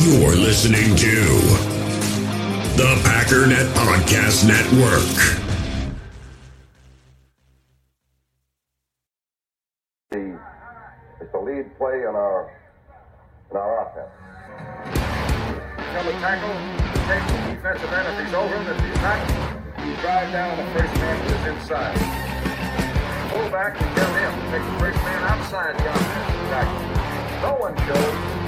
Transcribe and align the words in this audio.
You're 0.00 0.36
listening 0.36 0.94
to 0.94 1.24
the 2.76 2.94
Packernet 3.02 3.66
Podcast 3.74 4.46
Network. 4.46 5.02
The, 10.10 10.38
it's 11.20 11.32
the 11.32 11.38
lead 11.40 11.76
play 11.76 12.02
in 12.02 12.14
our 12.14 12.54
in 13.50 13.56
our 13.56 13.88
offense. 13.88 14.14
Tell 15.90 16.04
the 16.04 16.12
tackle, 16.20 16.54
take 17.08 17.26
the 17.26 17.56
defensive 17.56 17.92
end 17.92 18.06
if 18.06 18.24
he's 18.24 18.34
over 18.34 18.54
him. 18.54 18.66
If 18.68 18.80
he's 18.84 19.02
not, 19.02 19.18
you 19.84 19.96
drive 19.96 20.30
down 20.30 20.56
the 20.58 20.78
first 20.78 20.94
man 20.94 21.26
to 21.26 21.36
his 21.38 21.56
inside. 21.56 21.98
Pull 23.32 23.50
back 23.50 23.80
and 23.82 23.96
tell 23.96 24.14
him 24.14 24.32
take 24.52 24.62
the 24.62 24.78
first 24.78 24.98
man 25.04 25.24
outside 25.24 25.76
the 25.76 25.90
offensive 25.90 26.48
tackle. 26.50 27.42
No 27.42 27.56
one 27.58 27.76
shows. 27.78 28.47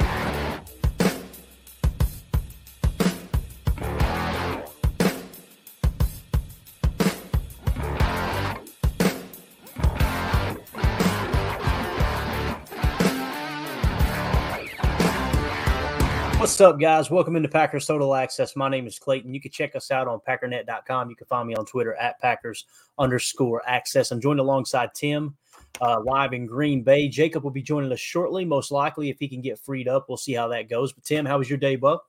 What's 16.61 16.73
up, 16.73 16.79
guys? 16.79 17.09
Welcome 17.09 17.35
into 17.35 17.49
Packers 17.49 17.87
Total 17.87 18.13
Access. 18.13 18.55
My 18.55 18.69
name 18.69 18.85
is 18.85 18.99
Clayton. 18.99 19.33
You 19.33 19.41
can 19.41 19.49
check 19.49 19.75
us 19.75 19.89
out 19.89 20.07
on 20.07 20.19
packernet.com. 20.19 21.09
You 21.09 21.15
can 21.15 21.25
find 21.25 21.47
me 21.47 21.55
on 21.55 21.65
Twitter 21.65 21.95
at 21.95 22.19
Packers 22.19 22.67
underscore 22.99 23.63
access. 23.65 24.11
I'm 24.11 24.21
joined 24.21 24.39
alongside 24.39 24.93
Tim 24.93 25.35
uh, 25.81 26.01
live 26.01 26.33
in 26.33 26.45
Green 26.45 26.83
Bay. 26.83 27.07
Jacob 27.07 27.43
will 27.43 27.49
be 27.49 27.63
joining 27.63 27.91
us 27.91 27.99
shortly, 27.99 28.45
most 28.45 28.69
likely, 28.69 29.09
if 29.09 29.17
he 29.17 29.27
can 29.27 29.41
get 29.41 29.57
freed 29.57 29.87
up. 29.87 30.05
We'll 30.07 30.19
see 30.19 30.33
how 30.33 30.49
that 30.49 30.69
goes. 30.69 30.93
But, 30.93 31.03
Tim, 31.03 31.25
how 31.25 31.39
was 31.39 31.49
your 31.49 31.57
day, 31.57 31.77
Buck? 31.77 32.05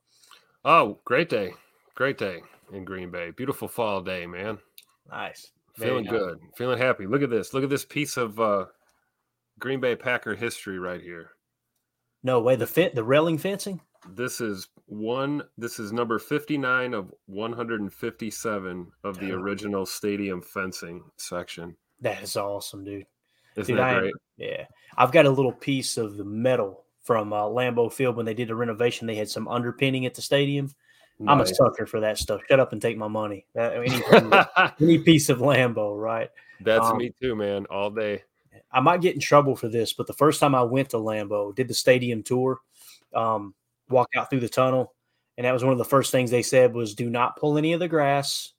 Oh, 0.67 0.99
great 1.07 1.31
day. 1.31 1.55
Great 1.95 2.19
day 2.19 2.43
in 2.75 2.85
Green 2.85 3.11
Bay. 3.11 3.31
Beautiful 3.31 3.69
fall 3.69 4.03
day, 4.03 4.27
man. 4.27 4.59
Nice. 5.09 5.51
Feeling 5.79 6.05
good. 6.05 6.41
Feeling 6.59 6.77
happy. 6.77 7.07
Look 7.07 7.23
at 7.23 7.31
this. 7.31 7.55
Look 7.55 7.65
at 7.65 7.71
this 7.71 7.87
piece 7.87 8.19
of 8.19 8.39
uh, 8.39 8.67
Green 9.59 9.81
Bay 9.81 9.97
Packer 9.97 10.35
history 10.35 10.79
right 10.79 11.01
here. 11.01 11.31
No 12.23 12.39
way. 12.43 12.57
The 12.57 12.67
fit, 12.67 12.95
the 12.95 13.03
railing 13.03 13.39
fencing? 13.39 13.81
This 14.11 14.41
is 14.41 14.69
one. 14.87 15.43
This 15.57 15.79
is 15.79 15.93
number 15.93 16.19
59 16.19 16.95
of 16.95 17.13
157 17.27 18.93
of 19.05 19.19
the 19.19 19.33
original 19.33 19.87
stadium 19.87 20.43
fencing 20.43 21.03
section. 21.17 21.77
That 22.01 22.23
is 22.23 22.37
awesome, 22.37 22.85
dude. 22.85 23.07
Isn't 23.57 23.75
Dude, 23.75 23.79
that 23.83 23.97
I 23.97 24.01
great? 24.01 24.15
yeah. 24.39 24.65
I've 24.97 25.13
got 25.13 25.27
a 25.27 25.31
little 25.31 25.53
piece 25.53 25.97
of 25.99 26.17
the 26.17 26.25
metal 26.25 26.85
from 27.03 27.33
uh, 27.33 27.43
Lambeau 27.43 27.93
Field 27.93 28.17
when 28.17 28.25
they 28.27 28.35
did 28.35 28.49
the 28.49 28.55
renovation. 28.55 29.07
They 29.07 29.15
had 29.15 29.29
some 29.29 29.47
underpinning 29.47 30.07
at 30.07 30.15
the 30.15 30.23
stadium. 30.23 30.73
I'm 31.29 31.41
a 31.41 31.47
sucker 31.47 31.87
for 31.87 32.01
that 32.01 32.19
stuff. 32.19 32.41
Shut 32.49 32.59
up 32.59 32.73
and 32.73 32.83
take 32.83 32.97
my 32.97 33.07
money. 33.07 33.47
That, 33.55 33.75
any, 33.77 34.73
any 34.81 34.99
piece 35.05 35.29
of 35.29 35.39
Lambeau, 35.39 35.97
right? 36.01 36.29
That's 36.63 36.85
Um, 36.87 36.97
me 36.97 37.13
too, 37.21 37.37
man. 37.37 37.67
All 37.67 37.91
day. 37.91 38.25
I 38.73 38.81
might 38.81 39.03
get 39.03 39.15
in 39.15 39.21
trouble 39.21 39.55
for 39.55 39.69
this, 39.69 39.93
but 39.93 40.07
the 40.09 40.15
first 40.15 40.41
time 40.41 40.55
I 40.55 40.63
went 40.63 40.89
to 40.91 40.97
Lambeau, 40.97 41.55
did 41.55 41.69
the 41.69 41.75
stadium 41.75 42.23
tour, 42.25 42.59
um, 43.15 43.55
walk 43.93 44.09
out 44.17 44.31
through 44.31 44.41
the 44.41 44.49
tunnel, 44.49 44.95
and 45.37 45.45
that 45.47 45.53
was 45.53 45.65
one 45.65 45.73
of 45.73 45.79
the 45.79 45.85
first 45.85 46.11
things 46.13 46.31
they 46.31 46.43
said 46.43 46.75
was, 46.75 46.95
"Do 46.95 47.09
not 47.09 47.37
pull 47.37 47.59
any 47.59 47.73
of 47.73 47.81
the 47.81 47.89
grass." 47.89 48.53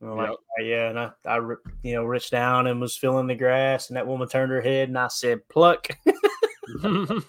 And 0.00 0.10
I'm 0.10 0.16
like, 0.16 0.28
Yep. 0.30 0.38
"Oh, 0.38 0.62
yeah, 0.62 0.88
and 0.88 0.98
I, 0.98 1.10
I, 1.26 1.36
you 1.82 1.94
know, 1.94 2.04
reached 2.04 2.30
down 2.30 2.66
and 2.66 2.80
was 2.80 2.96
feeling 2.96 3.26
the 3.26 3.34
grass, 3.34 3.88
and 3.88 3.96
that 3.96 4.06
woman 4.06 4.28
turned 4.28 4.52
her 4.52 4.60
head, 4.60 4.88
and 4.88 4.98
I 4.98 5.08
said, 5.08 5.48
"Pluck." 5.48 5.88
Stuffed 6.78 7.26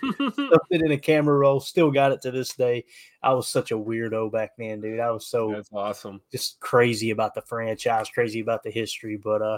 it 0.70 0.82
in 0.82 0.92
a 0.92 0.98
camera 0.98 1.36
roll. 1.36 1.60
Still 1.60 1.92
got 1.92 2.12
it 2.12 2.22
to 2.22 2.32
this 2.32 2.54
day. 2.54 2.86
I 3.24 3.34
was 3.34 3.48
such 3.48 3.72
a 3.72 3.78
weirdo 3.78 4.32
back 4.32 4.52
then, 4.58 4.82
dude. 4.82 5.00
I 5.00 5.12
was 5.12 5.28
so 5.28 5.52
That's 5.52 5.70
awesome. 5.74 6.22
just 6.32 6.60
crazy 6.60 7.10
about 7.10 7.34
the 7.34 7.42
franchise, 7.42 8.10
crazy 8.10 8.40
about 8.40 8.64
the 8.64 8.72
history. 8.72 9.18
But 9.18 9.42
uh, 9.42 9.58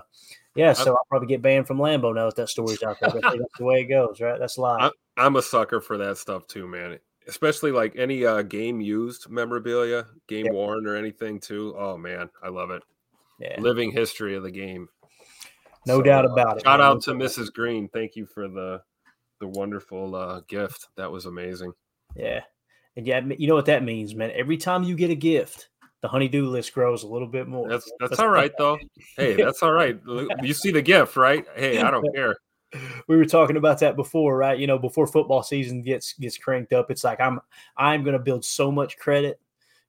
yeah, 0.55 0.73
so 0.73 0.91
I'll 0.91 1.05
probably 1.09 1.27
get 1.27 1.41
banned 1.41 1.67
from 1.67 1.79
Lambeau 1.79 2.15
now 2.15 2.25
that 2.25 2.35
that 2.35 2.49
story's 2.49 2.83
out 2.83 2.99
there. 2.99 3.09
But 3.09 3.25
I 3.25 3.29
think 3.31 3.41
that's 3.41 3.57
the 3.57 3.65
way 3.65 3.81
it 3.81 3.85
goes, 3.85 4.21
right? 4.21 4.39
That's 4.39 4.57
live. 4.57 4.91
I'm 5.17 5.35
a 5.35 5.41
sucker 5.41 5.81
for 5.81 5.97
that 5.97 6.17
stuff 6.17 6.47
too, 6.47 6.67
man. 6.67 6.99
Especially 7.27 7.71
like 7.71 7.95
any 7.95 8.25
uh, 8.25 8.41
game 8.41 8.81
used 8.81 9.29
memorabilia, 9.29 10.05
game 10.27 10.45
Yep. 10.45 10.53
worn 10.53 10.87
or 10.87 10.95
anything 10.95 11.39
too. 11.39 11.73
Oh 11.77 11.97
man, 11.97 12.29
I 12.43 12.49
love 12.49 12.69
it. 12.71 12.83
yeah, 13.39 13.59
Living 13.59 13.91
history 13.91 14.35
of 14.35 14.43
the 14.43 14.51
game. 14.51 14.87
no 15.85 16.01
doubt 16.01 16.25
about 16.25 16.57
it. 16.57 16.63
Shout 16.63 16.79
man. 16.79 16.87
out 16.87 17.01
to 17.03 17.11
Mrs. 17.11 17.51
Green. 17.53 17.87
Thank 17.89 18.15
you 18.15 18.25
for 18.25 18.47
the 18.47 18.81
the 19.39 19.47
wonderful 19.47 20.15
uh, 20.15 20.41
gift. 20.47 20.87
That 20.97 21.11
was 21.11 21.25
amazing. 21.25 21.73
Yeah, 22.15 22.41
and 22.95 23.05
yeah, 23.07 23.21
you 23.37 23.47
know 23.47 23.55
what 23.55 23.65
that 23.65 23.83
means, 23.83 24.15
man. 24.15 24.31
Every 24.35 24.57
time 24.57 24.83
you 24.83 24.95
get 24.95 25.09
a 25.09 25.15
gift, 25.15 25.69
the 26.01 26.07
honeydew 26.07 26.47
list 26.47 26.73
grows 26.73 27.03
a 27.03 27.07
little 27.07 27.27
bit 27.27 27.47
more. 27.47 27.67
That's 27.69 27.91
that's 27.99 28.19
all 28.19 28.29
right 28.29 28.51
though. 28.57 28.77
Hey, 29.17 29.33
that's 29.33 29.63
all 29.63 29.71
right. 29.73 29.97
You 30.43 30.53
see 30.53 30.71
the 30.71 30.81
gift, 30.81 31.15
right? 31.17 31.45
Hey, 31.55 31.79
I 31.81 31.89
don't 31.91 32.05
care. 32.15 32.35
We 33.07 33.17
were 33.17 33.25
talking 33.25 33.57
about 33.57 33.79
that 33.79 33.95
before, 33.95 34.37
right? 34.37 34.57
You 34.57 34.67
know, 34.67 34.77
before 34.77 35.07
football 35.07 35.43
season 35.43 35.81
gets 35.81 36.13
gets 36.13 36.37
cranked 36.37 36.73
up, 36.73 36.91
it's 36.91 37.03
like 37.03 37.19
I'm 37.19 37.39
I'm 37.77 38.03
going 38.03 38.13
to 38.13 38.19
build 38.19 38.45
so 38.45 38.71
much 38.71 38.97
credit, 38.97 39.39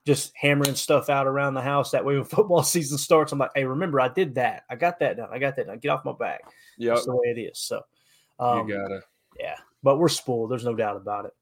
just 0.07 0.33
hammering 0.35 0.75
stuff 0.75 1.09
out 1.09 1.27
around 1.27 1.55
the 1.55 1.63
house. 1.63 1.91
That 1.91 2.05
way, 2.05 2.15
when 2.15 2.25
football 2.25 2.63
season 2.63 2.99
starts, 2.99 3.33
I'm 3.33 3.39
like, 3.39 3.51
hey, 3.55 3.65
remember 3.65 4.01
I 4.01 4.09
did 4.09 4.35
that. 4.37 4.65
I 4.71 4.77
got 4.77 4.99
that 5.01 5.17
done. 5.17 5.29
I 5.33 5.39
got 5.39 5.57
that 5.57 5.67
done. 5.67 5.79
Get 5.79 5.89
off 5.89 6.05
my 6.05 6.13
back. 6.13 6.43
Yeah, 6.79 6.95
That's 6.95 7.07
the 7.07 7.15
way 7.15 7.35
it 7.37 7.39
is. 7.41 7.59
So, 7.59 7.83
um, 8.39 8.69
you 8.69 8.75
gotta. 8.75 9.03
yeah, 9.39 9.57
but 9.83 9.99
we're 9.99 10.09
spoiled. 10.09 10.51
There's 10.51 10.65
no 10.65 10.75
doubt 10.75 10.97
about 10.97 11.27
it. 11.27 11.33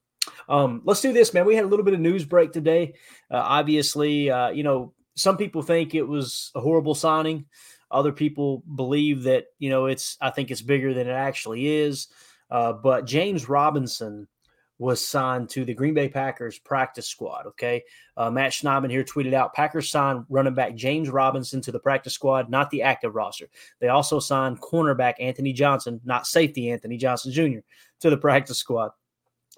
Um, 0.49 0.83
let's 0.85 1.01
do 1.01 1.13
this, 1.13 1.35
man. 1.35 1.47
We 1.47 1.55
had 1.55 1.65
a 1.65 1.69
little 1.69 1.85
bit 1.85 1.95
of 1.95 2.01
news 2.01 2.25
break 2.25 2.53
today. 2.53 2.95
Uh, 3.31 3.37
obviously, 3.39 4.31
uh, 4.31 4.51
you 4.51 4.63
know, 4.63 4.93
some 5.15 5.37
people 5.37 5.63
think 5.63 5.95
it 5.95 6.03
was 6.03 6.51
a 6.55 6.61
horrible 6.61 6.95
signing. 6.95 7.47
Other 7.93 8.13
people 8.13 8.63
believe 8.75 9.25
that 9.25 9.47
you 9.59 9.71
know 9.71 9.87
it's. 9.87 10.17
I 10.21 10.31
think 10.31 10.51
it's 10.51 10.63
bigger 10.63 10.95
than 10.95 11.09
it 11.09 11.13
actually 11.13 11.67
is. 11.67 12.09
Uh, 12.51 12.73
but 12.73 13.07
James 13.07 13.49
Robinson 13.49 14.29
was 14.79 15.07
signed 15.07 15.49
to 15.49 15.65
the 15.65 15.73
Green 15.73 15.95
Bay 15.95 16.09
Packers 16.09 16.59
practice 16.59 17.07
squad. 17.07 17.47
Okay, 17.47 17.83
uh, 18.17 18.31
Matt 18.31 18.53
Schneidman 18.53 18.91
here 18.91 19.05
tweeted 19.05 19.33
out: 19.33 19.55
Packers 19.55 19.91
signed 19.91 20.25
running 20.29 20.55
back 20.55 20.75
James 20.75 21.09
Robinson 21.09 21.61
to 21.63 21.73
the 21.73 21.79
practice 21.79 22.15
squad, 22.15 22.51
not 22.51 22.71
the 22.71 22.83
active 22.83 23.15
roster. 23.15 23.47
They 23.81 23.89
also 23.89 24.19
signed 24.19 24.61
cornerback 24.61 25.15
Anthony 25.21 25.53
Johnson, 25.53 26.01
not 26.05 26.27
safety 26.27 26.71
Anthony 26.71 26.97
Johnson 26.97 27.33
Jr., 27.33 27.61
to 28.01 28.11
the 28.11 28.17
practice 28.17 28.59
squad, 28.59 28.91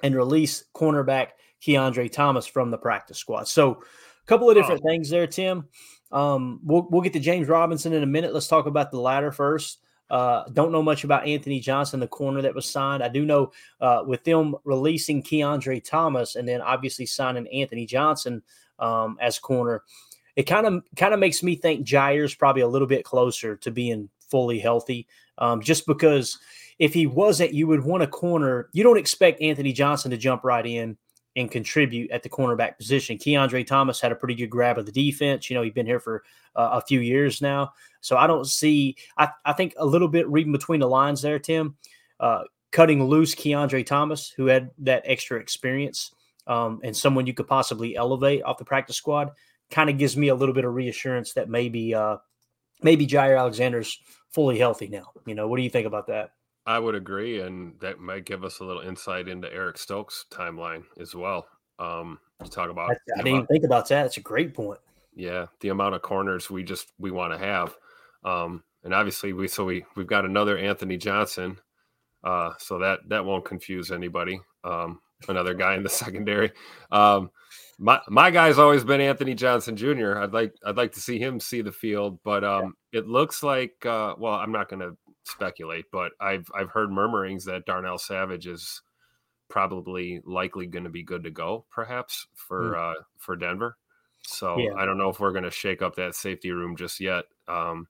and 0.02 0.14
release 0.14 0.64
cornerback 0.74 1.28
Kiondre 1.62 2.12
Thomas 2.12 2.46
from 2.46 2.70
the 2.70 2.78
practice 2.78 3.18
squad. 3.18 3.48
So, 3.48 3.70
a 3.72 4.26
couple 4.26 4.50
of 4.50 4.56
different 4.56 4.82
things 4.82 5.08
there, 5.08 5.26
Tim. 5.26 5.68
Um, 6.12 6.60
we'll 6.62 6.87
we'll 6.91 7.03
get 7.03 7.12
to 7.15 7.20
James 7.20 7.48
Robinson 7.48 7.92
in 7.92 8.03
a 8.03 8.06
minute. 8.06 8.32
Let's 8.32 8.48
talk 8.48 8.66
about 8.66 8.91
the 8.91 9.00
latter 9.00 9.32
first. 9.32 9.78
Uh, 10.10 10.44
don't 10.53 10.70
know 10.70 10.82
much 10.82 11.04
about 11.04 11.26
Anthony 11.26 11.60
Johnson, 11.60 11.98
the 11.98 12.06
corner 12.06 12.42
that 12.42 12.54
was 12.54 12.69
signed. 12.69 13.03
I 13.03 13.09
do 13.09 13.25
know 13.25 13.53
uh, 13.81 14.03
with 14.06 14.22
them 14.25 14.54
releasing 14.64 15.22
Kiondre 15.22 15.82
Thomas 15.82 16.37
and 16.37 16.47
then 16.47 16.60
obviously 16.60 17.06
signing 17.06 17.48
Anthony 17.48 17.87
Johnson 17.87 18.43
um, 18.78 19.16
as 19.20 19.38
corner, 19.38 19.82
it 20.37 20.44
kind 20.44 20.66
of 20.66 20.84
kind 20.97 21.14
of 21.14 21.20
makes 21.20 21.43
me 21.43 21.56
think 21.56 21.87
Jaire's 21.87 22.34
probably 22.34 22.62
a 22.62 22.69
little 22.69 22.88
bit 22.88 23.04
closer 23.04 23.56
to 23.56 23.70
being 23.70 24.09
fully 24.31 24.59
healthy. 24.59 25.06
Um, 25.38 25.62
just 25.62 25.87
because 25.87 26.38
if 26.78 26.93
he 26.93 27.06
wasn't, 27.06 27.55
you 27.55 27.67
would 27.67 27.84
want 27.84 28.02
a 28.02 28.06
corner. 28.08 28.69
You 28.73 28.82
don't 28.82 28.99
expect 28.99 29.40
Anthony 29.40 29.73
Johnson 29.73 30.11
to 30.11 30.17
jump 30.17 30.44
right 30.44 30.67
in 30.67 30.96
and 31.36 31.50
contribute 31.50 32.10
at 32.10 32.22
the 32.22 32.28
cornerback 32.28 32.76
position. 32.76 33.19
Kiondre 33.19 33.66
Thomas 33.66 34.00
had 34.00 34.12
a 34.12 34.16
pretty 34.16 34.34
good 34.34 34.50
grab 34.50 34.78
of 34.78 34.86
the 34.86 34.92
defense. 34.92 35.50
You 35.50 35.54
know, 35.54 35.62
he's 35.62 35.72
been 35.72 35.86
here 35.86 36.00
for 36.00 36.22
uh, 36.54 36.70
a 36.75 36.81
few 36.81 37.00
years 37.00 37.42
now. 37.42 37.72
So 38.00 38.16
I 38.16 38.26
don't 38.26 38.46
see, 38.46 38.96
I, 39.19 39.28
I 39.44 39.52
think 39.52 39.75
a 39.76 39.86
little 39.86 40.08
bit 40.08 40.28
reading 40.28 40.52
between 40.52 40.81
the 40.81 40.88
lines 40.88 41.22
there, 41.22 41.38
Tim, 41.38 41.76
uh, 42.20 42.44
cutting 42.70 43.02
loose 43.04 43.34
Kiondre 43.34 43.84
Thomas, 43.84 44.31
who 44.31 44.46
had 44.46 44.70
that 44.78 45.02
extra 45.06 45.38
experience 45.40 46.14
um, 46.46 46.81
and 46.84 46.96
someone 46.96 47.26
you 47.26 47.34
could 47.34 47.48
possibly 47.48 47.96
elevate 47.96 48.42
off 48.44 48.58
the 48.58 48.64
practice 48.64 48.96
squad, 48.96 49.30
kind 49.70 49.90
of 49.90 49.98
gives 49.98 50.16
me 50.16 50.28
a 50.28 50.34
little 50.34 50.54
bit 50.54 50.64
of 50.64 50.75
reassurance 50.75 51.32
that 51.32 51.48
maybe, 51.48 51.94
uh, 51.94 52.19
maybe 52.82 53.06
Jaire 53.06 53.38
Alexander's 53.38 53.98
fully 54.30 54.58
healthy 54.58 54.88
now. 54.88 55.10
You 55.26 55.34
know, 55.34 55.48
what 55.48 55.56
do 55.56 55.62
you 55.62 55.70
think 55.70 55.87
about 55.87 56.06
that? 56.08 56.30
I 56.66 56.78
would 56.78 56.94
agree, 56.94 57.40
and 57.40 57.78
that 57.81 57.99
might 58.00 58.25
give 58.25 58.43
us 58.44 58.61
a 58.61 58.64
little 58.64 58.82
insight 58.82 59.28
into 59.28 59.52
Eric 59.52 59.76
Stokes' 59.78 60.25
timeline 60.31 60.84
as 60.99 61.14
well. 61.14 61.46
Um, 61.78 62.19
to 62.43 62.50
talk 62.50 62.70
about, 62.70 62.90
I, 62.90 62.93
I 62.93 62.96
didn't 63.16 63.20
even 63.26 63.32
amount- 63.34 63.49
think 63.49 63.64
about 63.64 63.88
that. 63.88 64.02
That's 64.02 64.16
a 64.16 64.20
great 64.20 64.55
point. 64.55 64.78
yeah, 65.14 65.46
the 65.61 65.69
amount 65.69 65.94
of 65.94 66.02
corners 66.02 66.50
we 66.50 66.62
just 66.62 66.93
we 66.99 67.11
want 67.11 67.32
to 67.32 67.38
have, 67.38 67.76
um, 68.25 68.62
and 68.84 68.94
obviously 68.94 69.32
we 69.32 69.49
so 69.49 69.64
we 69.64 69.84
we've 69.96 70.06
got 70.06 70.25
another 70.25 70.56
Anthony 70.58 70.96
Johnson. 70.96 71.58
uh, 72.25 72.52
so 72.58 72.78
that 72.78 73.00
that 73.08 73.25
won't 73.25 73.44
confuse 73.44 73.90
anybody. 73.90 74.40
Um, 74.62 75.00
another 75.28 75.52
guy 75.55 75.75
in 75.75 75.82
the 75.82 75.88
secondary. 76.05 76.52
Um, 76.90 77.31
my 77.78 78.00
my 78.08 78.31
guy's 78.31 78.58
always 78.58 78.84
been 78.84 79.00
Anthony 79.00 79.34
Johnson 79.34 79.76
Jr. 79.76 80.19
I'd 80.19 80.32
like 80.32 80.55
I'd 80.64 80.76
like 80.76 80.93
to 80.93 81.00
see 81.00 81.19
him 81.19 81.40
see 81.40 81.61
the 81.61 81.72
field, 81.72 82.19
but 82.25 82.44
um, 82.44 82.75
it 82.93 83.06
looks 83.08 83.43
like 83.43 83.84
uh, 83.84 84.14
well, 84.19 84.34
I'm 84.34 84.52
not 84.52 84.69
going 84.69 84.81
to 84.81 84.96
speculate, 85.25 85.87
but 85.91 86.12
I've 86.21 86.49
I've 86.55 86.71
heard 86.71 86.91
murmurings 86.91 87.44
that 87.47 87.67
Darnell 87.67 87.99
Savage 87.99 88.47
is 88.47 88.82
probably 89.49 90.21
likely 90.25 90.67
going 90.67 90.85
to 90.85 90.91
be 90.91 91.03
good 91.03 91.25
to 91.25 91.31
go, 91.31 91.65
perhaps 91.71 92.26
for 92.35 92.75
mm. 92.75 92.93
uh, 92.93 93.03
for 93.19 93.37
Denver. 93.37 93.76
So 94.26 94.59
yeah. 94.59 94.75
I 94.75 94.85
don't 94.85 94.99
know 94.99 95.11
if 95.11 95.21
we're 95.21 95.32
going 95.32 95.44
to 95.44 95.50
shake 95.50 95.82
up 95.82 95.97
that 95.97 96.15
safety 96.15 96.50
room 96.50 96.76
just 96.76 97.00
yet. 97.00 97.25
Um, 97.47 97.88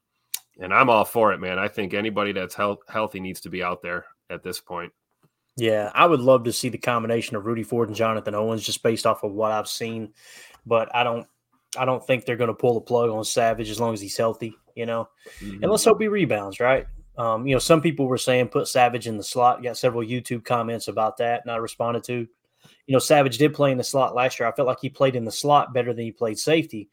and 0.58 0.72
I'm 0.72 0.90
all 0.90 1.04
for 1.04 1.32
it, 1.32 1.40
man. 1.40 1.58
I 1.58 1.68
think 1.68 1.94
anybody 1.94 2.32
that's 2.32 2.54
health, 2.54 2.80
healthy 2.88 3.20
needs 3.20 3.40
to 3.42 3.50
be 3.50 3.62
out 3.62 3.82
there 3.82 4.06
at 4.30 4.42
this 4.42 4.60
point. 4.60 4.92
Yeah, 5.56 5.92
I 5.94 6.06
would 6.06 6.20
love 6.20 6.44
to 6.44 6.52
see 6.52 6.68
the 6.68 6.78
combination 6.78 7.36
of 7.36 7.46
Rudy 7.46 7.62
Ford 7.62 7.88
and 7.88 7.96
Jonathan 7.96 8.34
Owens 8.34 8.64
just 8.64 8.82
based 8.82 9.06
off 9.06 9.22
of 9.22 9.32
what 9.32 9.52
I've 9.52 9.68
seen, 9.68 10.12
but 10.66 10.94
I 10.94 11.04
don't 11.04 11.26
I 11.76 11.84
don't 11.84 12.04
think 12.04 12.24
they're 12.24 12.36
going 12.36 12.48
to 12.48 12.54
pull 12.54 12.74
the 12.74 12.80
plug 12.80 13.10
on 13.10 13.24
Savage 13.24 13.70
as 13.70 13.80
long 13.80 13.94
as 13.94 14.00
he's 14.00 14.16
healthy, 14.16 14.56
you 14.74 14.86
know. 14.86 15.08
Mm-hmm. 15.40 15.62
And 15.62 15.70
let's 15.70 15.84
hope 15.84 16.00
he 16.00 16.08
rebounds, 16.08 16.58
right? 16.58 16.86
Um, 17.16 17.46
you 17.46 17.54
know, 17.54 17.60
some 17.60 17.80
people 17.80 18.06
were 18.06 18.18
saying 18.18 18.48
put 18.48 18.68
Savage 18.68 19.06
in 19.06 19.16
the 19.16 19.22
slot. 19.22 19.62
Got 19.62 19.76
several 19.76 20.02
YouTube 20.02 20.44
comments 20.44 20.88
about 20.88 21.16
that, 21.18 21.42
and 21.42 21.50
I 21.50 21.56
responded 21.56 22.04
to. 22.04 22.26
You 22.86 22.92
know, 22.92 22.98
Savage 22.98 23.38
did 23.38 23.54
play 23.54 23.72
in 23.72 23.78
the 23.78 23.84
slot 23.84 24.14
last 24.14 24.38
year. 24.38 24.48
I 24.48 24.52
felt 24.52 24.68
like 24.68 24.80
he 24.80 24.90
played 24.90 25.16
in 25.16 25.24
the 25.24 25.32
slot 25.32 25.72
better 25.72 25.92
than 25.92 26.04
he 26.04 26.12
played 26.12 26.38
safety. 26.38 26.88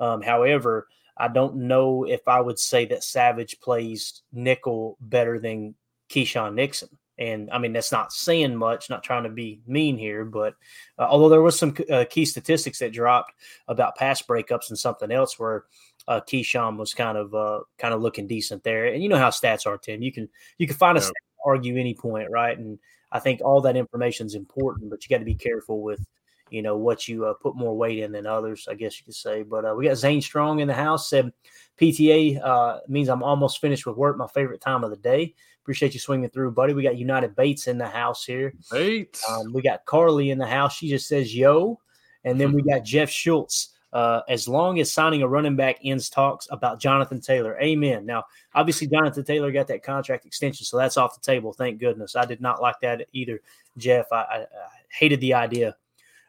Um, 0.00 0.22
however, 0.22 0.88
I 1.16 1.28
don't 1.28 1.56
know 1.56 2.04
if 2.04 2.26
I 2.26 2.40
would 2.40 2.58
say 2.58 2.86
that 2.86 3.04
Savage 3.04 3.60
plays 3.60 4.22
nickel 4.32 4.96
better 5.00 5.38
than 5.38 5.74
Keisean 6.08 6.54
Nixon. 6.54 6.90
And 7.16 7.48
I 7.50 7.58
mean, 7.58 7.72
that's 7.72 7.92
not 7.92 8.12
saying 8.12 8.56
much, 8.56 8.90
not 8.90 9.04
trying 9.04 9.22
to 9.22 9.28
be 9.28 9.60
mean 9.66 9.96
here, 9.96 10.24
but 10.24 10.54
uh, 10.98 11.02
although 11.02 11.28
there 11.28 11.42
was 11.42 11.58
some 11.58 11.74
uh, 11.90 12.04
key 12.10 12.24
statistics 12.24 12.80
that 12.80 12.92
dropped 12.92 13.32
about 13.68 13.96
pass 13.96 14.20
breakups 14.20 14.70
and 14.70 14.78
something 14.78 15.12
else 15.12 15.38
where 15.38 15.64
uh, 16.08 16.20
Keisean 16.20 16.76
was 16.76 16.94
kind 16.94 17.16
of 17.16 17.34
uh, 17.34 17.60
kind 17.78 17.94
of 17.94 18.02
looking 18.02 18.26
decent 18.26 18.62
there. 18.62 18.86
And 18.86 19.02
you 19.02 19.08
know 19.08 19.18
how 19.18 19.30
stats 19.30 19.66
are, 19.66 19.78
Tim. 19.78 20.02
You 20.02 20.12
can 20.12 20.28
you 20.58 20.66
can 20.66 20.76
find 20.76 20.98
a 20.98 21.00
yeah. 21.00 21.06
stat, 21.06 21.14
argue 21.44 21.76
any 21.76 21.94
point, 21.94 22.30
right? 22.30 22.56
And 22.56 22.78
I 23.12 23.20
think 23.20 23.40
all 23.42 23.60
that 23.62 23.76
information 23.76 24.26
is 24.26 24.34
important, 24.34 24.90
but 24.90 25.04
you 25.04 25.14
got 25.14 25.20
to 25.20 25.24
be 25.24 25.34
careful 25.34 25.82
with 25.82 26.04
you 26.50 26.62
know 26.62 26.76
what 26.76 27.08
you 27.08 27.24
uh, 27.26 27.34
put 27.34 27.56
more 27.56 27.76
weight 27.76 27.98
in 27.98 28.12
than 28.12 28.26
others, 28.26 28.68
I 28.70 28.74
guess 28.74 28.98
you 28.98 29.04
could 29.04 29.14
say. 29.14 29.42
But 29.42 29.64
uh, 29.64 29.74
we 29.76 29.86
got 29.86 29.96
Zane 29.96 30.20
Strong 30.20 30.60
in 30.60 30.68
the 30.68 30.74
house. 30.74 31.08
Said 31.08 31.32
PTA 31.80 32.40
uh, 32.44 32.80
means 32.88 33.08
I'm 33.08 33.22
almost 33.22 33.60
finished 33.60 33.86
with 33.86 33.96
work. 33.96 34.16
My 34.16 34.28
favorite 34.28 34.60
time 34.60 34.84
of 34.84 34.90
the 34.90 34.96
day. 34.96 35.34
Appreciate 35.62 35.94
you 35.94 36.00
swinging 36.00 36.28
through, 36.28 36.50
buddy. 36.50 36.74
We 36.74 36.82
got 36.82 36.98
United 36.98 37.34
Bates 37.34 37.68
in 37.68 37.78
the 37.78 37.88
house 37.88 38.26
here. 38.26 38.52
Bates. 38.70 39.24
Um, 39.26 39.50
we 39.54 39.62
got 39.62 39.86
Carly 39.86 40.30
in 40.30 40.36
the 40.36 40.46
house. 40.46 40.76
She 40.76 40.90
just 40.90 41.08
says 41.08 41.34
yo, 41.34 41.80
and 42.22 42.38
then 42.38 42.52
we 42.52 42.60
got 42.62 42.84
Jeff 42.84 43.08
Schultz. 43.08 43.73
Uh, 43.94 44.22
as 44.28 44.48
long 44.48 44.80
as 44.80 44.92
signing 44.92 45.22
a 45.22 45.28
running 45.28 45.54
back 45.54 45.78
ends 45.84 46.10
talks 46.10 46.48
about 46.50 46.80
Jonathan 46.80 47.20
Taylor. 47.20 47.56
Amen. 47.62 48.04
Now, 48.04 48.24
obviously, 48.52 48.88
Jonathan 48.88 49.22
Taylor 49.22 49.52
got 49.52 49.68
that 49.68 49.84
contract 49.84 50.26
extension, 50.26 50.66
so 50.66 50.76
that's 50.76 50.96
off 50.96 51.14
the 51.14 51.24
table. 51.24 51.52
Thank 51.52 51.78
goodness. 51.78 52.16
I 52.16 52.24
did 52.24 52.40
not 52.40 52.60
like 52.60 52.74
that 52.82 53.06
either, 53.12 53.40
Jeff. 53.78 54.06
I, 54.10 54.16
I, 54.16 54.36
I 54.40 54.46
hated 54.90 55.20
the 55.20 55.34
idea 55.34 55.76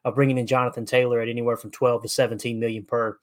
of 0.04 0.14
bringing 0.14 0.38
in 0.38 0.46
Jonathan 0.46 0.86
Taylor 0.86 1.20
at 1.20 1.28
anywhere 1.28 1.58
from 1.58 1.72
12 1.72 2.04
to 2.04 2.08
17 2.08 2.60
million 2.60 2.84
per, 2.84 3.18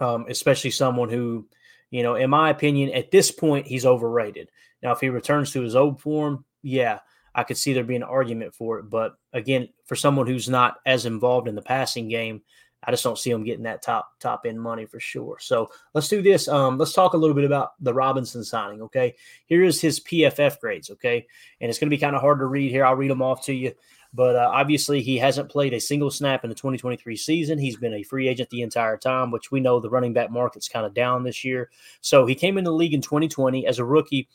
um, 0.00 0.26
especially 0.28 0.72
someone 0.72 1.08
who, 1.08 1.46
you 1.92 2.02
know, 2.02 2.16
in 2.16 2.30
my 2.30 2.50
opinion, 2.50 2.90
at 2.90 3.12
this 3.12 3.30
point, 3.30 3.68
he's 3.68 3.86
overrated. 3.86 4.50
Now, 4.82 4.90
if 4.90 4.98
he 4.98 5.08
returns 5.08 5.52
to 5.52 5.62
his 5.62 5.76
old 5.76 6.00
form, 6.00 6.44
yeah, 6.62 6.98
I 7.32 7.44
could 7.44 7.56
see 7.56 7.74
there 7.74 7.84
being 7.84 8.02
an 8.02 8.08
argument 8.08 8.56
for 8.56 8.80
it. 8.80 8.90
But 8.90 9.14
again, 9.32 9.68
for 9.86 9.94
someone 9.94 10.26
who's 10.26 10.48
not 10.48 10.78
as 10.84 11.06
involved 11.06 11.46
in 11.46 11.54
the 11.54 11.62
passing 11.62 12.08
game, 12.08 12.42
I 12.84 12.90
just 12.90 13.04
don't 13.04 13.18
see 13.18 13.30
him 13.30 13.44
getting 13.44 13.62
that 13.64 13.82
top 13.82 14.18
top 14.18 14.44
end 14.44 14.60
money 14.60 14.86
for 14.86 14.98
sure. 14.98 15.38
So 15.40 15.70
let's 15.94 16.08
do 16.08 16.20
this. 16.20 16.48
Um, 16.48 16.78
let's 16.78 16.92
talk 16.92 17.14
a 17.14 17.16
little 17.16 17.36
bit 17.36 17.44
about 17.44 17.72
the 17.80 17.94
Robinson 17.94 18.42
signing. 18.42 18.82
Okay, 18.82 19.14
here 19.46 19.62
is 19.62 19.80
his 19.80 20.00
PFF 20.00 20.58
grades. 20.60 20.90
Okay, 20.90 21.26
and 21.60 21.70
it's 21.70 21.78
going 21.78 21.88
to 21.88 21.96
be 21.96 22.00
kind 22.00 22.16
of 22.16 22.22
hard 22.22 22.40
to 22.40 22.46
read 22.46 22.70
here. 22.70 22.84
I'll 22.84 22.96
read 22.96 23.10
them 23.10 23.22
off 23.22 23.44
to 23.46 23.54
you. 23.54 23.72
But 24.14 24.36
uh, 24.36 24.50
obviously, 24.52 25.00
he 25.00 25.16
hasn't 25.16 25.48
played 25.48 25.72
a 25.72 25.80
single 25.80 26.10
snap 26.10 26.44
in 26.44 26.50
the 26.50 26.56
2023 26.56 27.16
season. 27.16 27.58
He's 27.58 27.76
been 27.76 27.94
a 27.94 28.02
free 28.02 28.28
agent 28.28 28.50
the 28.50 28.60
entire 28.60 28.98
time, 28.98 29.30
which 29.30 29.50
we 29.50 29.60
know 29.60 29.80
the 29.80 29.88
running 29.88 30.12
back 30.12 30.30
market's 30.30 30.68
kind 30.68 30.84
of 30.84 30.92
down 30.92 31.22
this 31.22 31.44
year. 31.44 31.70
So 32.02 32.26
he 32.26 32.34
came 32.34 32.58
in 32.58 32.64
the 32.64 32.72
league 32.72 32.92
in 32.92 33.00
2020 33.00 33.66
as 33.66 33.78
a 33.78 33.84
rookie. 33.84 34.28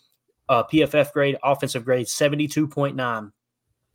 Uh, 0.49 0.63
PFF 0.63 1.11
grade, 1.11 1.37
offensive 1.43 1.85
grade 1.85 2.07
72.9. 2.07 3.31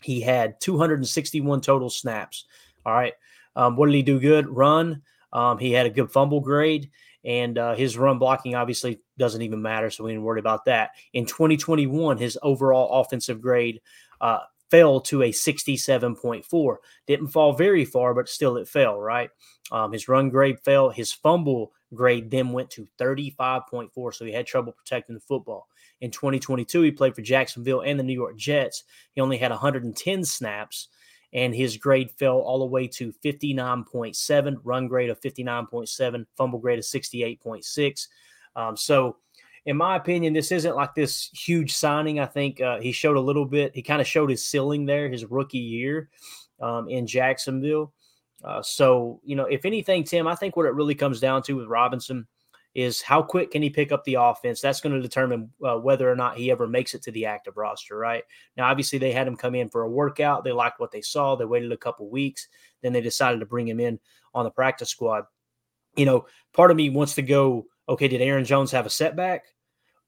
He 0.02 0.20
had 0.20 0.60
261 0.60 1.60
total 1.62 1.90
snaps. 1.90 2.44
All 2.84 2.92
right. 2.92 3.14
Um, 3.56 3.76
what 3.76 3.86
did 3.86 3.94
he 3.94 4.02
do 4.02 4.20
good? 4.20 4.48
Run. 4.48 5.02
Um, 5.32 5.58
he 5.58 5.72
had 5.72 5.86
a 5.86 5.90
good 5.90 6.10
fumble 6.10 6.40
grade, 6.40 6.90
and 7.24 7.56
uh, 7.56 7.74
his 7.74 7.96
run 7.96 8.18
blocking 8.18 8.54
obviously 8.54 9.00
doesn't 9.18 9.42
even 9.42 9.62
matter, 9.62 9.90
so 9.90 10.04
we 10.04 10.10
didn't 10.10 10.24
worry 10.24 10.40
about 10.40 10.64
that. 10.66 10.90
In 11.14 11.24
2021, 11.24 12.18
his 12.18 12.38
overall 12.42 13.00
offensive 13.00 13.40
grade 13.40 13.80
uh, 14.20 14.40
fell 14.70 15.00
to 15.00 15.22
a 15.22 15.30
67.4. 15.30 16.76
Didn't 17.06 17.28
fall 17.28 17.52
very 17.52 17.84
far, 17.84 18.14
but 18.14 18.28
still 18.28 18.56
it 18.56 18.68
fell, 18.68 18.98
right? 18.98 19.30
Um, 19.70 19.92
his 19.92 20.08
run 20.08 20.28
grade 20.28 20.58
fell. 20.60 20.90
His 20.90 21.12
fumble 21.12 21.72
grade 21.94 22.30
then 22.30 22.52
went 22.52 22.70
to 22.70 22.88
35.4, 22.98 24.14
so 24.14 24.24
he 24.24 24.32
had 24.32 24.46
trouble 24.46 24.72
protecting 24.72 25.14
the 25.14 25.20
football. 25.20 25.68
In 26.00 26.10
2022, 26.10 26.82
he 26.82 26.90
played 26.90 27.14
for 27.14 27.22
Jacksonville 27.22 27.82
and 27.82 27.98
the 27.98 28.04
New 28.04 28.14
York 28.14 28.36
Jets. 28.36 28.84
He 29.12 29.20
only 29.20 29.36
had 29.36 29.50
110 29.50 30.24
snaps 30.24 30.88
and 31.32 31.54
his 31.54 31.76
grade 31.76 32.10
fell 32.10 32.38
all 32.38 32.58
the 32.58 32.66
way 32.66 32.86
to 32.86 33.12
59.7, 33.24 34.56
run 34.64 34.88
grade 34.88 35.10
of 35.10 35.20
59.7, 35.20 36.26
fumble 36.36 36.58
grade 36.58 36.78
of 36.78 36.84
68.6. 36.84 38.08
Um, 38.54 38.76
so, 38.76 39.16
in 39.64 39.76
my 39.76 39.96
opinion, 39.96 40.32
this 40.32 40.52
isn't 40.52 40.76
like 40.76 40.94
this 40.94 41.30
huge 41.32 41.72
signing. 41.72 42.18
I 42.20 42.26
think 42.26 42.60
uh, 42.60 42.80
he 42.80 42.92
showed 42.92 43.16
a 43.16 43.20
little 43.20 43.46
bit, 43.46 43.74
he 43.74 43.82
kind 43.82 44.00
of 44.00 44.06
showed 44.06 44.28
his 44.28 44.44
ceiling 44.44 44.84
there 44.84 45.08
his 45.08 45.24
rookie 45.24 45.58
year 45.58 46.10
um, 46.60 46.88
in 46.88 47.06
Jacksonville. 47.06 47.92
Uh, 48.44 48.60
so, 48.60 49.20
you 49.24 49.36
know, 49.36 49.44
if 49.44 49.64
anything, 49.64 50.04
Tim, 50.04 50.26
I 50.26 50.34
think 50.34 50.56
what 50.56 50.66
it 50.66 50.74
really 50.74 50.96
comes 50.96 51.20
down 51.20 51.42
to 51.44 51.54
with 51.54 51.68
Robinson 51.68 52.26
is 52.74 53.02
how 53.02 53.22
quick 53.22 53.50
can 53.50 53.62
he 53.62 53.70
pick 53.70 53.92
up 53.92 54.04
the 54.04 54.14
offense? 54.14 54.60
That's 54.60 54.80
going 54.80 54.94
to 54.94 55.02
determine 55.02 55.50
uh, 55.62 55.76
whether 55.76 56.10
or 56.10 56.16
not 56.16 56.38
he 56.38 56.50
ever 56.50 56.66
makes 56.66 56.94
it 56.94 57.02
to 57.02 57.10
the 57.10 57.26
active 57.26 57.56
roster, 57.56 57.96
right? 57.96 58.24
Now, 58.56 58.70
obviously, 58.70 58.98
they 58.98 59.12
had 59.12 59.26
him 59.26 59.36
come 59.36 59.54
in 59.54 59.68
for 59.68 59.82
a 59.82 59.90
workout. 59.90 60.44
They 60.44 60.52
liked 60.52 60.80
what 60.80 60.90
they 60.90 61.02
saw. 61.02 61.36
They 61.36 61.44
waited 61.44 61.72
a 61.72 61.76
couple 61.76 62.08
weeks. 62.08 62.48
Then 62.80 62.92
they 62.92 63.00
decided 63.00 63.40
to 63.40 63.46
bring 63.46 63.68
him 63.68 63.80
in 63.80 63.98
on 64.34 64.44
the 64.44 64.50
practice 64.50 64.88
squad. 64.88 65.24
You 65.96 66.06
know, 66.06 66.26
part 66.54 66.70
of 66.70 66.76
me 66.76 66.88
wants 66.88 67.14
to 67.16 67.22
go, 67.22 67.66
okay, 67.88 68.08
did 68.08 68.22
Aaron 68.22 68.44
Jones 68.44 68.70
have 68.70 68.86
a 68.86 68.90
setback 68.90 69.44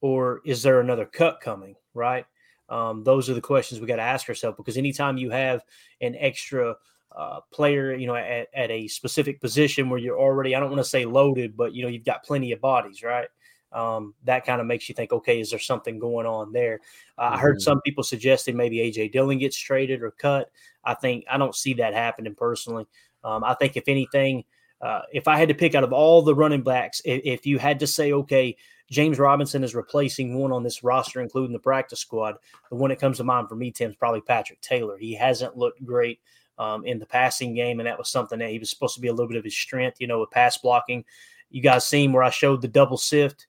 or 0.01 0.41
is 0.45 0.63
there 0.63 0.81
another 0.81 1.07
cut 1.07 1.41
coming, 1.41 1.75
right? 1.93 2.25
Um, 2.69 3.05
those 3.05 3.29
are 3.29 3.35
the 3.35 3.41
questions 3.41 3.81
we 3.81 3.87
got 3.87 3.97
to 3.97 4.03
ask 4.03 4.29
ourselves 4.29 4.57
because 4.57 4.77
anytime 4.77 5.19
you 5.19 5.31
have 5.31 5.63
an 6.01 6.15
extra 6.19 6.77
uh, 7.17 7.41
player, 7.53 7.95
you 7.95 8.07
know, 8.07 8.17
at, 8.17 8.49
at 8.55 8.71
a 8.71 8.89
specific 8.89 9.41
position 9.41 9.89
where 9.89 9.99
you're 9.99 10.19
already, 10.19 10.55
I 10.55 10.61
don't 10.61 10.71
want 10.71 10.83
to 10.83 10.89
say 10.89 11.05
loaded, 11.05 11.57
but, 11.57 11.75
you 11.75 11.83
know, 11.83 11.89
you've 11.89 12.05
got 12.05 12.25
plenty 12.25 12.53
of 12.53 12.61
bodies, 12.61 13.03
right? 13.03 13.29
Um, 13.73 14.15
that 14.25 14.47
kind 14.47 14.61
of 14.61 14.67
makes 14.67 14.89
you 14.89 14.95
think, 14.95 15.13
okay, 15.13 15.41
is 15.41 15.51
there 15.51 15.59
something 15.59 15.99
going 15.99 16.27
on 16.27 16.53
there? 16.53 16.81
Uh, 17.19 17.25
mm-hmm. 17.25 17.35
I 17.35 17.39
heard 17.39 17.57
mm-hmm. 17.57 17.63
some 17.63 17.81
people 17.83 18.05
suggesting 18.05 18.57
maybe 18.57 18.79
AJ 18.79 19.13
Dillon 19.13 19.39
gets 19.39 19.57
traded 19.57 20.03
or 20.03 20.13
cut. 20.13 20.51
I 20.85 20.95
think 20.95 21.25
I 21.31 21.39
don't 21.39 21.55
see 21.55 21.75
that 21.75 21.95
happening 21.95 22.35
personally. 22.35 22.87
Um, 23.25 23.43
I 23.43 23.55
think 23.55 23.77
if 23.77 23.89
anything, 23.89 24.45
uh, 24.81 25.03
if 25.13 25.27
I 25.29 25.37
had 25.37 25.49
to 25.49 25.55
pick 25.55 25.75
out 25.75 25.83
of 25.83 25.93
all 25.93 26.23
the 26.23 26.35
running 26.35 26.63
backs, 26.63 27.01
if, 27.05 27.23
if, 27.25 27.47
you 27.47 27.59
had 27.59 27.81
to 27.81 27.87
say, 27.87 28.13
okay, 28.13 28.57
James 28.91 29.19
Robinson 29.19 29.65
is 29.65 29.75
replacing 29.75 30.39
one 30.39 30.53
on 30.53 30.63
this 30.63 30.85
roster, 30.85 31.23
including 31.23 31.53
the 31.53 31.59
practice 31.59 32.01
squad, 32.01 32.37
the 32.69 32.77
one 32.77 32.91
that 32.91 33.01
comes 33.01 33.17
to 33.17 33.25
mind 33.25 33.49
for 33.49 33.57
me, 33.57 33.71
Tim, 33.71 33.91
is 33.91 33.97
probably 33.97 34.21
Patrick 34.21 34.61
Taylor. 34.61 34.99
He 34.99 35.15
hasn't 35.15 35.57
looked 35.57 35.83
great 35.85 36.21
um, 36.59 36.85
in 36.85 36.99
the 36.99 37.07
passing 37.07 37.55
game, 37.55 37.81
and 37.81 37.87
that 37.87 37.99
was 37.99 38.09
something 38.09 38.39
that 38.39 38.51
he 38.51 38.59
was 38.59 38.71
supposed 38.71 38.95
to 38.95 39.01
be 39.01 39.09
a 39.09 39.13
little 39.13 39.29
bit 39.29 39.37
of 39.37 39.45
his 39.45 39.57
strength, 39.57 40.01
you 40.01 40.07
know, 40.07 40.21
with 40.21 40.31
pass 40.31 40.59
blocking. 40.59 41.05
You 41.51 41.63
guys 41.63 41.87
seen 41.87 42.13
where 42.13 42.23
I 42.23 42.31
showed 42.31 42.63
the 42.63 42.69
double 42.69 42.97
sift, 42.97 43.47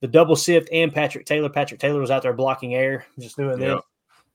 the 0.00 0.08
double 0.08 0.36
sift, 0.36 0.68
and 0.72 0.92
Patrick 0.92 1.26
Taylor. 1.26 1.48
Patrick 1.48 1.80
Taylor 1.80 2.00
was 2.00 2.10
out 2.10 2.22
there 2.22 2.32
blocking 2.32 2.74
air, 2.74 3.06
just 3.18 3.36
doing 3.36 3.58
that 3.60 3.82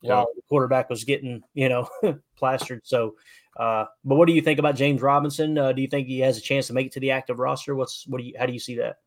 yeah. 0.01 0.15
while 0.15 0.27
the 0.36 0.41
quarterback 0.50 0.89
was 0.89 1.03
getting, 1.03 1.41
you 1.53 1.70
know, 1.70 1.88
plastered. 2.38 2.81
So, 2.84 3.15
uh, 3.58 3.86
but 4.03 4.15
what 4.15 4.27
do 4.27 4.34
you 4.34 4.41
think 4.41 4.60
about 4.60 4.75
James 4.75 5.01
Robinson? 5.01 5.58
Uh, 5.58 5.72
do 5.72 5.81
you 5.81 5.88
think 5.88 6.08
he 6.08 6.20
has 6.20 6.38
a 6.38 6.41
chance 6.41 6.67
to 6.67 6.74
make 6.74 6.88
it 6.88 6.93
to 6.93 7.00
the 7.00 7.12
active 7.12 7.39
roster? 7.39 7.75
What's 7.75 8.05
what 8.08 8.20
do 8.20 8.25
you 8.25 8.34
how 8.38 8.46
do 8.46 8.53
you 8.53 8.60
see 8.60 8.75
that? 8.77 8.98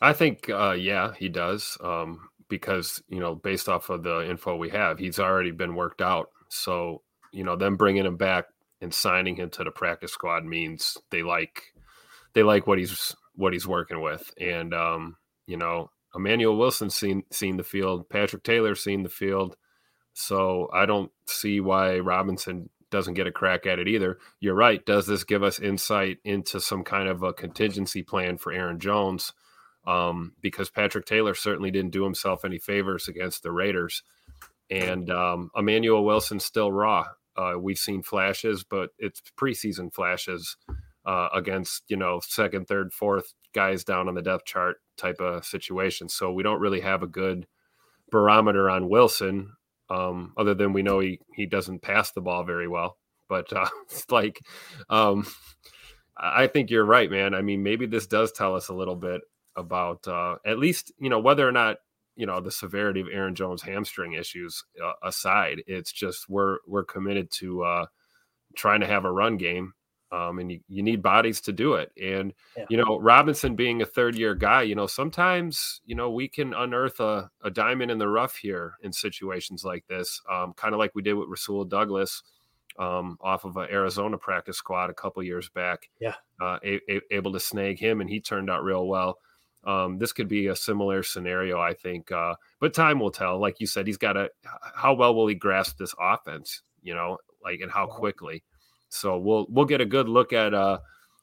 I 0.00 0.12
think 0.12 0.48
uh, 0.48 0.72
yeah, 0.72 1.12
he 1.18 1.28
does. 1.28 1.76
Um, 1.82 2.28
because 2.48 3.02
you 3.08 3.20
know, 3.20 3.34
based 3.34 3.68
off 3.70 3.88
of 3.88 4.02
the 4.02 4.28
info 4.28 4.56
we 4.56 4.68
have, 4.70 4.98
he's 4.98 5.18
already 5.18 5.52
been 5.52 5.74
worked 5.74 6.02
out. 6.02 6.28
So 6.48 7.02
you 7.32 7.44
know, 7.44 7.56
them 7.56 7.76
bringing 7.76 8.06
him 8.06 8.16
back 8.16 8.46
and 8.80 8.92
signing 8.92 9.36
him 9.36 9.50
to 9.50 9.64
the 9.64 9.70
practice 9.70 10.12
squad 10.12 10.44
means 10.44 10.96
they 11.10 11.22
like 11.22 11.74
they 12.32 12.42
like 12.42 12.66
what 12.66 12.78
he's 12.78 13.14
what 13.34 13.52
he's 13.52 13.66
working 13.66 14.00
with. 14.00 14.32
And 14.40 14.74
um, 14.74 15.16
you 15.46 15.56
know, 15.56 15.90
Emmanuel 16.14 16.56
Wilson 16.56 16.90
seen 16.90 17.24
seen 17.30 17.56
the 17.56 17.64
field, 17.64 18.08
Patrick 18.08 18.42
Taylor 18.42 18.74
seen 18.74 19.02
the 19.02 19.08
field. 19.08 19.56
So 20.12 20.68
I 20.72 20.86
don't 20.86 21.10
see 21.26 21.60
why 21.60 21.98
Robinson 22.00 22.68
doesn't 22.90 23.14
get 23.14 23.26
a 23.26 23.32
crack 23.32 23.66
at 23.66 23.78
it 23.78 23.88
either. 23.88 24.18
You're 24.40 24.54
right. 24.54 24.84
Does 24.84 25.06
this 25.06 25.24
give 25.24 25.42
us 25.42 25.60
insight 25.60 26.18
into 26.24 26.60
some 26.60 26.82
kind 26.82 27.08
of 27.08 27.22
a 27.22 27.32
contingency 27.32 28.02
plan 28.02 28.36
for 28.36 28.52
Aaron 28.52 28.80
Jones? 28.80 29.32
Um, 29.86 30.34
because 30.40 30.68
Patrick 30.68 31.06
Taylor 31.06 31.34
certainly 31.34 31.70
didn't 31.70 31.92
do 31.92 32.04
himself 32.04 32.44
any 32.44 32.58
favors 32.58 33.08
against 33.08 33.42
the 33.42 33.52
Raiders. 33.52 34.02
And 34.70 35.10
um, 35.10 35.50
Emmanuel 35.56 36.04
Wilson's 36.04 36.44
still 36.44 36.70
raw. 36.70 37.06
Uh, 37.36 37.54
we've 37.58 37.78
seen 37.78 38.02
flashes, 38.02 38.64
but 38.68 38.90
it's 38.98 39.22
preseason 39.40 39.92
flashes 39.92 40.56
uh, 41.06 41.28
against, 41.34 41.84
you 41.88 41.96
know, 41.96 42.20
second, 42.22 42.66
third, 42.66 42.92
fourth 42.92 43.32
guys 43.54 43.84
down 43.84 44.08
on 44.08 44.14
the 44.14 44.22
depth 44.22 44.44
chart 44.44 44.76
type 44.96 45.20
of 45.20 45.44
situation. 45.44 46.08
So 46.08 46.32
we 46.32 46.42
don't 46.42 46.60
really 46.60 46.80
have 46.80 47.02
a 47.02 47.06
good 47.06 47.46
barometer 48.10 48.68
on 48.68 48.88
Wilson 48.88 49.52
um, 49.90 50.32
other 50.36 50.54
than 50.54 50.72
we 50.72 50.82
know 50.82 51.00
he 51.00 51.20
he 51.34 51.46
doesn't 51.46 51.82
pass 51.82 52.12
the 52.12 52.20
ball 52.20 52.44
very 52.44 52.68
well. 52.68 52.96
But 53.28 53.52
uh, 53.52 53.68
it's 53.84 54.10
like, 54.10 54.40
um, 54.88 55.26
I 56.16 56.46
think 56.46 56.70
you're 56.70 56.84
right, 56.84 57.10
man. 57.10 57.34
I 57.34 57.42
mean, 57.42 57.62
maybe 57.62 57.86
this 57.86 58.06
does 58.06 58.32
tell 58.32 58.54
us 58.54 58.68
a 58.68 58.74
little 58.74 58.96
bit 58.96 59.22
about 59.56 60.06
uh, 60.06 60.36
at 60.46 60.58
least 60.58 60.92
you 60.98 61.10
know 61.10 61.18
whether 61.18 61.46
or 61.46 61.52
not 61.52 61.78
you 62.16 62.26
know 62.26 62.40
the 62.40 62.50
severity 62.50 63.00
of 63.00 63.08
Aaron 63.12 63.34
Jones' 63.34 63.62
hamstring 63.62 64.14
issues 64.14 64.62
uh, 64.82 64.92
aside. 65.02 65.62
It's 65.66 65.92
just 65.92 66.28
we're 66.28 66.58
we're 66.66 66.84
committed 66.84 67.30
to 67.32 67.62
uh, 67.62 67.86
trying 68.56 68.80
to 68.80 68.86
have 68.86 69.04
a 69.04 69.12
run 69.12 69.36
game 69.36 69.74
um, 70.12 70.38
and 70.38 70.50
you, 70.50 70.60
you 70.68 70.82
need 70.82 71.02
bodies 71.02 71.40
to 71.42 71.52
do 71.52 71.74
it. 71.74 71.92
And 72.00 72.32
yeah. 72.56 72.64
you 72.68 72.76
know, 72.76 72.98
Robinson 72.98 73.54
being 73.54 73.82
a 73.82 73.86
third 73.86 74.16
year 74.16 74.34
guy, 74.34 74.62
you 74.62 74.74
know, 74.74 74.86
sometimes 74.86 75.80
you 75.84 75.94
know 75.94 76.10
we 76.10 76.28
can 76.28 76.52
unearth 76.52 77.00
a, 77.00 77.30
a 77.42 77.50
diamond 77.50 77.90
in 77.90 77.98
the 77.98 78.08
rough 78.08 78.36
here 78.36 78.74
in 78.82 78.92
situations 78.92 79.64
like 79.64 79.86
this, 79.88 80.20
um, 80.30 80.52
kind 80.54 80.74
of 80.74 80.78
like 80.78 80.94
we 80.94 81.02
did 81.02 81.14
with 81.14 81.28
Rasul 81.28 81.64
Douglas 81.64 82.22
um, 82.78 83.18
off 83.20 83.44
of 83.44 83.56
an 83.56 83.68
Arizona 83.70 84.18
practice 84.18 84.56
squad 84.56 84.90
a 84.90 84.94
couple 84.94 85.22
years 85.22 85.48
back. 85.48 85.88
Yeah, 86.00 86.14
uh, 86.40 86.58
a, 86.64 86.80
a, 86.90 87.00
able 87.12 87.32
to 87.32 87.40
snag 87.40 87.78
him, 87.78 88.00
and 88.00 88.10
he 88.10 88.20
turned 88.20 88.50
out 88.50 88.64
real 88.64 88.86
well. 88.86 89.18
Um, 89.64 89.98
this 89.98 90.12
could 90.12 90.28
be 90.28 90.46
a 90.46 90.56
similar 90.56 91.02
scenario, 91.02 91.60
I 91.60 91.74
think, 91.74 92.10
uh, 92.10 92.34
but 92.60 92.72
time 92.72 92.98
will 92.98 93.10
tell. 93.10 93.38
Like 93.38 93.60
you 93.60 93.66
said, 93.66 93.86
he's 93.86 93.98
got 93.98 94.14
to. 94.14 94.30
How 94.74 94.94
well 94.94 95.14
will 95.14 95.26
he 95.26 95.34
grasp 95.34 95.76
this 95.76 95.94
offense? 96.00 96.62
You 96.82 96.94
know, 96.94 97.18
like 97.42 97.60
and 97.60 97.70
how 97.70 97.86
quickly. 97.86 98.42
So 98.88 99.18
we'll 99.18 99.46
we'll 99.50 99.66
get 99.66 99.80
a 99.80 99.86
good 99.86 100.08
look 100.08 100.32
at 100.32 100.54
uh, 100.54 100.78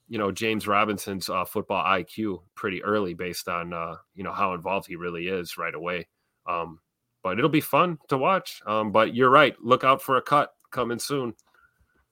you 0.08 0.18
know 0.18 0.32
James 0.32 0.68
Robinson's 0.68 1.30
uh, 1.30 1.46
football 1.46 1.84
IQ 1.84 2.44
pretty 2.56 2.84
early, 2.84 3.14
based 3.14 3.48
on 3.48 3.74
uh, 3.74 3.96
you 4.14 4.24
know 4.24 4.34
how 4.34 4.54
involved 4.54 4.88
he 4.88 4.96
really 4.96 5.28
is 5.28 5.58
right 5.58 5.74
away. 5.74 6.08
Um, 6.46 6.80
but 7.24 7.38
it'll 7.38 7.50
be 7.50 7.62
fun 7.62 7.98
to 8.10 8.18
watch. 8.18 8.62
Um, 8.66 8.92
but 8.92 9.16
you're 9.16 9.30
right. 9.30 9.56
Look 9.62 9.84
out 9.84 10.02
for 10.02 10.18
a 10.18 10.22
cut 10.22 10.54
coming 10.72 11.00
soon. 11.00 11.34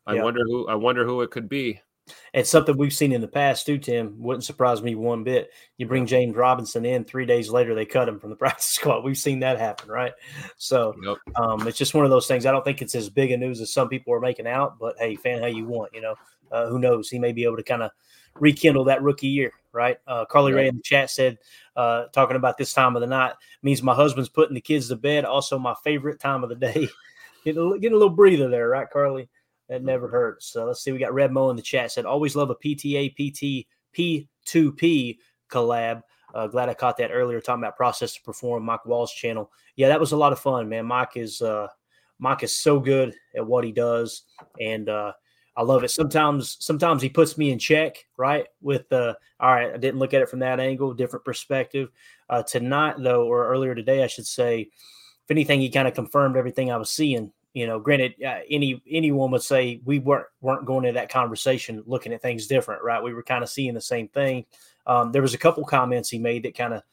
I 0.06 0.16
yeah. 0.16 0.24
wonder 0.24 0.42
who 0.44 0.68
I 0.68 0.76
wonder 0.76 1.06
who 1.06 1.22
it 1.22 1.32
could 1.32 1.48
be. 1.50 1.82
It's 2.34 2.50
something 2.50 2.78
we've 2.78 2.94
seen 2.94 3.12
in 3.12 3.22
the 3.22 3.28
past 3.28 3.66
too, 3.66 3.78
Tim. 3.78 4.16
Wouldn't 4.20 4.44
surprise 4.44 4.82
me 4.82 4.96
one 4.96 5.24
bit. 5.24 5.50
You 5.78 5.88
bring 5.88 6.06
James 6.06 6.36
Robinson 6.36 6.86
in, 6.86 7.04
three 7.04 7.26
days 7.26 7.50
later 7.50 7.74
they 7.74 7.86
cut 7.86 8.08
him 8.08 8.20
from 8.20 8.30
the 8.30 8.36
practice 8.38 8.66
squad. 8.66 9.04
We've 9.04 9.18
seen 9.18 9.40
that 9.40 9.60
happen, 9.60 9.90
right? 9.90 10.14
So 10.58 10.96
yep. 11.04 11.18
um, 11.36 11.68
it's 11.68 11.78
just 11.78 11.94
one 11.94 12.06
of 12.06 12.12
those 12.12 12.28
things. 12.28 12.46
I 12.46 12.52
don't 12.52 12.64
think 12.64 12.82
it's 12.82 12.96
as 12.96 13.10
big 13.10 13.32
a 13.32 13.38
news 13.38 13.62
as 13.62 13.74
some 13.74 13.90
people 13.90 14.14
are 14.14 14.20
making 14.20 14.48
out, 14.48 14.78
but 14.80 14.96
hey, 15.00 15.16
fan 15.16 15.42
how 15.42 15.48
you 15.48 15.66
want, 15.66 15.94
you 15.94 16.02
know. 16.02 16.16
Uh, 16.52 16.68
who 16.68 16.78
knows? 16.78 17.10
He 17.10 17.18
may 17.18 17.32
be 17.32 17.44
able 17.44 17.58
to 17.58 17.64
kind 17.64 17.82
of 17.82 17.92
rekindle 18.40 18.84
that 18.86 19.02
rookie 19.02 19.28
year, 19.28 19.52
right? 19.72 19.98
Uh, 20.08 20.26
Carly 20.26 20.54
right. 20.54 20.62
Ray 20.62 20.68
in 20.68 20.78
the 20.78 20.84
chat 20.84 21.10
said, 21.10 21.38
uh, 21.76 22.06
talking 22.14 22.36
about 22.36 22.58
this 22.58 22.74
time 22.74 22.96
of 22.96 23.02
the 23.02 23.08
night 23.08 23.34
means 23.64 23.82
my 23.82 23.96
husband's 23.96 24.30
putting 24.30 24.54
the 24.54 24.62
kids 24.62 24.90
to 24.90 24.96
bed. 24.96 25.26
Also, 25.26 25.58
my 25.58 25.76
favorite 25.84 26.20
time 26.20 26.44
of 26.44 26.50
the 26.50 26.56
day. 26.56 26.88
getting, 27.46 27.62
a, 27.62 27.80
getting 27.80 27.96
a 27.96 28.00
little 28.00 28.16
breather 28.16 28.50
there, 28.50 28.70
right, 28.70 28.90
Carly? 28.90 29.30
That 29.70 29.84
never 29.84 30.08
hurts. 30.08 30.48
So 30.48 30.66
let's 30.66 30.84
see. 30.84 30.92
We 30.92 31.00
got 31.00 31.14
Red 31.14 31.32
Mo 31.32 31.50
in 31.50 31.56
the 31.56 31.62
chat 31.62 31.92
said, 31.92 32.06
always 32.06 32.36
love 32.36 32.50
a 32.50 32.56
PTA 32.56 33.14
PT 33.14 33.68
P2P 33.98 35.18
collab. 35.50 36.02
Uh, 36.34 36.48
glad 36.48 36.70
I 36.70 36.74
caught 36.74 36.98
that 36.98 37.12
earlier 37.12 37.40
talking 37.40 37.64
about 37.64 37.78
process 37.78 38.14
to 38.14 38.22
perform 38.22 38.64
Mike 38.64 38.86
Wall's 38.86 39.14
channel. 39.14 39.52
Yeah, 39.76 39.88
that 39.88 40.00
was 40.00 40.12
a 40.12 40.18
lot 40.18 40.34
of 40.34 40.40
fun, 40.40 40.68
man. 40.68 40.86
Mike 40.86 41.16
is 41.16 41.42
uh 41.42 41.68
Mike 42.20 42.44
is 42.44 42.56
so 42.56 42.80
good 42.80 43.16
at 43.36 43.46
what 43.46 43.64
he 43.64 43.72
does. 43.72 44.24
And 44.60 44.90
uh 44.90 45.14
I 45.58 45.62
love 45.62 45.86
it. 45.86 45.92
Sometimes 45.92 46.58
sometimes 46.60 47.02
he 47.02 47.08
puts 47.08 47.38
me 47.38 47.52
in 47.52 47.60
check, 47.60 48.06
right? 48.18 48.48
With 48.62 48.92
uh 48.92 49.14
all 49.40 49.54
right, 49.54 49.74
I 49.74 49.78
didn't 49.78 50.00
look 50.00 50.14
at 50.14 50.22
it 50.22 50.30
from 50.30 50.40
that 50.40 50.60
angle, 50.60 50.94
different 50.94 51.24
perspective. 51.24 51.90
Uh 52.30 52.44
tonight 52.44 52.96
though, 53.00 53.26
or 53.28 53.48
earlier 53.48 53.74
today, 53.74 54.04
I 54.04 54.08
should 54.08 54.28
say, 54.28 54.62
if 54.62 55.32
anything, 55.32 55.62
he 55.62 55.70
kind 55.70 55.88
of 55.88 55.94
confirmed 55.94 56.36
everything 56.36 56.70
I 56.70 56.78
was 56.78 56.90
seeing 56.90 57.32
you 57.56 57.66
know, 57.66 57.80
granted, 57.80 58.16
uh, 58.22 58.40
any 58.50 58.84
anyone 58.92 59.32
would 59.32 59.42
say 59.42 59.80
we 59.86 59.98
weren't 59.98 60.28
weren't 60.42 60.66
going 60.66 60.84
into 60.84 61.00
that 61.00 61.10
conversation 61.10 61.82
looking 61.86 62.12
at 62.12 62.22
things 62.22 62.48
different, 62.48 62.84
right? 62.84 63.02
We 63.02 63.14
were 63.14 63.24
kind 63.24 63.46
of 63.46 63.50
seeing 63.50 63.74
the 63.74 63.80
same 63.80 64.10
thing. 64.10 64.46
Um, 64.86 65.14
there 65.14 65.22
was 65.22 65.34
a 65.34 65.38
couple 65.38 65.64
comments 65.64 66.10
he 66.10 66.20
made 66.20 66.44
that 66.44 66.58
kind 66.58 66.74
of 66.74 66.84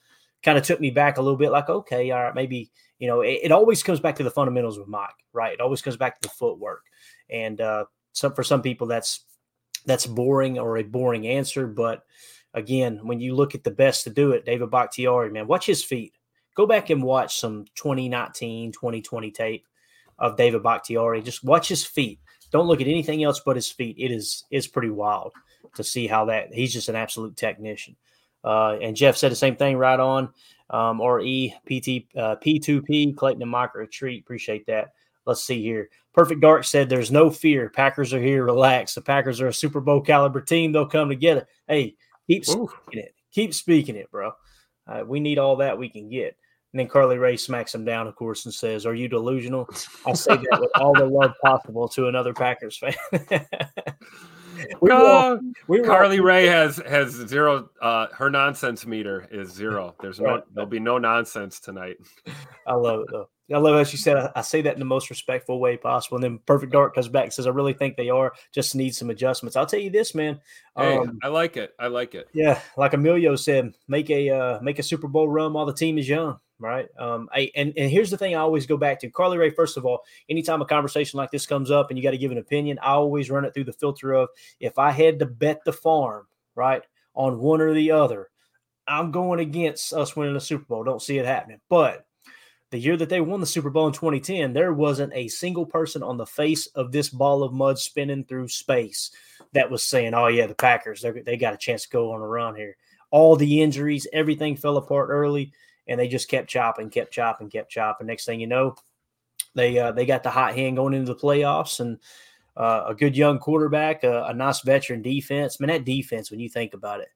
kind 0.44 0.56
of 0.56 0.62
took 0.62 0.80
me 0.80 0.90
back 0.90 1.18
a 1.18 1.20
little 1.20 1.36
bit, 1.36 1.50
like, 1.50 1.68
okay, 1.68 2.12
all 2.12 2.22
right, 2.22 2.34
maybe 2.34 2.70
you 3.00 3.08
know, 3.08 3.22
it, 3.22 3.40
it, 3.42 3.52
always 3.52 3.82
comes 3.82 3.98
back 3.98 4.14
to 4.14 4.22
the 4.22 4.30
fundamentals 4.30 4.78
with 4.78 4.86
Mike, 4.86 5.10
right? 5.32 5.52
It 5.52 5.60
always 5.60 5.82
comes 5.82 5.96
back 5.96 6.20
to 6.20 6.28
the 6.28 6.32
footwork, 6.32 6.84
and 7.28 7.60
uh, 7.60 7.86
some 8.12 8.32
for 8.32 8.44
some 8.44 8.62
people 8.62 8.86
that's 8.86 9.24
that's 9.84 10.06
boring 10.06 10.60
or 10.60 10.78
a 10.78 10.84
boring 10.84 11.26
answer, 11.26 11.66
but 11.66 12.04
again, 12.54 13.00
when 13.02 13.18
you 13.18 13.34
look 13.34 13.56
at 13.56 13.64
the 13.64 13.70
best 13.72 14.04
to 14.04 14.10
do 14.10 14.30
it, 14.30 14.44
David 14.44 14.70
Bakhtiari, 14.70 15.32
man, 15.32 15.48
watch 15.48 15.66
his 15.66 15.82
feet. 15.82 16.14
Go 16.54 16.66
back 16.66 16.90
and 16.90 17.02
watch 17.02 17.40
some 17.40 17.64
2019, 17.74 18.70
2020 18.70 19.30
tape 19.32 19.66
of 20.22 20.36
David 20.36 20.62
Bakhtiari. 20.62 21.20
Just 21.20 21.44
watch 21.44 21.68
his 21.68 21.84
feet. 21.84 22.20
Don't 22.52 22.66
look 22.66 22.80
at 22.80 22.86
anything 22.86 23.24
else 23.24 23.40
but 23.44 23.56
his 23.56 23.70
feet. 23.70 23.96
It 23.98 24.12
is 24.12 24.44
is 24.50 24.66
pretty 24.68 24.90
wild 24.90 25.32
to 25.74 25.84
see 25.84 26.06
how 26.06 26.24
that 26.26 26.54
he's 26.54 26.72
just 26.72 26.88
an 26.88 26.96
absolute 26.96 27.36
technician. 27.36 27.96
Uh, 28.44 28.76
and 28.80 28.96
Jeff 28.96 29.16
said 29.16 29.32
the 29.32 29.36
same 29.36 29.56
thing 29.56 29.76
right 29.76 30.00
on. 30.00 30.30
Um, 30.70 31.02
or 31.02 31.20
E 31.20 31.54
PT 31.66 32.16
uh, 32.16 32.36
P2P 32.36 33.14
Clayton 33.14 33.42
and 33.42 33.54
are 33.54 33.80
a 33.82 33.86
treat. 33.86 34.22
Appreciate 34.22 34.64
that. 34.66 34.92
Let's 35.26 35.44
see 35.44 35.60
here. 35.62 35.90
Perfect 36.14 36.40
Dark 36.40 36.64
said, 36.64 36.88
"There's 36.88 37.10
no 37.10 37.30
fear. 37.30 37.68
Packers 37.68 38.14
are 38.14 38.22
here. 38.22 38.44
Relax. 38.44 38.94
The 38.94 39.02
Packers 39.02 39.40
are 39.40 39.48
a 39.48 39.52
Super 39.52 39.80
Bowl 39.80 40.00
caliber 40.00 40.40
team. 40.40 40.72
They'll 40.72 40.86
come 40.86 41.08
together. 41.08 41.46
Hey, 41.68 41.96
keep 42.26 42.48
Ooh. 42.48 42.70
speaking 42.84 43.04
it. 43.04 43.14
Keep 43.32 43.54
speaking 43.54 43.96
it, 43.96 44.10
bro. 44.10 44.32
Uh, 44.86 45.04
we 45.06 45.20
need 45.20 45.38
all 45.38 45.56
that 45.56 45.78
we 45.78 45.88
can 45.88 46.08
get. 46.08 46.36
And 46.72 46.80
then 46.80 46.88
Carly 46.88 47.18
Ray 47.18 47.36
smacks 47.36 47.74
him 47.74 47.84
down, 47.84 48.06
of 48.06 48.16
course, 48.16 48.46
and 48.46 48.54
says, 48.54 48.86
Are 48.86 48.94
you 48.94 49.06
delusional? 49.06 49.68
I 50.06 50.14
say 50.14 50.36
that 50.36 50.58
with 50.60 50.70
all 50.74 50.94
the 50.94 51.04
love 51.04 51.34
possible 51.44 51.86
to 51.90 52.08
another 52.08 52.32
Packers 52.32 52.78
fan. 52.78 52.94
we 54.80 54.90
uh, 54.90 55.36
we 55.68 55.82
Carly 55.82 56.20
Ray 56.20 56.46
has 56.46 56.78
has 56.86 57.10
zero. 57.10 57.68
Uh, 57.80 58.06
her 58.12 58.30
nonsense 58.30 58.86
meter 58.86 59.28
is 59.30 59.50
zero. 59.50 59.94
There's 60.00 60.20
no 60.20 60.26
right. 60.26 60.42
there'll 60.54 60.68
be 60.68 60.80
no 60.80 60.98
nonsense 60.98 61.60
tonight. 61.60 61.96
I 62.66 62.74
love 62.74 63.00
it 63.00 63.06
though. 63.10 63.28
I 63.52 63.58
love 63.58 63.76
as 63.76 63.90
she 63.90 63.98
said. 63.98 64.16
I, 64.16 64.30
I, 64.36 64.40
say 64.40 64.62
that 64.62 64.72
in 64.72 64.78
the 64.78 64.86
most 64.86 65.10
respectful 65.10 65.60
way 65.60 65.76
possible. 65.76 66.16
And 66.16 66.24
then 66.24 66.38
Perfect 66.46 66.72
Dark 66.72 66.94
comes 66.94 67.08
back 67.08 67.24
and 67.24 67.32
says, 67.32 67.46
"I 67.46 67.50
really 67.50 67.74
think 67.74 67.96
they 67.96 68.08
are 68.08 68.32
just 68.52 68.74
need 68.74 68.94
some 68.94 69.10
adjustments." 69.10 69.56
I'll 69.56 69.66
tell 69.66 69.80
you 69.80 69.90
this, 69.90 70.14
man. 70.14 70.40
Hey, 70.76 70.96
um, 70.96 71.18
I 71.22 71.28
like 71.28 71.56
it. 71.56 71.74
I 71.78 71.88
like 71.88 72.14
it. 72.14 72.28
Yeah, 72.32 72.60
like 72.76 72.94
Emilio 72.94 73.36
said, 73.36 73.74
make 73.88 74.08
a 74.10 74.30
uh, 74.30 74.60
make 74.62 74.78
a 74.78 74.82
Super 74.82 75.08
Bowl 75.08 75.28
run 75.28 75.52
while 75.52 75.66
the 75.66 75.74
team 75.74 75.98
is 75.98 76.08
young 76.08 76.38
right? 76.62 76.88
Um, 76.98 77.28
I, 77.32 77.50
and 77.54 77.72
and 77.76 77.90
here's 77.90 78.10
the 78.10 78.16
thing 78.16 78.34
I 78.34 78.40
always 78.40 78.66
go 78.66 78.76
back 78.76 79.00
to 79.00 79.10
Carly 79.10 79.38
Ray. 79.38 79.50
First 79.50 79.76
of 79.76 79.84
all, 79.84 80.04
anytime 80.28 80.62
a 80.62 80.66
conversation 80.66 81.18
like 81.18 81.30
this 81.30 81.46
comes 81.46 81.70
up 81.70 81.90
and 81.90 81.98
you 81.98 82.02
got 82.02 82.12
to 82.12 82.18
give 82.18 82.32
an 82.32 82.38
opinion, 82.38 82.78
I 82.80 82.92
always 82.92 83.30
run 83.30 83.44
it 83.44 83.54
through 83.54 83.64
the 83.64 83.72
filter 83.72 84.12
of 84.12 84.28
if 84.60 84.78
I 84.78 84.90
had 84.90 85.18
to 85.18 85.26
bet 85.26 85.64
the 85.64 85.72
farm, 85.72 86.26
right, 86.54 86.82
on 87.14 87.38
one 87.38 87.60
or 87.60 87.74
the 87.74 87.90
other, 87.90 88.30
I'm 88.86 89.10
going 89.10 89.40
against 89.40 89.92
us 89.92 90.16
winning 90.16 90.34
the 90.34 90.40
Super 90.40 90.64
Bowl. 90.64 90.84
Don't 90.84 91.02
see 91.02 91.18
it 91.18 91.26
happening. 91.26 91.60
But 91.68 92.06
the 92.70 92.78
year 92.78 92.96
that 92.96 93.08
they 93.08 93.20
won 93.20 93.40
the 93.40 93.46
Super 93.46 93.70
Bowl 93.70 93.86
in 93.86 93.92
2010, 93.92 94.52
there 94.52 94.72
wasn't 94.72 95.12
a 95.14 95.28
single 95.28 95.66
person 95.66 96.02
on 96.02 96.16
the 96.16 96.26
face 96.26 96.66
of 96.68 96.90
this 96.90 97.10
ball 97.10 97.42
of 97.42 97.52
mud 97.52 97.78
spinning 97.78 98.24
through 98.24 98.48
space 98.48 99.10
that 99.52 99.70
was 99.70 99.82
saying, 99.82 100.14
"Oh 100.14 100.28
yeah, 100.28 100.46
the 100.46 100.54
Packers, 100.54 101.04
they 101.24 101.36
got 101.36 101.54
a 101.54 101.58
chance 101.58 101.82
to 101.82 101.90
go 101.90 102.12
on 102.12 102.20
a 102.20 102.26
run 102.26 102.54
here." 102.54 102.76
All 103.10 103.36
the 103.36 103.60
injuries, 103.60 104.06
everything 104.12 104.56
fell 104.56 104.78
apart 104.78 105.10
early 105.10 105.52
and 105.86 105.98
they 105.98 106.08
just 106.08 106.28
kept 106.28 106.48
chopping, 106.48 106.90
kept 106.90 107.12
chopping, 107.12 107.50
kept 107.50 107.70
chopping. 107.70 108.06
Next 108.06 108.24
thing 108.24 108.40
you 108.40 108.46
know, 108.46 108.76
they 109.54 109.78
uh, 109.78 109.92
they 109.92 110.06
got 110.06 110.22
the 110.22 110.30
hot 110.30 110.54
hand 110.54 110.76
going 110.76 110.94
into 110.94 111.12
the 111.12 111.18
playoffs 111.18 111.80
and 111.80 111.98
uh, 112.56 112.84
a 112.88 112.94
good 112.94 113.16
young 113.16 113.38
quarterback, 113.38 114.04
a, 114.04 114.24
a, 114.24 114.34
nice 114.34 114.60
veteran 114.60 115.00
defense. 115.02 115.58
Man, 115.58 115.68
that 115.68 115.84
defense, 115.84 116.30
when 116.30 116.40
you 116.40 116.48
think 116.48 116.74
about 116.74 117.00
it, 117.00 117.08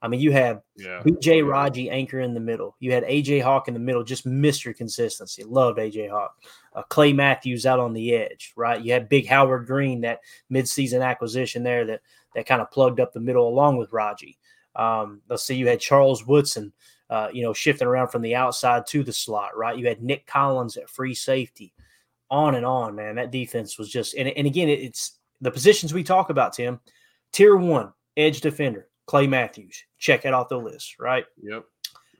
I 0.00 0.08
mean, 0.08 0.20
you 0.20 0.30
have 0.32 0.62
yeah. 0.76 1.02
BJ 1.04 1.46
Raji 1.46 1.90
anchor 1.90 2.20
in 2.20 2.34
the 2.34 2.40
middle. 2.40 2.76
You 2.78 2.92
had 2.92 3.04
AJ 3.04 3.42
Hawk 3.42 3.66
in 3.66 3.74
the 3.74 3.80
middle, 3.80 4.04
just 4.04 4.26
Mr. 4.26 4.76
Consistency. 4.76 5.42
Loved 5.42 5.78
AJ 5.78 6.10
Hawk. 6.10 6.36
Uh, 6.74 6.82
Clay 6.82 7.12
Matthews 7.12 7.66
out 7.66 7.80
on 7.80 7.94
the 7.94 8.14
edge, 8.14 8.52
right? 8.56 8.80
You 8.80 8.92
had 8.92 9.08
Big 9.08 9.26
Howard 9.26 9.66
Green, 9.66 10.02
that 10.02 10.20
midseason 10.52 11.04
acquisition 11.04 11.62
there 11.62 11.84
that 11.86 12.02
that 12.34 12.46
kind 12.46 12.60
of 12.60 12.70
plugged 12.70 13.00
up 13.00 13.12
the 13.12 13.20
middle 13.20 13.48
along 13.48 13.78
with 13.78 13.92
Raji. 13.92 14.38
Um, 14.76 15.22
let's 15.28 15.42
see, 15.42 15.56
you 15.56 15.66
had 15.66 15.80
Charles 15.80 16.26
Woodson 16.26 16.72
uh, 17.10 17.28
you 17.32 17.42
know, 17.42 17.52
shifting 17.52 17.86
around 17.86 18.08
from 18.08 18.22
the 18.22 18.34
outside 18.34 18.86
to 18.88 19.02
the 19.02 19.12
slot, 19.12 19.56
right? 19.56 19.78
You 19.78 19.86
had 19.86 20.02
Nick 20.02 20.26
Collins 20.26 20.76
at 20.76 20.90
free 20.90 21.14
safety. 21.14 21.72
on 22.30 22.54
and 22.54 22.66
on, 22.66 22.94
man. 22.94 23.16
That 23.16 23.30
defense 23.30 23.78
was 23.78 23.90
just, 23.90 24.14
and, 24.14 24.28
and 24.28 24.46
again, 24.46 24.68
it's 24.68 25.18
the 25.40 25.50
positions 25.50 25.94
we 25.94 26.02
talk 26.02 26.30
about, 26.30 26.54
Tim. 26.54 26.80
Tier 27.32 27.56
one, 27.56 27.92
edge 28.16 28.40
defender, 28.40 28.88
Clay 29.06 29.26
Matthews. 29.26 29.84
Check 29.98 30.24
it 30.24 30.34
off 30.34 30.48
the 30.48 30.58
list, 30.58 30.98
right? 30.98 31.24
Yep. 31.42 31.64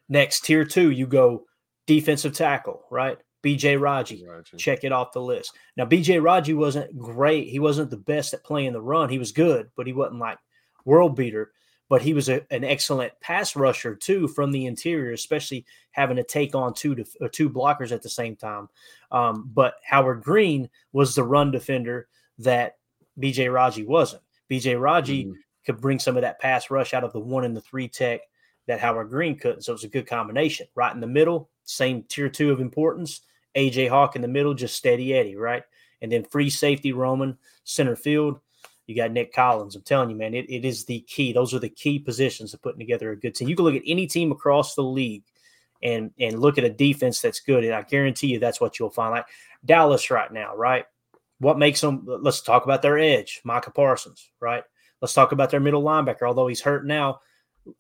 Next, 0.09 0.45
tier 0.45 0.65
two, 0.65 0.91
you 0.91 1.07
go 1.07 1.47
defensive 1.87 2.33
tackle, 2.35 2.85
right? 2.91 3.19
BJ 3.43 3.81
Raji. 3.81 4.25
Raji. 4.27 4.57
Check 4.57 4.85
it 4.85 4.93
off 4.93 5.13
the 5.13 5.21
list. 5.21 5.53
Now, 5.77 5.85
BJ 5.87 6.23
Raji 6.23 6.55
wasn't 6.55 6.99
great. 6.99 7.49
He 7.49 7.59
wasn't 7.59 7.91
the 7.91 7.97
best 7.97 8.35
at 8.35 8.45
playing 8.45 8.73
the 8.73 8.81
run. 8.81 9.09
He 9.09 9.19
was 9.19 9.33
good, 9.33 9.71
but 9.77 9.87
he 9.87 9.93
wasn't 9.93 10.21
like 10.21 10.39
world 10.85 11.17
beater. 11.17 11.53
But 11.89 12.03
he 12.03 12.15
was 12.15 12.29
a, 12.29 12.45
an 12.53 12.65
excellent 12.65 13.13
pass 13.21 13.55
rusher 13.55 13.95
too 13.95 14.27
from 14.29 14.51
the 14.51 14.67
interior, 14.67 15.13
especially 15.13 15.65
having 15.93 16.17
to 16.17 16.25
take 16.25 16.55
on 16.55 16.75
two 16.75 16.97
or 17.21 17.29
two 17.29 17.49
blockers 17.49 17.93
at 17.93 18.03
the 18.03 18.09
same 18.09 18.35
time. 18.37 18.69
Um, 19.13 19.51
but 19.55 19.75
Howard 19.85 20.23
Green 20.23 20.69
was 20.93 21.15
the 21.15 21.23
run 21.23 21.51
defender 21.53 22.09
that 22.39 22.79
BJ 23.21 23.53
Raji 23.53 23.85
wasn't. 23.85 24.23
BJ 24.51 24.81
Raji 24.81 25.27
Mhm. 25.27 25.35
could 25.65 25.81
bring 25.81 25.99
some 25.99 26.17
of 26.17 26.23
that 26.23 26.41
pass 26.41 26.71
rush 26.71 26.93
out 26.93 27.05
of 27.05 27.13
the 27.13 27.21
one 27.21 27.45
and 27.45 27.57
the 27.57 27.61
three 27.61 27.89
tech 27.89 28.21
that 28.67 28.81
Howard 28.81 29.09
Green 29.11 29.39
couldn't. 29.39 29.63
So 29.63 29.73
it 29.73 29.77
was 29.77 29.85
a 29.85 29.89
good 29.89 30.09
combination. 30.09 30.67
Right 30.75 30.93
in 30.93 31.01
the 31.01 31.07
middle, 31.07 31.51
same 31.65 32.03
tier 32.05 32.29
two 32.29 32.51
of 32.51 32.61
importance. 32.61 33.21
AJ 33.55 33.87
Hawk 33.89 34.17
in 34.17 34.23
the 34.23 34.29
middle, 34.29 34.55
just 34.55 34.75
steady 34.77 35.15
Eddie, 35.15 35.37
right? 35.37 35.63
And 36.03 36.11
then 36.13 36.25
free 36.25 36.51
safety 36.51 36.93
Roman, 36.93 37.39
center 37.65 37.97
field. 37.97 38.41
You 38.87 38.95
got 38.95 39.11
Nick 39.11 39.33
Collins. 39.33 39.75
I'm 39.75 39.83
telling 39.83 40.11
you, 40.11 40.17
man, 40.17 40.35
it, 40.35 40.49
it 40.49 40.65
is 40.65 40.85
the 40.85 41.01
key. 41.01 41.33
Those 41.33 41.53
are 41.53 41.59
the 41.59 41.69
key 41.69 41.99
positions 41.99 42.55
of 42.55 42.63
putting 42.63 42.79
together 42.79 43.11
a 43.11 43.17
good 43.17 43.35
team. 43.35 43.49
You 43.49 43.57
can 43.57 43.65
look 43.65 43.75
at 43.75 43.83
any 43.85 44.07
team 44.07 44.31
across 44.31 44.75
the 44.75 44.83
league 44.83 45.25
and 45.83 46.11
and 46.19 46.39
look 46.39 46.59
at 46.59 46.65
a 46.65 46.71
defense 46.71 47.21
that's 47.21 47.41
good, 47.41 47.65
and 47.65 47.75
I 47.75 47.83
guarantee 47.83 48.29
you 48.29 48.39
that's 48.39 48.61
what 48.61 48.79
you'll 48.79 48.91
find. 48.91 49.11
Like 49.11 49.27
Dallas 49.65 50.11
right 50.11 50.33
now, 50.33 50.55
right? 50.57 50.87
What 51.39 51.59
makes 51.59 51.81
them? 51.81 52.05
Let's 52.07 52.41
talk 52.41 52.65
about 52.65 52.83
their 52.83 52.99
edge, 52.99 53.41
Micah 53.45 53.73
Parsons, 53.73 54.31
right? 54.41 54.63
Let's 55.03 55.15
talk 55.15 55.33
about 55.33 55.51
their 55.51 55.61
middle 55.61 55.83
linebacker, 55.83 56.23
although 56.27 56.47
he's 56.47 56.63
hurt 56.63 56.87
now, 56.87 57.21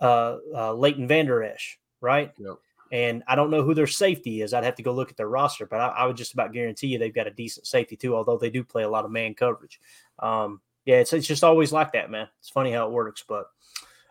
uh, 0.01 0.37
uh, 0.55 0.75
Leighton 0.75 1.09
Vander 1.09 1.43
Esch, 1.43 1.79
right? 2.01 2.33
Yep. 2.39 2.57
And 2.93 3.25
I 3.27 3.35
don't 3.35 3.51
know 3.51 3.63
who 3.63 3.75
their 3.75 3.87
safety 3.87 4.43
is. 4.43 4.55
I'd 4.55 4.65
have 4.65 4.77
to 4.77 4.83
go 4.83 4.93
look 4.93 5.11
at 5.11 5.17
their 5.17 5.29
roster, 5.29 5.67
but 5.67 5.81
I, 5.81 5.89
I 5.89 6.07
would 6.07 6.17
just 6.17 6.35
about 6.35 6.53
guarantee 6.53 6.89
you 6.89 6.99
they've 6.99 7.15
got 7.15 7.27
a 7.27 7.33
decent 7.33 7.67
safety 7.67 7.97
too, 7.97 8.15
although 8.15 8.39
they 8.39 8.51
do 8.51 8.63
play 8.63 8.85
a 8.85 8.89
lot 8.89 9.05
of 9.05 9.11
man 9.11 9.35
coverage. 9.35 9.81
Um, 10.21 10.61
yeah, 10.87 10.97
it's, 10.97 11.13
it's 11.13 11.27
just 11.27 11.45
always 11.45 11.73
like 11.73 11.93
that, 11.93 12.11
man. 12.11 12.29
It's 12.41 12.49
funny 12.49 12.73
how 12.73 12.87
it 12.87 12.93
works. 12.93 13.25
But 13.29 13.47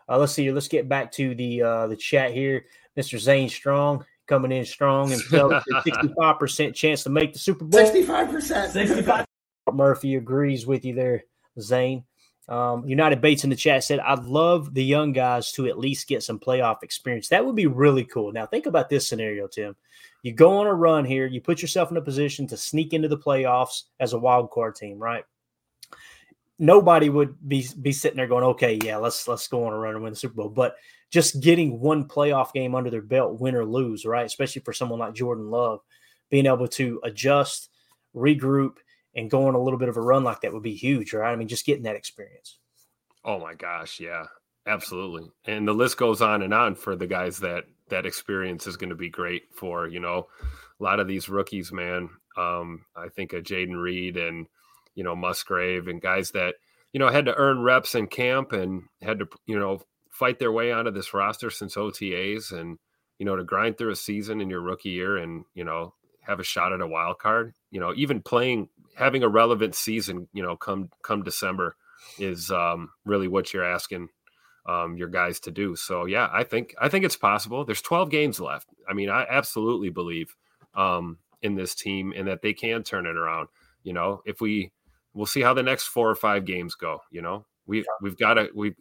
uh, 0.08 0.18
let's 0.18 0.32
see. 0.32 0.52
Let's 0.52 0.68
get 0.68 0.88
back 0.88 1.10
to 1.12 1.34
the 1.34 1.62
uh, 1.62 1.86
the 1.88 1.96
chat 1.96 2.32
here. 2.32 2.66
Mr. 2.96 3.18
Zane 3.18 3.48
Strong 3.48 4.04
coming 4.28 4.52
in 4.52 4.64
strong 4.64 5.12
and 5.12 5.20
sixty 5.84 6.08
five 6.18 6.38
percent 6.38 6.76
chance 6.76 7.02
to 7.04 7.10
make 7.10 7.32
the 7.32 7.38
Super 7.38 7.64
Bowl. 7.64 7.80
65%. 7.80 8.70
65. 8.70 9.26
Murphy 9.72 10.14
agrees 10.14 10.66
with 10.66 10.84
you 10.84 10.94
there, 10.94 11.24
Zane. 11.58 12.04
Um, 12.48 12.86
United 12.86 13.20
Bates 13.20 13.42
in 13.42 13.50
the 13.50 13.56
chat 13.56 13.82
said, 13.82 13.98
I'd 13.98 14.24
love 14.24 14.72
the 14.72 14.84
young 14.84 15.12
guys 15.12 15.50
to 15.52 15.66
at 15.66 15.78
least 15.78 16.06
get 16.06 16.22
some 16.22 16.38
playoff 16.38 16.84
experience. 16.84 17.28
That 17.28 17.44
would 17.44 17.56
be 17.56 17.66
really 17.66 18.04
cool. 18.04 18.30
Now, 18.30 18.46
think 18.46 18.66
about 18.66 18.88
this 18.88 19.08
scenario, 19.08 19.48
Tim. 19.48 19.74
You 20.22 20.32
go 20.32 20.58
on 20.58 20.68
a 20.68 20.74
run 20.74 21.04
here, 21.04 21.26
you 21.26 21.40
put 21.40 21.60
yourself 21.60 21.90
in 21.90 21.96
a 21.96 22.02
position 22.02 22.46
to 22.48 22.56
sneak 22.56 22.92
into 22.92 23.08
the 23.08 23.18
playoffs 23.18 23.84
as 23.98 24.12
a 24.12 24.18
wild 24.18 24.52
card 24.52 24.76
team, 24.76 24.98
right? 25.00 25.24
Nobody 26.58 27.10
would 27.10 27.36
be 27.46 27.66
be 27.80 27.92
sitting 27.92 28.16
there 28.16 28.26
going, 28.26 28.44
okay, 28.44 28.78
yeah, 28.82 28.96
let's 28.96 29.28
let's 29.28 29.48
go 29.48 29.66
on 29.66 29.72
a 29.72 29.78
run 29.78 29.94
and 29.94 30.02
win 30.02 30.12
the 30.12 30.16
Super 30.16 30.34
Bowl. 30.34 30.48
But 30.48 30.76
just 31.10 31.40
getting 31.40 31.80
one 31.80 32.08
playoff 32.08 32.52
game 32.52 32.74
under 32.74 32.90
their 32.90 33.02
belt, 33.02 33.40
win 33.40 33.54
or 33.54 33.64
lose, 33.64 34.04
right? 34.04 34.26
Especially 34.26 34.62
for 34.62 34.72
someone 34.72 34.98
like 34.98 35.14
Jordan 35.14 35.50
Love, 35.50 35.80
being 36.30 36.46
able 36.46 36.68
to 36.68 37.00
adjust, 37.04 37.68
regroup, 38.14 38.76
and 39.14 39.30
go 39.30 39.46
on 39.46 39.54
a 39.54 39.62
little 39.62 39.78
bit 39.78 39.88
of 39.88 39.96
a 39.96 40.00
run 40.00 40.24
like 40.24 40.40
that 40.40 40.52
would 40.52 40.62
be 40.62 40.74
huge, 40.74 41.12
right? 41.12 41.32
I 41.32 41.36
mean, 41.36 41.48
just 41.48 41.66
getting 41.66 41.84
that 41.84 41.96
experience. 41.96 42.58
Oh 43.24 43.38
my 43.38 43.54
gosh, 43.54 44.00
yeah, 44.00 44.24
absolutely. 44.66 45.30
And 45.46 45.66
the 45.66 45.72
list 45.72 45.96
goes 45.96 46.22
on 46.22 46.42
and 46.42 46.54
on 46.54 46.74
for 46.74 46.96
the 46.96 47.06
guys 47.06 47.38
that 47.38 47.64
that 47.88 48.06
experience 48.06 48.66
is 48.66 48.76
going 48.76 48.90
to 48.90 48.96
be 48.96 49.08
great 49.08 49.44
for. 49.54 49.88
You 49.88 50.00
know, 50.00 50.28
a 50.80 50.82
lot 50.82 51.00
of 51.00 51.08
these 51.08 51.28
rookies, 51.28 51.72
man. 51.72 52.08
Um, 52.36 52.84
I 52.94 53.08
think 53.08 53.32
of 53.32 53.44
Jayden 53.44 53.80
Reed 53.80 54.16
and 54.16 54.46
you 54.96 55.04
know 55.04 55.14
Musgrave 55.14 55.86
and 55.86 56.02
guys 56.02 56.32
that 56.32 56.56
you 56.92 56.98
know 56.98 57.08
had 57.08 57.26
to 57.26 57.34
earn 57.36 57.62
reps 57.62 57.94
in 57.94 58.08
camp 58.08 58.50
and 58.50 58.82
had 59.00 59.20
to 59.20 59.28
you 59.46 59.56
know 59.56 59.80
fight 60.10 60.40
their 60.40 60.50
way 60.50 60.72
onto 60.72 60.90
this 60.90 61.14
roster 61.14 61.50
since 61.50 61.76
OTAs 61.76 62.50
and 62.50 62.78
you 63.18 63.26
know 63.26 63.36
to 63.36 63.44
grind 63.44 63.78
through 63.78 63.92
a 63.92 63.96
season 63.96 64.40
in 64.40 64.50
your 64.50 64.60
rookie 64.60 64.90
year 64.90 65.16
and 65.16 65.44
you 65.54 65.62
know 65.62 65.94
have 66.26 66.40
a 66.40 66.44
shot 66.44 66.72
at 66.72 66.80
a 66.80 66.86
wild 66.86 67.18
card. 67.18 67.54
You 67.70 67.80
know, 67.80 67.92
even 67.96 68.20
playing 68.20 68.68
having 68.96 69.22
a 69.22 69.28
relevant 69.28 69.74
season, 69.74 70.28
you 70.32 70.42
know, 70.42 70.56
come 70.56 70.90
come 71.02 71.22
December 71.22 71.76
is 72.18 72.50
um, 72.50 72.90
really 73.04 73.28
what 73.28 73.52
you're 73.52 73.64
asking 73.64 74.08
um, 74.66 74.96
your 74.96 75.08
guys 75.08 75.40
to 75.40 75.50
do. 75.50 75.76
So 75.76 76.04
yeah, 76.06 76.28
I 76.32 76.44
think 76.44 76.74
I 76.80 76.88
think 76.88 77.04
it's 77.04 77.16
possible. 77.16 77.64
There's 77.64 77.82
12 77.82 78.10
games 78.10 78.40
left. 78.40 78.68
I 78.88 78.94
mean, 78.94 79.08
I 79.08 79.26
absolutely 79.28 79.90
believe 79.90 80.34
um, 80.74 81.18
in 81.42 81.54
this 81.54 81.74
team 81.74 82.12
and 82.16 82.28
that 82.28 82.42
they 82.42 82.52
can 82.52 82.82
turn 82.82 83.06
it 83.06 83.16
around. 83.16 83.48
You 83.82 83.92
know, 83.92 84.22
if 84.26 84.40
we 84.40 84.72
we'll 85.16 85.26
see 85.26 85.40
how 85.40 85.54
the 85.54 85.62
next 85.62 85.86
four 85.86 86.08
or 86.08 86.14
five 86.14 86.44
games 86.44 86.74
go. 86.74 87.00
You 87.10 87.22
know, 87.22 87.46
we 87.66 87.84
we've 88.00 88.16
got 88.16 88.34
to 88.34 88.48
we 88.54 88.74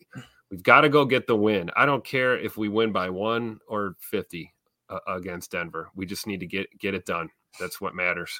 we've 0.51 0.61
got 0.61 0.81
to 0.81 0.89
go 0.89 1.05
get 1.05 1.25
the 1.25 1.35
win. 1.35 1.71
I 1.75 1.85
don't 1.85 2.03
care 2.03 2.37
if 2.37 2.57
we 2.57 2.69
win 2.69 2.91
by 2.91 3.09
one 3.09 3.59
or 3.67 3.95
50 4.01 4.53
uh, 4.89 4.99
against 5.07 5.51
Denver. 5.51 5.89
We 5.95 6.05
just 6.05 6.27
need 6.27 6.41
to 6.41 6.45
get 6.45 6.67
get 6.77 6.93
it 6.93 7.05
done. 7.05 7.29
That's 7.59 7.79
what 7.81 7.95
matters. 7.95 8.39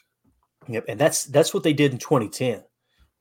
Yep, 0.67 0.85
and 0.89 0.99
that's 0.99 1.25
that's 1.25 1.53
what 1.53 1.63
they 1.63 1.73
did 1.73 1.93
in 1.93 1.97
2010. 1.97 2.63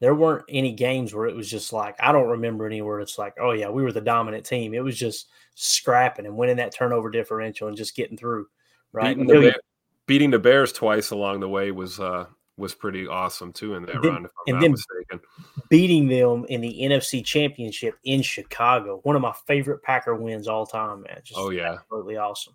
There 0.01 0.15
weren't 0.15 0.45
any 0.49 0.73
games 0.73 1.15
where 1.15 1.27
it 1.27 1.37
was 1.37 1.49
just 1.49 1.73
like 1.73 1.95
I 2.01 2.13
don't 2.13 2.29
remember 2.29 2.67
anywhere 2.67 3.01
it's 3.01 3.19
like, 3.19 3.35
oh 3.41 3.53
yeah, 3.53 3.71
we 3.71 3.83
were 3.83 3.93
the 3.93 4.01
dominant 4.01 4.45
team. 4.45 4.75
It 4.75 4.83
was 4.83 4.99
just 4.99 5.29
scrapping 5.55 6.27
and 6.27 6.37
winning 6.37 6.57
that 6.57 6.75
turnover 6.75 7.11
differential 7.11 7.69
and 7.69 7.77
just 7.77 7.97
getting 7.97 8.17
through. 8.17 8.47
Right, 8.93 9.17
Beating 9.17 9.27
the, 9.27 9.61
beating 10.07 10.31
the 10.31 10.39
Bears 10.39 10.73
twice 10.73 11.11
along 11.11 11.41
the 11.41 11.49
way 11.49 11.73
was 11.73 11.99
uh 11.99 12.27
was 12.57 12.75
pretty 12.75 13.07
awesome 13.07 13.53
too 13.53 13.75
in 13.75 13.85
that 13.87 14.01
then, 14.01 14.13
round, 14.13 14.27
if 14.27 14.31
I'm 14.33 14.45
and 14.47 14.55
not 14.55 14.61
then 14.63 14.71
mistaken. 14.73 15.21
beating 15.71 16.07
them 16.09 16.45
in 16.49 16.61
the 16.61 16.79
NFC 16.83 17.25
Championship 17.25 17.97
in 18.05 18.23
Chicago. 18.23 19.01
One 19.03 19.17
of 19.17 19.23
my 19.23 19.35
favorite 19.47 19.83
Packer 19.83 20.15
wins 20.15 20.47
all 20.47 20.65
time, 20.67 21.03
man. 21.03 21.21
Just 21.25 21.39
Oh, 21.39 21.51
yeah. 21.51 21.75
absolutely 21.75 22.17
awesome. 22.17 22.55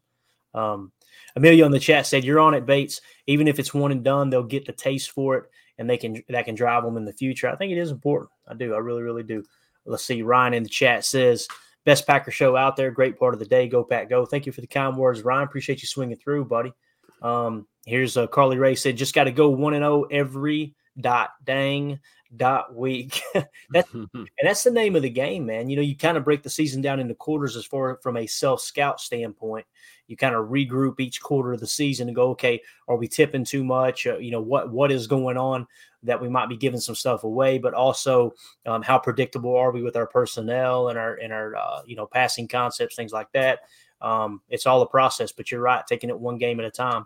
Um, 0.53 0.91
Amelia 1.35 1.65
in 1.65 1.71
the 1.71 1.79
chat 1.79 2.05
said, 2.07 2.23
"You're 2.23 2.39
on 2.39 2.53
it, 2.53 2.65
Bates. 2.65 3.01
Even 3.27 3.47
if 3.47 3.59
it's 3.59 3.73
one 3.73 3.91
and 3.91 4.03
done, 4.03 4.29
they'll 4.29 4.41
get 4.43 4.65
the 4.65 4.71
taste 4.71 5.11
for 5.11 5.35
it, 5.37 5.43
and 5.77 5.89
they 5.89 5.97
can 5.97 6.23
that 6.29 6.45
can 6.45 6.55
drive 6.55 6.83
them 6.83 6.97
in 6.97 7.05
the 7.05 7.13
future. 7.13 7.49
I 7.49 7.55
think 7.55 7.71
it 7.71 7.77
is 7.77 7.91
important. 7.91 8.31
I 8.47 8.53
do. 8.55 8.73
I 8.73 8.77
really, 8.77 9.03
really 9.03 9.23
do. 9.23 9.43
Let's 9.85 10.05
see. 10.05 10.21
Ryan 10.21 10.53
in 10.53 10.63
the 10.63 10.69
chat 10.69 11.05
says." 11.05 11.47
Best 11.85 12.05
Packer 12.05 12.29
show 12.29 12.57
out 12.57 12.75
there. 12.75 12.91
Great 12.91 13.17
part 13.17 13.33
of 13.33 13.39
the 13.39 13.45
day. 13.45 13.67
Go 13.67 13.83
Pack 13.85 14.09
Go. 14.09 14.25
Thank 14.25 14.45
you 14.45 14.51
for 14.51 14.59
the 14.61 14.67
kind 14.67 14.97
words, 14.97 15.21
Ryan. 15.23 15.45
Appreciate 15.47 15.81
you 15.81 15.87
swinging 15.87 16.17
through, 16.17 16.45
buddy. 16.45 16.73
Um, 17.21 17.67
here's 17.85 18.17
uh, 18.17 18.27
Carly 18.27 18.57
Ray 18.57 18.75
said, 18.75 18.97
just 18.97 19.15
got 19.15 19.25
to 19.25 19.31
go 19.31 19.49
one 19.49 19.73
and 19.73 19.83
zero 19.83 20.03
every 20.03 20.75
dot 20.99 21.31
dang 21.43 21.99
dot 22.35 22.75
week. 22.75 23.21
that's 23.71 23.93
and 23.93 24.29
that's 24.41 24.63
the 24.63 24.71
name 24.71 24.95
of 24.95 25.01
the 25.01 25.09
game, 25.09 25.45
man. 25.45 25.69
You 25.69 25.75
know, 25.77 25.81
you 25.81 25.95
kind 25.95 26.17
of 26.17 26.23
break 26.23 26.43
the 26.43 26.49
season 26.49 26.81
down 26.81 26.99
into 26.99 27.15
quarters 27.15 27.55
as 27.55 27.65
far 27.65 27.99
from 28.01 28.17
a 28.17 28.27
self 28.27 28.61
scout 28.61 28.99
standpoint. 28.99 29.65
You 30.07 30.17
kind 30.17 30.35
of 30.35 30.47
regroup 30.47 30.99
each 30.99 31.21
quarter 31.21 31.53
of 31.53 31.59
the 31.59 31.67
season 31.67 32.07
and 32.07 32.15
go, 32.15 32.29
okay, 32.31 32.61
are 32.87 32.97
we 32.97 33.07
tipping 33.07 33.43
too 33.43 33.63
much? 33.63 34.07
Uh, 34.07 34.17
you 34.17 34.31
know, 34.31 34.41
what 34.41 34.71
what 34.71 34.91
is 34.91 35.07
going 35.07 35.37
on 35.37 35.67
that 36.03 36.21
we 36.21 36.29
might 36.29 36.49
be 36.49 36.57
giving 36.57 36.79
some 36.79 36.95
stuff 36.95 37.23
away, 37.23 37.57
but 37.57 37.73
also 37.73 38.33
um, 38.65 38.81
how 38.81 38.97
predictable 38.97 39.55
are 39.55 39.71
we 39.71 39.83
with 39.83 39.95
our 39.95 40.07
personnel 40.07 40.89
and 40.89 40.97
our 40.97 41.15
and 41.15 41.33
our 41.33 41.55
uh, 41.55 41.81
you 41.85 41.95
know 41.95 42.05
passing 42.05 42.47
concepts, 42.47 42.95
things 42.95 43.11
like 43.11 43.31
that. 43.33 43.59
Um, 44.01 44.41
it's 44.49 44.65
all 44.65 44.81
a 44.81 44.87
process, 44.87 45.31
but 45.31 45.51
you're 45.51 45.61
right, 45.61 45.85
taking 45.85 46.09
it 46.09 46.17
one 46.17 46.37
game 46.37 46.59
at 46.59 46.65
a 46.65 46.71
time. 46.71 47.05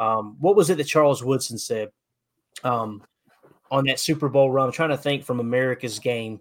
Um, 0.00 0.36
what 0.40 0.56
was 0.56 0.70
it 0.70 0.78
that 0.78 0.84
Charles 0.84 1.22
Woodson 1.22 1.58
said 1.58 1.90
um, 2.64 3.04
on 3.70 3.84
that 3.84 4.00
Super 4.00 4.30
Bowl 4.30 4.50
run? 4.50 4.66
I'm 4.66 4.72
trying 4.72 4.88
to 4.88 4.96
think 4.96 5.24
from 5.24 5.40
America's 5.40 5.98
game. 5.98 6.40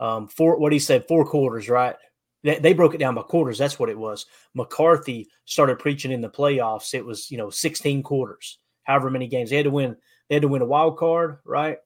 Um, 0.00 0.26
four, 0.26 0.58
what 0.58 0.72
he 0.72 0.80
said, 0.80 1.06
four 1.06 1.24
quarters, 1.24 1.68
right? 1.68 1.94
They, 2.42 2.58
they 2.58 2.72
broke 2.74 2.94
it 2.94 2.98
down 2.98 3.14
by 3.14 3.22
quarters. 3.22 3.58
That's 3.58 3.78
what 3.78 3.88
it 3.88 3.96
was. 3.96 4.26
McCarthy 4.54 5.28
started 5.44 5.78
preaching 5.78 6.10
in 6.10 6.20
the 6.20 6.28
playoffs. 6.28 6.94
It 6.94 7.06
was 7.06 7.30
you 7.30 7.38
know 7.38 7.48
16 7.48 8.02
quarters, 8.02 8.58
however 8.82 9.08
many 9.08 9.28
games 9.28 9.50
they 9.50 9.56
had 9.56 9.64
to 9.64 9.70
win. 9.70 9.96
They 10.28 10.34
had 10.34 10.42
to 10.42 10.48
win 10.48 10.62
a 10.62 10.66
wild 10.66 10.98
card, 10.98 11.38
right? 11.44 11.78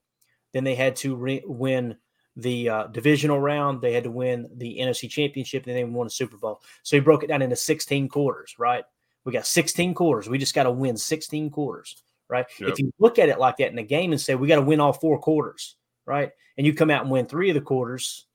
Then 0.55 0.65
they 0.65 0.75
had 0.75 0.97
to 0.97 1.15
re- 1.15 1.45
win 1.45 1.97
the 2.35 2.69
uh, 2.69 2.87
divisional 2.87 3.39
round. 3.39 3.83
They 3.83 3.93
had 3.93 4.05
to 4.05 4.11
win 4.11 4.49
the 4.57 4.79
NFC 4.81 5.09
Championship, 5.11 5.67
and 5.67 5.77
then 5.77 5.77
they 5.77 5.85
won 5.85 6.07
a 6.07 6.11
Super 6.11 6.39
Bowl. 6.39 6.63
So 6.83 6.97
he 6.97 7.01
broke 7.01 7.23
it 7.23 7.27
down 7.27 7.43
into 7.43 7.57
16 7.57 8.09
quarters, 8.09 8.57
right? 8.59 8.85
We 9.25 9.33
got 9.33 9.47
16 9.47 9.95
quarters. 9.95 10.29
We 10.29 10.39
just 10.39 10.55
got 10.55 10.65
to 10.65 10.71
win 10.71 10.97
16 10.97 11.51
quarters, 11.51 12.03
right? 12.29 12.47
Yep. 12.59 12.71
If 12.71 12.79
you 12.79 12.93
look 12.99 13.19
at 13.19 13.29
it 13.29 13.39
like 13.39 13.59
that 13.59 13.69
in 13.71 13.77
the 13.77 13.83
game 13.83 14.13
and 14.13 14.21
say 14.21 14.35
we 14.35 14.49
got 14.49 14.57
to 14.57 14.63
win 14.63 14.81
all 14.81 14.93
four 14.93 15.19
quarters, 15.19 15.77
right? 16.07 16.31
And 16.57 16.67
you 16.67 16.73
come 16.75 16.91
out 16.91 17.03
and 17.03 17.11
win 17.11 17.27
three 17.27 17.51
of 17.51 17.55
the 17.55 17.61
quarters, 17.61 18.27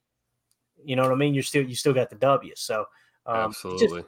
you 0.83 0.95
know 0.95 1.01
what 1.03 1.11
I 1.11 1.15
mean? 1.15 1.33
You're 1.33 1.43
still 1.43 1.63
you 1.63 1.75
still 1.75 1.93
got 1.93 2.09
the 2.09 2.15
W. 2.17 2.53
So 2.55 2.85
um, 3.25 3.49
it's 3.51 3.61
just- 3.61 3.73
Absolutely. 3.73 4.03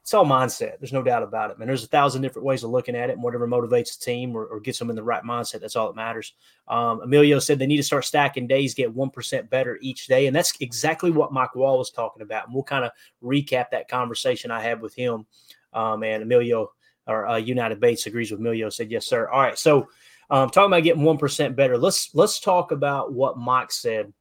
it's 0.00 0.14
all 0.14 0.24
mindset. 0.26 0.80
There's 0.80 0.92
no 0.92 1.02
doubt 1.04 1.22
about 1.22 1.52
it, 1.52 1.58
man. 1.60 1.68
There's 1.68 1.84
a 1.84 1.88
thousand 1.88 2.22
different 2.22 2.44
ways 2.44 2.64
of 2.64 2.70
looking 2.70 2.96
at 2.96 3.08
it, 3.08 3.12
and 3.12 3.22
whatever 3.22 3.46
motivates 3.46 3.96
the 3.96 4.04
team 4.04 4.34
or, 4.36 4.46
or 4.46 4.58
gets 4.58 4.80
them 4.80 4.90
in 4.90 4.96
the 4.96 5.02
right 5.04 5.22
mindset, 5.22 5.60
that's 5.60 5.76
all 5.76 5.86
that 5.86 5.94
matters. 5.94 6.34
Um, 6.66 7.00
Emilio 7.02 7.38
said 7.38 7.60
they 7.60 7.68
need 7.68 7.76
to 7.76 7.82
start 7.84 8.04
stacking 8.04 8.48
days, 8.48 8.74
get 8.74 8.92
one 8.92 9.10
percent 9.10 9.48
better 9.48 9.78
each 9.80 10.08
day, 10.08 10.26
and 10.26 10.34
that's 10.34 10.54
exactly 10.58 11.12
what 11.12 11.32
Mike 11.32 11.54
Wall 11.54 11.78
was 11.78 11.92
talking 11.92 12.22
about. 12.22 12.46
And 12.46 12.54
we'll 12.54 12.64
kind 12.64 12.84
of 12.84 12.90
recap 13.22 13.70
that 13.70 13.88
conversation 13.88 14.50
I 14.50 14.60
had 14.60 14.80
with 14.82 14.94
him. 14.96 15.24
Um, 15.72 16.02
and 16.02 16.22
Emilio 16.22 16.70
or 17.06 17.26
uh, 17.26 17.36
United 17.36 17.80
Bates 17.80 18.06
agrees 18.06 18.30
with 18.30 18.40
Emilio. 18.40 18.68
Said 18.70 18.90
yes, 18.90 19.06
sir. 19.06 19.28
All 19.28 19.40
right, 19.40 19.58
so 19.58 19.88
um, 20.30 20.50
talking 20.50 20.72
about 20.72 20.84
getting 20.84 21.02
one 21.02 21.18
percent 21.18 21.56
better. 21.56 21.76
Let's 21.76 22.14
let's 22.14 22.40
talk 22.40 22.72
about 22.72 23.12
what 23.12 23.38
Mike 23.38 23.72
said 23.72 24.12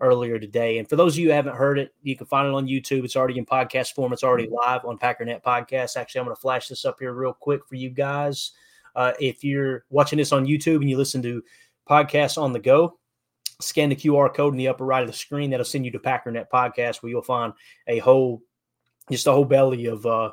earlier 0.00 0.38
today. 0.38 0.78
And 0.78 0.88
for 0.88 0.96
those 0.96 1.14
of 1.14 1.18
you 1.18 1.28
who 1.28 1.34
haven't 1.34 1.56
heard 1.56 1.78
it, 1.78 1.94
you 2.02 2.16
can 2.16 2.26
find 2.26 2.48
it 2.48 2.54
on 2.54 2.66
YouTube. 2.66 3.04
It's 3.04 3.16
already 3.16 3.38
in 3.38 3.46
podcast 3.46 3.94
form. 3.94 4.12
It's 4.12 4.24
already 4.24 4.48
live 4.48 4.84
on 4.84 4.98
Packernet 4.98 5.42
Podcast. 5.42 5.96
Actually, 5.96 6.20
I'm 6.20 6.24
going 6.26 6.36
to 6.36 6.40
flash 6.40 6.68
this 6.68 6.84
up 6.84 6.96
here 6.98 7.12
real 7.12 7.34
quick 7.34 7.66
for 7.68 7.74
you 7.74 7.90
guys. 7.90 8.52
Uh, 8.96 9.12
if 9.20 9.44
you're 9.44 9.84
watching 9.90 10.18
this 10.18 10.32
on 10.32 10.46
YouTube 10.46 10.76
and 10.76 10.90
you 10.90 10.96
listen 10.96 11.22
to 11.22 11.42
podcasts 11.88 12.40
on 12.40 12.52
the 12.52 12.58
go, 12.58 12.98
scan 13.60 13.90
the 13.90 13.96
QR 13.96 14.32
code 14.32 14.54
in 14.54 14.58
the 14.58 14.68
upper 14.68 14.84
right 14.84 15.02
of 15.02 15.08
the 15.08 15.12
screen. 15.12 15.50
That'll 15.50 15.66
send 15.66 15.84
you 15.84 15.90
to 15.92 15.98
Packernet 15.98 16.46
Podcast, 16.52 17.02
where 17.02 17.10
you'll 17.10 17.22
find 17.22 17.52
a 17.86 17.98
whole, 17.98 18.42
just 19.10 19.26
a 19.26 19.32
whole 19.32 19.44
belly 19.44 19.86
of 19.86 20.06
uh, 20.06 20.30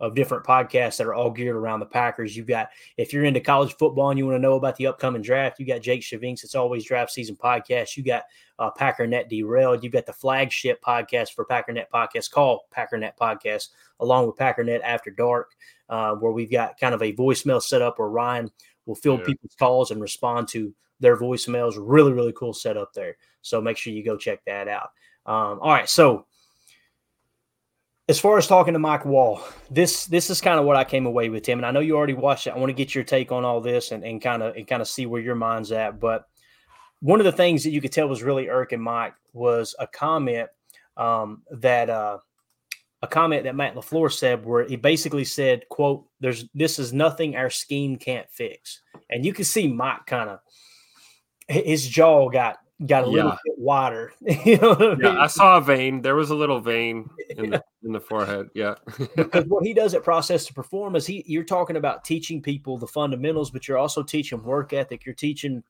of 0.00 0.14
different 0.14 0.44
podcasts 0.44 0.96
that 0.96 1.06
are 1.06 1.14
all 1.14 1.30
geared 1.30 1.54
around 1.54 1.80
the 1.80 1.86
Packers. 1.86 2.34
You've 2.34 2.46
got, 2.46 2.70
if 2.96 3.12
you're 3.12 3.24
into 3.24 3.40
college 3.40 3.76
football 3.76 4.10
and 4.10 4.18
you 4.18 4.26
want 4.26 4.36
to 4.36 4.42
know 4.42 4.54
about 4.54 4.76
the 4.76 4.86
upcoming 4.86 5.20
draft, 5.20 5.60
you 5.60 5.66
got 5.66 5.82
Jake 5.82 6.00
Shavinks. 6.00 6.42
It's 6.42 6.54
always 6.54 6.84
draft 6.84 7.12
season 7.12 7.36
podcast. 7.36 7.96
You 7.96 8.02
got 8.02 8.24
uh, 8.58 8.70
Packernet 8.70 9.28
Derailed. 9.28 9.84
You've 9.84 9.92
got 9.92 10.06
the 10.06 10.12
flagship 10.12 10.82
podcast 10.82 11.34
for 11.34 11.44
Packernet 11.44 11.86
Podcast 11.92 12.30
called 12.30 12.60
Packernet 12.74 13.12
Podcast, 13.20 13.68
along 14.00 14.26
with 14.26 14.36
Packernet 14.36 14.80
After 14.82 15.10
Dark, 15.10 15.50
uh, 15.90 16.14
where 16.14 16.32
we've 16.32 16.50
got 16.50 16.80
kind 16.80 16.94
of 16.94 17.02
a 17.02 17.12
voicemail 17.12 17.62
set 17.62 17.82
up 17.82 17.98
where 17.98 18.08
Ryan 18.08 18.50
will 18.86 18.94
field 18.94 19.20
yeah. 19.20 19.26
people's 19.26 19.56
calls 19.58 19.90
and 19.90 20.00
respond 20.00 20.48
to 20.48 20.74
their 21.00 21.16
voicemails. 21.18 21.74
Really, 21.78 22.12
really 22.12 22.32
cool 22.32 22.54
setup 22.54 22.94
there. 22.94 23.16
So 23.42 23.60
make 23.60 23.76
sure 23.76 23.92
you 23.92 24.02
go 24.02 24.16
check 24.16 24.44
that 24.46 24.66
out. 24.66 24.90
Um, 25.26 25.60
all 25.60 25.72
right. 25.72 25.88
So, 25.88 26.26
as 28.10 28.18
far 28.18 28.36
as 28.36 28.48
talking 28.48 28.72
to 28.72 28.80
Mike 28.80 29.04
Wall, 29.04 29.40
this 29.70 30.06
this 30.06 30.30
is 30.30 30.40
kind 30.40 30.58
of 30.58 30.66
what 30.66 30.74
I 30.74 30.82
came 30.82 31.06
away 31.06 31.28
with, 31.28 31.44
Tim. 31.44 31.60
And 31.60 31.66
I 31.66 31.70
know 31.70 31.78
you 31.78 31.96
already 31.96 32.14
watched 32.14 32.48
it. 32.48 32.50
I 32.50 32.58
want 32.58 32.70
to 32.70 32.74
get 32.74 32.92
your 32.92 33.04
take 33.04 33.30
on 33.30 33.44
all 33.44 33.60
this 33.60 33.92
and, 33.92 34.20
kind 34.20 34.42
of 34.42 34.56
and 34.56 34.66
kind 34.66 34.82
of 34.82 34.88
see 34.88 35.06
where 35.06 35.22
your 35.22 35.36
mind's 35.36 35.70
at. 35.70 36.00
But 36.00 36.26
one 36.98 37.20
of 37.20 37.24
the 37.24 37.32
things 37.32 37.62
that 37.62 37.70
you 37.70 37.80
could 37.80 37.92
tell 37.92 38.08
was 38.08 38.24
really 38.24 38.48
irking 38.48 38.80
Mike 38.80 39.14
was 39.32 39.76
a 39.78 39.86
comment 39.86 40.48
um, 40.96 41.42
that 41.52 41.88
uh, 41.88 42.18
a 43.00 43.06
comment 43.06 43.44
that 43.44 43.54
Matt 43.54 43.76
LaFleur 43.76 44.12
said 44.12 44.44
where 44.44 44.66
he 44.66 44.74
basically 44.74 45.24
said, 45.24 45.62
quote, 45.68 46.04
there's 46.18 46.46
this 46.52 46.80
is 46.80 46.92
nothing 46.92 47.36
our 47.36 47.48
scheme 47.48 47.96
can't 47.96 48.28
fix. 48.28 48.82
And 49.08 49.24
you 49.24 49.32
can 49.32 49.44
see 49.44 49.68
Mike 49.68 50.06
kind 50.06 50.30
of 50.30 50.40
his 51.46 51.86
jaw 51.86 52.28
got 52.28 52.56
got 52.86 53.04
a 53.04 53.06
yeah. 53.08 53.12
little 53.12 53.38
bit 53.44 53.54
wider. 53.58 54.12
you 54.44 54.58
know 54.58 54.74
I 54.74 54.88
mean? 54.90 54.98
Yeah, 55.02 55.20
I 55.20 55.26
saw 55.26 55.58
a 55.58 55.60
vein. 55.60 56.02
There 56.02 56.14
was 56.14 56.30
a 56.30 56.34
little 56.34 56.60
vein 56.60 57.08
in 57.30 57.50
the 57.50 57.64
in 57.84 57.92
the 57.92 58.00
forehead. 58.00 58.48
Yeah. 58.54 58.74
because 59.16 59.44
what 59.48 59.64
he 59.64 59.74
does 59.74 59.94
at 59.94 60.02
Process 60.02 60.46
to 60.46 60.54
Perform 60.54 60.96
is 60.96 61.06
he 61.06 61.22
you're 61.26 61.44
talking 61.44 61.76
about 61.76 62.04
teaching 62.04 62.42
people 62.42 62.78
the 62.78 62.86
fundamentals, 62.86 63.50
but 63.50 63.68
you're 63.68 63.78
also 63.78 64.02
teaching 64.02 64.42
work 64.42 64.72
ethic. 64.72 65.04
You're 65.04 65.14
teaching 65.14 65.62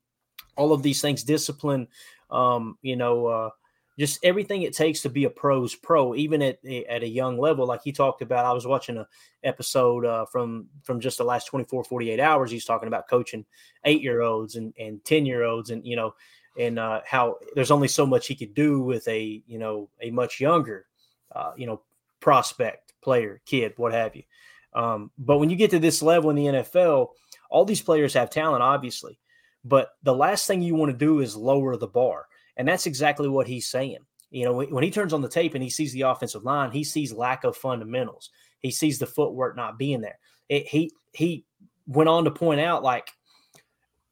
all 0.57 0.73
of 0.73 0.83
these 0.83 1.01
things, 1.01 1.23
discipline, 1.23 1.89
um, 2.31 2.77
you 2.83 2.97
know, 2.97 3.27
uh, 3.27 3.51
just 3.99 4.19
everything 4.25 4.63
it 4.63 4.75
takes 4.75 5.03
to 5.03 5.11
be 5.11 5.25
a 5.25 5.31
pro's 5.31 5.75
pro, 5.75 6.15
even 6.15 6.41
at 6.41 6.59
at 6.89 7.03
a 7.03 7.09
young 7.09 7.39
level. 7.39 7.67
Like 7.67 7.83
he 7.83 7.93
talked 7.93 8.23
about, 8.23 8.47
I 8.47 8.53
was 8.53 8.67
watching 8.67 8.97
a 8.97 9.07
episode 9.43 10.07
uh, 10.07 10.27
from 10.27 10.69
from 10.83 11.01
just 11.01 11.19
the 11.19 11.25
last 11.25 11.47
24, 11.47 11.85
48 11.85 12.21
hours. 12.21 12.51
He's 12.51 12.65
talking 12.65 12.89
about 12.89 13.09
coaching 13.09 13.45
eight 13.85 14.01
year 14.01 14.23
olds 14.23 14.57
and 14.57 14.73
and 14.79 15.05
ten 15.05 15.27
year 15.27 15.45
olds, 15.45 15.71
and 15.71 15.85
you 15.85 15.97
know, 15.97 16.15
and 16.59 16.79
uh, 16.79 17.01
how 17.07 17.37
there's 17.55 17.71
only 17.71 17.89
so 17.89 18.07
much 18.07 18.27
he 18.27 18.35
could 18.35 18.55
do 18.55 18.83
with 18.83 19.07
a 19.09 19.43
you 19.47 19.59
know 19.59 19.89
a 20.01 20.11
much 20.11 20.41
younger 20.41 20.87
uh, 21.35 21.53
you 21.57 21.67
know 21.67 21.83
prospect 22.21 22.93
player 23.03 23.41
kid 23.47 23.73
what 23.77 23.93
have 23.93 24.15
you. 24.15 24.23
Um, 24.73 25.11
but 25.19 25.39
when 25.39 25.51
you 25.51 25.57
get 25.57 25.71
to 25.71 25.79
this 25.79 26.01
level 26.01 26.31
in 26.31 26.37
the 26.37 26.45
nfl 26.47 27.09
all 27.51 27.65
these 27.65 27.83
players 27.83 28.15
have 28.15 28.31
talent 28.31 28.63
obviously 28.63 29.19
but 29.65 29.91
the 30.05 30.15
last 30.15 30.47
thing 30.47 30.63
you 30.63 30.77
want 30.77 30.93
to 30.93 30.97
do 30.97 31.19
is 31.19 31.35
lower 31.35 31.77
the 31.77 31.89
bar 31.89 32.27
and 32.57 32.69
that's 32.69 32.85
exactly 32.85 33.27
what 33.27 33.47
he's 33.47 33.69
saying. 33.69 34.01
You 34.31 34.45
know 34.45 34.53
when 34.53 34.85
he 34.85 34.91
turns 34.91 35.15
on 35.15 35.23
the 35.23 35.29
tape 35.29 35.55
and 35.55 35.63
he 35.63 35.71
sees 35.71 35.93
the 35.93 36.03
offensive 36.03 36.45
line 36.45 36.71
he 36.71 36.85
sees 36.85 37.11
lack 37.11 37.43
of 37.45 37.57
fundamentals. 37.57 38.31
He 38.61 38.71
sees 38.71 38.99
the 38.99 39.07
footwork 39.07 39.57
not 39.57 39.79
being 39.79 40.03
there. 40.03 40.19
It, 40.49 40.67
he 40.67 40.93
he 41.13 41.47
went 41.87 42.11
on 42.11 42.25
to 42.25 42.31
point 42.31 42.61
out 42.61 42.83
like 42.83 43.11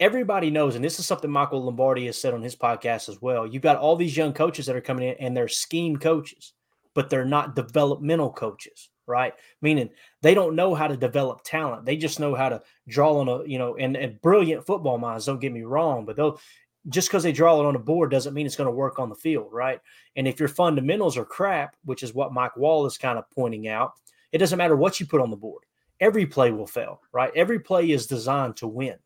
everybody 0.01 0.51
knows, 0.51 0.75
and 0.75 0.85
this 0.85 0.99
is 0.99 1.07
something 1.07 1.31
Michael 1.31 1.65
Lombardi 1.65 2.07
has 2.07 2.21
said 2.21 2.35
on 2.35 2.43
his 2.43 2.57
podcast 2.57 3.09
as 3.09 3.21
well. 3.21 3.47
You've 3.47 3.63
got 3.63 3.77
all 3.77 3.97
these 3.97 4.17
young 4.17 4.33
coaches 4.33 4.67
that 4.67 4.77
are 4.77 4.81
coming 4.81 5.09
in 5.09 5.17
and 5.19 5.37
they're 5.37 5.49
scheme 5.49 5.97
coaches, 5.97 6.53
but 6.95 7.11
they're 7.11 7.25
not 7.25 7.57
developmental 7.57 8.33
coaches, 8.33 8.91
right? 9.07 9.35
Meaning 9.61 9.91
they 10.23 10.35
don't 10.35 10.57
know 10.57 10.75
how 10.75 10.87
to 10.87 10.97
develop 10.97 11.43
talent. 11.45 11.85
They 11.85 11.97
just 11.97 12.21
know 12.21 12.35
how 12.35 12.49
to 12.49 12.63
draw 12.87 13.19
on 13.19 13.29
a, 13.29 13.45
you 13.45 13.59
know, 13.59 13.77
and, 13.77 13.97
and 13.97 14.21
brilliant 14.21 14.67
football 14.67 14.99
minds, 14.99 15.27
don't 15.27 15.41
get 15.41 15.53
me 15.53 15.63
wrong, 15.63 16.05
but 16.05 16.17
they'll 16.17 16.41
just 16.89 17.09
because 17.09 17.23
they 17.23 17.33
draw 17.33 17.61
it 17.61 17.67
on 17.67 17.77
a 17.77 17.79
board 17.79 18.11
doesn't 18.11 18.33
mean 18.33 18.47
it's 18.47 18.57
going 18.57 18.69
to 18.69 18.73
work 18.73 18.99
on 18.99 19.09
the 19.09 19.15
field, 19.15 19.49
right? 19.53 19.81
And 20.17 20.27
if 20.27 20.39
your 20.39 20.49
fundamentals 20.49 21.19
are 21.19 21.25
crap, 21.25 21.77
which 21.85 22.03
is 22.03 22.15
what 22.15 22.33
Mike 22.33 22.57
Wall 22.57 22.87
is 22.87 22.97
kind 22.97 23.19
of 23.19 23.29
pointing 23.31 23.69
out, 23.69 23.93
it 24.33 24.39
doesn't 24.39 24.57
matter 24.57 24.77
what 24.77 24.99
you 24.99 25.05
put 25.05 25.21
on 25.21 25.31
the 25.31 25.37
board. 25.37 25.65
Every 26.01 26.25
play 26.25 26.53
will 26.53 26.67
fail, 26.67 27.03
right? 27.13 27.33
Every 27.35 27.59
play 27.59 27.91
is 27.91 28.07
designed 28.07 28.57
to 28.59 28.69
win. 28.69 28.97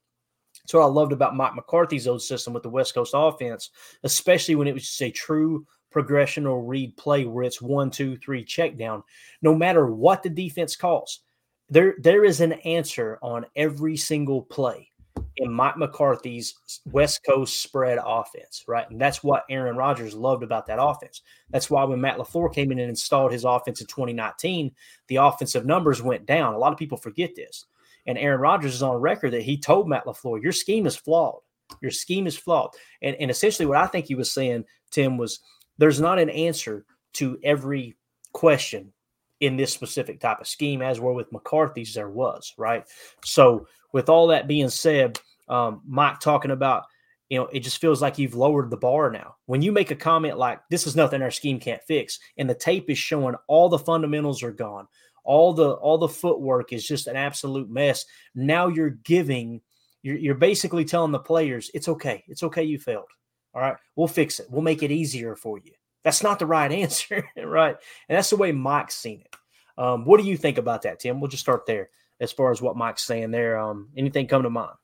That's 0.63 0.75
what 0.75 0.83
I 0.83 0.87
loved 0.87 1.13
about 1.13 1.37
Mike 1.37 1.55
McCarthy's 1.55 2.07
old 2.07 2.23
system 2.23 2.53
with 2.53 2.63
the 2.63 2.69
West 2.69 2.95
Coast 2.95 3.13
offense, 3.17 3.71
especially 4.05 4.55
when 4.55 4.69
it 4.69 4.75
was 4.75 4.85
just 4.85 5.03
a 5.03 5.11
true 5.11 5.67
progression 5.91 6.47
or 6.47 6.63
read 6.63 6.97
play 6.97 7.25
where 7.25 7.45
it's 7.45 7.61
one, 7.61 7.91
two, 7.91 8.17
three, 8.19 8.45
check 8.45 8.79
down. 8.79 9.03
No 9.43 9.55
matter 9.55 9.87
what 9.87 10.23
the 10.23 10.31
defense 10.31 10.77
calls, 10.77 11.21
there 11.69 11.95
there 12.01 12.25
is 12.25 12.41
an 12.41 12.53
answer 12.53 13.19
on 13.23 13.47
every 13.57 13.97
single 13.97 14.43
play 14.43 14.93
in 15.37 15.53
Mike 15.53 15.77
McCarthy's 15.77 16.55
West 16.91 17.21
Coast 17.25 17.63
spread 17.63 17.99
offense, 18.05 18.65
right? 18.69 18.89
And 18.91 19.01
that's 19.01 19.25
what 19.25 19.45
Aaron 19.49 19.77
Rodgers 19.77 20.15
loved 20.15 20.43
about 20.43 20.67
that 20.67 20.83
offense. 20.83 21.23
That's 21.51 21.71
why 21.71 21.85
when 21.85 22.01
Matt 22.01 22.19
LaFleur 22.19 22.53
came 22.53 22.73
in 22.73 22.79
and 22.79 22.91
installed 22.91 23.33
his 23.33 23.45
offense 23.45 23.81
in 23.81 23.87
2019, 23.87 24.73
the 25.09 25.17
offensive 25.17 25.65
numbers 25.65 26.03
went 26.03 26.27
down. 26.27 26.55
A 26.55 26.59
lot 26.59 26.73
of 26.73 26.79
people 26.79 26.99
forget 26.99 27.35
this. 27.35 27.67
And 28.07 28.19
Aaron 28.19 28.41
Rodgers 28.41 28.75
is 28.75 28.83
on 28.83 28.97
record 29.01 29.33
that 29.33 29.43
he 29.43 29.57
told 29.57 29.89
Matt 29.89 30.07
LaFleur, 30.07 30.43
your 30.43 30.53
scheme 30.53 30.87
is 30.87 30.97
flawed. 30.97 31.41
Your 31.81 31.91
scheme 31.91 32.27
is 32.27 32.37
flawed. 32.37 32.71
And, 33.01 33.17
and 33.17 33.31
essentially 33.31 33.67
what 33.67 33.79
I 33.79 33.87
think 33.87 34.07
he 34.07 34.15
was 34.15 34.33
saying, 34.33 34.65
Tim, 34.91 35.17
was 35.17 35.41
there's 35.79 36.01
not 36.01 36.19
an 36.19 36.31
answer 36.31 36.85
to 37.15 37.39
every 37.43 37.97
question 38.33 38.93
in 39.41 39.57
this 39.57 39.73
specific 39.73 40.21
type 40.21 40.41
of 40.41 40.47
scheme, 40.47 40.83
as 40.83 41.01
were 41.01 41.13
with 41.13 41.33
McCarthy's 41.33 41.95
there 41.95 42.11
was, 42.11 42.55
right? 42.57 42.85
So 43.25 43.67
with 43.93 44.09
all 44.09 44.29
that 44.29 44.47
being 44.47 44.69
said, 44.69 45.19
um, 45.49 45.83
Mike 45.87 46.21
talking 46.21 46.53
about, 46.53 46.85
you 47.29 47.39
know, 47.39 47.47
it 47.47 47.61
just 47.61 47.81
feels 47.81 48.01
like 48.01 48.19
you've 48.19 48.35
lowered 48.35 48.71
the 48.71 48.77
bar 48.77 49.11
now. 49.11 49.37
When 49.47 49.63
you 49.63 49.73
make 49.73 49.91
a 49.91 49.97
comment 49.97 50.39
like 50.39 50.61
this 50.71 50.87
is 50.87 50.95
nothing 50.95 51.23
our 51.23 51.31
scheme 51.31 51.59
can't 51.59 51.83
fix, 51.83 52.19
and 52.37 52.49
the 52.49 52.55
tape 52.55 52.91
is 52.91 52.99
showing 52.99 53.35
all 53.49 53.69
the 53.69 53.79
fundamentals 53.79 54.43
are 54.43 54.53
gone, 54.53 54.87
all 55.25 55.53
the 55.53 55.73
all 55.73 55.99
the 55.99 56.09
footwork 56.09 56.73
is 56.73 56.87
just 56.87 57.07
an 57.07 57.17
absolute 57.17 57.71
mess. 57.71 58.05
Now 58.35 58.69
you're 58.69 58.91
giving 58.91 59.61
you're, 60.03 60.17
you're 60.17 60.35
basically 60.35 60.85
telling 60.85 61.13
the 61.13 61.19
players 61.19 61.71
it's 61.75 61.89
okay. 61.89 62.25
It's 62.29 62.43
okay 62.43 62.65
you 62.65 62.79
failed. 62.79 63.11
All 63.55 63.61
right. 63.61 63.77
We'll 63.97 64.09
fix 64.09 64.41
it. 64.41 64.47
We'll 64.51 64.63
make 64.63 64.83
it 64.83 64.91
easier 64.91 65.37
for 65.37 65.59
you. 65.59 65.73
That's 66.05 66.23
not 66.23 66.39
the 66.39 66.47
right 66.47 66.73
answer 66.73 67.25
right? 67.37 67.77
And 68.09 68.17
that's 68.17 68.31
the 68.31 68.37
way 68.37 68.53
mike's 68.53 68.97
seen 68.97 69.21
it. 69.21 69.37
Um, 69.79 70.05
what 70.05 70.21
do 70.21 70.27
you 70.27 70.37
think 70.37 70.59
about 70.59 70.83
that 70.83 71.01
tim? 71.01 71.21
We'll 71.21 71.31
just 71.31 71.43
start 71.43 71.67
there 71.67 71.91
as 72.21 72.33
far 72.33 72.51
as 72.51 72.61
what 72.61 72.77
mike's 72.77 73.05
saying 73.05 73.31
there. 73.31 73.59
Um, 73.59 73.89
anything 73.97 74.27
come 74.27 74.43
to 74.43 74.51
mind 74.51 74.77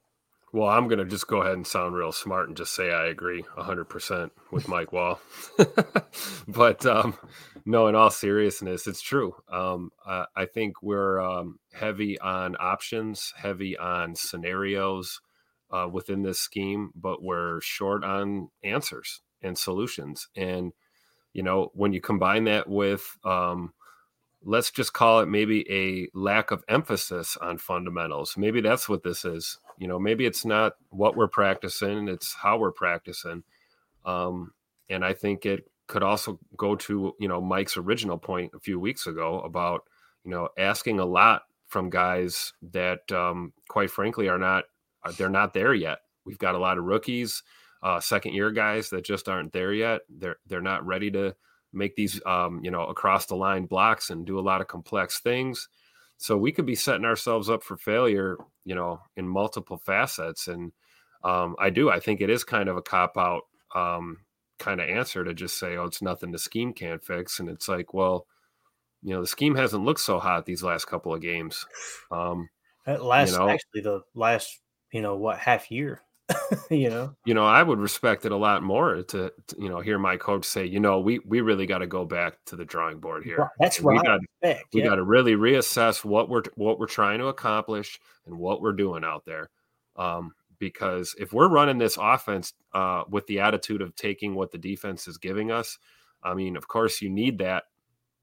well, 0.53 0.69
I'm 0.69 0.89
going 0.89 0.99
to 0.99 1.05
just 1.05 1.27
go 1.27 1.43
ahead 1.43 1.55
and 1.55 1.67
sound 1.67 1.95
real 1.95 2.13
smart 2.13 2.49
and 2.49 2.57
just 2.57 2.75
say 2.75 2.91
I 2.91 3.07
agree 3.07 3.45
100% 3.57 4.31
with 4.51 4.69
Mike 4.69 4.93
Wall. 4.93 5.21
but 6.49 6.87
um, 6.87 7.17
no, 7.67 7.87
in 7.89 7.95
all 7.95 8.11
seriousness, 8.11 8.87
it's 8.87 9.03
true. 9.03 9.35
Um, 9.53 9.91
I, 10.07 10.25
I, 10.35 10.47
think 10.47 10.83
we're 10.83 11.21
um, 11.21 11.59
heavy 11.73 12.19
on 12.19 12.57
options, 12.59 13.35
heavy 13.37 13.77
on 13.77 14.15
scenarios 14.15 15.21
uh, 15.71 15.89
within 15.91 16.23
this 16.23 16.41
scheme, 16.41 16.91
but 16.95 17.23
we're 17.23 17.61
short 17.61 18.03
on 18.03 18.49
answers 18.65 19.21
and 19.43 19.57
solutions. 19.57 20.29
And, 20.35 20.73
you 21.35 21.43
know, 21.43 21.71
when 21.75 21.93
you 21.93 22.01
combine 22.01 22.45
that 22.45 22.69
with, 22.69 23.19
um, 23.23 23.75
let's 24.43 24.71
just 24.71 24.95
call 24.95 25.21
it 25.21 25.27
maybe 25.27 25.67
a 25.71 26.09
lack 26.19 26.51
of 26.51 26.65
emphasis 26.69 27.37
on 27.37 27.59
fundamentals, 27.59 28.35
maybe 28.39 28.63
that's 28.63 28.89
what 28.89 29.03
this 29.03 29.27
is 29.27 29.59
you 29.79 29.88
know, 29.88 29.99
maybe 29.99 30.27
it's 30.27 30.45
not 30.45 30.75
what 30.91 31.17
we're 31.17 31.29
practicing, 31.29 32.09
it's 32.09 32.35
how 32.35 32.59
we're 32.59 32.73
practicing. 32.73 33.43
Um, 34.05 34.53
and 34.91 35.05
I 35.05 35.12
think 35.12 35.47
it 35.47 35.71
could 35.87 36.03
also 36.03 36.38
go 36.57 36.77
to, 36.77 37.14
you 37.19 37.29
know, 37.29 37.41
Mike's 37.41 37.77
original 37.77 38.19
point 38.19 38.53
a 38.55 38.61
few 38.61 38.79
weeks 38.79 39.07
ago 39.07 39.41
about, 39.41 39.85
you 40.25 40.31
know, 40.31 40.49
asking 40.59 41.01
a 41.01 41.05
lot 41.05 41.43
from 41.67 41.91
guys 41.91 42.53
that, 42.73 43.11
um, 43.12 43.53
quite 43.69 43.91
frankly, 43.91 44.29
are 44.29 44.38
not 44.38 44.64
they're 45.17 45.31
not 45.31 45.55
there 45.55 45.75
yet. 45.75 46.01
We've 46.25 46.38
got 46.38 46.55
a 46.55 46.59
lot 46.59 46.79
of 46.79 46.85
rookies, 46.85 47.43
uh, 47.83 48.01
second 48.01 48.35
year 48.35 48.51
guys 48.51 48.91
that 48.91 49.05
just 49.05 49.29
aren't 49.29 49.53
there 49.53 49.73
yet. 49.73 50.03
They're 50.09 50.37
they're 50.47 50.61
not 50.61 50.87
ready 50.87 51.11
to 51.12 51.35
make 51.73 51.97
these 51.97 52.21
um, 52.27 52.61
you 52.62 52.71
know 52.71 52.87
across 52.87 53.27
the 53.27 53.37
line 53.37 53.67
blocks 53.67 54.11
and 54.11 54.27
do 54.27 54.38
a 54.38 54.43
lot 54.43 54.61
of 54.61 54.69
complex 54.69 55.21
things. 55.21 55.69
So 56.19 56.37
we 56.37 56.53
could 56.53 56.67
be 56.67 56.75
setting 56.75 57.05
ourselves 57.05 57.49
up 57.49 57.63
for 57.63 57.77
failure, 57.77 58.37
you 58.65 58.75
know, 58.75 59.01
in 59.17 59.27
multiple 59.27 59.79
facets. 59.79 60.49
And 60.49 60.73
um, 61.25 61.57
I 61.59 61.71
do. 61.71 61.91
I 61.91 62.01
think 62.01 62.21
it 62.21 62.29
is 62.29 62.45
kind 62.45 62.69
of 62.69 62.77
a 62.77 62.83
cop 62.83 63.17
out 63.17 63.43
um, 63.75 64.19
kind 64.59 64.81
of 64.81 64.89
answer 64.89 65.25
to 65.25 65.33
just 65.33 65.59
say, 65.59 65.77
"Oh, 65.77 65.85
it's 65.85 66.03
nothing 66.03 66.33
the 66.33 66.39
scheme 66.39 66.73
can't 66.73 67.03
fix." 67.03 67.39
And 67.39 67.49
it's 67.49 67.69
like, 67.69 67.95
well, 67.95 68.27
you 69.03 69.15
know, 69.15 69.21
the 69.21 69.27
scheme 69.27 69.55
hasn't 69.55 69.85
looked 69.85 70.01
so 70.01 70.19
hot 70.19 70.45
these 70.45 70.63
last 70.63 70.87
couple 70.87 71.15
of 71.15 71.21
games. 71.21 71.65
Um, 72.11 72.49
last, 72.87 73.33
you 73.33 73.39
know, 73.39 73.49
actually, 73.49 73.83
the 73.83 74.03
last, 74.15 74.61
you 74.93 75.03
know, 75.03 75.17
what 75.17 75.39
half 75.39 75.71
year. 75.71 76.03
you 76.71 76.91
know, 76.91 77.14
you 77.25 77.33
know, 77.33 77.47
I 77.47 77.62
would 77.62 77.79
respect 77.79 78.27
it 78.27 78.33
a 78.33 78.37
lot 78.37 78.62
more 78.62 79.03
to, 79.03 79.33
to 79.47 79.57
you 79.59 79.69
know 79.69 79.81
hear 79.81 79.99
my 79.99 80.17
coach 80.17 80.45
say, 80.45 80.67
you 80.67 80.81
know, 80.81 81.01
we 81.01 81.21
we 81.21 81.41
really 81.41 81.67
got 81.67 81.79
to 81.79 81.87
go 81.87 82.05
back 82.05 82.35
to 82.47 82.57
the 82.57 82.64
drawing 82.64 82.99
board 82.99 83.25
here. 83.25 83.51
That's 83.59 83.81
right. 83.81 83.97
We 83.97 84.03
got 84.03 84.21
we 84.73 84.81
yeah. 84.81 84.88
got 84.88 84.97
to 84.97 85.05
really 85.05 85.33
reassess 85.33 86.05
what 86.05 86.29
we're 86.29 86.43
what 86.57 86.79
we're 86.79 86.87
trying 86.87 87.19
to 87.21 87.27
accomplish 87.27 87.99
and 88.27 88.38
what 88.38 88.61
we're 88.61 88.73
doing 88.73 89.05
out 89.05 89.25
there. 89.25 89.49
Um, 89.97 90.35
because 90.59 91.14
if 91.19 91.33
we're 91.33 91.49
running 91.49 91.79
this 91.79 91.97
offense 92.01 92.53
uh, 92.75 93.05
with 93.09 93.27
the 93.27 93.41
attitude 93.41 93.81
of 93.81 93.95
taking 93.95 94.35
what 94.35 94.51
the 94.51 94.59
defense 94.59 95.09
is 95.09 95.17
giving 95.17 95.51
us, 95.51 95.79
I 96.23 96.35
mean, 96.35 96.57
of 96.57 96.69
course, 96.69 97.01
you 97.01 97.09
need 97.09 97.38
that. 97.38 97.64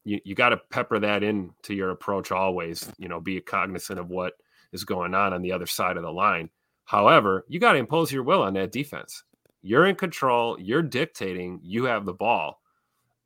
You 0.04 0.20
you 0.24 0.36
got 0.36 0.50
to 0.50 0.58
pepper 0.70 1.00
that 1.00 1.24
into 1.24 1.74
your 1.74 1.90
approach 1.90 2.32
always. 2.32 2.88
You 3.00 3.08
know, 3.08 3.20
be 3.20 3.42
cognizant 3.42 4.00
of 4.00 4.10
what 4.10 4.34
is 4.74 4.84
going 4.84 5.16
on 5.16 5.34
on 5.34 5.42
the 5.42 5.54
other 5.54 5.66
side 5.66 5.98
of 5.98 6.04
the 6.04 6.12
line 6.12 6.52
However, 6.86 7.46
you 7.48 7.60
got 7.60 7.74
to 7.74 7.80
impose 7.80 8.12
your 8.12 8.24
will 8.24 8.44
on 8.44 8.54
that 8.54 8.72
defense. 8.72 9.24
You're 9.62 9.88
in 9.88 9.96
control. 9.96 10.60
You're 10.60 10.84
dictating. 10.84 11.60
You 11.64 11.86
have 11.86 12.06
the 12.06 12.14
ball, 12.14 12.62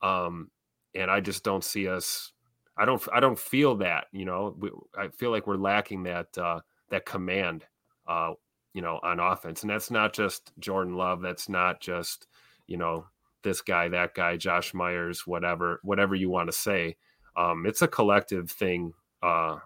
um, 0.01 0.49
and 0.95 1.11
I 1.11 1.19
just 1.19 1.43
don't 1.43 1.63
see 1.63 1.87
us. 1.87 2.31
I 2.77 2.85
don't. 2.85 3.05
I 3.13 3.19
don't 3.19 3.37
feel 3.37 3.75
that. 3.77 4.05
You 4.13 4.25
know, 4.25 4.55
we, 4.57 4.71
I 4.97 5.09
feel 5.09 5.31
like 5.31 5.47
we're 5.47 5.57
lacking 5.57 6.03
that 6.03 6.37
uh, 6.37 6.61
that 6.89 7.05
command. 7.05 7.65
Uh, 8.07 8.33
you 8.73 8.81
know, 8.81 8.99
on 9.03 9.19
offense, 9.19 9.63
and 9.63 9.69
that's 9.69 9.91
not 9.91 10.13
just 10.13 10.53
Jordan 10.59 10.95
Love. 10.95 11.21
That's 11.21 11.49
not 11.49 11.81
just 11.81 12.27
you 12.67 12.77
know 12.77 13.05
this 13.43 13.61
guy, 13.61 13.87
that 13.89 14.13
guy, 14.13 14.37
Josh 14.37 14.73
Myers, 14.73 15.25
whatever, 15.25 15.79
whatever 15.83 16.15
you 16.15 16.29
want 16.29 16.49
to 16.49 16.57
say. 16.57 16.97
Um, 17.35 17.65
it's 17.65 17.81
a 17.81 17.87
collective 17.87 18.51
thing 18.51 18.93
uh, 19.23 19.57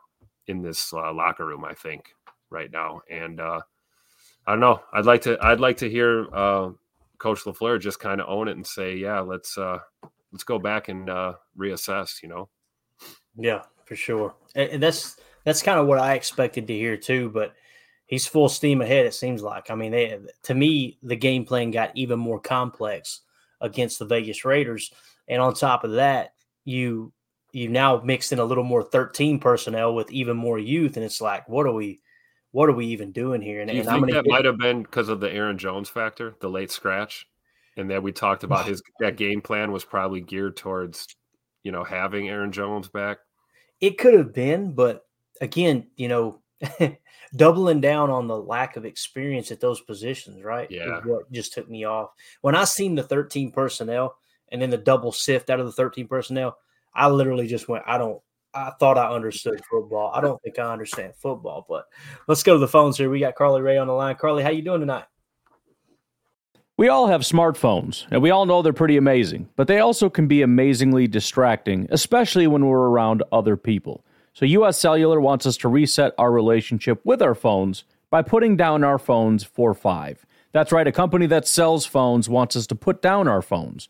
in 0.48 0.62
this 0.62 0.94
uh, 0.94 1.14
locker 1.14 1.46
room, 1.46 1.66
I 1.66 1.74
think, 1.74 2.14
right 2.50 2.72
now, 2.72 3.02
and 3.10 3.40
uh, 3.40 3.62
I 4.46 4.52
don't 4.52 4.60
know. 4.60 4.82
I'd 4.92 5.06
like 5.06 5.22
to. 5.22 5.38
I'd 5.42 5.60
like 5.60 5.78
to 5.78 5.90
hear 5.90 6.28
uh, 6.34 6.72
Coach 7.18 7.44
Lafleur 7.46 7.80
just 7.80 8.00
kind 8.00 8.20
of 8.20 8.28
own 8.28 8.48
it 8.48 8.58
and 8.58 8.68
say, 8.68 8.96
"Yeah, 8.96 9.22
let's 9.22 9.58
uh, 9.58 9.80
let's 10.32 10.44
go 10.44 10.60
back 10.60 10.90
and 10.90 11.10
uh, 11.10 11.34
reassess." 11.58 12.22
You 12.22 12.30
know. 12.30 12.50
Yeah, 13.36 13.64
for 13.86 13.96
sure, 13.96 14.36
and, 14.56 14.84
that's 14.84 15.18
that's 15.46 15.64
kind 15.64 15.80
of 15.80 15.88
what 15.88 16.00
I 16.00 16.16
expected 16.16 16.68
to 16.68 16.74
hear 16.74 16.98
too. 16.98 17.30
But 17.30 17.54
he's 18.06 18.28
full 18.28 18.50
steam 18.50 18.82
ahead. 18.82 19.06
It 19.06 19.14
seems 19.14 19.42
like. 19.42 19.72
I 19.72 19.76
mean, 19.76 19.92
they, 19.92 20.20
to 20.44 20.54
me, 20.54 20.98
the 21.02 21.16
game 21.16 21.46
plan 21.46 21.72
got 21.72 21.96
even 21.96 22.20
more 22.20 22.40
complex 22.40 23.22
against 23.62 24.00
the 24.00 24.06
Vegas 24.06 24.44
Raiders, 24.44 24.92
and 25.30 25.42
on 25.42 25.54
top 25.54 25.86
of 25.86 25.94
that, 25.94 26.34
you 26.66 27.14
you 27.54 27.70
now 27.70 28.02
mixed 28.04 28.34
in 28.34 28.40
a 28.40 28.44
little 28.44 28.64
more 28.64 28.84
13 28.84 29.40
personnel 29.40 29.96
with 29.96 30.12
even 30.12 30.36
more 30.36 30.60
youth, 30.60 30.98
and 30.98 31.06
it's 31.06 31.22
like, 31.22 31.48
what 31.48 31.66
are 31.66 31.72
we? 31.72 32.02
What 32.54 32.70
are 32.70 32.74
we 32.74 32.86
even 32.88 33.12
doing 33.12 33.42
here? 33.42 33.60
And, 33.60 33.70
Do 33.70 33.76
you 33.76 33.82
and 33.82 33.90
think 33.90 34.14
that 34.14 34.24
get... 34.24 34.32
might 34.32 34.46
have 34.46 34.58
been 34.58 34.84
because 34.84 35.10
of 35.10 35.20
the 35.20 35.32
Aaron 35.32 35.58
Jones 35.58 35.90
factor, 35.90 36.36
the 36.40 36.50
late 36.50 36.72
scratch, 36.72 37.28
and 37.76 37.90
that 37.90 38.02
we 38.02 38.12
talked 38.12 38.44
about 38.44 38.66
his 38.68 38.82
that 39.00 39.18
game 39.18 39.42
plan 39.42 39.72
was 39.72 39.84
probably 39.84 40.22
geared 40.22 40.56
towards, 40.56 41.08
you 41.64 41.72
know, 41.72 41.84
having 41.84 42.30
Aaron 42.30 42.52
Jones 42.52 42.88
back. 42.88 43.18
It 43.82 43.98
could 43.98 44.14
have 44.14 44.34
been, 44.34 44.74
but 44.74 45.06
again, 45.42 45.88
you 45.98 46.08
know, 46.08 46.42
doubling 47.36 47.82
down 47.82 48.10
on 48.10 48.28
the 48.28 48.38
lack 48.38 48.78
of 48.78 48.86
experience 48.86 49.52
at 49.52 49.60
those 49.60 49.82
positions, 49.82 50.44
right? 50.44 50.70
Yeah, 50.70 51.02
what 51.04 51.30
just 51.32 51.54
took 51.54 51.70
me 51.70 51.84
off 51.84 52.12
when 52.42 52.56
I 52.56 52.64
seen 52.64 52.96
the 52.96 53.04
13 53.04 53.52
personnel 53.52 54.16
and 54.54 54.62
then 54.62 54.70
the 54.70 54.78
double 54.78 55.12
sift 55.12 55.50
out 55.50 55.60
of 55.60 55.66
the 55.66 55.72
13 55.72 56.08
personnel. 56.08 56.56
I 56.94 57.10
literally 57.10 57.48
just 57.48 57.68
went, 57.68 57.84
I 57.88 57.98
don't, 57.98 58.22
I 58.54 58.72
thought 58.80 58.98
I 58.98 59.10
understood 59.10 59.62
football. 59.70 60.12
I 60.14 60.22
don't 60.22 60.42
think 60.44 60.60
I 60.60 60.72
understand 60.72 61.14
football, 61.16 61.66
but 61.68 61.86
let's 62.28 62.44
go 62.44 62.54
to 62.54 62.60
the 62.60 62.68
phones 62.68 62.98
here. 62.98 63.10
We 63.10 63.20
got 63.20 63.36
Carly 63.36 63.62
Ray 63.62 63.78
on 63.78 63.88
the 63.88 63.94
line. 63.94 64.16
Carly, 64.16 64.44
how 64.44 64.52
you 64.52 64.62
doing 64.62 64.80
tonight? 64.80 65.06
We 66.76 66.88
all 66.88 67.08
have 67.08 67.22
smartphones, 67.22 68.08
and 68.10 68.22
we 68.22 68.32
all 68.32 68.48
know 68.48 68.62
they're 68.62 68.74
pretty 68.74 68.98
amazing, 68.98 69.48
but 69.56 69.68
they 69.68 69.80
also 69.80 70.10
can 70.10 70.28
be 70.28 70.42
amazingly 70.42 71.08
distracting, 71.08 71.88
especially 71.92 72.48
when 72.48 72.66
we're 72.66 72.90
around 72.90 73.22
other 73.32 73.56
people. 73.56 74.04
So, 74.34 74.46
US 74.46 74.80
Cellular 74.80 75.22
wants 75.22 75.46
us 75.46 75.56
to 75.58 75.68
reset 75.68 76.14
our 76.18 76.32
relationship 76.32 77.00
with 77.04 77.22
our 77.22 77.36
phones 77.36 77.84
by 78.10 78.24
putting 78.24 78.58
down 78.58 78.84
our 78.84 78.98
phones 78.98 79.44
for 79.44 79.76
five. 79.76 80.26
That's 80.52 80.72
right, 80.72 80.88
a 80.88 80.92
company 80.92 81.28
that 81.28 81.48
sells 81.48 81.86
phones 81.86 82.28
wants 82.28 82.56
us 82.56 82.66
to 82.68 82.76
put 82.76 83.02
down 83.02 83.28
our 83.28 83.44
phones. 83.44 83.90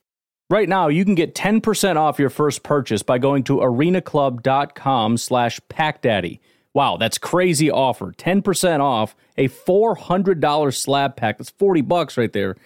Right 0.51 0.67
now, 0.67 0.89
you 0.89 1.05
can 1.05 1.15
get 1.15 1.33
10% 1.33 1.95
off 1.95 2.19
your 2.19 2.29
first 2.29 2.61
purchase 2.61 3.03
by 3.03 3.19
going 3.19 3.45
to 3.45 3.59
arenaclub.com 3.59 5.15
slash 5.15 5.61
packdaddy. 5.69 6.39
Wow, 6.73 6.97
that's 6.97 7.17
crazy 7.17 7.71
offer. 7.71 8.11
10% 8.11 8.81
off 8.81 9.15
a 9.37 9.47
$400 9.47 10.75
slab 10.75 11.15
pack. 11.15 11.37
That's 11.37 11.51
40 11.51 11.79
bucks 11.83 12.17
right 12.17 12.33
there. 12.33 12.57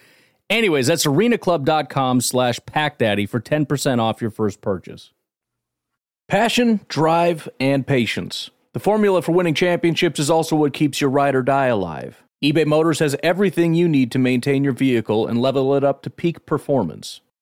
Anyways, 0.50 0.88
that's 0.88 1.06
arenaclub.com 1.06 2.22
slash 2.22 2.58
packdaddy 2.58 3.28
for 3.28 3.38
10% 3.38 4.00
off 4.00 4.20
your 4.20 4.32
first 4.32 4.60
purchase. 4.60 5.12
Passion, 6.26 6.80
drive, 6.88 7.48
and 7.60 7.86
patience. 7.86 8.50
The 8.72 8.80
formula 8.80 9.22
for 9.22 9.30
winning 9.30 9.54
championships 9.54 10.18
is 10.18 10.28
also 10.28 10.56
what 10.56 10.72
keeps 10.72 11.00
your 11.00 11.10
ride 11.10 11.36
or 11.36 11.42
die 11.42 11.66
alive. 11.66 12.24
eBay 12.42 12.66
Motors 12.66 12.98
has 12.98 13.14
everything 13.22 13.74
you 13.74 13.88
need 13.88 14.10
to 14.10 14.18
maintain 14.18 14.64
your 14.64 14.72
vehicle 14.72 15.28
and 15.28 15.40
level 15.40 15.72
it 15.76 15.84
up 15.84 16.02
to 16.02 16.10
peak 16.10 16.46
performance 16.46 17.20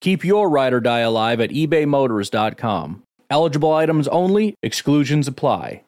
Keep 0.00 0.24
your 0.24 0.48
ride 0.48 0.72
or 0.72 0.80
die 0.80 1.00
alive 1.00 1.40
at 1.40 1.50
ebaymotors.com. 1.50 3.02
Eligible 3.28 3.72
items 3.72 4.08
only, 4.08 4.54
exclusions 4.62 5.28
apply. 5.28 5.84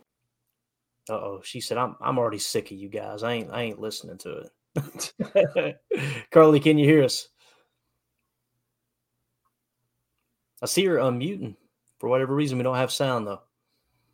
Uh 1.11 1.15
oh, 1.15 1.41
she 1.43 1.61
said, 1.61 1.79
"I'm 1.79 1.97
I'm 2.01 2.19
already 2.19 2.39
sick 2.39 2.71
of 2.71 2.77
you 2.77 2.89
guys. 2.89 3.25
I 3.25 3.33
ain't 3.33 3.51
I 3.51 3.63
ain't 3.63 3.81
listening 3.81 4.19
to 4.19 4.45
it." 4.77 5.79
Carly, 6.31 6.61
can 6.61 6.79
you 6.79 6.87
hear 6.87 7.03
us? 7.03 7.29
I 10.63 10.67
see 10.67 10.85
her 10.85 10.97
unmuting. 10.97 11.57
For 11.99 12.09
whatever 12.09 12.35
reason, 12.35 12.59
we 12.59 12.65
don't 12.65 12.77
have 12.77 12.93
sound 12.93 13.27
though. 13.27 13.41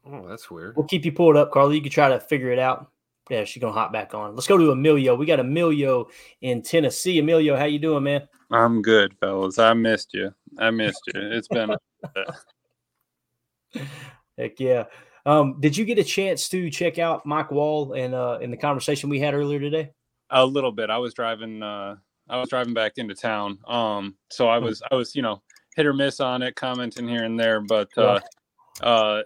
Oh, 0.07 0.27
that's 0.29 0.51
weird. 0.51 0.77
We'll 0.77 0.87
keep 0.87 1.05
you 1.05 1.13
pulled 1.13 1.37
up, 1.37 1.53
Carly. 1.53 1.77
You 1.77 1.83
can 1.83 1.91
try 1.91 2.09
to 2.09 2.21
figure 2.21 2.51
it 2.51 2.59
out. 2.59 2.91
Yeah, 3.31 3.45
she's 3.45 3.61
gonna 3.61 3.75
hop 3.75 3.93
back 3.93 4.15
on. 4.15 4.35
Let's 4.35 4.47
go 4.47 4.57
to 4.57 4.71
Emilio. 4.71 5.15
We 5.15 5.27
got 5.27 5.41
Emilio 5.41 6.09
in 6.41 6.63
Tennessee. 6.63 7.19
Emilio, 7.19 7.57
how 7.57 7.67
you 7.67 7.79
doing, 7.79 8.05
man? 8.05 8.29
I'm 8.51 8.81
good, 8.81 9.15
fellas. 9.21 9.59
I 9.59 9.75
missed 9.75 10.15
you. 10.15 10.33
I 10.59 10.71
missed 10.71 11.03
you. 11.15 11.21
It's 11.21 11.49
been. 11.49 11.75
Heck 14.39 14.59
yeah. 14.59 14.85
Um, 15.27 15.61
did 15.61 15.77
you 15.77 15.85
get 15.85 15.99
a 15.99 16.05
chance 16.05 16.49
to 16.49 16.71
check 16.71 16.99
out 16.99 17.27
Mike 17.27 17.51
Wall 17.51 17.93
and 17.93 18.15
uh, 18.15 18.39
in 18.41 18.51
the 18.51 18.57
conversation 18.57 19.11
we 19.11 19.21
had 19.21 19.35
earlier 19.35 19.61
today? 19.61 19.91
A 20.31 20.45
little 20.45 20.73
bit. 20.73 20.89
I 20.89 20.97
was 20.99 21.13
driving. 21.13 21.63
Uh, 21.63 21.97
I 22.31 22.39
was 22.39 22.49
driving 22.49 22.73
back 22.73 22.93
into 22.97 23.15
town. 23.15 23.59
Um, 23.67 24.17
so 24.31 24.49
I 24.49 24.59
was. 24.59 24.83
I 24.91 24.95
was. 24.95 25.15
You 25.15 25.23
know, 25.23 25.43
hit 25.77 25.85
or 25.87 25.93
miss 25.93 26.21
on 26.21 26.43
it, 26.43 26.57
commenting 26.57 27.07
here 27.07 27.25
and 27.25 27.39
there. 27.39 27.61
But 27.61 27.91
uh, 27.99 28.21
uh, 28.81 29.23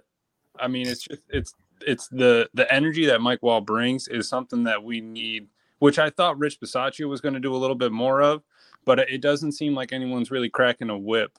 I 0.58 0.68
mean, 0.68 0.88
it's 0.88 1.04
just 1.04 1.22
it's 1.28 1.54
it's 1.86 2.08
the 2.08 2.48
the 2.54 2.72
energy 2.72 3.06
that 3.06 3.20
Mike 3.20 3.42
Wall 3.42 3.60
brings 3.60 4.08
is 4.08 4.28
something 4.28 4.64
that 4.64 4.82
we 4.82 5.00
need, 5.00 5.48
which 5.78 5.98
I 5.98 6.10
thought 6.10 6.38
Rich 6.38 6.60
Bisaccia 6.60 7.08
was 7.08 7.20
going 7.20 7.34
to 7.34 7.40
do 7.40 7.54
a 7.54 7.58
little 7.58 7.76
bit 7.76 7.92
more 7.92 8.20
of, 8.22 8.42
but 8.84 8.98
it 8.98 9.20
doesn't 9.20 9.52
seem 9.52 9.74
like 9.74 9.92
anyone's 9.92 10.30
really 10.30 10.50
cracking 10.50 10.90
a 10.90 10.98
whip. 10.98 11.38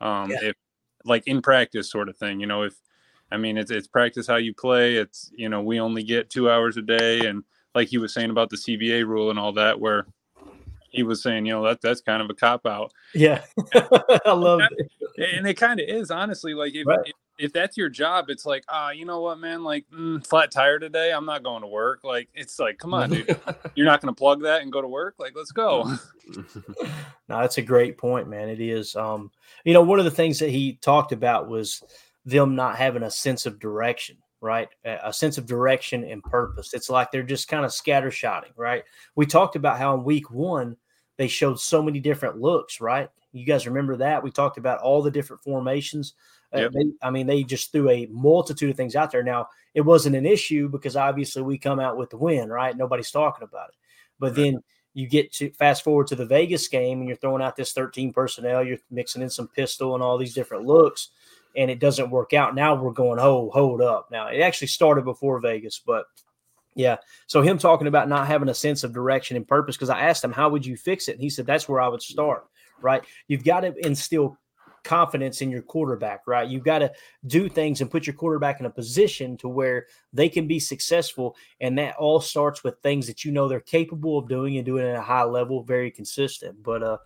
Um, 0.00 0.30
Yeah. 0.30 0.38
if 0.42 0.56
like 1.04 1.26
in 1.26 1.40
practice, 1.42 1.90
sort 1.90 2.08
of 2.08 2.16
thing. 2.16 2.40
You 2.40 2.46
know, 2.46 2.62
if 2.62 2.74
I 3.32 3.36
mean, 3.36 3.56
it's 3.56 3.70
it's 3.70 3.86
practice 3.86 4.26
how 4.26 4.36
you 4.36 4.54
play. 4.54 4.96
It's 4.96 5.30
you 5.34 5.48
know, 5.48 5.62
we 5.62 5.80
only 5.80 6.02
get 6.02 6.30
two 6.30 6.50
hours 6.50 6.76
a 6.76 6.82
day, 6.82 7.26
and 7.26 7.44
like 7.74 7.88
he 7.88 7.98
was 7.98 8.12
saying 8.12 8.30
about 8.30 8.50
the 8.50 8.56
CBA 8.56 9.06
rule 9.06 9.30
and 9.30 9.38
all 9.38 9.52
that, 9.52 9.80
where 9.80 10.06
he 10.90 11.02
was 11.02 11.22
saying, 11.22 11.46
you 11.46 11.52
know, 11.52 11.62
that 11.64 11.80
that's 11.80 12.00
kind 12.00 12.22
of 12.22 12.28
a 12.30 12.34
cop 12.34 12.66
out 12.66 12.92
Yeah, 13.14 13.42
I 13.74 14.32
love 14.32 14.60
it. 14.76 14.90
and 15.36 15.46
it 15.46 15.54
kind 15.54 15.80
of 15.80 15.88
is 15.88 16.10
honestly 16.10 16.54
like 16.54 16.74
if, 16.74 16.86
Right. 16.86 16.98
if 17.04 17.12
if 17.38 17.52
that's 17.54 17.74
your 17.78 17.88
job 17.88 18.28
it's 18.28 18.44
like 18.44 18.64
ah 18.68 18.90
you 18.90 19.06
know 19.06 19.22
what 19.22 19.38
man 19.38 19.64
like 19.64 19.86
mm, 19.90 20.24
flat 20.26 20.50
tire 20.50 20.78
today 20.78 21.10
i'm 21.10 21.24
not 21.24 21.42
going 21.42 21.62
to 21.62 21.66
work 21.66 22.00
like 22.04 22.28
it's 22.34 22.58
like 22.58 22.76
come 22.76 22.92
on 22.92 23.08
dude 23.08 23.34
you're 23.74 23.86
not 23.86 24.02
going 24.02 24.14
to 24.14 24.18
plug 24.18 24.42
that 24.42 24.60
and 24.60 24.70
go 24.70 24.82
to 24.82 24.88
work 24.88 25.14
like 25.18 25.32
let's 25.34 25.50
go 25.50 25.90
No, 27.28 27.40
that's 27.40 27.58
a 27.58 27.62
great 27.62 27.96
point, 27.96 28.28
man. 28.28 28.48
It 28.48 28.60
is. 28.60 28.96
Um, 28.96 29.30
you 29.64 29.72
know, 29.72 29.82
one 29.82 30.00
of 30.00 30.04
the 30.04 30.10
things 30.10 30.40
that 30.40 30.50
he 30.50 30.74
talked 30.82 31.12
about 31.12 31.48
was 31.48 31.80
them 32.24 32.56
not 32.56 32.76
having 32.76 33.04
a 33.04 33.10
sense 33.10 33.46
of 33.46 33.60
direction, 33.60 34.16
right? 34.40 34.68
A, 34.84 35.12
sense 35.12 35.38
of 35.38 35.46
direction 35.46 36.04
and 36.04 36.22
purpose. 36.22 36.74
It's 36.74 36.90
like 36.90 37.10
they're 37.10 37.22
just 37.22 37.48
kind 37.48 37.64
of 37.64 37.70
scattershotting, 37.70 38.52
right? 38.56 38.84
We 39.16 39.26
talked 39.26 39.56
about 39.56 39.78
how 39.78 39.94
in 39.94 40.04
week 40.04 40.30
one 40.30 40.76
they 41.18 41.28
showed 41.28 41.60
so 41.60 41.82
many 41.82 42.00
different 42.00 42.40
looks, 42.40 42.80
right? 42.80 43.08
You 43.32 43.44
guys 43.44 43.66
remember 43.66 43.96
that? 43.98 44.22
We 44.22 44.30
talked 44.30 44.58
about 44.58 44.80
all 44.80 45.02
the 45.02 45.10
different 45.10 45.42
formations. 45.42 46.14
Uh, 46.52 46.68
they, 46.72 46.86
I 47.02 47.10
mean, 47.10 47.26
they 47.26 47.44
just 47.44 47.70
threw 47.70 47.88
a 47.90 48.06
multitude 48.06 48.70
of 48.70 48.76
things 48.76 48.96
out 48.96 49.12
there. 49.12 49.22
Now, 49.22 49.48
it 49.74 49.82
wasn't 49.82 50.16
an 50.16 50.26
issue 50.26 50.68
because 50.68 50.96
obviously 50.96 51.42
we 51.42 51.58
come 51.58 51.78
out 51.78 51.96
with 51.96 52.10
the 52.10 52.16
win, 52.16 52.48
right? 52.48 52.76
Nobody's 52.76 53.10
talking 53.10 53.44
about 53.44 53.68
it. 53.68 53.76
But 54.18 54.34
then 54.34 54.62
you 54.94 55.06
get 55.06 55.32
to 55.34 55.50
fast 55.52 55.84
forward 55.84 56.08
to 56.08 56.16
the 56.16 56.26
Vegas 56.26 56.66
game 56.68 56.98
and 56.98 57.08
you're 57.08 57.16
throwing 57.16 57.42
out 57.42 57.56
this 57.56 57.72
13 57.72 58.12
personnel, 58.12 58.64
you're 58.64 58.78
mixing 58.90 59.22
in 59.22 59.30
some 59.30 59.48
pistol 59.48 59.94
and 59.94 60.02
all 60.02 60.18
these 60.18 60.34
different 60.34 60.64
looks, 60.64 61.10
and 61.56 61.70
it 61.70 61.80
doesn't 61.80 62.10
work 62.10 62.32
out. 62.32 62.54
Now 62.54 62.74
we're 62.74 62.92
going, 62.92 63.18
oh, 63.18 63.50
hold 63.52 63.82
up. 63.82 64.08
Now 64.10 64.28
it 64.28 64.40
actually 64.40 64.68
started 64.68 65.04
before 65.04 65.40
Vegas, 65.40 65.80
but 65.84 66.06
yeah. 66.74 66.96
So 67.26 67.42
him 67.42 67.58
talking 67.58 67.88
about 67.88 68.08
not 68.08 68.26
having 68.26 68.48
a 68.48 68.54
sense 68.54 68.84
of 68.84 68.92
direction 68.92 69.36
and 69.36 69.46
purpose, 69.46 69.76
because 69.76 69.90
I 69.90 70.00
asked 70.00 70.24
him, 70.24 70.32
how 70.32 70.48
would 70.48 70.64
you 70.64 70.76
fix 70.76 71.08
it? 71.08 71.12
And 71.12 71.22
he 71.22 71.30
said, 71.30 71.46
that's 71.46 71.68
where 71.68 71.80
I 71.80 71.88
would 71.88 72.02
start, 72.02 72.46
right? 72.80 73.02
You've 73.26 73.44
got 73.44 73.60
to 73.60 73.74
instill 73.84 74.38
confidence 74.82 75.42
in 75.42 75.50
your 75.50 75.62
quarterback, 75.62 76.26
right? 76.26 76.48
You've 76.48 76.64
got 76.64 76.78
to 76.78 76.92
do 77.26 77.48
things 77.48 77.80
and 77.80 77.90
put 77.90 78.06
your 78.06 78.14
quarterback 78.14 78.60
in 78.60 78.66
a 78.66 78.70
position 78.70 79.36
to 79.38 79.48
where 79.48 79.86
they 80.12 80.28
can 80.28 80.46
be 80.46 80.58
successful. 80.58 81.36
And 81.60 81.76
that 81.78 81.96
all 81.96 82.20
starts 82.20 82.64
with 82.64 82.78
things 82.78 83.06
that 83.06 83.24
you 83.24 83.32
know 83.32 83.48
they're 83.48 83.60
capable 83.60 84.16
of 84.18 84.28
doing 84.28 84.56
and 84.56 84.64
doing 84.64 84.86
at 84.86 84.96
a 84.96 85.02
high 85.02 85.24
level, 85.24 85.62
very 85.62 85.90
consistent. 85.90 86.62
But 86.62 86.82
uh 86.82 86.98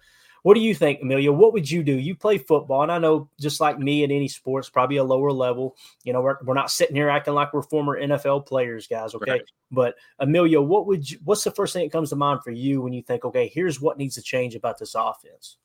what 0.44 0.54
do 0.54 0.60
you 0.60 0.74
think, 0.74 1.00
Emilio? 1.00 1.32
What 1.32 1.54
would 1.54 1.70
you 1.70 1.82
do? 1.82 1.94
You 1.94 2.14
play 2.14 2.36
football, 2.36 2.82
and 2.82 2.92
I 2.92 2.98
know 2.98 3.30
just 3.40 3.60
like 3.60 3.78
me 3.78 4.04
in 4.04 4.10
any 4.10 4.28
sports, 4.28 4.68
probably 4.68 4.98
a 4.98 5.04
lower 5.04 5.32
level. 5.32 5.74
You 6.04 6.12
know, 6.12 6.20
we're, 6.20 6.36
we're 6.44 6.52
not 6.52 6.70
sitting 6.70 6.94
here 6.94 7.08
acting 7.08 7.32
like 7.32 7.54
we're 7.54 7.62
former 7.62 7.98
NFL 7.98 8.44
players, 8.46 8.86
guys. 8.86 9.14
Okay, 9.14 9.30
Right. 9.30 9.42
but 9.70 9.94
Emilio, 10.18 10.60
what 10.60 10.86
would 10.86 11.10
you? 11.10 11.18
What's 11.24 11.44
the 11.44 11.50
first 11.50 11.72
thing 11.72 11.84
that 11.84 11.92
comes 11.92 12.10
to 12.10 12.16
mind 12.16 12.42
for 12.44 12.50
you 12.50 12.82
when 12.82 12.92
you 12.92 13.00
think, 13.00 13.24
okay, 13.24 13.48
here's 13.48 13.80
what 13.80 13.96
needs 13.96 14.16
to 14.16 14.22
change 14.22 14.54
about 14.54 14.78
this 14.78 14.94
offense? 14.94 15.56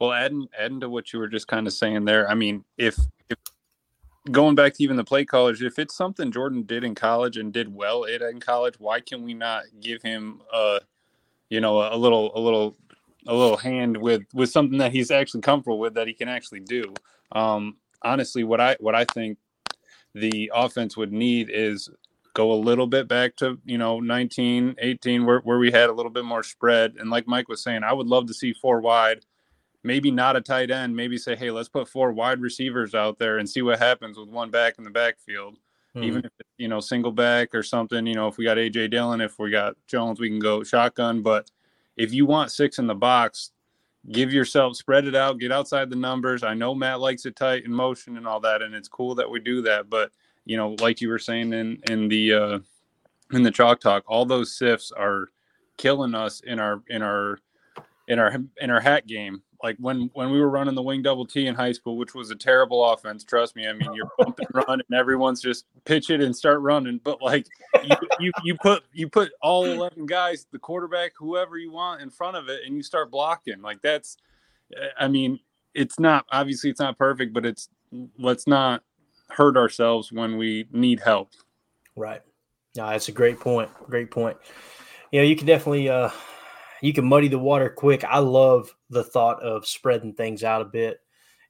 well 0.00 0.12
adding 0.12 0.46
adding 0.56 0.78
to 0.78 0.88
what 0.88 1.12
you 1.12 1.18
were 1.18 1.26
just 1.26 1.48
kind 1.48 1.66
of 1.66 1.72
saying 1.72 2.04
there 2.04 2.30
i 2.30 2.34
mean 2.34 2.64
if 2.76 2.96
if 3.28 3.36
going 4.30 4.54
back 4.54 4.72
to 4.74 4.82
even 4.82 4.96
the 4.96 5.02
play 5.02 5.24
college, 5.24 5.60
if 5.62 5.78
it's 5.78 5.96
something 5.96 6.30
jordan 6.30 6.62
did 6.62 6.84
in 6.84 6.94
college 6.94 7.36
and 7.36 7.52
did 7.52 7.74
well 7.74 8.04
at 8.06 8.22
in 8.22 8.38
college 8.38 8.74
why 8.78 9.00
can 9.00 9.24
we 9.24 9.34
not 9.34 9.64
give 9.80 10.00
him 10.02 10.40
a 10.52 10.78
you 11.50 11.60
know 11.60 11.92
a 11.92 11.96
little 11.96 12.30
a 12.36 12.40
little 12.40 12.76
a 13.28 13.34
little 13.34 13.56
hand 13.56 13.96
with 13.96 14.22
with 14.34 14.50
something 14.50 14.78
that 14.78 14.90
he's 14.90 15.12
actually 15.12 15.42
comfortable 15.42 15.78
with 15.78 15.94
that 15.94 16.08
he 16.08 16.14
can 16.14 16.28
actually 16.28 16.60
do. 16.60 16.92
Um 17.30 17.76
honestly 18.02 18.44
what 18.44 18.60
i 18.60 18.76
what 18.80 18.94
i 18.94 19.04
think 19.04 19.38
the 20.14 20.50
offense 20.54 20.96
would 20.96 21.12
need 21.12 21.50
is 21.52 21.88
go 22.32 22.52
a 22.52 22.54
little 22.54 22.86
bit 22.86 23.08
back 23.08 23.34
to 23.36 23.58
you 23.64 23.76
know 23.76 23.98
19 24.00 24.76
18 24.78 25.26
where, 25.26 25.40
where 25.40 25.58
we 25.58 25.70
had 25.70 25.90
a 25.90 25.92
little 25.92 26.10
bit 26.10 26.24
more 26.24 26.42
spread. 26.42 26.94
And 26.98 27.10
like 27.10 27.26
mike 27.26 27.48
was 27.48 27.62
saying 27.62 27.82
i 27.84 27.92
would 27.92 28.06
love 28.06 28.26
to 28.26 28.34
see 28.34 28.52
four 28.52 28.80
wide 28.80 29.24
maybe 29.84 30.10
not 30.10 30.36
a 30.36 30.40
tight 30.40 30.70
end 30.70 30.94
maybe 30.94 31.16
say 31.16 31.36
hey 31.36 31.50
let's 31.50 31.68
put 31.68 31.88
four 31.88 32.12
wide 32.12 32.40
receivers 32.40 32.94
out 32.94 33.18
there 33.18 33.38
and 33.38 33.48
see 33.48 33.62
what 33.62 33.78
happens 33.78 34.18
with 34.18 34.28
one 34.28 34.50
back 34.50 34.74
in 34.78 34.84
the 34.84 34.90
backfield. 34.90 35.56
Even 35.96 36.18
if 36.18 36.30
it's, 36.38 36.50
you 36.58 36.68
know 36.68 36.80
single 36.80 37.12
back 37.12 37.54
or 37.54 37.62
something 37.62 38.06
you 38.06 38.14
know 38.14 38.28
if 38.28 38.38
we 38.38 38.44
got 38.44 38.56
aj 38.56 38.90
dillon 38.90 39.20
if 39.20 39.38
we 39.38 39.50
got 39.50 39.74
jones 39.86 40.20
we 40.20 40.28
can 40.28 40.38
go 40.38 40.62
shotgun. 40.62 41.20
But 41.22 41.50
if 41.98 42.14
you 42.14 42.24
want 42.24 42.50
six 42.50 42.78
in 42.78 42.86
the 42.86 42.94
box 42.94 43.50
give 44.12 44.32
yourself 44.32 44.76
spread 44.76 45.04
it 45.04 45.14
out 45.14 45.38
get 45.38 45.52
outside 45.52 45.90
the 45.90 45.96
numbers. 45.96 46.42
I 46.42 46.54
know 46.54 46.74
matt 46.74 47.00
likes 47.00 47.26
it 47.26 47.36
tight 47.36 47.64
in 47.64 47.72
motion 47.72 48.16
and 48.16 48.26
all 48.26 48.40
that 48.40 48.62
and 48.62 48.74
it's 48.74 48.88
cool 48.88 49.14
that 49.16 49.28
we 49.28 49.40
do 49.40 49.60
that 49.62 49.90
but 49.90 50.10
you 50.46 50.56
know 50.56 50.76
like 50.80 51.00
you 51.00 51.08
were 51.08 51.18
saying 51.18 51.52
in 51.52 51.78
in 51.90 52.08
the 52.08 52.32
uh 52.32 52.58
in 53.32 53.42
the 53.42 53.50
chalk 53.50 53.80
talk 53.80 54.04
all 54.06 54.24
those 54.24 54.56
sifts 54.56 54.92
are 54.92 55.28
killing 55.76 56.14
us 56.14 56.40
in 56.40 56.58
our 56.58 56.82
in 56.88 57.02
our 57.02 57.38
in 58.06 58.18
our 58.18 58.36
in 58.60 58.70
our 58.70 58.80
hat 58.80 59.06
game 59.06 59.42
like 59.62 59.76
when 59.78 60.10
when 60.14 60.30
we 60.30 60.40
were 60.40 60.50
running 60.50 60.74
the 60.74 60.82
wing 60.82 61.02
double 61.02 61.26
T 61.26 61.46
in 61.46 61.54
high 61.54 61.72
school, 61.72 61.96
which 61.96 62.14
was 62.14 62.30
a 62.30 62.36
terrible 62.36 62.84
offense. 62.92 63.24
Trust 63.24 63.56
me. 63.56 63.66
I 63.66 63.72
mean, 63.72 63.92
you're 63.92 64.10
bump 64.16 64.38
and 64.38 64.48
run, 64.54 64.80
and 64.80 64.98
everyone's 64.98 65.40
just 65.40 65.66
pitch 65.84 66.10
it 66.10 66.20
and 66.20 66.34
start 66.34 66.60
running. 66.60 67.00
But 67.02 67.20
like 67.20 67.46
you, 67.82 67.96
you 68.20 68.32
you 68.44 68.54
put 68.56 68.84
you 68.92 69.08
put 69.08 69.32
all 69.42 69.64
eleven 69.64 70.06
guys, 70.06 70.46
the 70.52 70.58
quarterback, 70.58 71.12
whoever 71.18 71.58
you 71.58 71.72
want, 71.72 72.02
in 72.02 72.10
front 72.10 72.36
of 72.36 72.48
it, 72.48 72.60
and 72.66 72.76
you 72.76 72.82
start 72.82 73.10
blocking. 73.10 73.60
Like 73.60 73.82
that's, 73.82 74.16
I 74.98 75.08
mean, 75.08 75.40
it's 75.74 75.98
not 75.98 76.24
obviously 76.30 76.70
it's 76.70 76.80
not 76.80 76.96
perfect, 76.96 77.32
but 77.32 77.44
it's 77.44 77.68
let's 78.18 78.46
not 78.46 78.84
hurt 79.28 79.56
ourselves 79.56 80.12
when 80.12 80.36
we 80.36 80.68
need 80.72 81.00
help. 81.00 81.30
Right. 81.96 82.22
No, 82.76 82.88
that's 82.90 83.08
a 83.08 83.12
great 83.12 83.40
point. 83.40 83.70
Great 83.86 84.10
point. 84.10 84.36
You 85.10 85.20
know, 85.20 85.26
you 85.26 85.34
can 85.34 85.46
definitely 85.46 85.88
uh 85.88 86.10
you 86.80 86.92
can 86.92 87.04
muddy 87.04 87.28
the 87.28 87.38
water 87.38 87.68
quick. 87.68 88.04
I 88.04 88.18
love 88.18 88.74
the 88.90 89.04
thought 89.04 89.42
of 89.42 89.66
spreading 89.66 90.14
things 90.14 90.44
out 90.44 90.62
a 90.62 90.66
bit. 90.66 91.00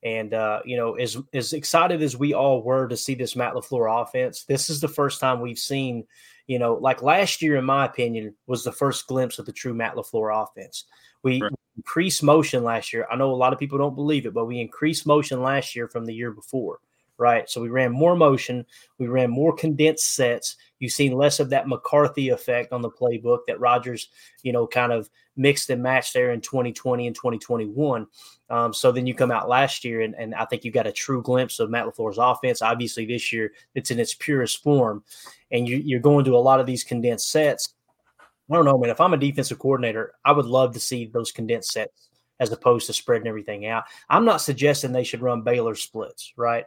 And 0.03 0.33
uh, 0.33 0.61
you 0.64 0.77
know, 0.77 0.95
as 0.95 1.17
as 1.33 1.53
excited 1.53 2.03
as 2.03 2.17
we 2.17 2.33
all 2.33 2.62
were 2.62 2.87
to 2.88 2.97
see 2.97 3.14
this 3.14 3.35
Matt 3.35 3.55
LaFleur 3.55 4.03
offense, 4.03 4.45
this 4.45 4.71
is 4.71 4.81
the 4.81 4.88
first 4.88 5.21
time 5.21 5.41
we've 5.41 5.59
seen, 5.59 6.07
you 6.47 6.59
know, 6.59 6.75
like 6.75 7.03
last 7.03 7.43
year, 7.43 7.57
in 7.57 7.64
my 7.64 7.85
opinion, 7.85 8.35
was 8.47 8.62
the 8.62 8.73
first 8.73 9.07
glimpse 9.09 9.39
of 9.39 9.47
the 9.47 9.53
true 9.53 9.74
Matt 9.74 9.97
LaFleur 9.97 10.45
offense. 10.45 10.85
We 11.24 11.43
Right. 11.43 11.53
increased 11.76 12.22
motion 12.22 12.62
last 12.62 12.93
year. 12.93 13.09
I 13.11 13.16
know 13.16 13.33
a 13.33 13.35
lot 13.35 13.53
of 13.53 13.59
people 13.59 13.79
don't 13.79 13.97
believe 13.97 14.24
it, 14.24 14.35
but 14.35 14.47
we 14.47 14.61
increased 14.61 15.05
motion 15.07 15.43
last 15.43 15.74
year 15.74 15.89
from 15.89 16.05
the 16.07 16.14
year 16.14 16.31
before 16.31 16.79
right? 17.19 17.51
So 17.51 17.61
we 17.61 17.69
ran 17.69 17.93
more 17.93 18.16
motion, 18.16 18.64
we 18.99 19.09
ran 19.09 19.31
more 19.31 19.55
condensed 19.55 20.14
sets. 20.14 20.57
You've 20.79 20.93
seen 20.93 21.12
less 21.12 21.41
of 21.41 21.51
that 21.51 21.69
McCarthy 21.69 22.29
effect 22.29 22.73
on 22.73 22.81
the 22.81 22.91
playbook 22.91 23.41
that 23.49 23.61
Rodgers, 23.61 24.09
you 24.43 24.53
know, 24.53 24.66
kind 24.66 24.93
of 24.93 25.11
mixed 25.37 25.71
and 25.71 25.83
matched 25.83 26.14
there 26.14 26.31
in 26.31 26.41
2020 26.41 27.09
and 27.09 27.16
2021. 27.16 28.07
Um, 28.51 28.73
so 28.73 28.93
then 28.93 29.07
you 29.07 29.14
come 29.14 29.33
out 29.33 29.49
last 29.49 29.85
year, 29.85 30.03
and, 30.03 30.14
and 30.14 30.35
I 30.35 30.45
think 30.45 30.64
you 30.64 30.71
got 30.71 30.87
a 30.87 30.93
true 30.93 31.21
glimpse 31.23 31.59
of 31.59 31.71
Matt 31.71 31.87
LaFleur's 31.87 32.19
offense. 32.19 32.62
Obviously, 32.62 33.05
this 33.05 33.33
year 33.33 33.53
it's 33.75 33.91
in 33.91 33.99
its 33.99 34.14
purest 34.14 34.62
form, 34.62 35.03
and 35.51 35.69
you, 35.69 35.77
you're 35.79 36.01
going 36.01 36.25
to 36.25 36.37
a 36.37 36.39
lot 36.39 36.61
of 36.61 36.66
these 36.66 36.85
condensed 36.85 37.31
sets. 37.31 37.75
I 38.51 38.55
don't 38.55 38.64
know, 38.64 38.79
man. 38.79 38.91
If 38.91 39.01
I'm 39.01 39.12
a 39.12 39.19
defensive 39.19 39.59
coordinator, 39.59 40.14
I 40.25 40.33
would 40.33 40.47
love 40.47 40.73
to 40.75 40.81
see 40.81 41.07
those 41.07 41.33
condensed 41.33 41.73
sets 41.73 42.09
as 42.41 42.53
opposed 42.53 42.87
to 42.87 42.93
spreading 42.93 43.27
everything 43.27 43.66
out. 43.66 43.85
I'm 44.09 44.25
not 44.25 44.41
suggesting 44.41 44.93
they 44.93 45.05
should 45.05 45.23
run 45.23 45.43
Baylor 45.43 45.75
splits, 45.75 46.33
right? 46.37 46.64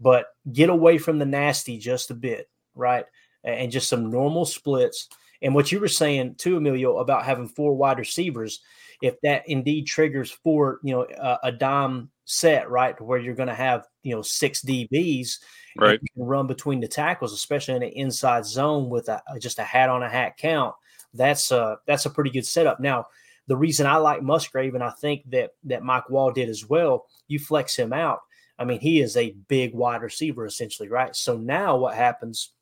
But 0.00 0.26
get 0.52 0.70
away 0.70 0.98
from 0.98 1.18
the 1.18 1.26
nasty 1.26 1.78
just 1.78 2.10
a 2.10 2.14
bit, 2.14 2.48
right? 2.74 3.04
And 3.44 3.70
just 3.70 3.88
some 3.88 4.10
normal 4.10 4.44
splits 4.46 5.08
And 5.42 5.54
what 5.54 5.72
you 5.72 5.80
were 5.80 5.88
saying 5.88 6.34
too, 6.36 6.56
Emilio, 6.56 6.98
about 6.98 7.24
having 7.24 7.48
four 7.48 7.74
wide 7.74 7.98
receivers, 7.98 8.60
if 9.00 9.20
that 9.22 9.48
indeed 9.48 9.86
triggers 9.86 10.30
four, 10.30 10.80
you 10.82 10.92
know, 10.92 11.06
a, 11.18 11.38
a 11.44 11.52
dime 11.52 12.10
set, 12.26 12.70
right, 12.70 13.00
where 13.00 13.18
you're 13.18 13.34
going 13.34 13.48
to 13.48 13.54
have, 13.54 13.86
you 14.02 14.14
know, 14.14 14.22
six 14.22 14.62
DBs, 14.62 15.38
Right. 15.76 16.00
run 16.16 16.46
between 16.46 16.80
the 16.80 16.88
tackles, 16.88 17.32
especially 17.32 17.76
in 17.76 17.82
an 17.82 17.90
inside 17.90 18.44
zone 18.44 18.90
with 18.90 19.08
a, 19.08 19.22
just 19.38 19.58
a 19.58 19.62
hat 19.64 19.88
on 19.88 20.02
a 20.02 20.08
hat 20.10 20.36
count. 20.36 20.74
That's 21.14 21.50
a 21.52 21.78
that's 21.86 22.06
a 22.06 22.10
pretty 22.10 22.30
good 22.30 22.46
setup. 22.46 22.80
Now, 22.80 23.06
the 23.46 23.56
reason 23.56 23.86
I 23.86 23.96
like 23.96 24.22
Musgrave, 24.22 24.74
and 24.74 24.84
I 24.84 24.90
think 24.90 25.22
that 25.30 25.52
that 25.64 25.82
Mike 25.84 26.10
Wall 26.10 26.32
did 26.32 26.48
as 26.48 26.68
well, 26.68 27.06
you 27.28 27.38
flex 27.38 27.76
him 27.76 27.92
out. 27.92 28.20
I 28.60 28.64
mean, 28.64 28.78
he 28.78 29.00
is 29.00 29.16
a 29.16 29.34
big 29.48 29.74
wide 29.74 30.02
receiver 30.02 30.44
essentially, 30.44 30.88
right? 30.88 31.16
So 31.16 31.36
now 31.38 31.78
what 31.78 31.96
happens? 31.96 32.52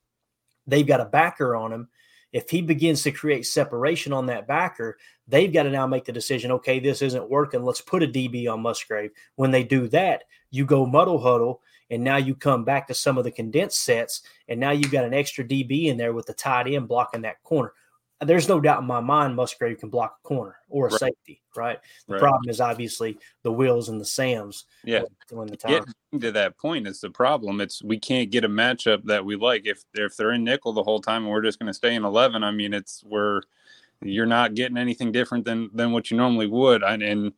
They've 0.67 0.87
got 0.87 1.01
a 1.01 1.07
backer 1.07 1.57
on 1.57 1.73
him. 1.73 1.89
If 2.33 2.51
he 2.51 2.63
begins 2.63 3.03
to 3.03 3.11
create 3.11 3.47
separation 3.47 4.13
on 4.13 4.27
that 4.27 4.47
backer, 4.47 4.97
they've 5.27 5.53
got 5.53 5.65
to 5.65 5.71
now 5.71 5.87
make 5.87 6.05
the 6.05 6.13
decision. 6.13 6.53
Okay, 6.53 6.79
this 6.79 7.03
isn't 7.03 7.29
working. 7.29 7.65
Let's 7.65 7.81
put 7.81 8.03
a 8.03 8.07
DB 8.07 8.51
on 8.53 8.61
Musgrave. 8.61 9.11
When 9.37 9.51
they 9.51 9.65
do 9.65 9.89
that, 9.89 10.25
you 10.51 10.65
go 10.65 10.87
muddle 10.87 11.19
huddle, 11.19 11.63
and 11.91 12.05
now 12.05 12.19
you 12.19 12.35
come 12.35 12.65
back 12.65 12.87
to 12.89 12.95
some 12.95 13.19
of 13.19 13.25
the 13.25 13.31
condensed 13.31 13.83
sets, 13.83 14.23
and 14.47 14.61
now 14.61 14.71
you've 14.71 14.93
got 14.93 15.07
an 15.07 15.15
extra 15.15 15.43
DB 15.43 15.87
in 15.87 15.97
there 15.97 16.13
with 16.13 16.27
the 16.27 16.35
tight 16.35 16.69
end 16.69 16.87
blocking 16.87 17.23
that 17.23 17.43
corner 17.43 17.73
there's 18.21 18.49
no 18.49 18.61
doubt 18.61 18.81
in 18.81 18.87
my 18.87 19.01
mind 19.01 19.37
Musgrave 19.37 19.79
can 19.79 19.91
block 19.91 20.19
a 20.25 20.27
corner 20.27 20.57
or 20.69 20.89
a 20.89 20.91
Right. 20.91 21.01
safety, 21.01 21.43
right? 21.57 21.79
The 22.07 22.15
Right. 22.15 22.19
problem 22.19 22.49
is 22.49 22.61
obviously 22.61 23.19
the 23.43 23.53
Wills 23.53 23.89
and 23.89 24.01
the 24.01 24.05
Sams. 24.05 24.65
Yeah. 24.85 25.05
When 25.31 25.49
the 25.49 25.57
time. 25.57 25.85
Getting 26.13 26.21
to 26.21 26.33
that 26.33 26.57
point 26.57 26.87
is 26.87 27.01
the 27.01 27.11
problem. 27.11 27.61
It's 27.61 27.83
we 27.83 27.99
can't 27.99 28.31
get 28.31 28.45
a 28.45 28.49
matchup 28.49 29.05
that 29.05 29.25
we 29.25 29.37
like 29.37 29.67
if 29.67 29.85
if 29.95 30.17
they're 30.17 30.33
in 30.33 30.45
nickel 30.45 30.73
the 30.73 30.83
whole 30.83 31.01
time 31.01 31.25
and 31.25 31.31
we're 31.33 31.43
just 31.43 31.59
going 31.59 31.69
to 31.69 31.75
stay 31.75 31.95
in 31.95 32.05
eleven. 32.05 32.43
I 32.43 32.51
mean, 32.51 32.73
it's 32.73 33.05
we're 33.05 33.43
you're 34.01 34.27
not 34.27 34.55
getting 34.55 34.79
anything 34.79 35.13
different 35.13 35.45
than 35.45 35.71
than 35.75 35.93
what 35.93 36.11
you 36.11 36.17
normally 36.17 36.47
would. 36.47 36.83
And, 36.83 37.03
and 37.03 37.33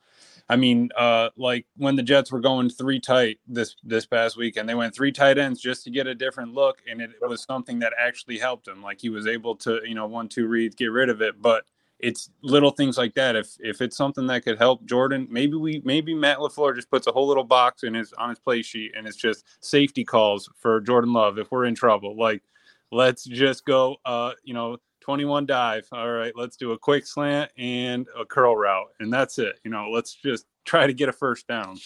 I 0.51 0.57
mean, 0.57 0.91
uh, 0.97 1.31
like 1.37 1.67
when 1.77 1.95
the 1.95 2.03
Jets 2.03 2.33
were 2.33 2.41
going 2.41 2.71
three 2.71 2.99
tight 2.99 3.39
this 3.47 3.77
this 3.85 4.05
past 4.05 4.37
week, 4.37 4.57
and 4.57 4.69
they 4.69 4.75
went 4.75 4.95
three 4.95 5.13
tight 5.13 5.39
ends 5.39 5.61
just 5.61 5.85
to 5.85 5.91
get 5.91 6.09
a 6.09 6.15
different 6.15 6.55
look, 6.55 6.79
and 6.91 7.01
it 7.01 7.13
was 7.23 7.45
something 7.45 7.79
that 7.79 7.93
actually 7.97 8.39
helped 8.39 8.67
him. 8.67 8.83
Like 8.83 9.01
he 9.01 9.11
was 9.11 9.29
able 9.29 9.55
to, 9.59 9.81
you 9.87 9.95
know, 9.95 10.07
one 10.09 10.29
two 10.29 10.49
reads, 10.49 10.75
get 10.75 10.87
rid 10.87 11.09
of 11.09 11.23
it, 11.23 11.41
but. 11.41 11.65
It's 12.03 12.31
little 12.43 12.71
things 12.71 12.97
like 12.97 13.13
that. 13.17 13.37
If 13.37 13.49
if 13.61 13.83
it's 13.83 13.95
something 13.95 14.27
that 14.29 14.43
could 14.43 14.57
help 14.57 14.87
Jordan, 14.87 15.29
maybe 15.31 15.57
we 15.57 15.83
maybe 15.85 16.15
Matt 16.15 16.39
Lafleur 16.39 16.75
just 16.75 16.91
puts 16.91 17.07
a 17.07 17.13
whole 17.13 17.29
little 17.29 17.45
box 17.45 17.83
in 17.83 17.93
his 17.93 18.15
on 18.15 18.31
his 18.31 18.39
play 18.39 18.63
sheet, 18.63 18.93
and 18.97 19.07
it's 19.07 19.19
just 19.19 19.45
safety 19.61 20.03
calls 20.03 20.49
for 20.57 20.81
Jordan 20.81 21.13
Love 21.13 21.39
if 21.39 21.51
we're 21.51 21.67
in 21.67 21.75
trouble. 21.75 22.17
Like, 22.19 22.43
let's 22.91 23.25
just 23.25 23.67
go, 23.67 23.97
uh, 24.07 24.33
you 24.45 24.55
know, 24.55 24.79
21 25.01 25.47
dive. 25.47 25.87
All 25.93 26.11
right, 26.11 26.33
let's 26.37 26.57
do 26.57 26.73
a 26.73 26.79
quick 26.79 27.07
slant 27.07 27.51
and 27.59 28.07
a 28.19 28.25
curl 28.25 28.57
route, 28.57 28.89
and 29.01 29.13
that's 29.13 29.39
it. 29.39 29.59
You 29.65 29.71
know, 29.71 29.89
let's 29.91 30.15
just 30.15 30.47
try 30.65 30.87
to 30.87 30.93
get 30.93 31.09
a 31.09 31.13
first 31.13 31.47
down. 31.47 31.79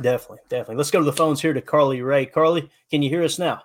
Definitely, 0.00 0.38
definitely. 0.48 0.76
Let's 0.76 0.90
go 0.90 0.98
to 0.98 1.04
the 1.04 1.12
phones 1.12 1.40
here 1.40 1.52
to 1.52 1.60
Carly 1.60 2.00
Ray. 2.02 2.26
Carly, 2.26 2.70
can 2.90 3.02
you 3.02 3.10
hear 3.10 3.22
us 3.22 3.38
now? 3.38 3.62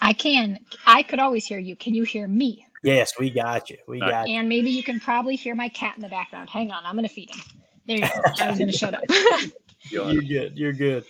I 0.00 0.12
can. 0.12 0.58
I 0.86 1.02
could 1.02 1.18
always 1.18 1.46
hear 1.46 1.58
you. 1.58 1.76
Can 1.76 1.94
you 1.94 2.04
hear 2.04 2.28
me? 2.28 2.64
Yes, 2.82 3.12
we 3.18 3.30
got 3.30 3.70
you. 3.70 3.78
We 3.88 3.98
Nice. 3.98 4.10
got 4.10 4.28
you. 4.28 4.36
And 4.38 4.48
maybe 4.48 4.70
you 4.70 4.82
can 4.82 5.00
probably 5.00 5.34
hear 5.34 5.54
my 5.54 5.68
cat 5.68 5.96
in 5.96 6.02
the 6.02 6.08
background. 6.08 6.48
Hang 6.50 6.70
on, 6.70 6.84
I'm 6.84 6.94
gonna 6.94 7.08
feed 7.08 7.30
him. 7.30 7.40
There 7.86 7.96
you 7.96 8.02
go. 8.02 8.08
I 8.40 8.50
was 8.50 8.58
gonna 8.58 8.72
shut 8.72 8.94
up. 8.94 9.02
You're 9.90 10.14
good. 10.22 10.56
You're 10.58 10.72
good. 10.72 11.04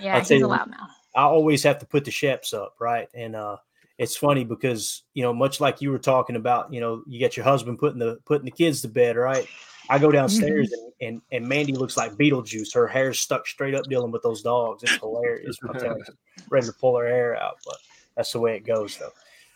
yeah, 0.00 0.14
I'll 0.14 0.18
he's 0.20 0.28
tell 0.28 0.38
you- 0.38 0.46
allowed 0.46 0.70
now. 0.70 0.88
I 1.16 1.22
always 1.22 1.62
have 1.62 1.78
to 1.78 1.86
put 1.86 2.04
the 2.04 2.10
Sheps 2.10 2.52
up, 2.54 2.74
right? 2.80 3.08
And 3.14 3.36
uh 3.36 3.56
it's 3.98 4.16
funny 4.16 4.44
because 4.44 5.04
you 5.14 5.22
know, 5.22 5.32
much 5.32 5.60
like 5.60 5.80
you 5.80 5.90
were 5.90 5.98
talking 5.98 6.36
about, 6.36 6.72
you 6.72 6.80
know, 6.80 7.02
you 7.06 7.20
got 7.20 7.36
your 7.36 7.44
husband 7.44 7.78
putting 7.78 7.98
the 7.98 8.18
putting 8.24 8.44
the 8.44 8.50
kids 8.50 8.82
to 8.82 8.88
bed, 8.88 9.16
right? 9.16 9.46
I 9.88 9.98
go 9.98 10.10
downstairs 10.10 10.72
and, 10.72 10.92
and 11.00 11.22
and 11.30 11.48
Mandy 11.48 11.74
looks 11.74 11.96
like 11.96 12.12
Beetlejuice. 12.12 12.74
Her 12.74 12.86
hair's 12.86 13.20
stuck 13.20 13.46
straight 13.46 13.74
up 13.74 13.84
dealing 13.84 14.10
with 14.10 14.22
those 14.22 14.42
dogs. 14.42 14.82
It's 14.82 14.96
hilarious. 14.96 15.56
I'm 15.68 15.78
telling 15.78 15.98
you, 15.98 16.14
ready 16.50 16.66
to 16.66 16.72
pull 16.72 16.96
her 16.98 17.06
hair 17.06 17.36
out, 17.36 17.58
but 17.64 17.76
that's 18.16 18.32
the 18.32 18.40
way 18.40 18.56
it 18.56 18.66
goes 18.66 18.98
though. 18.98 19.12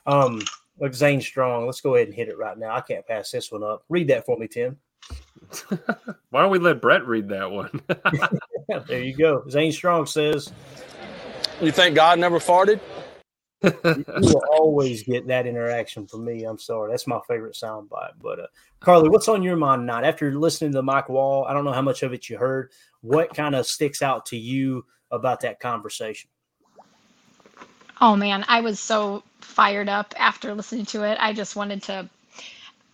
Um 0.07 0.43
look, 0.79 0.95
Zane 0.95 1.21
Strong, 1.21 1.67
let's 1.67 1.81
go 1.81 1.95
ahead 1.95 2.09
and 2.09 2.15
hit 2.15 2.29
it 2.29 2.39
right 2.39 2.57
now. 2.57 2.75
I 2.75 2.81
can't 2.81 3.07
pass 3.07 3.31
this 3.31 3.51
one 3.51 3.65
up. 3.65 3.85
Read 3.89 4.09
that 4.09 4.27
for 4.27 4.37
me, 4.37 4.49
Tim. 4.49 4.77
Why 6.31 6.43
don't 6.43 6.51
we 6.51 6.59
let 6.59 6.83
Brett 6.83 7.07
read 7.07 7.29
that 7.31 7.51
one? 7.51 7.81
there 8.87 9.03
you 9.03 9.17
go. 9.17 9.45
Zane 9.49 9.73
Strong 9.73 10.07
says 10.07 10.53
You 11.61 11.73
think 11.73 11.97
God 11.97 12.19
never 12.19 12.39
farted? 12.39 12.81
You 13.63 14.05
will 14.07 14.43
always 14.53 15.03
get 15.03 15.27
that 15.27 15.47
interaction 15.47 16.07
from 16.07 16.25
me. 16.25 16.45
I'm 16.45 16.59
sorry. 16.59 16.91
That's 16.91 17.07
my 17.07 17.21
favorite 17.27 17.55
soundbite. 17.55 18.13
But 18.21 18.41
uh, 18.41 18.47
Carly, 18.81 19.09
what's 19.09 19.29
on 19.29 19.43
your 19.43 19.57
mind 19.57 19.83
tonight? 19.83 20.05
After 20.05 20.33
listening 20.39 20.73
to 20.73 20.83
Mike 20.83 21.09
Wall, 21.09 21.45
I 21.47 21.53
don't 21.53 21.65
know 21.65 21.73
how 21.73 21.83
much 21.83 22.03
of 22.03 22.13
it 22.13 22.29
you 22.29 22.39
heard. 22.39 22.71
What 23.01 23.35
kind 23.35 23.55
of 23.55 23.67
sticks 23.67 24.03
out 24.03 24.27
to 24.27 24.37
you 24.37 24.85
about 25.11 25.41
that 25.41 25.61
conversation? 25.61 26.31
Oh 28.01 28.15
man, 28.15 28.45
I 28.47 28.61
was 28.61 28.79
so 28.79 29.25
fired 29.41 29.89
up 29.89 30.15
after 30.17 30.55
listening 30.55 30.87
to 30.87 31.03
it. 31.03 31.19
I 31.21 31.33
just 31.33 31.57
wanted 31.57 31.83
to 31.85 32.09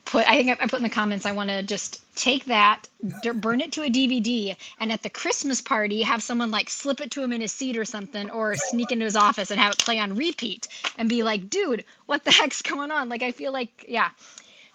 put. 0.04 0.28
I 0.28 0.36
think 0.36 0.50
I 0.62 0.66
put 0.66 0.78
in 0.78 0.82
the 0.82 0.90
comments. 0.90 1.26
I 1.26 1.32
want 1.32 1.50
to 1.50 1.62
just 1.62 2.00
take 2.16 2.44
that, 2.46 2.88
burn 3.34 3.60
it 3.60 3.72
to 3.72 3.82
a 3.82 3.90
DVD, 3.90 4.56
and 4.80 4.92
at 4.92 5.02
the 5.02 5.10
Christmas 5.10 5.60
party 5.60 6.02
have 6.02 6.22
someone 6.22 6.50
like 6.50 6.70
slip 6.70 7.00
it 7.00 7.10
to 7.12 7.22
him 7.22 7.32
in 7.32 7.40
his 7.40 7.52
seat 7.52 7.76
or 7.76 7.84
something, 7.84 8.30
or 8.30 8.54
sneak 8.56 8.92
into 8.92 9.04
his 9.04 9.16
office 9.16 9.50
and 9.50 9.60
have 9.60 9.72
it 9.72 9.78
play 9.78 9.98
on 9.98 10.14
repeat, 10.14 10.68
and 10.98 11.08
be 11.08 11.22
like, 11.22 11.50
"Dude, 11.50 11.84
what 12.06 12.24
the 12.24 12.30
heck's 12.40 12.62
going 12.62 12.90
on?" 12.90 13.08
Like 13.08 13.22
I 13.22 13.32
feel 13.32 13.52
like, 13.52 13.84
yeah. 13.88 14.10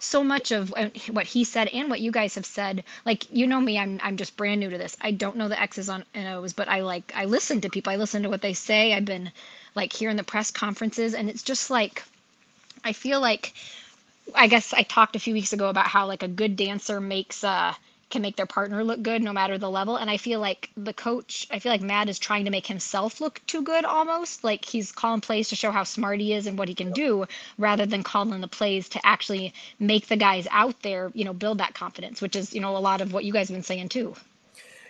So 0.02 0.24
much 0.24 0.50
of 0.50 0.72
what 1.10 1.26
he 1.26 1.44
said 1.44 1.68
and 1.68 1.90
what 1.90 2.00
you 2.00 2.10
guys 2.10 2.34
have 2.36 2.46
said, 2.46 2.84
like 3.04 3.26
you 3.30 3.46
know 3.46 3.60
me, 3.60 3.78
I'm 3.78 4.00
I'm 4.02 4.16
just 4.16 4.36
brand 4.36 4.60
new 4.60 4.70
to 4.70 4.78
this. 4.78 4.96
I 5.02 5.10
don't 5.10 5.36
know 5.36 5.48
the 5.48 5.60
X's 5.60 5.90
on 5.90 6.04
and 6.14 6.26
O's, 6.26 6.54
but 6.54 6.68
I 6.68 6.80
like 6.80 7.12
I 7.14 7.26
listen 7.26 7.60
to 7.60 7.68
people. 7.68 7.92
I 7.92 7.96
listen 7.96 8.22
to 8.22 8.30
what 8.30 8.40
they 8.40 8.54
say. 8.54 8.94
I've 8.94 9.04
been 9.04 9.30
like 9.74 9.92
here 9.92 10.08
in 10.08 10.16
the 10.16 10.24
press 10.24 10.50
conferences, 10.50 11.14
and 11.14 11.28
it's 11.28 11.42
just 11.42 11.70
like 11.70 12.02
I 12.82 12.92
feel 12.94 13.20
like 13.20 13.52
I 14.34 14.46
guess 14.46 14.72
I 14.72 14.82
talked 14.82 15.16
a 15.16 15.20
few 15.20 15.34
weeks 15.34 15.52
ago 15.52 15.68
about 15.68 15.86
how 15.86 16.06
like 16.06 16.22
a 16.22 16.28
good 16.28 16.56
dancer 16.56 17.00
makes 17.00 17.44
uh 17.44 17.74
can 18.10 18.22
make 18.22 18.34
their 18.34 18.46
partner 18.46 18.82
look 18.82 19.02
good 19.02 19.22
no 19.22 19.32
matter 19.32 19.56
the 19.56 19.70
level 19.70 19.94
and 19.96 20.10
I 20.10 20.16
feel 20.16 20.40
like 20.40 20.68
the 20.76 20.92
coach 20.92 21.46
I 21.50 21.60
feel 21.60 21.70
like 21.70 21.80
Matt 21.80 22.08
is 22.08 22.18
trying 22.18 22.44
to 22.44 22.50
make 22.50 22.66
himself 22.66 23.20
look 23.20 23.40
too 23.46 23.62
good 23.62 23.84
almost. 23.84 24.42
Like 24.42 24.64
he's 24.64 24.90
calling 24.90 25.20
plays 25.20 25.48
to 25.50 25.56
show 25.56 25.70
how 25.70 25.84
smart 25.84 26.18
he 26.20 26.32
is 26.34 26.46
and 26.46 26.58
what 26.58 26.68
he 26.68 26.74
can 26.74 26.92
do 26.92 27.26
rather 27.56 27.86
than 27.86 28.02
calling 28.02 28.40
the 28.40 28.48
plays 28.48 28.88
to 28.90 29.06
actually 29.06 29.54
make 29.78 30.08
the 30.08 30.16
guys 30.16 30.48
out 30.50 30.82
there 30.82 31.12
you 31.14 31.24
know 31.24 31.32
build 31.32 31.58
that 31.58 31.74
confidence 31.74 32.20
which 32.20 32.34
is 32.34 32.52
you 32.52 32.60
know 32.60 32.76
a 32.76 32.78
lot 32.78 33.00
of 33.00 33.12
what 33.12 33.24
you 33.24 33.32
guys 33.32 33.48
have 33.48 33.56
been 33.56 33.62
saying 33.62 33.88
too. 33.88 34.14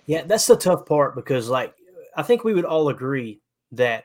Yeah, 0.06 0.22
that's 0.22 0.46
the 0.46 0.56
tough 0.56 0.86
part 0.86 1.14
because, 1.14 1.48
like, 1.48 1.74
I 2.16 2.22
think 2.22 2.42
we 2.42 2.54
would 2.54 2.64
all 2.64 2.88
agree 2.88 3.40
that 3.72 4.04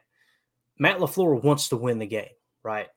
Matt 0.77 0.99
LaFleur 0.99 1.41
wants 1.41 1.69
to 1.69 1.77
win 1.77 1.99
the 1.99 2.05
game, 2.05 2.29
right? 2.63 2.87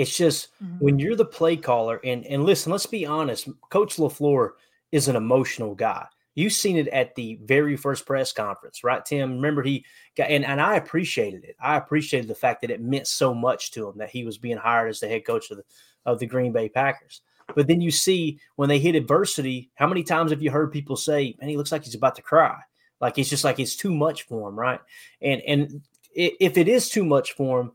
It's 0.00 0.16
just 0.16 0.48
mm-hmm. 0.62 0.78
when 0.78 0.98
you're 0.98 1.14
the 1.14 1.26
play 1.26 1.58
caller, 1.58 2.00
and 2.02 2.24
and 2.24 2.44
listen, 2.44 2.72
let's 2.72 2.86
be 2.86 3.04
honest, 3.04 3.50
Coach 3.68 3.96
LaFleur 3.96 4.52
is 4.92 5.08
an 5.08 5.16
emotional 5.16 5.74
guy. 5.74 6.06
You've 6.34 6.54
seen 6.54 6.78
it 6.78 6.88
at 6.88 7.14
the 7.16 7.38
very 7.44 7.76
first 7.76 8.06
press 8.06 8.32
conference, 8.32 8.82
right, 8.82 9.04
Tim? 9.04 9.34
Remember 9.34 9.62
he 9.62 9.84
got 10.16 10.30
and, 10.30 10.46
and 10.46 10.58
I 10.58 10.76
appreciated 10.76 11.44
it. 11.44 11.54
I 11.60 11.76
appreciated 11.76 12.30
the 12.30 12.34
fact 12.34 12.62
that 12.62 12.70
it 12.70 12.80
meant 12.80 13.08
so 13.08 13.34
much 13.34 13.72
to 13.72 13.90
him 13.90 13.98
that 13.98 14.08
he 14.08 14.24
was 14.24 14.38
being 14.38 14.56
hired 14.56 14.88
as 14.88 15.00
the 15.00 15.08
head 15.08 15.26
coach 15.26 15.50
of 15.50 15.58
the 15.58 15.64
of 16.06 16.18
the 16.18 16.26
Green 16.26 16.52
Bay 16.52 16.70
Packers. 16.70 17.20
But 17.54 17.66
then 17.66 17.82
you 17.82 17.90
see 17.90 18.40
when 18.56 18.70
they 18.70 18.78
hit 18.78 18.94
adversity, 18.94 19.70
how 19.74 19.86
many 19.86 20.02
times 20.02 20.30
have 20.30 20.40
you 20.40 20.50
heard 20.50 20.72
people 20.72 20.96
say, 20.96 21.36
"Man, 21.38 21.50
he 21.50 21.58
looks 21.58 21.72
like 21.72 21.84
he's 21.84 21.94
about 21.94 22.16
to 22.16 22.22
cry." 22.22 22.56
Like 23.02 23.18
it's 23.18 23.28
just 23.28 23.44
like 23.44 23.60
it's 23.60 23.76
too 23.76 23.92
much 23.92 24.22
for 24.22 24.48
him, 24.48 24.58
right? 24.58 24.80
And 25.20 25.42
and 25.42 25.82
if 26.14 26.56
it 26.56 26.68
is 26.68 26.88
too 26.88 27.04
much 27.04 27.32
for 27.32 27.60
him, 27.60 27.72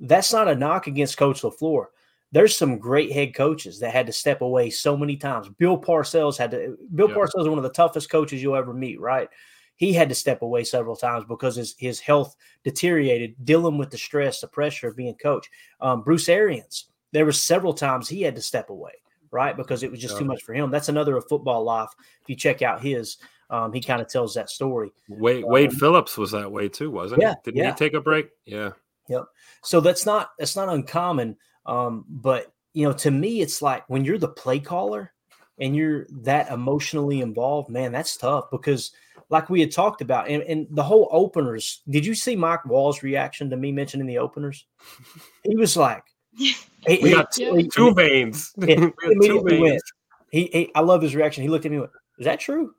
that's 0.00 0.32
not 0.32 0.48
a 0.48 0.54
knock 0.54 0.86
against 0.86 1.16
Coach 1.16 1.42
Lafleur. 1.42 1.86
There's 2.32 2.56
some 2.56 2.78
great 2.78 3.12
head 3.12 3.34
coaches 3.34 3.78
that 3.80 3.92
had 3.92 4.06
to 4.06 4.12
step 4.12 4.40
away 4.40 4.68
so 4.70 4.96
many 4.96 5.16
times. 5.16 5.48
Bill 5.48 5.80
Parcells 5.80 6.36
had 6.36 6.50
to. 6.50 6.76
Bill 6.94 7.08
Yeah. 7.08 7.14
Parcells 7.14 7.42
is 7.42 7.48
one 7.48 7.58
of 7.58 7.64
the 7.64 7.70
toughest 7.70 8.10
coaches 8.10 8.42
you'll 8.42 8.56
ever 8.56 8.74
meet, 8.74 9.00
right? 9.00 9.28
He 9.76 9.92
had 9.92 10.08
to 10.08 10.14
step 10.14 10.42
away 10.42 10.64
several 10.64 10.96
times 10.96 11.24
because 11.28 11.56
his 11.56 11.74
his 11.78 12.00
health 12.00 12.34
deteriorated, 12.64 13.36
dealing 13.44 13.78
with 13.78 13.90
the 13.90 13.98
stress, 13.98 14.40
the 14.40 14.48
pressure 14.48 14.88
of 14.88 14.96
being 14.96 15.14
coach. 15.14 15.48
Um, 15.80 16.02
Bruce 16.02 16.28
Arians, 16.28 16.86
there 17.12 17.24
were 17.24 17.32
several 17.32 17.72
times 17.74 18.08
he 18.08 18.22
had 18.22 18.34
to 18.34 18.42
step 18.42 18.70
away, 18.70 18.92
right, 19.30 19.56
because 19.56 19.82
it 19.82 19.90
was 19.90 20.00
just 20.00 20.18
too 20.18 20.24
much 20.24 20.42
for 20.42 20.52
him. 20.54 20.70
That's 20.70 20.88
another 20.88 21.16
of 21.16 21.28
football 21.28 21.62
life. 21.62 21.90
If 22.22 22.28
you 22.28 22.36
check 22.36 22.62
out 22.62 22.82
his, 22.82 23.18
um, 23.50 23.72
he 23.72 23.80
kind 23.80 24.00
of 24.02 24.08
tells 24.08 24.34
that 24.34 24.50
story. 24.50 24.92
Wade 25.08 25.44
Wade 25.46 25.72
Phillips 25.72 26.18
was 26.18 26.32
that 26.32 26.50
way 26.50 26.68
too, 26.68 26.90
wasn't 26.90 27.22
Yeah, 27.22 27.34
he? 27.44 27.52
Didn't 27.52 27.64
yeah. 27.64 27.70
he 27.72 27.76
take 27.76 27.94
a 27.94 28.00
break? 28.00 28.30
Yeah. 28.46 28.70
So 29.62 29.80
that's 29.80 30.06
not 30.06 30.30
that's 30.38 30.56
not 30.56 30.68
uncommon. 30.68 31.36
Um, 31.64 32.04
but 32.08 32.52
you 32.72 32.84
know, 32.86 32.92
to 32.94 33.10
me, 33.10 33.40
it's 33.40 33.62
like 33.62 33.88
when 33.88 34.04
you're 34.04 34.18
the 34.18 34.28
play 34.28 34.60
caller 34.60 35.12
and 35.58 35.74
you're 35.74 36.06
that 36.22 36.50
emotionally 36.50 37.20
involved, 37.20 37.70
man, 37.70 37.92
that's 37.92 38.16
tough 38.16 38.50
because 38.50 38.92
like 39.28 39.50
we 39.50 39.60
had 39.60 39.72
talked 39.72 40.02
about, 40.02 40.28
and, 40.28 40.42
and 40.44 40.66
the 40.70 40.82
whole 40.82 41.08
openers. 41.10 41.82
Did 41.88 42.06
you 42.06 42.14
see 42.14 42.36
Mike 42.36 42.64
Wall's 42.66 43.02
reaction 43.02 43.50
to 43.50 43.56
me 43.56 43.72
mentioning 43.72 44.06
the 44.06 44.18
openers? 44.18 44.66
He 45.42 45.56
was 45.56 45.76
like, 45.76 46.04
He, 46.86 46.98
We 47.02 47.10
got 47.10 47.36
Yeah. 47.36 47.50
two, 47.50 47.68
two 47.68 47.94
veins. 47.94 48.52
he 48.66 48.76
two 48.76 48.92
immediately 49.04 49.60
went. 49.60 49.72
veins. 49.72 49.82
He, 50.30 50.50
he, 50.52 50.70
I 50.74 50.80
love 50.80 51.02
his 51.02 51.14
reaction. 51.14 51.42
He 51.42 51.48
looked 51.48 51.64
at 51.64 51.70
me 51.70 51.76
and 51.78 51.82
went, 51.82 51.92
"Is 52.18 52.26
that 52.26 52.40
true?" 52.40 52.74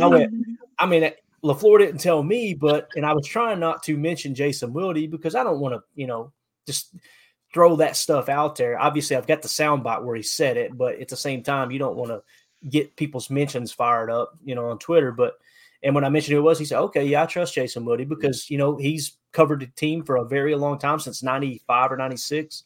I 0.00 0.06
went, 0.06 0.30
"I 0.78 0.86
mean, 0.86 1.10
Lafleur 1.44 1.78
didn't 1.78 2.00
tell 2.00 2.22
me, 2.22 2.54
but." 2.54 2.88
And 2.96 3.04
I 3.06 3.12
was 3.12 3.26
trying 3.26 3.60
not 3.60 3.82
to 3.84 3.96
mention 3.96 4.34
Jason 4.34 4.72
Wilde 4.72 5.10
because 5.10 5.34
I 5.34 5.44
don't 5.44 5.60
want 5.60 5.74
to, 5.74 5.82
you 5.94 6.06
know, 6.06 6.32
just 6.66 6.94
throw 7.52 7.76
that 7.76 7.96
stuff 7.96 8.28
out 8.28 8.56
there. 8.56 8.78
Obviously, 8.80 9.16
I've 9.16 9.26
got 9.26 9.42
the 9.42 9.48
soundbite 9.48 10.02
where 10.02 10.16
he 10.16 10.22
said 10.22 10.56
it, 10.56 10.76
but 10.76 11.00
at 11.00 11.08
the 11.08 11.16
same 11.16 11.42
time, 11.42 11.70
you 11.70 11.78
don't 11.78 11.96
want 11.96 12.10
to 12.10 12.22
get 12.68 12.96
people's 12.96 13.30
mentions 13.30 13.72
fired 13.72 14.10
up, 14.10 14.32
you 14.44 14.54
know, 14.54 14.66
on 14.70 14.78
Twitter. 14.78 15.12
But 15.12 15.34
and 15.82 15.94
when 15.94 16.04
I 16.04 16.08
mentioned 16.08 16.32
who 16.32 16.40
it 16.40 16.42
was, 16.42 16.58
he 16.58 16.64
said, 16.64 16.80
"Okay, 16.80 17.04
yeah, 17.06 17.22
I 17.22 17.26
trust 17.26 17.54
Jason 17.54 17.84
Wilde 17.84 18.08
because 18.08 18.50
you 18.50 18.58
know 18.58 18.76
he's 18.76 19.18
covered 19.32 19.60
the 19.60 19.66
team 19.66 20.02
for 20.02 20.16
a 20.16 20.24
very 20.24 20.54
long 20.54 20.78
time 20.78 20.98
since 20.98 21.22
'95 21.22 21.92
or 21.92 21.96
'96." 21.96 22.64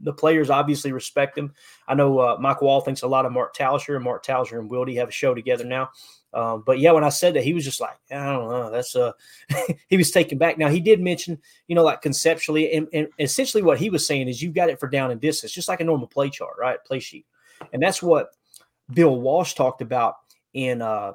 The 0.00 0.12
players 0.12 0.50
obviously 0.50 0.92
respect 0.92 1.38
him. 1.38 1.54
I 1.88 1.94
know 1.94 2.18
uh, 2.18 2.36
Mike 2.38 2.60
Wall 2.60 2.80
thinks 2.80 3.02
a 3.02 3.06
lot 3.06 3.24
of 3.24 3.32
Mark 3.32 3.56
Tauscher, 3.56 3.96
and 3.96 4.04
Mark 4.04 4.24
Tauscher 4.24 4.58
and 4.58 4.70
Wilde 4.70 4.94
have 4.96 5.08
a 5.08 5.12
show 5.12 5.34
together 5.34 5.64
now. 5.64 5.90
Um, 6.34 6.64
but 6.66 6.78
yeah, 6.78 6.92
when 6.92 7.04
I 7.04 7.08
said 7.08 7.32
that, 7.34 7.44
he 7.44 7.54
was 7.54 7.64
just 7.64 7.80
like, 7.80 7.96
I 8.10 8.32
don't 8.32 8.50
know. 8.50 8.70
That's 8.70 8.94
uh, 8.94 9.12
he 9.88 9.96
was 9.96 10.10
taken 10.10 10.36
back. 10.36 10.58
Now 10.58 10.68
he 10.68 10.80
did 10.80 11.00
mention, 11.00 11.38
you 11.66 11.74
know, 11.74 11.82
like 11.82 12.02
conceptually, 12.02 12.72
and, 12.72 12.88
and 12.92 13.08
essentially 13.18 13.62
what 13.62 13.78
he 13.78 13.88
was 13.88 14.06
saying 14.06 14.28
is 14.28 14.42
you 14.42 14.52
got 14.52 14.68
it 14.68 14.78
for 14.78 14.88
down 14.88 15.10
and 15.10 15.20
distance, 15.20 15.52
just 15.52 15.68
like 15.68 15.80
a 15.80 15.84
normal 15.84 16.08
play 16.08 16.28
chart, 16.28 16.56
right? 16.58 16.82
Play 16.84 17.00
sheet, 17.00 17.26
and 17.72 17.82
that's 17.82 18.02
what 18.02 18.28
Bill 18.92 19.18
Walsh 19.18 19.54
talked 19.54 19.80
about 19.80 20.16
in 20.52 20.82
uh 20.82 21.12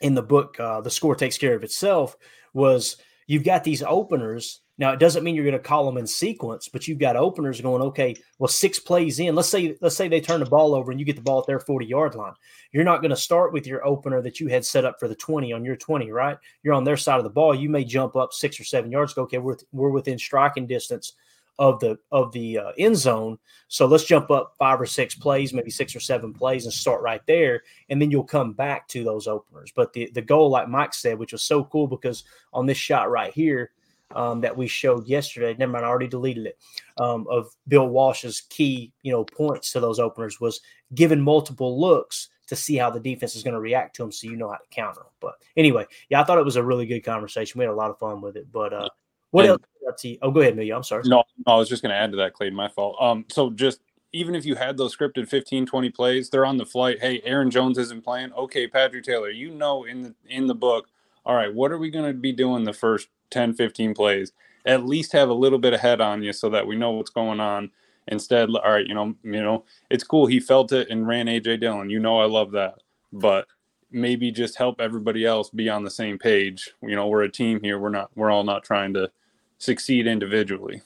in 0.00 0.14
the 0.14 0.22
book. 0.22 0.58
Uh, 0.58 0.80
the 0.80 0.90
score 0.90 1.14
takes 1.14 1.36
care 1.36 1.54
of 1.54 1.64
itself. 1.64 2.16
Was 2.54 2.96
you've 3.26 3.44
got 3.44 3.64
these 3.64 3.82
openers 3.82 4.62
now, 4.78 4.92
it 4.92 5.00
doesn't 5.00 5.24
mean 5.24 5.34
you're 5.34 5.44
going 5.44 5.52
to 5.54 5.58
call 5.58 5.84
them 5.84 5.96
in 5.96 6.06
sequence, 6.06 6.68
but 6.68 6.86
you've 6.86 7.00
got 7.00 7.16
openers 7.16 7.60
going, 7.60 7.82
okay, 7.82 8.14
well, 8.38 8.46
six 8.46 8.78
plays 8.78 9.18
in. 9.18 9.34
Let's 9.34 9.48
say, 9.48 9.76
let's 9.80 9.96
say 9.96 10.06
they 10.06 10.20
turn 10.20 10.38
the 10.38 10.46
ball 10.46 10.72
over 10.72 10.92
and 10.92 11.00
you 11.00 11.06
get 11.06 11.16
the 11.16 11.22
ball 11.22 11.40
at 11.40 11.46
their 11.46 11.58
40 11.58 11.84
yard 11.84 12.14
line. 12.14 12.34
You're 12.70 12.84
not 12.84 13.02
going 13.02 13.10
to 13.10 13.16
start 13.16 13.52
with 13.52 13.66
your 13.66 13.84
opener 13.84 14.22
that 14.22 14.38
you 14.38 14.46
had 14.46 14.64
set 14.64 14.84
up 14.84 15.00
for 15.00 15.08
the 15.08 15.16
20 15.16 15.52
on 15.52 15.64
your 15.64 15.74
20, 15.74 16.12
right? 16.12 16.38
You're 16.62 16.74
on 16.74 16.84
their 16.84 16.96
side 16.96 17.18
of 17.18 17.24
the 17.24 17.30
ball. 17.30 17.56
You 17.56 17.68
may 17.68 17.82
jump 17.82 18.14
up 18.14 18.32
six 18.32 18.60
or 18.60 18.64
seven 18.64 18.92
yards. 18.92 19.14
Go, 19.14 19.22
okay, 19.22 19.38
we're, 19.38 19.56
we're 19.72 19.90
within 19.90 20.16
striking 20.16 20.68
distance 20.68 21.14
of 21.58 21.80
the 21.80 21.98
of 22.12 22.30
the 22.30 22.58
uh, 22.58 22.72
end 22.78 22.96
zone. 22.96 23.36
So 23.66 23.86
let's 23.86 24.04
jump 24.04 24.30
up 24.30 24.54
five 24.58 24.80
or 24.80 24.86
six 24.86 25.16
plays, 25.16 25.52
maybe 25.52 25.70
six 25.70 25.96
or 25.96 26.00
seven 26.00 26.32
plays, 26.32 26.64
and 26.64 26.72
start 26.72 27.02
right 27.02 27.20
there, 27.26 27.62
and 27.88 28.00
then 28.00 28.12
you'll 28.12 28.22
come 28.22 28.52
back 28.52 28.86
to 28.88 29.02
those 29.02 29.26
openers. 29.26 29.72
But 29.74 29.92
the 29.92 30.08
the 30.14 30.22
goal, 30.22 30.50
like 30.50 30.68
Mike 30.68 30.94
said, 30.94 31.18
which 31.18 31.32
was 31.32 31.42
so 31.42 31.64
cool 31.64 31.88
because 31.88 32.22
on 32.52 32.66
this 32.66 32.78
shot 32.78 33.10
right 33.10 33.32
here, 33.32 33.72
um, 34.14 34.40
that 34.40 34.56
we 34.56 34.66
showed 34.66 35.06
yesterday. 35.06 35.54
Never 35.58 35.72
mind, 35.72 35.84
I 35.84 35.88
already 35.88 36.08
deleted 36.08 36.46
it. 36.46 36.58
Um, 36.98 37.26
of 37.30 37.48
Bill 37.68 37.88
Walsh's 37.88 38.42
key, 38.48 38.92
you 39.02 39.12
know, 39.12 39.24
points 39.24 39.72
to 39.72 39.80
those 39.80 39.98
openers 39.98 40.40
was 40.40 40.60
given 40.94 41.20
multiple 41.20 41.80
looks 41.80 42.28
to 42.46 42.56
see 42.56 42.76
how 42.76 42.90
the 42.90 43.00
defense 43.00 43.36
is 43.36 43.42
going 43.42 43.54
to 43.54 43.60
react 43.60 43.96
to 43.96 44.02
them, 44.02 44.10
so 44.10 44.26
you 44.26 44.36
know 44.36 44.48
how 44.48 44.56
to 44.56 44.64
counter 44.70 45.00
them. 45.00 45.10
But 45.20 45.34
anyway, 45.56 45.84
yeah, 46.08 46.20
I 46.20 46.24
thought 46.24 46.38
it 46.38 46.44
was 46.44 46.56
a 46.56 46.62
really 46.62 46.86
good 46.86 47.00
conversation. 47.00 47.58
We 47.58 47.64
had 47.64 47.72
a 47.72 47.76
lot 47.76 47.90
of 47.90 47.98
fun 47.98 48.20
with 48.22 48.36
it. 48.36 48.50
But 48.50 48.72
uh, 48.72 48.88
what 49.30 49.44
And- 49.44 49.50
else? 49.52 49.62
To 50.00 50.08
you? 50.08 50.18
Oh, 50.20 50.30
go 50.30 50.40
ahead, 50.40 50.52
Emilio. 50.52 50.76
I'm 50.76 50.82
sorry. 50.82 51.02
No, 51.06 51.24
no, 51.46 51.54
I 51.54 51.56
was 51.56 51.66
just 51.66 51.82
going 51.82 51.88
to 51.90 51.96
add 51.96 52.10
to 52.10 52.18
that, 52.18 52.34
Clayton. 52.34 52.54
My 52.54 52.68
fault. 52.68 52.94
Um, 53.00 53.24
so 53.30 53.48
just 53.48 53.80
even 54.12 54.34
if 54.34 54.44
you 54.44 54.54
had 54.54 54.76
those 54.76 54.94
scripted 54.94 55.26
15, 55.28 55.64
20 55.64 55.90
plays, 55.90 56.28
they're 56.28 56.44
on 56.44 56.58
the 56.58 56.66
flight. 56.66 56.98
Hey, 57.00 57.22
Aaron 57.24 57.50
Jones 57.50 57.78
isn't 57.78 58.04
playing. 58.04 58.30
Okay, 58.34 58.66
Patrick 58.66 59.04
Taylor, 59.04 59.30
you 59.30 59.50
know 59.50 59.84
in 59.84 60.02
the 60.02 60.14
in 60.28 60.46
the 60.46 60.54
book. 60.54 60.88
All 61.24 61.34
right, 61.34 61.52
what 61.52 61.72
are 61.72 61.78
we 61.78 61.88
going 61.90 62.04
to 62.04 62.12
be 62.18 62.32
doing 62.32 62.64
the 62.64 62.72
first 62.74 63.08
10, 63.30 63.54
15 63.54 63.94
plays? 63.94 64.32
At 64.66 64.86
least 64.86 65.12
have 65.12 65.28
a 65.28 65.34
little 65.34 65.58
bit 65.58 65.72
of 65.72 65.80
head 65.80 66.00
on 66.00 66.22
you 66.22 66.32
so 66.32 66.50
that 66.50 66.66
we 66.66 66.76
know 66.76 66.92
what's 66.92 67.10
going 67.10 67.40
on. 67.40 67.70
Instead, 68.08 68.48
all 68.50 68.72
right, 68.72 68.86
you 68.86 68.94
know, 68.94 69.14
you 69.22 69.42
know, 69.42 69.64
it's 69.90 70.04
cool. 70.04 70.26
He 70.26 70.40
felt 70.40 70.72
it 70.72 70.88
and 70.90 71.06
ran 71.06 71.26
AJ 71.26 71.60
Dillon. 71.60 71.90
You 71.90 71.98
know, 71.98 72.18
I 72.18 72.24
love 72.24 72.52
that, 72.52 72.76
but 73.12 73.46
maybe 73.90 74.30
just 74.30 74.56
help 74.56 74.80
everybody 74.80 75.24
else 75.24 75.50
be 75.50 75.68
on 75.68 75.84
the 75.84 75.90
same 75.90 76.18
page. 76.18 76.70
You 76.82 76.96
know, 76.96 77.08
we're 77.08 77.22
a 77.22 77.30
team 77.30 77.60
here. 77.62 77.78
We're 77.78 77.90
not. 77.90 78.10
We're 78.14 78.30
all 78.30 78.44
not 78.44 78.64
trying 78.64 78.94
to 78.94 79.10
succeed 79.58 80.06
individually. 80.06 80.82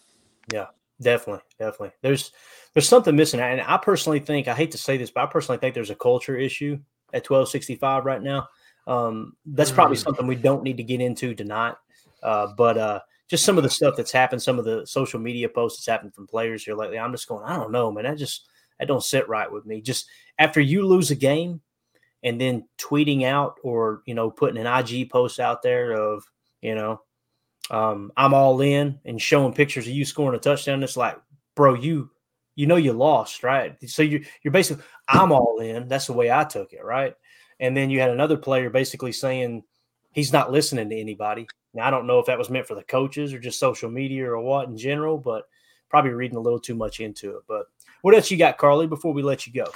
Yeah, 0.53 0.67
definitely, 1.01 1.43
definitely. 1.59 1.93
There's 2.03 2.33
there's 2.75 2.89
something 2.89 3.15
missing, 3.15 3.41
and 3.41 3.61
I 3.61 3.77
personally 3.77 4.21
think 4.21 4.49
I 4.49 4.55
hate 4.55 4.71
to 4.73 4.79
say 4.79 4.97
this, 4.97 5.11
but 5.11 5.23
I 5.23 5.27
personally 5.27 5.59
think 5.59 5.75
there's 5.75 5.91
a 5.91 5.95
culture 5.95 6.37
issue 6.37 6.79
at 7.13 7.29
1265 7.29 8.05
right 8.05 8.23
now. 8.23 8.49
Um, 8.87 9.37
that's 9.47 9.71
probably 9.71 9.97
something 9.97 10.27
we 10.27 10.35
don't 10.35 10.65
need 10.65 10.79
to 10.79 10.83
get 10.83 11.01
into 11.01 11.35
tonight, 11.35 11.75
uh, 12.23 12.49
but 12.57 12.79
uh, 12.79 13.01
just 13.29 13.45
some 13.45 13.57
of 13.57 13.65
the 13.65 13.71
stuff 13.71 13.95
that's 13.97 14.13
happened, 14.13 14.43
some 14.43 14.59
of 14.59 14.65
the 14.65 14.87
social 14.87 15.21
media 15.21 15.49
posts 15.49 15.79
that's 15.79 15.93
happened 15.93 16.15
from 16.15 16.27
players 16.27 16.65
here 16.65 16.75
lately. 16.75 16.99
I'm 16.99 17.13
just 17.13 17.29
going, 17.29 17.45
I 17.45 17.57
don't 17.57 17.73
know, 17.73 17.91
man. 17.91 18.05
That 18.05 18.19
just 18.19 18.49
that 18.79 18.89
don't 18.89 19.03
sit 19.03 19.29
right 19.29 19.51
with 19.51 19.67
me. 19.67 19.81
Just 19.81 20.09
after 20.39 20.61
you 20.61 20.87
lose 20.87 21.11
a 21.11 21.17
game, 21.17 21.61
and 22.23 22.41
then 22.41 22.69
tweeting 22.79 23.25
out 23.25 23.57
or 23.63 24.03
you 24.07 24.15
know 24.15 24.31
putting 24.31 24.65
an 24.65 24.67
IG 24.67 25.11
post 25.11 25.41
out 25.41 25.63
there 25.63 25.93
of 25.93 26.25
you 26.61 26.75
know 26.75 27.01
um, 27.71 28.13
I'm 28.17 28.35
all 28.35 28.61
in 28.61 28.99
and 29.05 29.21
showing 29.21 29.55
pictures 29.55 29.87
of 29.87 29.93
you 29.93 30.05
scoring 30.05 30.37
a 30.37 30.41
touchdown. 30.41 30.83
It's 30.83 30.97
like, 30.97 31.19
bro, 31.55 31.75
you 31.75 32.11
you 32.55 32.67
know 32.67 32.77
you 32.77 32.93
lost, 32.93 33.43
right? 33.43 33.77
So 33.89 34.03
you 34.03 34.25
you're 34.43 34.53
basically 34.53 34.85
I'm 35.09 35.33
all 35.33 35.59
in. 35.61 35.89
That's 35.89 36.07
the 36.07 36.13
way 36.13 36.31
I 36.31 36.45
took 36.45 36.73
it, 36.73 36.85
right? 36.85 37.15
And 37.61 37.77
then 37.77 37.91
you 37.91 38.01
had 38.01 38.11
another 38.11 38.37
player 38.37 38.71
basically 38.71 39.13
saying 39.13 39.63
he's 40.13 40.33
not 40.33 40.51
listening 40.53 40.91
to 40.91 40.97
anybody. 40.97 41.47
Now 41.75 41.87
I 41.89 41.91
don't 41.91 42.07
know 42.07 42.19
if 42.19 42.27
that 42.27 42.39
was 42.39 42.51
meant 42.51 42.67
for 42.67 42.75
the 42.75 42.83
coaches 42.85 43.33
or 43.35 43.39
just 43.41 43.59
social 43.61 43.91
media 43.91 44.31
or 44.31 44.41
what 44.41 44.69
in 44.69 44.77
general, 44.79 45.19
but 45.19 45.45
probably 45.91 46.13
reading 46.13 46.37
a 46.39 46.41
little 46.41 46.61
too 46.61 46.75
much 46.75 47.01
into 47.01 47.37
it. 47.37 47.43
But 47.49 47.67
what 48.03 48.15
else 48.15 48.31
you 48.31 48.39
got, 48.39 48.59
Carly? 48.59 48.87
Before 48.87 49.13
we 49.15 49.23
let 49.23 49.47
you 49.47 49.53
go, 49.53 49.67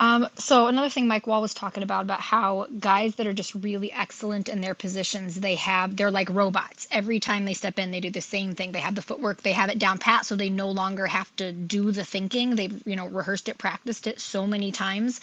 Um, 0.00 0.28
so 0.36 0.68
another 0.68 0.90
thing 0.90 1.08
Mike 1.08 1.26
Wall 1.26 1.40
was 1.42 1.54
talking 1.54 1.82
about 1.82 2.02
about 2.02 2.20
how 2.20 2.66
guys 2.78 3.16
that 3.16 3.26
are 3.26 3.32
just 3.32 3.54
really 3.54 3.92
excellent 3.92 4.48
in 4.48 4.60
their 4.60 4.74
positions, 4.74 5.40
they 5.40 5.56
have 5.56 5.96
they're 5.96 6.10
like 6.10 6.30
robots. 6.30 6.86
Every 6.92 7.20
time 7.20 7.44
they 7.46 7.54
step 7.54 7.78
in, 7.80 7.90
they 7.90 8.00
do 8.00 8.10
the 8.10 8.20
same 8.20 8.54
thing. 8.54 8.72
They 8.72 8.80
have 8.80 8.94
the 8.94 9.02
footwork, 9.02 9.42
they 9.42 9.52
have 9.52 9.70
it 9.70 9.78
down 9.80 9.98
pat, 9.98 10.26
so 10.26 10.36
they 10.36 10.50
no 10.50 10.70
longer 10.70 11.06
have 11.06 11.34
to 11.36 11.52
do 11.52 11.92
the 11.92 12.04
thinking. 12.04 12.56
They've 12.56 12.82
you 12.86 12.96
know 12.96 13.08
rehearsed 13.08 13.48
it, 13.48 13.58
practiced 13.58 14.06
it 14.06 14.20
so 14.20 14.46
many 14.46 14.72
times, 14.72 15.20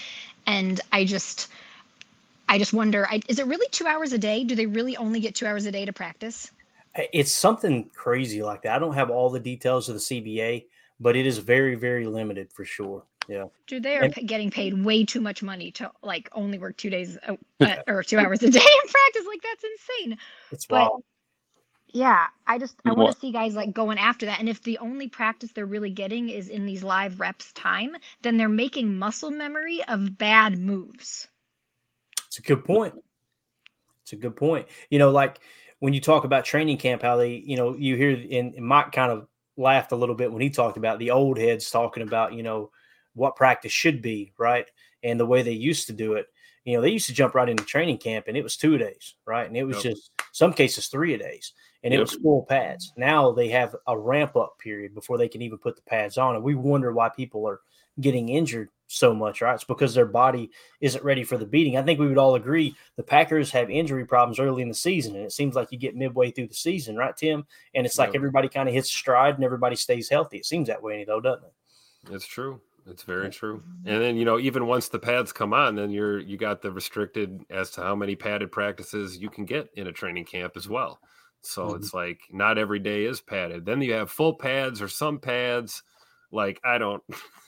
and 0.47 0.81
I 0.91 1.05
just 1.05 1.49
I 2.47 2.57
just 2.57 2.73
wonder, 2.73 3.07
I, 3.09 3.21
is 3.27 3.39
it 3.39 3.47
really 3.47 3.67
two 3.71 3.87
hours 3.87 4.13
a 4.13 4.17
day? 4.17 4.43
Do 4.43 4.55
they 4.55 4.65
really 4.65 4.95
only 4.97 5.19
get 5.19 5.35
two 5.35 5.45
hours 5.47 5.65
a 5.65 5.71
day 5.71 5.85
to 5.85 5.93
practice? 5.93 6.51
it's 7.11 7.31
something 7.33 7.89
crazy 7.93 8.41
like 8.41 8.61
that. 8.61 8.73
I 8.73 8.79
don't 8.79 8.93
have 8.93 9.09
all 9.09 9.29
the 9.29 9.39
details 9.39 9.89
of 9.89 9.95
the 9.95 9.99
CBA, 9.99 10.65
but 11.01 11.17
it 11.17 11.25
is 11.27 11.37
very 11.39 11.75
very 11.75 12.05
limited 12.05 12.53
for 12.53 12.63
sure. 12.63 13.03
Yeah. 13.27 13.45
Dude, 13.67 13.83
they 13.83 13.97
are 13.97 14.03
And- 14.03 14.13
pa- 14.13 14.21
getting 14.25 14.49
paid 14.49 14.81
way 14.85 15.03
too 15.03 15.19
much 15.19 15.43
money 15.43 15.71
to 15.71 15.91
like 16.03 16.29
only 16.31 16.57
work 16.57 16.77
two 16.77 16.89
days 16.89 17.17
a, 17.27 17.37
uh, 17.59 17.75
or 17.87 18.01
two 18.01 18.17
hours 18.17 18.41
a 18.43 18.49
day 18.49 18.59
in 18.59 18.89
practice. 18.89 19.23
Like 19.27 19.41
that's 19.41 19.63
insane. 19.65 20.17
It's 20.51 20.65
But 20.67 20.83
wild. 20.89 21.03
yeah, 21.87 22.27
I 22.47 22.59
just 22.59 22.77
I 22.85 22.93
want 22.93 23.13
to 23.13 23.19
see 23.19 23.31
guys 23.33 23.55
like 23.55 23.73
going 23.73 23.97
after 23.97 24.25
that. 24.27 24.39
And 24.39 24.47
if 24.47 24.63
the 24.63 24.77
only 24.77 25.09
practice 25.09 25.51
they're 25.51 25.65
really 25.65 25.89
getting 25.89 26.29
is 26.29 26.47
in 26.47 26.65
these 26.65 26.81
live 26.83 27.19
reps 27.19 27.51
time, 27.53 27.97
then 28.21 28.37
they're 28.37 28.47
making 28.47 28.97
muscle 28.97 29.31
memory 29.31 29.83
of 29.89 30.17
bad 30.17 30.57
moves. 30.59 31.27
It's 32.35 32.39
a 32.39 32.53
good 32.53 32.65
point. 32.65 32.93
It's 34.03 34.11
a 34.11 34.17
good 34.17 34.35
point. 34.35 34.67
You 34.89 34.99
know, 34.99 35.09
like 35.09 35.39
when 35.79 35.93
you 35.93 36.01
talk 36.01 36.25
about 36.25 36.43
training 36.43 36.77
camp, 36.77 37.01
how 37.01 37.15
they, 37.15 37.35
you 37.35 37.55
know, 37.55 37.77
you 37.77 37.95
hear 37.95 38.11
and, 38.29 38.53
Mike 38.57 38.91
kind 38.91 39.09
of 39.09 39.27
laughed 39.55 39.93
a 39.93 39.95
little 39.95 40.15
bit 40.15 40.33
when 40.33 40.41
he 40.41 40.49
talked 40.49 40.75
about 40.75 40.99
the 40.99 41.11
old 41.11 41.37
heads 41.37 41.71
talking 41.71 42.03
about, 42.03 42.33
you 42.33 42.43
know, 42.43 42.71
what 43.13 43.37
practice 43.37 43.71
should 43.71 44.01
be, 44.01 44.33
right? 44.37 44.69
And 45.01 45.17
the 45.17 45.25
way 45.25 45.43
they 45.43 45.53
used 45.53 45.87
to 45.87 45.93
do 45.93 46.15
it. 46.15 46.27
You 46.65 46.75
know, 46.75 46.81
they 46.81 46.89
used 46.89 47.07
to 47.07 47.13
jump 47.13 47.35
right 47.35 47.47
into 47.47 47.63
training 47.63 47.99
camp 47.99 48.25
and 48.27 48.35
it 48.35 48.43
was 48.43 48.57
two 48.57 48.77
days, 48.77 49.15
right? 49.25 49.47
And 49.47 49.55
it 49.55 49.63
was 49.63 49.77
Yep. 49.77 49.83
just 49.83 50.11
some 50.33 50.51
cases 50.51 50.87
three 50.87 51.13
a 51.13 51.17
days. 51.17 51.53
And 51.85 51.93
it 51.93 51.99
Yep. 51.99 52.07
was 52.07 52.17
full 52.21 52.45
pads. 52.49 52.91
Now 52.97 53.31
they 53.31 53.47
have 53.47 53.77
a 53.87 53.97
ramp 53.97 54.35
up 54.35 54.59
period 54.59 54.93
before 54.93 55.17
they 55.17 55.29
can 55.29 55.41
even 55.41 55.57
put 55.57 55.77
the 55.77 55.83
pads 55.83 56.17
on. 56.17 56.35
And 56.35 56.43
we 56.43 56.55
wonder 56.55 56.91
why 56.91 57.07
people 57.07 57.47
are 57.47 57.61
getting 58.01 58.27
injured 58.27 58.71
so 58.87 59.13
much, 59.13 59.41
right? 59.41 59.55
It's 59.55 59.63
because 59.63 59.93
their 59.93 60.05
body 60.05 60.51
isn't 60.81 61.03
ready 61.03 61.23
for 61.23 61.37
the 61.37 61.45
beating. 61.45 61.77
I 61.77 61.83
think 61.83 61.99
we 61.99 62.07
would 62.07 62.17
all 62.17 62.35
agree 62.35 62.75
the 62.97 63.03
Packers 63.03 63.51
have 63.51 63.69
injury 63.69 64.05
problems 64.05 64.39
early 64.39 64.61
in 64.61 64.67
the 64.69 64.73
season, 64.75 65.15
and 65.15 65.25
it 65.25 65.31
seems 65.31 65.55
like 65.55 65.71
you 65.71 65.77
get 65.77 65.95
midway 65.95 66.31
through 66.31 66.47
the 66.47 66.53
season, 66.53 66.95
right, 66.95 67.15
Tim? 67.15 67.45
And 67.73 67.85
it's 67.85 67.97
like 67.97 68.09
Yep. 68.09 68.15
everybody 68.15 68.49
kind 68.49 68.69
of 68.69 68.75
hits 68.75 68.91
stride 68.91 69.35
and 69.35 69.43
everybody 69.43 69.75
stays 69.75 70.09
healthy. 70.09 70.37
It 70.37 70.45
seems 70.45 70.67
that 70.67 70.83
way, 70.83 71.03
though, 71.03 71.21
doesn't 71.21 71.45
it? 71.45 71.53
It's 72.11 72.25
true. 72.27 72.61
It's 72.87 73.01
very 73.03 73.31
true. 73.31 73.63
And 73.85 73.99
then 73.99 74.15
you 74.15 74.25
know, 74.25 74.37
even 74.37 74.67
once 74.67 74.89
the 74.89 74.99
pads 74.99 75.33
come 75.33 75.53
on, 75.53 75.75
then 75.75 75.89
you're 75.89 76.19
you 76.19 76.37
got 76.37 76.61
the 76.61 76.71
restricted 76.71 77.43
as 77.49 77.71
to 77.71 77.81
how 77.81 77.95
many 77.95 78.15
padded 78.15 78.51
practices 78.51 79.17
you 79.17 79.29
can 79.29 79.45
get 79.45 79.69
in 79.75 79.87
a 79.87 79.91
training 79.91 80.25
camp 80.25 80.53
as 80.55 80.69
well. 80.69 80.99
So 81.41 81.73
Mhm. 81.73 81.75
it's 81.75 81.93
like 81.95 82.21
not 82.31 82.59
every 82.59 82.77
day 82.79 83.05
is 83.05 83.21
padded. 83.21 83.65
Then 83.65 83.81
you 83.81 83.93
have 83.93 84.11
full 84.11 84.35
pads 84.35 84.81
or 84.83 84.87
some 84.87 85.19
pads. 85.19 85.81
Like 86.35 86.59
I 86.63 86.77
don't, 86.77 87.03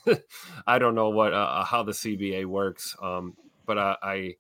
I 0.68 0.80
don't 0.80 0.96
know 0.96 1.10
what 1.10 1.34
uh, 1.34 1.64
how 1.64 1.84
the 1.84 1.92
CBA 1.92 2.46
works. 2.46 2.96
Um, 3.02 3.36
but 3.66 3.78
I, 3.78 3.96
I, 4.02 4.36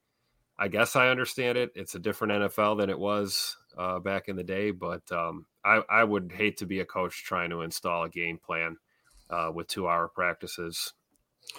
I 0.57 0.67
guess 0.69 0.95
I 0.95 1.09
understand 1.09 1.57
it. 1.57 1.71
It's 1.75 1.95
a 1.95 1.99
different 1.99 2.33
NFL 2.33 2.77
than 2.79 2.89
it 2.89 2.97
was 2.97 3.57
uh, 3.77 3.99
back 3.99 4.29
in 4.29 4.35
the 4.35 4.43
day. 4.43 4.71
But 4.71 5.03
um, 5.11 5.45
I, 5.63 5.81
I 5.89 6.03
would 6.03 6.31
hate 6.35 6.57
to 6.57 6.65
be 6.65 6.79
a 6.79 6.85
coach 6.85 7.23
trying 7.23 7.49
to 7.51 7.61
install 7.61 8.05
a 8.05 8.09
game 8.09 8.39
plan 8.43 8.77
uh, 9.29 9.51
with 9.53 9.67
two 9.67 9.87
hour 9.87 10.07
practices. 10.07 10.93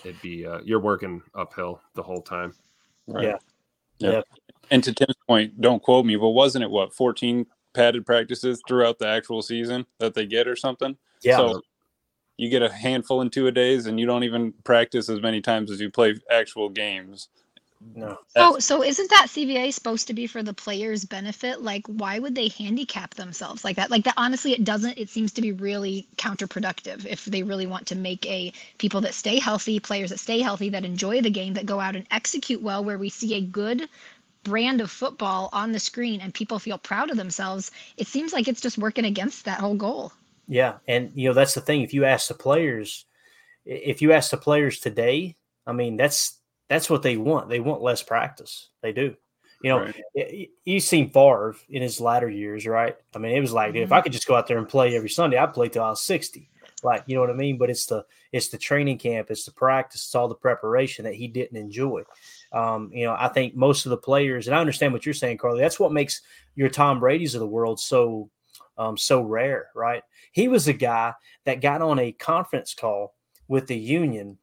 It'd 0.05 0.21
be 0.21 0.47
uh, 0.47 0.61
you're 0.65 0.81
working 0.81 1.23
uphill 1.35 1.81
the 1.95 2.03
whole 2.03 2.23
time. 2.23 2.55
Right. 3.07 3.25
Yeah. 3.25 3.37
Yeah. 3.99 4.11
Yeah. 4.11 4.21
And 4.71 4.85
to 4.85 4.93
Tim's 4.93 5.17
point, 5.27 5.61
don't 5.61 5.83
quote 5.83 6.05
me, 6.05 6.17
but 6.17 6.31
wasn't 6.31 6.65
it 6.65 6.71
what 6.71 6.95
14 6.95 7.47
padded 7.75 8.05
practices 8.05 8.61
throughout 8.67 8.99
the 8.99 9.09
actual 9.09 9.43
season 9.43 9.87
that 9.99 10.15
they 10.15 10.27
get 10.27 10.47
or 10.47 10.57
something? 10.57 10.97
Yeah. 11.23 11.37
So 11.37 11.63
you 12.39 12.49
get 12.49 12.63
a 12.63 12.73
handful 12.73 13.21
in 13.21 13.29
two 13.29 13.49
a 13.49 13.53
days 13.53 13.87
and 13.87 13.99
you 14.01 14.07
don't 14.07 14.25
even 14.25 14.55
practice 14.65 15.11
as 15.11 15.21
many 15.21 15.43
times 15.43 15.71
as 15.71 15.81
you 15.81 15.91
play 15.91 16.15
actual 16.31 16.69
games. 16.69 17.29
no. 17.97 18.17
So, 18.29 18.61
so 18.61 18.83
isn't 18.85 19.11
that 19.11 19.27
CBA 19.29 19.75
supposed 19.75 20.07
to 20.07 20.15
be 20.15 20.29
for 20.29 20.45
the 20.45 20.55
players' 20.55 21.05
benefit? 21.05 21.63
Like, 21.63 21.85
why 21.89 22.21
would 22.21 22.37
they 22.37 22.49
handicap 22.49 23.15
themselves 23.15 23.65
like 23.65 23.75
that? 23.77 23.91
Like 23.91 24.05
that, 24.05 24.15
honestly, 24.17 24.53
it 24.53 24.63
doesn't. 24.63 24.99
It 24.99 25.11
seems 25.11 25.33
to 25.33 25.43
be 25.43 25.51
really 25.51 26.07
counterproductive 26.17 27.05
if 27.05 27.25
they 27.25 27.43
really 27.43 27.67
want 27.67 27.89
to 27.89 27.97
make 27.97 28.25
a 28.27 28.53
people 28.79 29.01
that 29.01 29.15
stay 29.15 29.41
healthy, 29.41 29.81
players 29.81 30.11
that 30.11 30.21
stay 30.21 30.41
healthy, 30.41 30.69
that 30.71 30.85
enjoy 30.85 31.21
the 31.21 31.31
game, 31.31 31.55
that 31.55 31.67
go 31.67 31.81
out 31.81 31.97
and 31.97 32.07
execute 32.13 32.63
well, 32.63 32.85
where 32.85 32.99
we 32.99 33.11
see 33.11 33.35
a 33.35 33.41
good 33.41 33.89
brand 34.45 34.81
of 34.81 34.93
football 34.93 35.49
on 35.53 35.73
the 35.73 35.81
screen 35.81 36.21
and 36.21 36.33
people 36.33 36.61
feel 36.61 36.79
proud 36.79 37.11
of 37.11 37.17
themselves. 37.17 37.73
It 37.97 38.07
seems 38.07 38.33
like 38.33 38.47
it's 38.47 38.61
just 38.61 38.79
working 38.79 39.05
against 39.05 39.45
that 39.45 39.59
whole 39.59 39.75
goal. 39.75 40.13
Yeah, 40.49 40.79
and 40.89 41.13
you 41.15 41.29
know 41.29 41.35
that's 41.35 41.55
the 41.55 41.61
thing. 41.61 41.83
If 41.83 41.93
you 41.95 42.05
ask 42.05 42.29
the 42.29 42.35
players, 42.35 43.05
if 43.67 44.01
you 44.03 44.13
ask 44.13 44.31
the 44.31 44.39
players 44.39 44.81
today, 44.81 45.37
I 45.67 45.73
mean 45.73 45.97
that's 45.97 46.39
that's 46.69 46.89
what 46.91 47.03
they 47.03 47.17
want. 47.17 47.49
They 47.49 47.61
want 47.61 47.83
less 47.83 48.03
practice. 48.03 48.71
They 48.83 48.93
do. 48.93 49.15
You 49.63 49.71
know, 49.71 49.81
Right. 50.15 50.51
you've 50.65 50.85
seen 50.85 51.11
Favre 51.11 51.57
in 51.69 51.83
his 51.83 52.01
latter 52.01 52.31
years, 52.31 52.65
right? 52.67 52.97
I 53.15 53.19
mean, 53.19 53.37
it 53.37 53.41
was 53.41 53.53
like 53.53 53.75
if 53.75 53.91
I 53.93 54.01
could 54.01 54.13
just 54.13 54.27
go 54.27 54.37
out 54.37 54.47
there 54.47 54.59
and 54.59 54.69
play 54.69 54.95
every 54.97 55.09
Sunday, 55.11 55.37
I'd 55.37 55.53
play 55.53 55.69
till 55.69 55.83
I 55.83 55.91
was 55.91 56.03
sixty. 56.03 56.49
Like, 56.85 57.03
you 57.07 57.17
know 57.17 57.23
what 57.23 57.31
I 57.31 57.35
mean? 57.35 57.59
But 57.59 57.71
it's 57.71 57.87
the 57.87 58.05
it's 58.33 58.49
the 58.49 58.59
training 58.59 58.99
camp, 58.99 59.31
it's 59.31 59.45
the 59.45 59.51
practice, 59.51 60.05
it's 60.05 60.15
all 60.15 60.29
the 60.29 60.35
preparation 60.35 61.05
that 61.05 61.15
he 61.15 61.27
didn't 61.27 61.57
enjoy. 61.57 62.05
Um, 62.53 62.91
you 62.95 63.05
know, 63.05 63.17
I 63.19 63.29
think 63.29 63.57
most 63.57 63.85
of 63.85 63.91
the 63.91 63.97
players, 63.97 64.47
and 64.47 64.55
I 64.55 64.61
understand 64.61 64.93
what 64.93 65.05
you're 65.05 65.13
saying, 65.13 65.39
Carly. 65.39 65.61
That's 65.61 65.81
what 65.81 65.93
makes 65.93 66.23
your 66.55 66.69
Tom 66.69 67.01
Brady's 67.01 67.35
of 67.35 67.41
the 67.41 67.47
world 67.47 67.81
so 67.81 68.31
um, 68.79 68.97
so 68.97 69.21
rare, 69.21 69.69
right? 69.75 70.03
He 70.33 70.49
was 70.49 70.69
a 70.69 70.73
guy 70.73 71.15
that 71.45 71.61
got 71.61 71.83
on 71.83 71.99
a 71.99 72.13
conference 72.13 72.75
call 72.75 73.15
with 73.49 73.67
the 73.67 73.79
union 73.79 74.39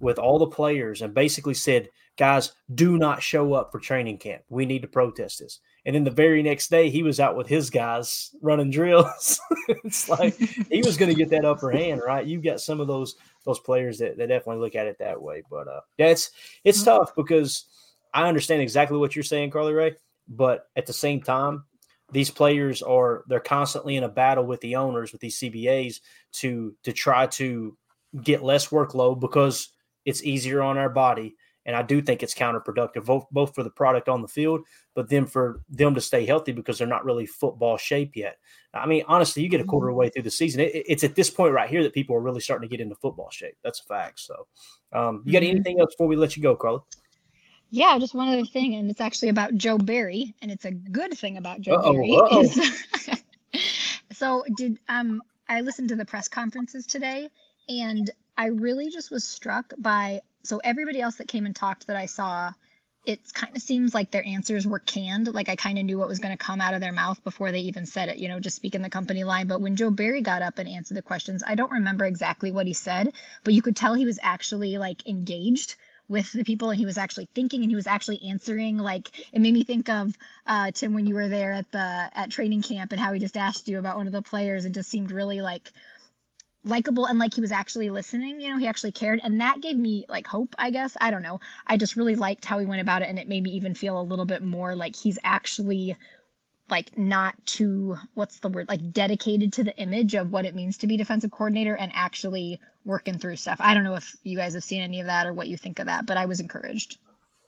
with 0.00 0.18
all 0.18 0.38
the 0.38 0.46
players 0.46 1.02
and 1.02 1.14
basically 1.14 1.54
said, 1.54 1.88
guys, 2.18 2.52
do 2.74 2.98
not 2.98 3.22
show 3.22 3.54
up 3.54 3.72
for 3.72 3.78
training 3.78 4.18
camp. 4.18 4.42
We 4.48 4.66
need 4.66 4.82
to 4.82 4.88
protest 4.88 5.38
this. 5.40 5.60
And 5.84 5.94
then 5.94 6.04
the 6.04 6.10
very 6.10 6.42
next 6.42 6.70
day, 6.70 6.90
he 6.90 7.02
was 7.02 7.18
out 7.18 7.36
with 7.36 7.48
his 7.48 7.70
guys 7.70 8.34
running 8.40 8.70
drills. 8.70 9.40
it's 9.68 10.08
like 10.08 10.34
he 10.34 10.82
was 10.82 10.96
going 10.96 11.10
to 11.10 11.18
get 11.18 11.30
that 11.30 11.44
upper 11.44 11.70
hand, 11.70 12.02
right? 12.04 12.26
You've 12.26 12.44
got 12.44 12.60
some 12.60 12.80
of 12.80 12.86
those 12.86 13.16
those 13.44 13.58
players 13.58 13.98
that, 13.98 14.16
that 14.18 14.28
definitely 14.28 14.62
look 14.62 14.76
at 14.76 14.86
it 14.86 14.98
that 15.00 15.20
way. 15.20 15.42
But 15.50 15.66
uh, 15.66 15.80
yeah, 15.98 16.08
it's 16.08 16.30
it's 16.62 16.82
tough 16.82 17.14
because 17.16 17.64
I 18.14 18.28
understand 18.28 18.62
exactly 18.62 18.98
what 18.98 19.16
you're 19.16 19.24
saying, 19.24 19.50
Carly 19.50 19.72
Ray. 19.72 19.96
But 20.28 20.68
at 20.76 20.86
the 20.86 20.92
same 20.92 21.20
time, 21.20 21.64
these 22.12 22.30
players 22.30 22.82
are 22.82 23.24
they're 23.26 23.40
constantly 23.40 23.96
in 23.96 24.04
a 24.04 24.08
battle 24.08 24.44
with 24.44 24.60
the 24.60 24.76
owners 24.76 25.12
with 25.12 25.20
these 25.20 25.38
CBAs 25.40 26.00
to 26.32 26.74
to 26.84 26.92
try 26.92 27.26
to 27.28 27.76
get 28.22 28.42
less 28.44 28.68
workload 28.68 29.20
because 29.20 29.70
it's 30.04 30.22
easier 30.22 30.62
on 30.62 30.76
our 30.78 30.90
body 30.90 31.34
and 31.64 31.76
I 31.76 31.82
do 31.82 32.02
think 32.02 32.24
it's 32.24 32.34
counterproductive 32.34 33.04
both, 33.06 33.26
both 33.30 33.54
for 33.54 33.62
the 33.62 33.70
product 33.70 34.08
on 34.08 34.20
the 34.20 34.28
field 34.28 34.60
but 34.94 35.08
then 35.08 35.24
for 35.26 35.62
them 35.70 35.94
to 35.94 36.00
stay 36.00 36.26
healthy 36.26 36.52
because 36.52 36.76
they're 36.76 36.86
not 36.86 37.04
really 37.04 37.24
football 37.24 37.78
shape 37.78 38.14
yet. 38.14 38.36
I 38.74 38.86
mean 38.86 39.04
honestly 39.08 39.42
you 39.42 39.48
get 39.48 39.60
a 39.60 39.64
quarter 39.64 39.88
of 39.88 39.94
the 39.94 39.98
way 39.98 40.10
through 40.10 40.24
the 40.24 40.30
season 40.30 40.60
it, 40.60 40.72
it's 40.74 41.04
at 41.04 41.14
this 41.14 41.30
point 41.30 41.54
right 41.54 41.70
here 41.70 41.82
that 41.82 41.94
people 41.94 42.14
are 42.14 42.20
really 42.20 42.40
starting 42.40 42.68
to 42.68 42.76
get 42.76 42.82
into 42.82 42.96
football 42.96 43.30
shape. 43.30 43.56
That's 43.64 43.80
a 43.80 43.84
fact. 43.84 44.20
So 44.20 44.46
um, 44.92 45.22
you 45.24 45.32
got 45.32 45.42
Mhm. 45.42 45.50
anything 45.50 45.80
else 45.80 45.94
before 45.94 46.08
we 46.08 46.16
let 46.16 46.36
you 46.36 46.42
go 46.42 46.54
Carly? 46.56 46.80
Yeah, 47.74 47.98
just 47.98 48.14
one 48.14 48.28
other 48.28 48.44
thing, 48.44 48.74
and 48.74 48.90
it's 48.90 49.00
actually 49.00 49.30
about 49.30 49.54
Joe 49.54 49.78
Barry, 49.78 50.34
and 50.42 50.50
it's 50.50 50.66
a 50.66 50.70
good 50.70 51.14
thing 51.16 51.38
about 51.38 51.62
Joe 51.62 51.76
Uh-oh, 51.76 51.92
Barry. 51.94 52.14
uh-oh. 52.14 52.40
is- 52.42 53.22
so 54.12 54.44
did 54.56 54.78
um 54.90 55.22
I 55.48 55.62
listened 55.62 55.88
to 55.88 55.96
the 55.96 56.04
press 56.04 56.28
conferences 56.28 56.86
today, 56.86 57.30
and 57.70 58.10
I 58.36 58.46
really 58.46 58.90
just 58.90 59.10
was 59.10 59.24
struck 59.24 59.72
by 59.78 60.20
so 60.44 60.60
everybody 60.62 61.00
else 61.00 61.16
that 61.16 61.28
came 61.28 61.46
and 61.46 61.56
talked 61.56 61.86
that 61.86 61.96
I 61.96 62.06
saw, 62.06 62.52
it 63.06 63.20
kind 63.32 63.56
of 63.56 63.62
seems 63.62 63.94
like 63.94 64.10
their 64.10 64.26
answers 64.26 64.66
were 64.66 64.78
canned. 64.78 65.32
Like 65.32 65.48
I 65.48 65.56
kind 65.56 65.78
of 65.78 65.84
knew 65.86 65.98
what 65.98 66.08
was 66.08 66.18
going 66.18 66.36
to 66.36 66.44
come 66.44 66.60
out 66.60 66.74
of 66.74 66.82
their 66.82 66.92
mouth 66.92 67.24
before 67.24 67.52
they 67.52 67.60
even 67.60 67.86
said 67.86 68.10
it, 68.10 68.18
you 68.18 68.28
know, 68.28 68.38
just 68.38 68.56
speaking 68.56 68.82
the 68.82 68.90
company 68.90 69.24
line. 69.24 69.46
But 69.46 69.62
when 69.62 69.76
Joe 69.76 69.90
Barry 69.90 70.20
got 70.20 70.42
up 70.42 70.58
and 70.58 70.68
answered 70.68 70.96
the 70.98 71.02
questions, 71.02 71.42
I 71.46 71.54
don't 71.54 71.70
remember 71.70 72.04
exactly 72.04 72.52
what 72.52 72.66
he 72.66 72.74
said, 72.74 73.14
but 73.44 73.54
you 73.54 73.62
could 73.62 73.76
tell 73.76 73.94
he 73.94 74.04
was 74.04 74.18
actually 74.22 74.76
like 74.76 75.06
engaged 75.08 75.76
with 76.12 76.30
the 76.32 76.44
people 76.44 76.70
and 76.70 76.78
he 76.78 76.86
was 76.86 76.98
actually 76.98 77.28
thinking 77.34 77.62
and 77.62 77.70
he 77.70 77.74
was 77.74 77.86
actually 77.88 78.22
answering. 78.28 78.78
Like 78.78 79.10
it 79.32 79.40
made 79.40 79.54
me 79.54 79.64
think 79.64 79.88
of 79.88 80.16
uh 80.46 80.70
tim 80.72 80.94
when 80.94 81.06
you 81.06 81.14
were 81.14 81.28
there 81.28 81.52
at 81.52 81.70
the 81.72 82.10
at 82.14 82.30
training 82.30 82.62
camp 82.62 82.92
and 82.92 83.00
how 83.00 83.12
he 83.12 83.18
just 83.18 83.36
asked 83.36 83.66
you 83.66 83.78
about 83.78 83.96
one 83.96 84.06
of 84.06 84.12
the 84.12 84.22
players 84.22 84.64
and 84.64 84.74
just 84.74 84.90
seemed 84.90 85.10
really 85.10 85.40
like 85.40 85.72
likable 86.64 87.06
and 87.06 87.18
like 87.18 87.34
he 87.34 87.40
was 87.40 87.50
actually 87.50 87.90
listening 87.90 88.40
you 88.40 88.48
know 88.48 88.58
he 88.58 88.68
actually 88.68 88.92
cared. 88.92 89.20
And 89.24 89.40
that 89.40 89.60
gave 89.60 89.76
me 89.76 90.04
like 90.08 90.26
hope 90.26 90.54
i 90.58 90.70
guess. 90.70 90.96
I 91.00 91.10
don't 91.10 91.22
know. 91.22 91.40
I 91.66 91.76
just 91.76 91.96
really 91.96 92.14
liked 92.14 92.44
how 92.44 92.58
he 92.58 92.66
went 92.66 92.82
about 92.82 93.02
it 93.02 93.08
and 93.08 93.18
it 93.18 93.28
made 93.28 93.42
me 93.42 93.50
even 93.50 93.74
feel 93.74 94.00
a 94.00 94.02
little 94.10 94.26
bit 94.26 94.42
more 94.42 94.76
like 94.76 94.94
he's 94.94 95.18
actually 95.24 95.96
like 96.72 96.98
not 96.98 97.36
too 97.46 97.96
what's 98.14 98.40
the 98.40 98.48
word 98.48 98.68
like 98.68 98.92
dedicated 98.92 99.52
to 99.52 99.64
the 99.64 99.76
image 99.78 100.14
of 100.14 100.32
what 100.32 100.46
it 100.46 100.56
means 100.56 100.78
to 100.78 100.88
be 100.88 100.96
defensive 100.96 101.30
coordinator 101.30 101.76
and 101.76 101.92
actually 101.94 102.58
working 102.84 103.18
through 103.18 103.36
stuff. 103.36 103.58
I 103.60 103.74
don't 103.74 103.84
know 103.84 103.94
if 103.94 104.16
you 104.24 104.36
guys 104.36 104.54
have 104.54 104.64
seen 104.64 104.82
any 104.82 105.00
of 105.00 105.06
that 105.06 105.26
or 105.26 105.34
what 105.34 105.48
you 105.48 105.56
think 105.56 105.78
of 105.78 105.86
that 105.86 106.06
but 106.06 106.16
i 106.16 106.26
was 106.26 106.40
encouraged 106.40 106.98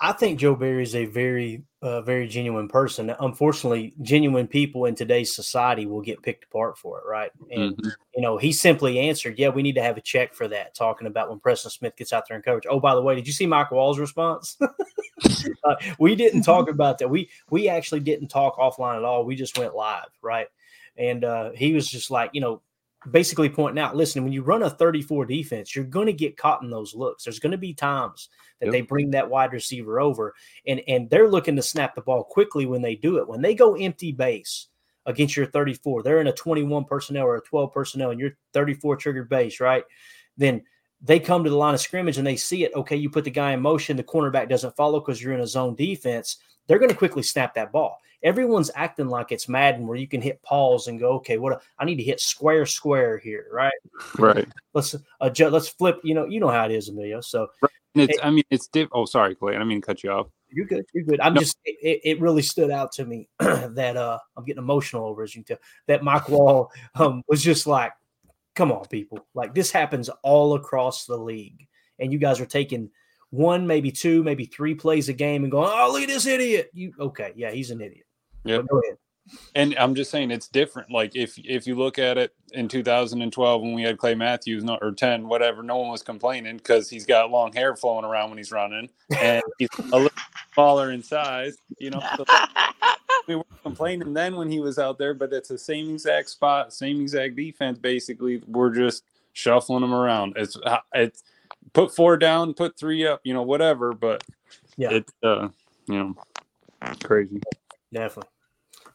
I 0.05 0.12
think 0.12 0.38
Joe 0.38 0.55
Barry 0.55 0.82
is 0.82 0.94
a 0.94 1.07
very, 1.07 1.62
uh, 1.80 2.02
very 2.02 2.28
genuine 2.28 2.68
person. 2.68 3.14
Unfortunately, 3.20 3.94
genuine 4.02 4.46
people 4.46 4.84
in 4.84 4.94
today's 4.94 5.34
society 5.34 5.86
will 5.86 6.02
get 6.02 6.22
picked 6.22 6.44
apart 6.44 6.76
for 6.76 6.98
it, 6.98 7.07
right? 7.09 7.30
And 7.50 7.74
Mhm. 7.74 7.94
you 8.14 8.20
know, 8.20 8.36
he 8.36 8.52
simply 8.52 8.98
answered, 8.98 9.38
"Yeah, 9.38 9.48
we 9.48 9.62
need 9.62 9.76
to 9.76 9.82
have 9.82 9.96
a 9.96 10.02
check 10.02 10.34
for 10.34 10.46
that." 10.48 10.74
Talking 10.74 11.07
about 11.07 11.30
when 11.30 11.40
Preston 11.40 11.70
Smith 11.70 11.96
gets 11.96 12.12
out 12.12 12.28
there 12.28 12.34
and 12.34 12.44
coverage. 12.44 12.66
Oh, 12.68 12.80
by 12.80 12.94
the 12.94 13.00
way, 13.00 13.14
did 13.14 13.26
you 13.26 13.32
see 13.32 13.46
Michael 13.46 13.78
Wall's 13.78 13.98
response? 13.98 14.59
uh, 15.64 15.76
we 15.98 16.14
didn't 16.14 16.42
talk 16.42 16.68
about 16.68 16.98
that. 16.98 17.09
We 17.09 17.30
we 17.48 17.70
actually 17.70 18.00
didn't 18.00 18.28
talk 18.28 18.59
offline 18.59 18.98
at 18.98 19.05
all. 19.05 19.24
We 19.24 19.36
just 19.36 19.57
went 19.57 19.74
live, 19.74 20.11
right? 20.20 20.48
And 20.98 21.24
uh, 21.24 21.52
he 21.52 21.72
was 21.72 21.88
just 21.88 22.11
like, 22.11 22.30
you 22.34 22.42
know, 22.42 22.61
basically 23.11 23.48
pointing 23.48 23.82
out, 23.82 23.96
listen, 23.96 24.24
when 24.24 24.32
you 24.32 24.42
run 24.42 24.62
a 24.62 24.70
34 24.70 25.26
defense, 25.26 25.74
you're 25.74 25.84
going 25.84 26.07
to 26.07 26.12
get 26.12 26.36
caught 26.36 26.62
in 26.62 26.70
those 26.70 26.94
looks. 26.94 27.24
There's 27.24 27.38
going 27.38 27.52
to 27.52 27.59
be 27.59 27.74
times 27.74 28.28
that 28.61 28.66
Yep. 28.66 28.72
they 28.72 28.80
bring 28.82 29.11
that 29.11 29.28
wide 29.28 29.52
receiver 29.52 30.00
over 30.00 30.34
and 30.66 30.80
and 30.88 31.11
they're 31.11 31.28
looking 31.28 31.57
to 31.57 31.62
snap 31.62 31.94
the 31.94 32.00
ball 32.00 32.24
quickly 32.24 32.66
when 32.66 32.82
they 32.82 32.94
do 32.94 33.18
it. 33.18 33.28
When 33.28 33.42
they 33.42 33.55
go 33.55 33.74
empty 33.74 34.12
base 34.12 34.68
against 35.07 35.36
your 35.36 35.46
34, 35.46 36.02
they're 36.02 36.20
in 36.20 36.28
a 36.28 36.32
21 36.32 36.84
personnel 36.84 37.26
or 37.26 37.36
a 37.36 37.42
12 37.42 37.72
personnel 37.72 38.11
and 38.11 38.20
you're 38.20 38.36
34 38.52 38.96
triggered 38.96 39.28
base, 39.28 39.61
right? 39.61 39.84
Then 40.36 40.62
they 41.02 41.20
come 41.20 41.44
to 41.44 41.50
the 41.50 41.57
line 41.57 41.74
of 41.74 41.80
scrimmage 41.80 42.16
and 42.16 42.26
they 42.26 42.36
see 42.36 42.64
it. 42.64 42.72
Okay, 42.74 42.96
you 42.96 43.11
put 43.11 43.24
the 43.24 43.30
guy 43.30 43.52
in 43.52 43.61
motion, 43.61 43.96
the 43.96 44.02
cornerback 44.02 44.48
doesn't 44.48 44.76
follow 44.76 45.00
because 45.00 45.22
you're 45.22 45.34
in 45.34 45.40
a 45.40 45.46
zone 45.46 45.74
defense. 45.74 46.38
They're 46.66 46.78
going 46.78 46.90
to 46.90 46.96
quickly 46.96 47.22
snap 47.22 47.55
that 47.55 47.72
ball. 47.72 47.98
Everyone's 48.25 48.70
acting 48.75 49.09
like 49.09 49.31
it's 49.31 49.49
Madden, 49.49 49.87
where 49.87 49.97
you 49.97 50.09
can 50.09 50.20
hit 50.20 50.43
pause 50.43 50.89
and 50.89 50.99
go, 50.99 51.12
okay, 51.12 51.39
what 51.39 51.62
I 51.79 51.85
need 51.85 51.97
to 51.97 52.03
hit 52.03 52.20
square, 52.20 52.66
square 52.66 53.18
here, 53.18 53.47
right? 53.53 53.72
Right. 54.18 54.49
Let's 54.72 54.97
adjust. 55.20 55.53
Let's 55.53 55.68
flip. 55.68 56.01
You 56.03 56.14
know, 56.14 56.25
you 56.27 56.41
know 56.41 56.49
how 56.49 56.64
it 56.64 56.72
is, 56.72 56.89
Emilio. 56.89 57.20
So 57.20 57.49
And 57.95 58.09
it's 58.11 58.18
I 58.22 58.31
mean 58.31 58.45
it's 58.51 58.66
diff 58.66 58.89
oh 58.93 59.05
sorry, 59.05 59.35
Clay. 59.35 59.51
I 59.53 59.59
didn't 59.59 59.68
mean 59.68 59.81
to 59.81 59.87
cut 59.87 60.03
you 60.03 60.11
off. 60.11 60.27
you're 60.51 60.66
good. 60.66 60.85
You're 60.95 61.05
good. 61.05 61.20
I'm 61.20 61.35
No. 61.35 61.41
just. 61.41 61.59
It, 61.64 62.01
it 62.03 62.20
really 62.20 62.43
stood 62.43 62.70
out 62.70 62.93
to 62.93 63.05
me 63.05 63.29
that 63.39 63.97
uh 63.97 64.18
I'm 64.37 64.45
getting 64.45 64.62
emotional 64.62 65.07
over 65.07 65.22
as 65.22 65.35
you 65.35 65.45
can 65.45 65.57
tell 65.57 65.64
that 65.87 66.03
Mike 66.03 66.29
Wall 66.29 66.72
um 66.95 67.22
was 67.29 67.43
just 67.43 67.66
like, 67.66 67.93
come 68.55 68.72
on, 68.72 68.87
people, 68.87 69.18
like 69.35 69.55
this 69.55 69.70
happens 69.70 70.09
all 70.22 70.55
across 70.55 71.05
the 71.05 71.16
league, 71.16 71.66
and 71.99 72.12
you 72.12 72.18
guys 72.18 72.41
are 72.41 72.47
taking 72.47 72.91
one, 73.31 73.66
maybe 73.66 73.91
two, 73.91 74.22
maybe 74.22 74.45
three 74.45 74.75
plays 74.77 75.09
a 75.09 75.12
game 75.12 75.43
and 75.43 75.51
going, 75.51 75.68
oh 75.70 75.91
look 75.93 76.03
at 76.03 76.09
this 76.09 76.27
idiot. 76.27 76.70
You 76.72 76.93
okay? 76.99 77.33
Yeah, 77.37 77.51
he's 77.51 77.70
an 77.70 77.81
idiot. 77.81 78.07
Yep. 78.45 78.62
But 78.62 78.68
Go 78.68 78.80
ahead. 78.80 78.99
And 79.55 79.74
I'm 79.78 79.95
just 79.95 80.11
saying 80.11 80.30
it's 80.30 80.49
different. 80.49 80.90
Like 80.90 81.16
if 81.16 81.38
if 81.38 81.66
you 81.66 81.76
look 81.76 81.99
at 81.99 82.18
it 82.18 82.34
in 82.53 82.68
2012 82.68 83.62
when 83.62 83.72
we 83.72 83.82
had 83.82 83.97
Clay 83.97 84.14
Matthews 84.14 84.62
no, 84.62 84.76
or 84.82 84.92
10 84.92 85.28
whatever, 85.28 85.62
no 85.62 85.78
one 85.78 85.90
was 85.90 86.03
complaining 86.03 86.59
because 86.59 86.90
he's 86.90 87.07
got 87.07 87.30
long 87.30 87.53
hair 87.53 87.74
flowing 87.74 88.05
around 88.05 88.28
when 88.28 88.38
he's 88.38 88.53
running 88.53 88.90
and 89.18 89.42
he's 89.59 89.70
a 89.78 89.97
little 89.97 90.11
smaller 90.53 90.92
in 90.92 91.03
size. 91.03 91.57
You 91.78 91.90
know, 91.90 92.03
so 92.16 92.24
we 93.26 93.36
were 93.36 93.45
complaining 93.62 94.12
then 94.12 94.36
when 94.36 94.51
he 94.51 94.61
was 94.61 94.78
out 94.78 94.99
there, 94.99 95.14
but 95.14 95.32
it's 95.32 95.49
the 95.49 95.59
same 95.59 95.95
exact 95.95 96.28
spot, 96.28 96.74
same 96.74 97.01
exact 97.01 97.34
defense. 97.34 97.78
Basically, 97.78 98.42
we're 98.47 98.74
just 98.74 99.05
shuffling 99.32 99.80
them 99.80 99.95
around. 99.95 100.34
It's 100.36 100.57
uh, 100.64 100.80
it's 100.92 101.22
put 101.72 101.97
four 101.97 102.18
down, 102.18 102.53
put 102.53 102.78
three 102.78 103.07
up, 103.07 103.22
you 103.24 103.32
know, 103.32 103.42
whatever. 103.42 103.95
But 103.95 104.22
Yeah. 104.76 104.90
it's 104.92 105.12
uh, 105.22 105.49
you 105.88 105.95
know, 105.95 106.14
crazy. 107.03 107.40
Definitely. 107.90 108.28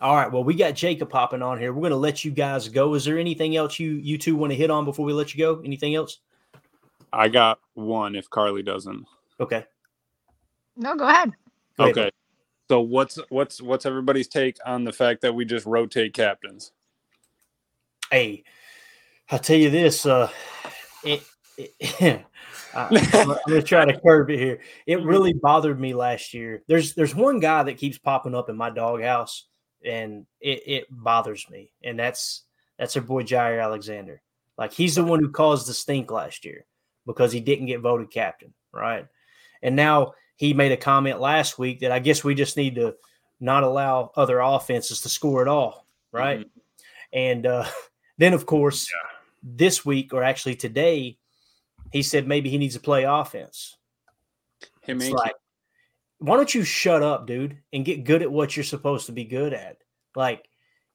All 0.02 0.16
right. 0.16 0.32
Well, 0.32 0.44
we 0.44 0.54
got 0.54 0.76
Jacob 0.76 1.10
popping 1.10 1.42
on 1.42 1.60
here. 1.60 1.74
We're 1.74 1.82
going 1.82 1.92
to 1.92 1.98
let 1.98 2.24
you 2.24 2.32
guys 2.32 2.70
go. 2.70 2.94
Is 2.94 3.04
there 3.04 3.18
anything 3.18 3.56
else 3.58 3.80
you 3.80 3.92
you 3.92 4.18
two 4.18 4.36
want 4.36 4.52
to 4.52 4.56
hit 4.56 4.72
on 4.72 4.86
before 4.86 5.06
we 5.06 5.14
let 5.14 5.34
you 5.34 5.40
go? 5.40 5.62
Anything 5.62 5.96
else? 5.96 6.20
I 7.12 7.28
got 7.28 7.60
one 7.74 8.16
if 8.16 8.30
Carly 8.30 8.64
doesn't. 8.64 9.06
Okay. 9.40 9.66
No, 10.78 10.96
go 10.96 11.08
ahead. 11.08 11.32
Go 11.78 11.86
ahead. 11.86 11.98
Okay. 11.98 12.12
So 12.70 12.82
what's 12.82 13.20
what's 13.30 13.62
what's 13.62 13.86
everybody's 13.86 14.28
take 14.28 14.58
on 14.66 14.84
the 14.84 14.94
fact 14.94 15.22
that 15.22 15.34
we 15.34 15.44
just 15.44 15.66
rotate 15.66 16.14
captains? 16.14 16.72
Hey, 18.12 18.44
I'll 19.30 19.40
tell 19.40 19.58
you 19.58 19.70
this. 19.70 20.06
Uh, 20.06 20.30
it, 21.04 21.24
it 21.58 21.74
I, 22.74 22.86
I'm 22.86 22.94
gonna- 22.94 23.34
I'm 23.34 23.40
gonna 23.48 23.62
try 23.64 23.86
to 23.86 24.00
curb 24.00 24.30
it 24.30 24.38
here. 24.40 24.60
It 24.86 25.02
really 25.04 25.34
bothered 25.34 25.80
me 25.80 25.94
last 25.94 26.34
year. 26.34 26.62
There's 26.68 26.94
there's 26.94 27.16
one 27.16 27.40
guy 27.40 27.64
that 27.64 27.78
keeps 27.78 27.98
popping 27.98 28.36
up 28.36 28.50
in 28.50 28.56
my 28.56 28.70
doghouse, 28.70 29.46
and 29.86 30.26
it, 30.42 30.62
it 30.66 30.86
bothers 30.90 31.46
me, 31.50 31.72
and 31.84 31.98
that's 31.98 32.44
that's 32.78 32.96
our 32.96 33.04
boy 33.04 33.24
Jaire 33.24 33.64
Alexander. 33.64 34.22
Like 34.58 34.74
he's 34.74 34.96
the 34.96 35.04
one 35.04 35.20
who 35.20 35.30
caused 35.30 35.68
the 35.68 35.74
stink 35.74 36.12
last 36.12 36.46
year 36.46 36.66
because 37.06 37.32
he 37.32 37.40
didn't 37.40 37.68
get 37.68 37.80
voted 37.80 38.12
captain, 38.12 38.54
right? 38.72 39.08
And 39.62 39.76
now 39.76 40.14
he 40.36 40.54
made 40.54 40.72
a 40.72 40.78
comment 40.78 41.20
last 41.20 41.60
week 41.60 41.80
that 41.80 41.92
I 41.92 42.00
guess 42.00 42.24
we 42.24 42.36
just 42.36 42.58
need 42.58 42.76
to 42.76 42.96
not 43.40 43.64
allow 43.64 44.12
other 44.16 44.40
offenses 44.40 45.02
to 45.02 45.10
score 45.10 45.42
at 45.42 45.48
all, 45.48 45.86
right? 46.12 46.50
And 47.14 47.46
uh, 47.46 47.66
then, 48.18 48.34
of 48.34 48.46
course, 48.46 48.92
this 49.44 49.86
week 49.86 50.14
or 50.14 50.24
actually 50.24 50.56
today, 50.56 51.18
he 51.92 52.04
said 52.04 52.28
maybe 52.28 52.50
he 52.50 52.58
needs 52.58 52.76
to 52.76 52.82
play 52.82 53.04
offense. 53.04 53.78
Him 54.82 55.02
It's 55.02 55.12
like, 55.12 55.34
why 56.20 56.36
don't 56.36 56.54
you 56.54 56.64
shut 56.64 57.02
up, 57.02 57.28
dude, 57.28 57.58
and 57.74 57.86
get 57.86 58.04
good 58.04 58.22
at 58.22 58.32
what 58.32 58.56
you're 58.56 58.64
supposed 58.64 59.08
to 59.08 59.12
be 59.12 59.24
good 59.24 59.54
at? 59.54 59.78
Like, 60.16 60.48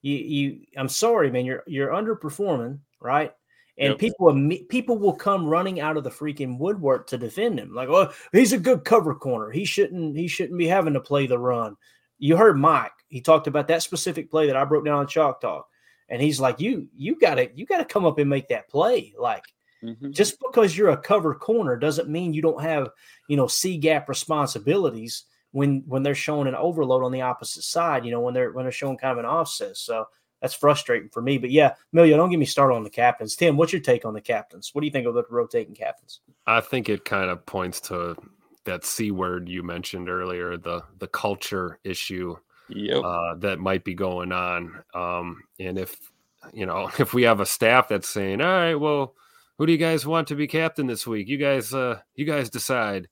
you, 0.02 0.16
you, 0.16 0.60
I'm 0.76 0.88
sorry, 0.88 1.30
man, 1.30 1.46
you're 1.46 1.62
you're 1.66 1.90
underperforming, 1.90 2.78
right? 3.00 3.32
And 3.78 3.90
Yep. 3.92 3.98
people 3.98 4.50
people 4.68 4.98
will 4.98 5.14
come 5.16 5.46
running 5.46 5.80
out 5.80 5.96
of 5.96 6.04
the 6.04 6.10
freaking 6.10 6.58
woodwork 6.58 7.08
to 7.08 7.18
defend 7.18 7.58
him. 7.58 7.74
Like, 7.74 7.88
oh, 7.88 8.12
he's 8.32 8.52
a 8.52 8.58
good 8.58 8.84
cover 8.84 9.14
corner. 9.14 9.50
He 9.50 9.64
shouldn't 9.64 10.16
he 10.16 10.28
shouldn't 10.28 10.58
be 10.58 10.66
having 10.66 10.94
to 10.94 11.00
play 11.00 11.26
the 11.26 11.38
run. 11.38 11.76
You 12.18 12.36
heard 12.36 12.58
Mike. 12.58 12.92
He 13.08 13.20
talked 13.20 13.46
about 13.46 13.68
that 13.68 13.82
specific 13.82 14.30
play 14.30 14.46
that 14.46 14.56
I 14.56 14.64
broke 14.64 14.84
down 14.84 14.98
on 14.98 15.06
Chalk 15.08 15.40
Talk, 15.40 15.66
and 16.08 16.20
he's 16.22 16.38
like, 16.38 16.60
you 16.60 16.88
you 16.96 17.18
gotta 17.18 17.50
you 17.54 17.66
gotta 17.66 17.84
come 17.84 18.04
up 18.04 18.18
and 18.18 18.30
make 18.30 18.48
that 18.48 18.68
play. 18.68 19.14
Like, 19.18 19.44
Mhm. 19.84 20.10
just 20.10 20.38
because 20.40 20.76
you're 20.76 20.90
a 20.90 20.96
cover 20.96 21.34
corner 21.34 21.76
doesn't 21.76 22.08
mean 22.08 22.32
you 22.32 22.42
don't 22.42 22.62
have 22.62 22.90
you 23.28 23.36
know 23.36 23.46
c 23.46 23.76
gap 23.76 24.08
responsibilities 24.08 25.24
when 25.52 25.82
when 25.86 26.02
they're 26.02 26.14
showing 26.14 26.48
an 26.48 26.54
overload 26.54 27.04
on 27.04 27.12
the 27.12 27.20
opposite 27.20 27.62
side 27.62 28.04
you 28.04 28.10
know 28.10 28.20
when 28.20 28.34
they're 28.34 28.52
when 28.52 28.64
they're 28.64 28.72
showing 28.72 28.96
kind 28.96 29.12
of 29.12 29.18
an 29.18 29.24
offset 29.24 29.76
so 29.76 30.06
that's 30.40 30.54
frustrating 30.54 31.08
for 31.08 31.22
me 31.22 31.38
but 31.38 31.50
yeah 31.50 31.74
Emilio, 31.92 32.16
don't 32.16 32.30
get 32.30 32.38
me 32.38 32.46
started 32.46 32.74
on 32.74 32.84
the 32.84 32.90
captains 32.90 33.36
tim 33.36 33.56
what's 33.56 33.72
your 33.72 33.82
take 33.82 34.04
on 34.04 34.14
the 34.14 34.20
captains 34.20 34.70
what 34.74 34.80
do 34.80 34.86
you 34.86 34.92
think 34.92 35.06
of 35.06 35.14
the 35.14 35.24
rotating 35.30 35.74
captains 35.74 36.20
I 36.46 36.60
think 36.60 36.88
it 36.88 37.04
kind 37.04 37.30
of 37.30 37.44
points 37.46 37.80
to 37.82 38.16
that 38.64 38.84
C 38.84 39.10
word 39.10 39.48
you 39.48 39.62
mentioned 39.62 40.08
earlier, 40.08 40.56
the 40.56 40.82
the 40.98 41.06
culture 41.06 41.78
issue 41.84 42.36
Yep. 42.68 43.04
uh, 43.04 43.34
that 43.36 43.58
might 43.58 43.84
be 43.84 43.94
going 43.94 44.32
on. 44.32 44.82
Um, 44.94 45.42
and 45.60 45.78
if 45.78 46.10
you 46.52 46.66
know, 46.66 46.90
if 46.98 47.12
we 47.14 47.22
have 47.24 47.40
a 47.40 47.46
staff 47.46 47.88
that's 47.88 48.08
saying, 48.08 48.40
"All 48.40 48.46
right, 48.48 48.74
well, 48.74 49.14
who 49.58 49.66
do 49.66 49.72
you 49.72 49.78
guys 49.78 50.06
want 50.06 50.28
to 50.28 50.34
be 50.34 50.46
captain 50.46 50.86
this 50.86 51.06
week? 51.06 51.28
You 51.28 51.38
guys, 51.38 51.72
uh, 51.72 52.00
you 52.14 52.24
guys 52.24 52.50
decide." 52.50 53.08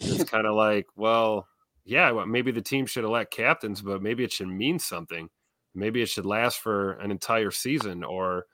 It's 0.00 0.24
kind 0.30 0.46
of 0.46 0.54
like, 0.54 0.86
well, 0.96 1.46
yeah, 1.84 2.10
well, 2.10 2.26
maybe 2.26 2.50
the 2.50 2.62
team 2.62 2.86
should 2.86 3.04
elect 3.04 3.32
captains, 3.32 3.82
but 3.82 4.02
maybe 4.02 4.24
it 4.24 4.32
should 4.32 4.48
mean 4.48 4.78
something. 4.78 5.28
Maybe 5.74 6.02
it 6.02 6.08
should 6.08 6.26
last 6.26 6.60
for 6.60 6.92
an 6.92 7.10
entire 7.10 7.50
season, 7.50 8.04
or 8.04 8.46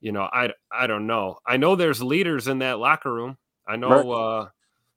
you 0.00 0.12
know, 0.12 0.28
I 0.32 0.50
I 0.70 0.86
don't 0.86 1.06
know. 1.06 1.38
I 1.46 1.56
know 1.56 1.76
there's 1.76 2.02
leaders 2.02 2.48
in 2.48 2.58
that 2.58 2.78
locker 2.78 3.12
room. 3.12 3.38
I 3.66 3.76
know 3.76 4.10
uh, 4.10 4.48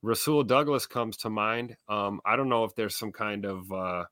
Rasul 0.02 0.44
Douglas 0.44 0.86
comes 0.88 1.18
to 1.18 1.30
mind. 1.30 1.76
Um, 1.88 2.22
I 2.26 2.36
don't 2.36 2.50
know 2.50 2.64
if 2.66 2.76
there's 2.76 2.98
some 2.98 3.12
kind 3.12 3.46
of 3.46 3.72
uh, 3.72 4.06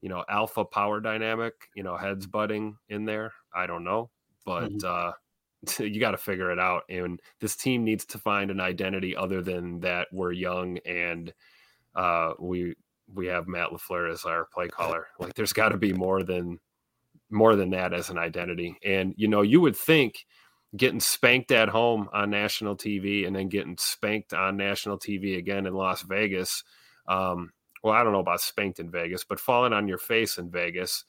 you 0.00 0.08
know 0.08 0.24
alpha 0.28 0.64
power 0.64 1.00
dynamic, 1.00 1.54
you 1.74 1.82
know, 1.82 1.96
heads 1.96 2.26
butting 2.26 2.76
in 2.88 3.04
there. 3.04 3.32
I 3.54 3.66
don't 3.66 3.84
know, 3.84 4.10
but 4.44 4.84
uh, 4.84 5.12
you 5.78 6.00
got 6.00 6.12
to 6.12 6.18
figure 6.18 6.50
it 6.50 6.58
out. 6.58 6.82
And 6.88 7.20
this 7.40 7.56
team 7.56 7.84
needs 7.84 8.04
to 8.06 8.18
find 8.18 8.50
an 8.50 8.60
identity 8.60 9.16
other 9.16 9.42
than 9.42 9.80
that 9.80 10.08
we're 10.12 10.32
young 10.32 10.78
and 10.86 11.32
uh, 11.94 12.32
we 12.38 12.74
we 13.14 13.26
have 13.26 13.48
Matt 13.48 13.70
Lafleur 13.70 14.12
as 14.12 14.24
our 14.24 14.46
play 14.52 14.68
caller. 14.68 15.06
Like, 15.18 15.34
there's 15.34 15.54
got 15.54 15.70
to 15.70 15.78
be 15.78 15.92
more 15.92 16.22
than 16.22 16.60
more 17.30 17.56
than 17.56 17.70
that 17.70 17.92
as 17.92 18.10
an 18.10 18.18
identity. 18.18 18.76
And 18.84 19.14
you 19.16 19.28
know, 19.28 19.42
you 19.42 19.60
would 19.60 19.76
think 19.76 20.26
getting 20.76 21.00
spanked 21.00 21.50
at 21.50 21.68
home 21.68 22.08
on 22.12 22.30
national 22.30 22.76
TV 22.76 23.26
and 23.26 23.34
then 23.34 23.48
getting 23.48 23.76
spanked 23.78 24.34
on 24.34 24.56
national 24.56 24.98
TV 24.98 25.38
again 25.38 25.66
in 25.66 25.74
Las 25.74 26.02
Vegas. 26.02 26.62
Um, 27.06 27.52
well, 27.82 27.94
I 27.94 28.04
don't 28.04 28.12
know 28.12 28.20
about 28.20 28.40
spanked 28.40 28.80
in 28.80 28.90
Vegas, 28.90 29.24
but 29.24 29.40
falling 29.40 29.72
on 29.72 29.88
your 29.88 29.98
face 29.98 30.36
in 30.36 30.50
Vegas, 30.50 31.04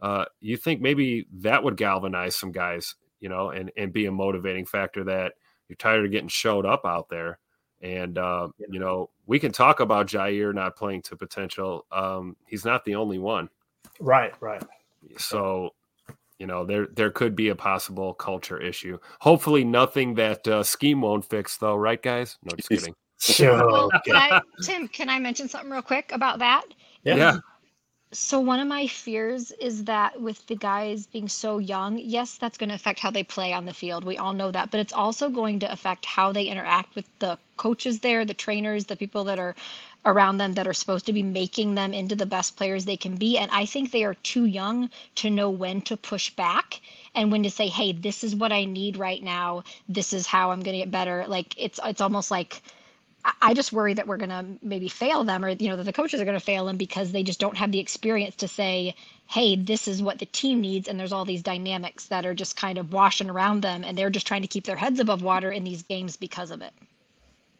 uh, 0.00 0.24
you 0.40 0.56
think 0.56 0.80
maybe 0.80 1.26
that 1.32 1.62
would 1.62 1.76
galvanize 1.76 2.36
some 2.36 2.52
guys, 2.52 2.94
you 3.22 3.28
know, 3.28 3.50
and 3.50 3.70
and 3.78 3.92
be 3.92 4.06
a 4.06 4.12
motivating 4.12 4.66
factor 4.66 5.04
that 5.04 5.34
you're 5.68 5.76
tired 5.76 6.04
of 6.04 6.10
getting 6.10 6.28
showed 6.28 6.66
up 6.66 6.84
out 6.84 7.08
there. 7.08 7.38
And 7.80 8.18
uh, 8.18 8.48
you 8.68 8.80
know, 8.80 9.10
we 9.26 9.38
can 9.38 9.52
talk 9.52 9.80
about 9.80 10.08
Jaire 10.08 10.52
not 10.52 10.76
playing 10.76 11.02
to 11.02 11.16
potential. 11.16 11.86
Um, 11.90 12.36
he's 12.46 12.64
not 12.64 12.84
the 12.84 12.96
only 12.96 13.18
one. 13.18 13.48
right 14.00 14.34
right 14.40 14.62
So, 15.16 15.70
you 16.38 16.46
know, 16.46 16.66
there 16.66 16.88
there 16.88 17.10
could 17.10 17.36
be 17.36 17.48
a 17.48 17.54
possible 17.54 18.12
culture 18.12 18.60
issue. 18.60 18.98
Hopefully, 19.20 19.64
nothing 19.64 20.14
that 20.14 20.46
uh, 20.46 20.64
scheme 20.64 21.00
won't 21.00 21.24
fix, 21.24 21.56
though, 21.56 21.76
right, 21.76 22.02
guys? 22.02 22.38
No, 22.42 22.56
just 22.56 22.68
kidding. 22.68 22.94
sure 23.20 23.66
Well, 23.66 23.90
can 24.04 24.16
I, 24.16 24.40
Tim, 24.64 24.88
can 24.88 25.08
I 25.08 25.20
mention 25.20 25.48
something 25.48 25.70
real 25.70 25.82
quick 25.82 26.10
about 26.12 26.40
that? 26.40 26.64
Yeah. 27.04 27.16
Yeah, 27.16 27.38
So 28.14 28.40
one 28.40 28.60
of 28.60 28.68
my 28.68 28.86
fears 28.86 29.52
is 29.52 29.84
that 29.84 30.20
with 30.20 30.46
the 30.46 30.54
guys 30.54 31.06
being 31.06 31.28
so 31.28 31.58
young, 31.58 31.98
yes, 31.98 32.36
that's 32.36 32.58
going 32.58 32.68
to 32.68 32.74
affect 32.74 33.00
how 33.00 33.10
they 33.10 33.22
play 33.22 33.52
on 33.54 33.64
the 33.64 33.72
field. 33.72 34.04
We 34.04 34.18
all 34.18 34.34
know 34.34 34.50
that, 34.50 34.70
but 34.70 34.80
it's 34.80 34.92
also 34.92 35.30
going 35.30 35.60
to 35.60 35.72
affect 35.72 36.04
how 36.04 36.30
they 36.32 36.44
interact 36.44 36.94
with 36.94 37.06
the 37.20 37.38
coaches 37.56 38.00
there, 38.00 38.24
the 38.26 38.34
trainers, 38.34 38.84
the 38.84 38.96
people 38.96 39.24
that 39.24 39.38
are 39.38 39.54
around 40.04 40.36
them 40.38 40.54
that 40.54 40.66
are 40.66 40.74
supposed 40.74 41.06
to 41.06 41.12
be 41.12 41.22
making 41.22 41.74
them 41.74 41.94
into 41.94 42.14
the 42.14 42.26
best 42.26 42.56
players 42.56 42.84
they 42.84 42.96
can 42.98 43.16
be. 43.16 43.38
And 43.38 43.50
I 43.50 43.64
think 43.66 43.90
they 43.90 44.04
are 44.04 44.14
too 44.14 44.44
young 44.44 44.90
to 45.16 45.30
know 45.30 45.48
when 45.48 45.80
to 45.82 45.96
push 45.96 46.28
back 46.30 46.80
and 47.14 47.32
when 47.32 47.42
to 47.44 47.50
say, 47.50 47.68
"Hey, 47.68 47.92
this 47.92 48.22
is 48.24 48.36
what 48.36 48.52
I 48.52 48.64
need 48.66 48.98
right 48.98 49.22
now. 49.22 49.64
This 49.88 50.12
is 50.12 50.26
how 50.26 50.50
I'm 50.50 50.60
going 50.60 50.74
to 50.78 50.84
get 50.84 50.90
better." 50.90 51.24
Like 51.26 51.54
it's 51.56 51.80
it's 51.82 52.00
almost 52.02 52.30
like 52.30 52.62
I- 53.24 53.32
I 53.42 53.54
just 53.54 53.72
worry 53.72 53.94
that 53.94 54.06
we're 54.06 54.16
going 54.16 54.30
to 54.30 54.44
maybe 54.62 54.88
fail 54.88 55.24
them 55.24 55.44
or, 55.44 55.50
you 55.50 55.68
know, 55.68 55.76
that 55.76 55.84
the 55.84 55.92
coaches 55.92 56.20
are 56.20 56.24
going 56.24 56.38
to 56.38 56.44
fail 56.44 56.64
them 56.66 56.76
because 56.76 57.12
they 57.12 57.22
just 57.22 57.38
don't 57.40 57.56
have 57.56 57.70
the 57.72 57.78
experience 57.78 58.34
to 58.36 58.48
say, 58.48 58.94
hey, 59.28 59.56
this 59.56 59.86
is 59.88 60.02
what 60.02 60.18
the 60.18 60.26
team 60.26 60.60
needs. 60.60 60.88
And 60.88 60.98
there's 60.98 61.12
all 61.12 61.24
these 61.24 61.42
dynamics 61.42 62.06
that 62.06 62.26
are 62.26 62.34
just 62.34 62.56
kind 62.56 62.78
of 62.78 62.92
washing 62.92 63.30
around 63.30 63.60
them. 63.62 63.84
And 63.84 63.96
they're 63.96 64.10
just 64.10 64.26
trying 64.26 64.42
to 64.42 64.48
keep 64.48 64.64
their 64.64 64.76
heads 64.76 64.98
above 65.00 65.22
water 65.22 65.50
in 65.52 65.62
these 65.64 65.82
games 65.82 66.16
because 66.16 66.50
of 66.50 66.62
it. 66.62 66.72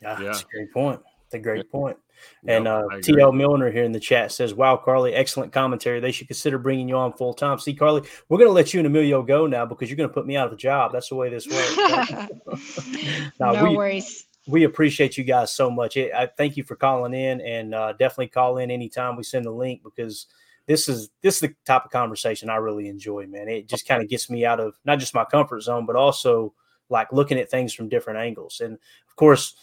yeah, 0.01 0.19
Yeah. 0.19 0.25
that's 0.27 0.43
a 0.43 0.47
great 0.47 0.73
point 0.73 1.01
it's 1.27 1.35
a 1.35 1.39
great 1.39 1.59
Yeah. 1.59 1.71
point 1.71 1.97
Yep, 2.45 2.57
and 2.57 2.69
uh, 2.69 2.83
TL 3.01 3.35
Milner 3.35 3.71
here 3.73 3.83
in 3.83 3.91
the 3.91 3.99
chat 3.99 4.31
says, 4.31 4.55
"Wow, 4.55 4.77
Carly, 4.77 5.13
excellent 5.13 5.53
commentary. 5.53 5.99
They 5.99 6.13
should 6.13 6.29
consider 6.29 6.57
bringing 6.57 6.89
you 6.89 6.95
on 6.95 7.13
full 7.15 7.35
time." 7.35 7.59
See, 7.59 7.75
Carly, 7.75 8.03
we're 8.29 8.39
going 8.39 8.49
to 8.49 8.53
let 8.53 8.73
you 8.73 8.79
and 8.79 8.87
Emilio 8.87 9.23
go 9.23 9.49
now 9.49 9.67
because 9.67 9.91
you're 9.91 9.97
going 9.97 10.09
to 10.09 10.13
put 10.15 10.25
me 10.25 10.37
out 10.37 10.47
of 10.47 10.53
a 10.53 10.57
job. 10.57 10.93
That's 10.93 11.09
the 11.09 11.17
way 11.17 11.31
this 11.31 11.49
works. 11.49 11.75
Now, 13.41 13.53
no 13.53 13.65
we- 13.71 13.77
worries. 13.77 14.25
We 14.47 14.65
appreciate 14.65 15.17
you 15.17 15.25
guys 15.25 15.53
so 15.53 15.71
much. 15.71 15.97
It, 15.97 16.13
I 16.13 16.27
thank 16.27 16.57
you 16.57 16.65
for 16.65 16.77
calling 16.77 17.15
in, 17.15 17.41
and 17.41 17.75
uh, 17.75 17.93
definitely 17.93 18.29
call 18.29 18.59
in 18.59 18.71
anytime 18.71 19.17
we 19.17 19.23
send 19.23 19.45
the 19.45 19.51
link 19.51 19.83
because 19.85 20.27
this 20.67 20.89
is 20.89 21.11
this 21.23 21.37
is 21.37 21.41
the 21.41 21.55
type 21.65 21.85
of 21.85 21.91
conversation 21.91 22.51
I 22.51 22.57
really 22.57 22.89
enjoy, 22.89 23.27
man. 23.27 23.49
It 23.49 23.69
just 23.69 23.87
kind 23.87 24.03
of 24.03 24.09
gets 24.09 24.31
me 24.31 24.45
out 24.45 24.61
of 24.61 24.79
not 24.85 24.99
just 24.99 25.15
my 25.15 25.25
comfort 25.25 25.61
zone, 25.63 25.87
but 25.87 25.97
also 25.97 26.55
like 26.89 27.13
looking 27.13 27.39
at 27.39 27.51
things 27.51 27.73
from 27.73 27.89
different 27.89 28.19
angles. 28.19 28.61
And 28.61 28.75
of 28.75 29.17
course, 29.17 29.55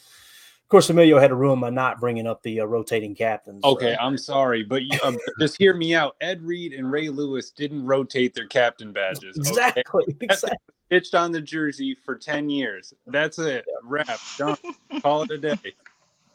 of 0.64 0.70
course, 0.70 0.90
Emilio 0.90 1.20
had 1.20 1.30
to 1.30 1.36
ruin 1.36 1.60
my 1.60 1.70
not 1.70 2.00
bringing 2.00 2.28
up 2.28 2.44
the 2.44 2.62
uh, 2.62 2.66
rotating 2.66 3.16
captains. 3.16 3.64
Okay, 3.64 3.96
Uh, 3.96 4.06
I'm 4.06 4.18
sorry, 4.18 4.64
but 4.64 4.84
you, 4.84 5.00
um, 5.04 5.18
just 5.40 5.58
hear 5.58 5.74
me 5.74 5.96
out. 5.96 6.16
Ed 6.22 6.42
Reed 6.44 6.74
and 6.74 6.92
Ray 6.92 7.10
Lewis 7.10 7.50
didn't 7.50 7.86
rotate 7.86 8.34
their 8.34 8.48
captain 8.48 8.92
badges. 8.92 9.36
okay? 9.40 9.50
exactly, 9.50 10.16
exactly. 10.22 10.58
Stitched 10.90 11.14
on 11.14 11.32
the 11.32 11.40
jersey 11.40 11.96
for 12.04 12.16
10 12.16 12.50
years. 12.50 12.96
That's 13.06 13.38
it. 13.38 13.64
Wrap. 13.84 14.20
Done. 14.40 14.58
Call 15.04 15.22
it 15.22 15.30
a 15.32 15.38
day. 15.38 15.76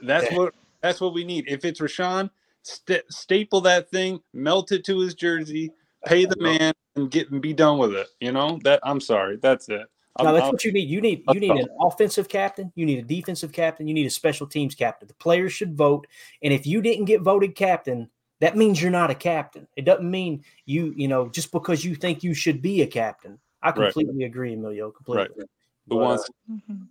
That's 0.01 0.33
what 0.33 0.55
that's 0.81 1.01
what 1.01 1.13
we 1.13 1.25
need. 1.25 1.47
If 1.49 1.65
it's 1.65 1.81
Rashan, 1.81 2.31
st- 2.63 3.03
staple 3.11 3.61
that 3.63 3.91
thing, 3.91 4.21
melt 4.33 4.71
it 4.71 4.85
to 4.85 5.01
his 5.01 5.15
jersey, 5.15 5.73
pay 6.05 6.25
the 6.25 6.37
man, 6.39 6.73
and 6.95 7.11
get 7.11 7.33
and 7.33 7.43
be 7.43 7.53
done 7.53 7.79
with 7.79 7.95
it. 7.95 8.07
You 8.21 8.31
know 8.31 8.61
that. 8.63 8.79
I'm 8.85 9.01
sorry. 9.01 9.39
That's 9.43 9.69
it. 9.69 9.87
I'm- 10.17 10.33
that's 10.33 10.45
I'm- 10.45 10.53
what 10.53 10.63
you 10.63 10.71
need. 10.71 10.89
You 10.89 11.01
need 11.01 11.25
you 11.33 11.41
need 11.41 11.51
an 11.51 11.69
offensive 11.81 12.29
captain, 12.29 12.71
you 12.77 12.87
need 12.87 13.01
a 13.01 13.03
defensive 13.03 13.51
captain, 13.51 13.89
you 13.89 13.95
need 13.95 14.07
a 14.07 14.11
special 14.11 14.47
teams 14.47 14.77
captain. 14.77 15.09
The 15.09 15.15
players 15.15 15.53
should 15.53 15.75
vote, 15.75 16.07
and 16.45 16.53
if 16.53 16.65
you 16.65 16.81
didn't 16.81 17.07
get 17.07 17.23
voted 17.23 17.57
captain, 17.57 18.09
that 18.41 18.57
means 18.57 18.81
you're 18.81 18.91
not 18.93 19.11
a 19.11 19.15
captain. 19.17 19.67
It 19.77 19.85
doesn't 19.85 20.09
mean 20.09 20.45
you, 20.67 20.93
you 20.97 21.09
know, 21.09 21.29
just 21.29 21.51
because 21.51 21.85
you 21.85 21.97
think 21.97 22.23
you 22.23 22.35
should 22.35 22.63
be 22.63 22.83
a 22.83 22.87
captain. 22.87 23.39
I 23.65 23.71
Right. 23.71 23.93
completely 23.93 24.25
agree, 24.25 24.53
Emilio. 24.53 24.91
Completely. 24.93 25.35
Who 25.39 25.47
But, 25.89 25.97
wants? 25.97 26.31
Mhm. 26.51 26.87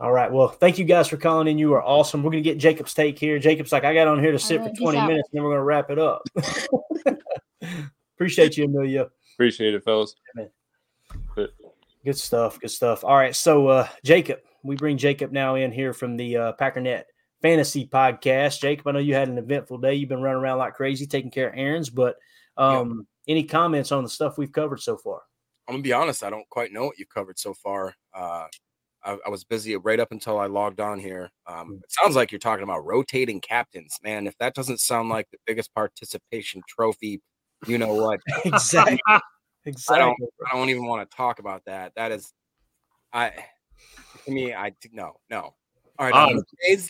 All 0.00 0.12
right. 0.12 0.30
Well, 0.30 0.48
thank 0.48 0.78
you 0.78 0.84
guys 0.84 1.08
for 1.08 1.16
calling 1.16 1.46
in. 1.46 1.58
You 1.58 1.72
are 1.74 1.82
awesome. 1.82 2.22
We're 2.24 2.32
going 2.32 2.42
to 2.42 2.50
get 2.50 2.58
Jacob's 2.58 2.92
take 2.92 3.18
here. 3.18 3.38
Jacob's 3.38 3.70
like, 3.72 3.84
I 3.84 3.94
got 3.94 4.08
on 4.08 4.18
here 4.20 4.32
to 4.32 4.38
sit 4.38 4.60
right, 4.60 4.70
for 4.70 4.76
20 4.76 4.98
out. 4.98 5.06
minutes 5.08 5.28
and 5.32 5.38
then 5.38 5.44
we're 5.44 5.50
going 5.50 5.60
to 5.60 5.64
wrap 5.64 5.90
it 5.90 5.98
up. 5.98 6.22
Appreciate 8.16 8.56
you, 8.56 8.64
Emilio. 8.64 9.08
Appreciate 9.34 9.74
it, 9.74 9.84
fellas. 9.84 10.16
Good 12.04 12.18
stuff. 12.18 12.58
Good 12.58 12.70
stuff. 12.70 13.04
All 13.04 13.16
right. 13.16 13.34
So, 13.34 13.68
uh, 13.68 13.86
Jacob, 14.04 14.40
we 14.64 14.74
bring 14.74 14.96
Jacob 14.98 15.30
now 15.30 15.54
in 15.54 15.70
here 15.70 15.92
from 15.92 16.16
the 16.16 16.36
uh, 16.36 16.52
Packernet 16.54 17.04
Fantasy 17.42 17.86
Podcast. 17.86 18.60
Jacob, 18.60 18.86
I 18.88 18.92
know 18.92 18.98
you 18.98 19.14
had 19.14 19.28
an 19.28 19.38
eventful 19.38 19.78
day. 19.78 19.94
You've 19.94 20.08
been 20.08 20.20
running 20.22 20.42
around 20.42 20.58
like 20.58 20.74
crazy 20.74 21.06
taking 21.06 21.30
care 21.30 21.50
of 21.50 21.54
errands, 21.56 21.90
but 21.90 22.16
um, 22.56 23.06
any 23.28 23.44
comments 23.44 23.92
on 23.92 24.02
the 24.02 24.10
stuff 24.10 24.36
we've 24.36 24.52
covered 24.52 24.80
so 24.80 24.96
far? 24.96 25.22
I'm 25.72 25.78
gonna 25.78 25.84
be 25.84 25.94
honest. 25.94 26.22
I 26.22 26.28
don't 26.28 26.46
quite 26.50 26.70
know 26.70 26.84
what 26.84 26.98
you've 26.98 27.08
covered 27.08 27.38
so 27.38 27.54
far. 27.54 27.94
Uh, 28.12 28.46
I, 29.02 29.16
I 29.26 29.30
was 29.30 29.42
busy 29.42 29.74
right 29.76 29.98
up 29.98 30.12
until 30.12 30.38
I 30.38 30.44
logged 30.44 30.80
on 30.80 30.98
here. 30.98 31.30
Um, 31.46 31.80
it 31.82 31.90
sounds 31.90 32.14
like 32.14 32.30
you're 32.30 32.38
talking 32.38 32.62
about 32.62 32.84
rotating 32.84 33.40
captains, 33.40 33.98
man. 34.04 34.26
If 34.26 34.36
that 34.36 34.54
doesn't 34.54 34.80
sound 34.80 35.08
like 35.08 35.30
the 35.32 35.38
biggest 35.46 35.72
participation 35.74 36.60
trophy, 36.68 37.22
you 37.66 37.78
know 37.78 37.94
what? 37.94 38.20
exactly. 38.44 39.00
I 39.06 39.20
Exactly. 39.64 39.98
don't. 39.98 40.30
I 40.52 40.58
don't 40.58 40.68
even 40.68 40.84
want 40.84 41.08
to 41.10 41.16
talk 41.16 41.38
about 41.38 41.62
that. 41.64 41.92
That 41.96 42.12
is, 42.12 42.34
I. 43.14 43.30
To 44.26 44.30
me, 44.30 44.52
I 44.52 44.72
no, 44.92 45.14
no. 45.30 45.54
All 45.98 46.10
right, 46.10 46.12
on 46.12 46.42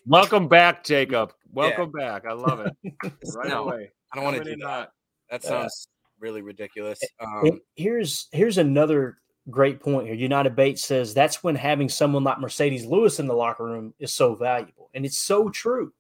Welcome 0.07 0.49
back, 0.49 0.83
Jacob. 0.83 1.35
Welcome 1.53 1.93
back. 1.93 2.27
I 2.27 2.33
love 2.33 2.59
it. 2.59 2.73
Right 3.37 3.49
no, 3.49 3.69
away. 3.69 3.93
I 4.13 4.17
don't 4.17 4.25
want 4.25 4.39
to 4.39 4.45
do 4.45 4.57
that. 4.65 4.91
That 5.31 5.45
sounds 5.45 5.87
really 6.23 6.41
ridiculous. 6.41 7.01
Um, 7.21 7.61
here's 7.75 8.29
here's 8.33 8.57
another 8.57 9.19
great 9.51 9.81
point 9.81 10.07
here. 10.07 10.15
United 10.15 10.57
Bates 10.57 10.85
says 10.85 11.13
that's 11.13 11.43
when 11.43 11.57
having 11.57 11.89
someone 11.89 12.25
like 12.25 12.39
Marcedes 12.39 12.89
Lewis 12.89 13.19
in 13.19 13.27
the 13.27 13.35
locker 13.35 13.65
room 13.65 13.93
is 13.99 14.15
so 14.15 14.35
valuable, 14.35 14.89
and 14.95 15.05
it's 15.05 15.19
so 15.19 15.51
true. 15.51 15.93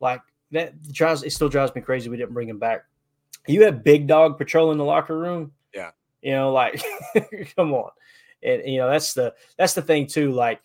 Like 0.00 0.20
that 0.50 0.82
drives 0.92 1.22
it 1.22 1.32
still 1.32 1.48
drives 1.48 1.74
me 1.74 1.80
crazy. 1.80 2.10
We 2.10 2.16
didn't 2.16 2.34
bring 2.34 2.48
him 2.48 2.58
back. 2.58 2.84
You 3.46 3.62
have 3.64 3.84
big 3.84 4.06
dog 4.06 4.36
patrolling 4.36 4.76
the 4.76 4.84
locker 4.84 5.16
room. 5.16 5.52
Yeah. 5.74 5.90
you 6.20 6.32
know, 6.32 6.52
like 6.52 6.82
come 7.56 7.72
on, 7.72 7.90
and 8.42 8.62
you 8.66 8.78
know 8.78 8.90
that's 8.90 9.14
the 9.14 9.32
that's 9.56 9.74
the 9.74 9.82
thing 9.82 10.06
too. 10.06 10.32
Like 10.32 10.60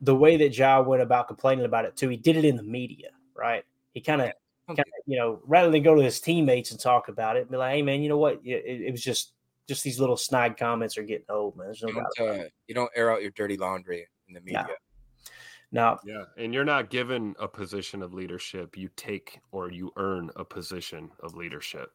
the 0.00 0.14
way 0.14 0.36
that 0.36 0.56
Ja 0.56 0.80
went 0.80 1.02
about 1.02 1.28
complaining 1.28 1.64
about 1.64 1.84
it 1.84 1.96
too. 1.96 2.08
He 2.08 2.16
did 2.16 2.36
it 2.36 2.44
in 2.44 2.56
the 2.56 2.62
media, 2.62 3.10
right? 3.34 3.64
He 3.94 4.00
kind 4.00 4.20
of. 4.20 4.32
Kind 4.68 4.80
of, 4.80 4.84
you 5.06 5.16
know, 5.18 5.40
rather 5.46 5.70
than 5.70 5.82
go 5.82 5.94
to 5.94 6.02
his 6.02 6.20
teammates 6.20 6.70
and 6.72 6.78
talk 6.80 7.08
about 7.08 7.36
it, 7.36 7.50
be 7.50 7.56
like, 7.56 7.72
"Hey, 7.74 7.82
man, 7.82 8.02
you 8.02 8.08
know 8.08 8.18
what? 8.18 8.40
It, 8.44 8.64
it, 8.66 8.80
it 8.82 8.90
was 8.92 9.02
just 9.02 9.32
just 9.66 9.82
these 9.84 9.98
little 10.00 10.16
snide 10.16 10.56
comments 10.56 10.96
are 10.98 11.02
getting 11.02 11.26
old, 11.30 11.56
man. 11.56 11.66
There's 11.66 11.82
no 11.82 11.88
you 11.88 11.94
doubt. 11.94 12.06
don't, 12.16 12.40
uh, 12.40 12.44
you 12.66 12.74
don't 12.74 12.90
air 12.94 13.10
out 13.12 13.22
your 13.22 13.30
dirty 13.32 13.56
laundry 13.56 14.06
in 14.28 14.34
the 14.34 14.40
media. 14.40 14.66
Now, 15.72 15.98
Yeah. 16.04 16.24
And 16.38 16.54
you're 16.54 16.64
not 16.64 16.88
given 16.88 17.34
a 17.38 17.46
position 17.46 18.02
of 18.02 18.14
leadership. 18.14 18.76
You 18.78 18.88
take 18.96 19.38
or 19.52 19.70
you 19.70 19.92
earn 19.96 20.30
a 20.36 20.44
position 20.44 21.10
of 21.22 21.34
leadership. 21.34 21.90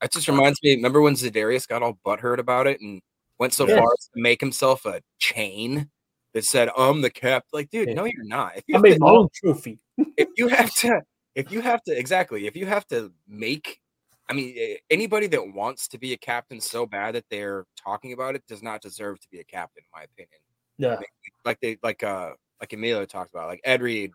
That 0.00 0.12
just 0.12 0.28
reminds 0.28 0.62
me. 0.62 0.76
Remember 0.76 1.00
when 1.00 1.14
Za'Darius 1.14 1.66
got 1.66 1.82
all 1.82 1.98
butthurt 2.06 2.38
about 2.38 2.66
it 2.68 2.80
and 2.80 3.02
went 3.38 3.52
so 3.52 3.66
Yes. 3.66 3.78
far 3.78 3.88
as 3.92 4.04
to 4.14 4.20
make 4.20 4.40
himself 4.40 4.84
a 4.86 5.00
chain 5.18 5.90
that 6.32 6.44
said, 6.44 6.68
"I'm 6.76 7.00
the 7.00 7.10
cap." 7.10 7.44
Like, 7.52 7.70
dude, 7.70 7.88
Yeah. 7.88 7.94
no, 7.94 8.04
you're 8.04 8.22
not. 8.24 8.56
If 8.58 8.64
you 8.68 8.76
I 8.76 8.78
made 8.80 8.94
to- 8.94 9.00
my 9.00 9.10
own 9.10 9.28
trophy. 9.34 9.80
if 10.16 10.28
you 10.36 10.46
have 10.48 10.72
to, 10.76 11.00
if 11.36 11.52
you 11.52 11.60
have 11.60 11.82
to, 11.84 11.96
exactly, 11.96 12.46
if 12.46 12.56
you 12.56 12.66
have 12.66 12.86
to 12.88 13.12
make, 13.28 13.80
I 14.28 14.32
mean, 14.32 14.76
anybody 14.90 15.28
that 15.28 15.54
wants 15.54 15.86
to 15.88 15.98
be 15.98 16.12
a 16.14 16.16
captain 16.16 16.60
so 16.60 16.86
bad 16.86 17.14
that 17.14 17.26
they're 17.30 17.64
talking 17.80 18.12
about 18.12 18.34
it 18.34 18.42
does 18.48 18.62
not 18.62 18.80
deserve 18.82 19.20
to 19.20 19.28
be 19.30 19.38
a 19.38 19.44
captain, 19.44 19.84
in 19.84 19.98
my 19.98 20.02
opinion. 20.04 20.40
Yeah, 20.78 20.98
Like 21.44 21.60
they, 21.60 21.78
like, 21.82 22.02
uh, 22.02 22.32
like 22.60 22.72
Emilio 22.72 23.04
talked 23.04 23.30
about, 23.30 23.48
like 23.48 23.60
Ed 23.64 23.82
Reed. 23.82 24.12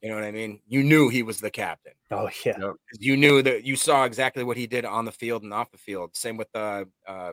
You 0.00 0.10
know 0.10 0.14
what 0.14 0.24
I 0.24 0.30
mean? 0.30 0.60
You 0.68 0.82
knew 0.84 1.08
he 1.08 1.22
was 1.22 1.40
the 1.40 1.50
captain. 1.50 1.92
oh 2.12 2.30
yeah, 2.44 2.52
'cause 2.58 2.98
You 3.00 3.16
knew 3.16 3.42
that 3.42 3.64
you 3.64 3.76
saw 3.76 4.04
exactly 4.04 4.44
what 4.44 4.56
he 4.56 4.66
did 4.66 4.84
on 4.84 5.04
the 5.04 5.12
field 5.12 5.42
and 5.42 5.52
off 5.52 5.70
the 5.72 5.78
field. 5.78 6.16
Same 6.16 6.36
with 6.36 6.48
uh, 6.54 6.84
uh, 7.06 7.32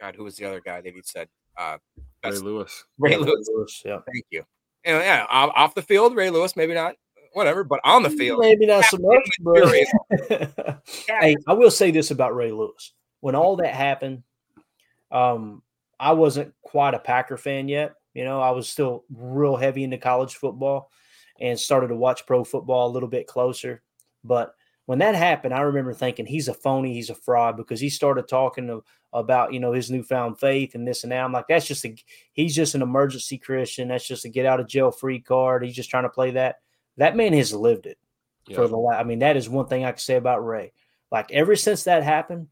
God, 0.00 0.16
who 0.16 0.24
was 0.24 0.36
the 0.36 0.46
other 0.46 0.60
guy 0.60 0.80
that 0.80 0.92
he 0.92 1.00
said? 1.04 1.28
Uh, 1.56 1.78
Ray 2.24 2.30
that's 2.30 2.40
Lewis. 2.40 2.84
Ray 2.98 3.12
Yeah, 3.12 3.18
Lewis. 3.18 3.82
Yeah, 3.84 3.98
Thank 4.06 4.24
you. 4.30 4.42
And 4.84 4.96
yeah, 4.98 5.26
off 5.30 5.52
off 5.54 5.74
the 5.74 5.82
field, 5.82 6.16
Ray 6.16 6.30
Lewis, 6.30 6.56
maybe 6.56 6.74
not, 6.74 6.96
whatever, 7.32 7.64
but 7.64 7.80
on 7.84 8.02
the 8.02 8.10
field, 8.10 8.40
maybe 8.40 8.66
not 8.66 8.84
so 8.84 8.98
much, 8.98 9.28
but 9.40 10.82
hey, 11.08 11.36
I 11.46 11.52
will 11.52 11.70
say 11.70 11.90
this 11.90 12.10
about 12.10 12.34
Ray 12.34 12.52
Lewis: 12.52 12.92
when 13.20 13.34
all 13.34 13.56
that 13.56 13.74
happened, 13.74 14.22
um, 15.10 15.62
I 15.98 16.12
wasn't 16.12 16.54
quite 16.62 16.94
a 16.94 16.98
Packer 16.98 17.36
fan 17.36 17.68
yet. 17.68 17.94
You 18.14 18.24
know, 18.24 18.40
I 18.40 18.50
was 18.50 18.68
still 18.68 19.04
real 19.14 19.56
heavy 19.56 19.84
into 19.84 19.98
college 19.98 20.36
football 20.36 20.90
and 21.40 21.58
started 21.58 21.88
to 21.88 21.96
watch 21.96 22.26
pro 22.26 22.44
football 22.44 22.88
a 22.88 22.92
little 22.92 23.08
bit 23.08 23.26
closer. 23.26 23.82
But 24.22 24.54
when 24.86 24.98
that 24.98 25.14
happened, 25.14 25.54
I 25.54 25.62
remember 25.62 25.94
thinking 25.94 26.26
he's 26.26 26.48
a 26.48 26.54
phony, 26.54 26.94
he's 26.94 27.10
a 27.10 27.14
fraud 27.14 27.56
because 27.56 27.80
he 27.80 27.88
started 27.88 28.28
talking 28.28 28.66
to, 28.66 28.84
about 29.12 29.52
you 29.52 29.60
know 29.60 29.72
his 29.72 29.90
newfound 29.90 30.40
faith 30.40 30.74
and 30.74 30.86
this 30.88 31.02
and 31.02 31.12
that. 31.12 31.22
I'm 31.22 31.32
like, 31.32 31.46
that's 31.48 31.66
just 31.66 31.84
a 31.84 31.94
he's 32.32 32.54
just 32.54 32.74
an 32.74 32.82
emergency 32.82 33.38
Christian. 33.38 33.88
That's 33.88 34.06
just 34.06 34.24
a 34.24 34.28
get 34.28 34.46
out 34.46 34.60
of 34.60 34.68
jail 34.68 34.90
free 34.90 35.20
card. 35.20 35.64
He's 35.64 35.76
just 35.76 35.90
trying 35.90 36.04
to 36.04 36.08
play 36.08 36.32
that. 36.32 36.56
That 36.96 37.16
man 37.16 37.32
has 37.32 37.52
lived 37.54 37.86
it 37.86 37.98
for 38.54 38.68
the. 38.68 38.76
last. 38.76 39.00
I 39.00 39.04
mean, 39.04 39.20
that 39.20 39.36
is 39.36 39.48
one 39.48 39.66
thing 39.66 39.84
I 39.84 39.92
can 39.92 39.98
say 39.98 40.16
about 40.16 40.44
Ray. 40.44 40.72
Like 41.10 41.30
ever 41.32 41.56
since 41.56 41.84
that 41.84 42.02
happened, 42.02 42.48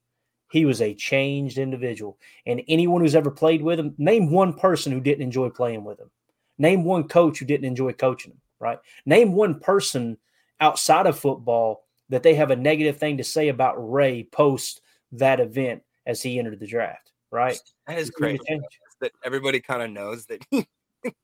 he 0.50 0.64
was 0.64 0.80
a 0.80 0.94
changed 0.94 1.58
individual. 1.58 2.18
And 2.46 2.62
anyone 2.68 3.00
who's 3.00 3.14
ever 3.14 3.30
played 3.30 3.62
with 3.62 3.78
him, 3.78 3.94
name 3.98 4.30
one 4.30 4.52
person 4.54 4.92
who 4.92 5.00
didn't 5.00 5.22
enjoy 5.22 5.48
playing 5.50 5.84
with 5.84 6.00
him. 6.00 6.10
Name 6.58 6.84
one 6.84 7.08
coach 7.08 7.38
who 7.38 7.46
didn't 7.46 7.66
enjoy 7.66 7.92
coaching 7.92 8.32
him. 8.32 8.40
Right. 8.58 8.78
Name 9.06 9.32
one 9.32 9.60
person 9.60 10.18
outside 10.60 11.06
of 11.06 11.18
football 11.18 11.84
that 12.10 12.22
they 12.22 12.34
have 12.34 12.50
a 12.50 12.56
negative 12.56 12.98
thing 12.98 13.16
to 13.18 13.24
say 13.24 13.48
about 13.48 13.76
Ray 13.90 14.24
post 14.24 14.82
that 15.12 15.40
event 15.40 15.82
as 16.06 16.22
he 16.22 16.38
entered 16.38 16.60
the 16.60 16.66
draft. 16.66 17.12
Right. 17.30 17.58
That 17.86 17.98
is 17.98 18.08
He's 18.08 18.20
really 18.20 18.38
crazy. 18.38 18.48
changed. 18.48 18.66
That 19.00 19.12
everybody 19.24 19.60
kind 19.60 19.82
of 19.82 19.90
knows 19.90 20.26
that 20.26 20.44
he 20.50 20.66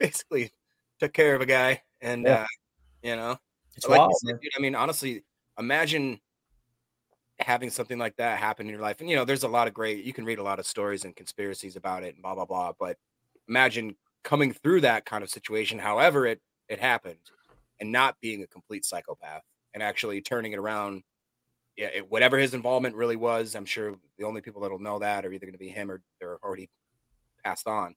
basically 0.00 0.50
took 0.98 1.12
care 1.12 1.36
of 1.36 1.40
a 1.40 1.46
guy, 1.46 1.82
and 2.02 2.26
Yeah. 2.26 2.42
uh, 2.42 2.46
you 3.02 3.16
know, 3.16 3.38
It's 3.76 3.88
like 3.88 3.98
wild. 4.00 4.14
said, 4.16 4.40
dude, 4.40 4.52
I 4.56 4.60
mean, 4.60 4.74
honestly, 4.74 5.24
imagine 5.58 6.20
having 7.38 7.70
something 7.70 7.98
like 7.98 8.16
that 8.16 8.38
happen 8.38 8.66
in 8.66 8.72
your 8.72 8.82
life. 8.82 9.00
And 9.00 9.08
you 9.10 9.16
know, 9.16 9.24
there's 9.24 9.42
a 9.42 9.48
lot 9.48 9.68
of 9.68 9.74
great. 9.74 10.04
You 10.04 10.12
can 10.12 10.24
read 10.24 10.38
a 10.38 10.42
lot 10.42 10.58
of 10.58 10.66
stories 10.66 11.04
and 11.04 11.14
conspiracies 11.16 11.76
about 11.76 12.04
it, 12.04 12.14
and 12.14 12.22
blah 12.22 12.34
blah 12.34 12.44
blah. 12.46 12.72
But 12.78 12.98
imagine 13.48 13.96
coming 14.24 14.52
through 14.52 14.82
that 14.82 15.04
kind 15.04 15.24
of 15.24 15.30
situation, 15.30 15.78
however 15.78 16.26
it 16.26 16.40
it 16.68 16.80
happened, 16.80 17.30
and 17.80 17.90
not 17.92 18.16
being 18.20 18.42
a 18.42 18.46
complete 18.46 18.84
psychopath, 18.84 19.42
and 19.74 19.82
actually 19.82 20.20
turning 20.22 20.52
it 20.52 20.58
around. 20.58 21.02
Yeah, 21.76 21.88
it, 21.88 22.10
whatever 22.10 22.38
his 22.38 22.52
involvement 22.54 22.96
really 22.96 23.16
was, 23.16 23.54
I'm 23.56 23.64
sure 23.64 23.94
the 24.18 24.24
only 24.24 24.42
people 24.42 24.60
that'll 24.60 24.78
know 24.78 24.98
that 24.98 25.24
are 25.24 25.32
either 25.32 25.46
going 25.46 25.54
to 25.54 25.58
be 25.58 25.70
him 25.70 25.90
or 25.90 26.02
they're 26.20 26.38
already 26.44 26.68
passed 27.44 27.66
on. 27.66 27.94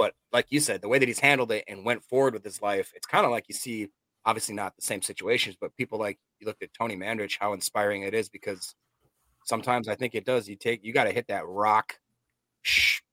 But 0.00 0.14
like 0.32 0.46
you 0.48 0.60
said, 0.60 0.80
the 0.80 0.88
way 0.88 0.98
that 0.98 1.08
he's 1.08 1.18
handled 1.18 1.52
it 1.52 1.62
and 1.68 1.84
went 1.84 2.02
forward 2.02 2.32
with 2.32 2.42
his 2.42 2.62
life, 2.62 2.90
it's 2.96 3.06
kind 3.06 3.26
of 3.26 3.30
like 3.30 3.44
you 3.48 3.54
see 3.54 3.90
obviously 4.24 4.54
not 4.54 4.74
the 4.74 4.80
same 4.80 5.02
situations, 5.02 5.58
but 5.60 5.76
people 5.76 5.98
like 5.98 6.18
you 6.38 6.46
looked 6.46 6.62
at 6.62 6.72
Tony 6.72 6.96
Mandarich, 6.96 7.36
how 7.38 7.52
inspiring 7.52 8.04
it 8.04 8.14
is 8.14 8.30
because 8.30 8.74
sometimes 9.44 9.88
I 9.88 9.96
think 9.96 10.14
it 10.14 10.24
does. 10.24 10.48
You 10.48 10.56
take 10.56 10.82
you 10.82 10.94
got 10.94 11.04
to 11.04 11.12
hit 11.12 11.28
that 11.28 11.46
rock, 11.46 11.98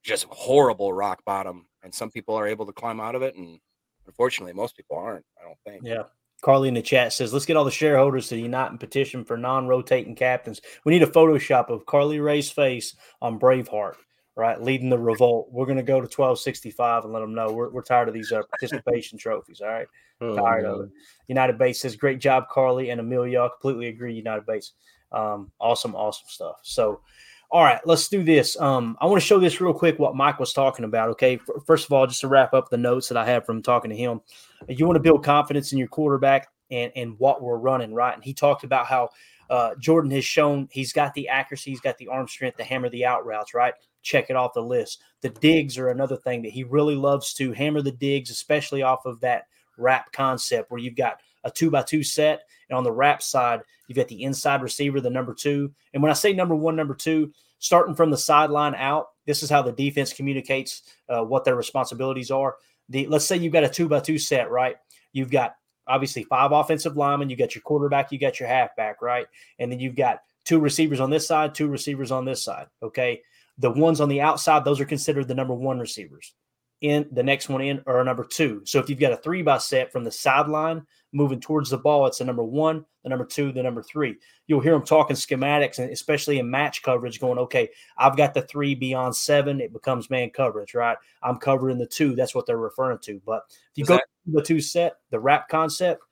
just 0.01 0.27
horrible 0.29 0.93
rock 0.93 1.19
bottom, 1.25 1.67
and 1.83 1.93
some 1.93 2.09
people 2.09 2.35
are 2.35 2.47
able 2.47 2.65
to 2.65 2.71
climb 2.71 3.01
out 3.01 3.15
of 3.15 3.21
it, 3.21 3.35
and 3.35 3.59
unfortunately, 4.05 4.53
most 4.53 4.77
people 4.77 4.95
aren't. 4.95 5.25
I 5.37 5.45
don't 5.45 5.59
think. 5.65 5.83
Yeah. 5.83 6.03
Carly 6.41 6.69
in 6.69 6.75
the 6.75 6.81
chat 6.81 7.11
says, 7.11 7.33
let's 7.33 7.47
get 7.47 7.57
all 7.57 7.65
the 7.65 7.71
shareholders 7.71 8.29
to 8.29 8.37
unite 8.37 8.71
and 8.71 8.79
petition 8.79 9.25
for 9.25 9.35
non 9.35 9.67
rotating 9.67 10.15
captains. 10.15 10.61
We 10.85 10.93
need 10.93 11.03
a 11.03 11.07
Photoshop 11.07 11.69
of 11.69 11.85
Carly 11.85 12.21
Ray's 12.21 12.49
face 12.49 12.95
on 13.21 13.39
Braveheart, 13.39 13.95
right? 14.37 14.61
Leading 14.61 14.89
the 14.89 14.99
revolt. 14.99 15.49
We're 15.51 15.65
going 15.65 15.77
to 15.77 15.83
go 15.83 15.95
to 15.95 16.05
1265 16.05 17.03
and 17.03 17.13
let 17.13 17.21
them 17.21 17.33
know 17.33 17.51
we're, 17.51 17.69
we're 17.69 17.81
tired 17.81 18.07
of 18.07 18.13
these 18.13 18.31
uh, 18.31 18.43
participation 18.43 19.17
trophies. 19.17 19.61
All 19.61 19.67
right. 19.67 19.87
Oh, 20.21 20.35
tired 20.35 20.65
of 20.65 20.81
it. 20.81 20.89
United 21.27 21.57
Base 21.57 21.81
says, 21.81 21.95
great 21.95 22.19
job, 22.19 22.47
Carly 22.49 22.91
and 22.91 23.01
Emilio. 23.01 23.45
I 23.45 23.49
completely 23.49 23.87
agree, 23.87 24.13
United 24.13 24.45
Base. 24.45 24.73
Um, 25.11 25.51
awesome, 25.59 25.95
awesome 25.95 26.27
stuff. 26.27 26.59
So, 26.61 27.01
all 27.49 27.63
right, 27.63 27.79
let's 27.85 28.09
do 28.09 28.23
this. 28.23 28.59
Um, 28.59 28.95
I 29.01 29.07
want 29.07 29.19
to 29.21 29.25
show 29.25 29.39
this 29.39 29.59
real 29.59 29.73
quick 29.73 29.97
what 29.97 30.15
Mike 30.15 30.39
was 30.39 30.53
talking 30.53 30.85
about. 30.85 31.09
Okay. 31.09 31.39
First 31.65 31.85
of 31.85 31.93
all, 31.93 32.05
just 32.05 32.21
to 32.21 32.27
wrap 32.27 32.53
up 32.53 32.69
the 32.69 32.77
notes 32.77 33.07
that 33.09 33.17
I 33.17 33.25
have 33.25 33.45
from 33.45 33.63
talking 33.63 33.89
to 33.89 33.97
him, 33.97 34.21
you 34.67 34.85
want 34.85 34.97
to 34.97 35.03
build 35.03 35.23
confidence 35.23 35.71
in 35.71 35.79
your 35.79 35.87
quarterback 35.87 36.49
and, 36.69 36.91
and 36.95 37.17
what 37.17 37.41
we're 37.41 37.57
running, 37.57 37.93
right? 37.93 38.13
And 38.13 38.23
he 38.23 38.33
talked 38.33 38.63
about 38.63 38.85
how 38.85 39.09
uh, 39.49 39.75
Jordan 39.79 40.11
has 40.11 40.25
shown 40.25 40.67
he's 40.71 40.93
got 40.93 41.13
the 41.13 41.29
accuracy, 41.29 41.71
he's 41.71 41.79
got 41.79 41.97
the 41.97 42.09
arm 42.09 42.27
strength 42.27 42.57
to 42.57 42.63
hammer 42.63 42.89
the 42.89 43.05
out 43.05 43.25
routes, 43.25 43.53
right? 43.53 43.73
Check 44.07 44.29
it 44.29 44.37
off 44.37 44.53
the 44.53 44.61
list. 44.61 45.03
The 45.21 45.27
digs 45.29 45.77
are 45.77 45.89
another 45.89 46.15
thing 46.15 46.41
that 46.43 46.53
he 46.53 46.63
really 46.63 46.95
loves 46.95 47.33
to 47.33 47.51
hammer 47.51 47.81
the 47.81 47.91
digs, 47.91 48.29
especially 48.29 48.81
off 48.81 49.05
of 49.05 49.19
that 49.19 49.47
wrap 49.77 50.13
concept 50.13 50.71
where 50.71 50.79
you've 50.79 50.95
got 50.95 51.19
a 51.43 51.51
two 51.51 51.69
by 51.69 51.83
two 51.83 52.03
set. 52.03 52.43
And 52.69 52.77
on 52.77 52.85
the 52.85 52.91
wrap 52.91 53.21
side, 53.21 53.63
you've 53.87 53.97
got 53.97 54.07
the 54.07 54.23
inside 54.23 54.61
receiver, 54.61 55.01
the 55.01 55.09
number 55.09 55.33
two. 55.33 55.73
And 55.93 56.01
when 56.01 56.09
I 56.09 56.15
say 56.15 56.31
number 56.31 56.55
one, 56.55 56.77
number 56.77 56.93
two, 56.93 57.33
starting 57.59 57.95
from 57.95 58.09
the 58.09 58.17
sideline 58.17 58.75
out, 58.75 59.07
this 59.25 59.43
is 59.43 59.49
how 59.49 59.61
the 59.61 59.73
defense 59.73 60.13
communicates 60.13 60.83
uh, 61.09 61.25
what 61.25 61.43
their 61.43 61.57
responsibilities 61.57 62.31
are. 62.31 62.55
The 62.87 63.07
let's 63.07 63.25
say 63.25 63.35
you've 63.35 63.51
got 63.51 63.65
a 63.65 63.69
two 63.69 63.89
by 63.89 63.99
two 63.99 64.17
set, 64.17 64.49
right? 64.49 64.77
You've 65.11 65.31
got 65.31 65.55
obviously 65.85 66.23
five 66.23 66.53
offensive 66.53 66.95
linemen, 66.95 67.29
you 67.29 67.35
got 67.35 67.55
your 67.55 67.61
quarterback, 67.61 68.13
you 68.13 68.19
got 68.19 68.39
your 68.39 68.47
halfback, 68.47 69.01
right? 69.01 69.27
And 69.59 69.69
then 69.69 69.81
you've 69.81 69.97
got 69.97 70.21
two 70.45 70.59
receivers 70.61 71.01
on 71.01 71.09
this 71.09 71.27
side, 71.27 71.53
two 71.53 71.67
receivers 71.67 72.09
on 72.09 72.23
this 72.23 72.41
side. 72.41 72.67
Okay. 72.81 73.21
The 73.57 73.71
ones 73.71 74.01
on 74.01 74.09
the 74.09 74.21
outside, 74.21 74.63
those 74.63 74.79
are 74.79 74.85
considered 74.85 75.27
the 75.27 75.35
number 75.35 75.53
one 75.53 75.79
receivers 75.79 76.33
in 76.81 77.07
the 77.11 77.23
next 77.23 77.49
one 77.49 77.61
in 77.61 77.81
or 77.85 78.03
number 78.03 78.23
two. 78.23 78.61
So 78.65 78.79
if 78.79 78.89
you've 78.89 78.99
got 78.99 79.11
a 79.11 79.17
three 79.17 79.41
by 79.41 79.57
set 79.57 79.91
from 79.91 80.03
the 80.03 80.11
sideline 80.11 80.85
moving 81.11 81.39
towards 81.39 81.69
the 81.71 81.77
ball, 81.77 82.05
it's 82.05 82.19
the 82.19 82.25
number 82.25 82.43
one, 82.43 82.85
the 83.03 83.09
number 83.09 83.25
two, 83.25 83.51
the 83.51 83.63
number 83.63 83.81
three. 83.81 84.15
You'll 84.45 84.59
hear 84.59 84.73
them 84.73 84.85
talking 84.85 85.15
schematics 85.15 85.79
and 85.79 85.89
especially 85.89 86.37
in 86.37 86.49
match 86.49 86.83
coverage, 86.83 87.19
going, 87.19 87.39
okay, 87.39 87.69
I've 87.97 88.17
got 88.17 88.33
the 88.33 88.43
three 88.43 88.75
beyond 88.75 89.15
seven, 89.15 89.59
it 89.59 89.73
becomes 89.73 90.09
man 90.09 90.29
coverage, 90.29 90.75
right? 90.75 90.97
I'm 91.23 91.37
covering 91.37 91.79
the 91.79 91.87
two. 91.87 92.15
That's 92.15 92.35
what 92.35 92.45
they're 92.45 92.57
referring 92.57 92.99
to. 93.03 93.19
But 93.25 93.43
if 93.49 93.77
you 93.77 93.83
Is 93.83 93.89
go 93.89 93.97
to 93.97 94.03
the 94.27 94.43
two 94.43 94.61
set, 94.61 94.97
the 95.09 95.19
wrap 95.19 95.49
concept, 95.49 96.03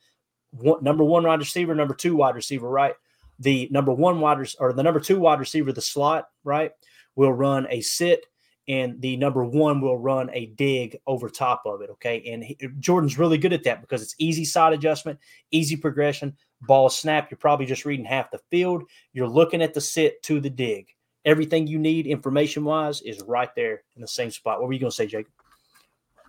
one, 0.52 0.84
number 0.84 1.04
one 1.04 1.24
wide 1.24 1.39
receiver, 1.39 1.76
number 1.76 1.93
two 1.93 2.16
wide 2.16 2.36
receiver, 2.36 2.70
right? 2.70 2.96
The 3.39 3.68
number 3.70 3.93
one 3.93 4.20
wide 4.20 4.39
or 4.60 4.74
the 4.74 4.84
number 4.84 5.00
two 5.00 5.20
wide 5.20 5.39
receiver, 5.39 5.72
the 5.72 5.82
slot, 5.82 6.30
right, 6.43 6.72
will 7.16 7.34
run 7.34 7.68
a 7.70 7.82
sit 7.82 8.26
and 8.68 8.99
the 9.01 9.16
number 9.18 9.43
one 9.43 9.80
will 9.80 9.97
run 9.97 10.30
a 10.34 10.47
dig 10.47 10.97
over 11.05 11.30
top 11.30 11.63
of 11.66 11.82
it. 11.82 11.89
Okay. 11.91 12.24
And 12.32 12.43
he, 12.43 12.57
Jordan's 12.80 13.20
really 13.20 13.38
good 13.38 13.53
at 13.53 13.63
that 13.63 13.82
because 13.82 14.01
it's 14.01 14.16
easy 14.18 14.45
side 14.45 14.74
adjustment, 14.74 15.20
easy 15.51 15.76
progression, 15.76 16.36
ball 16.61 16.89
snap. 16.89 17.30
You're 17.30 17.38
probably 17.38 17.66
just 17.66 17.86
reading 17.86 18.05
half 18.05 18.32
the 18.32 18.39
field. 18.49 18.84
You're 19.13 19.28
looking 19.28 19.61
at 19.61 19.74
the 19.74 19.82
sit 19.82 20.22
to 20.24 20.39
the 20.39 20.49
dig. 20.49 20.88
Everything 21.26 21.68
you 21.68 21.80
need 21.80 22.07
information 22.07 22.63
wise 22.63 23.01
is 23.01 23.22
right 23.22 23.49
there 23.55 23.84
in 23.95 24.01
the 24.01 24.07
same 24.07 24.32
spot. 24.32 24.59
What 24.59 24.68
were 24.68 24.74
you 24.74 24.80
going 24.80 24.91
to 24.91 24.95
say, 24.95 25.07
Jake? 25.07 25.28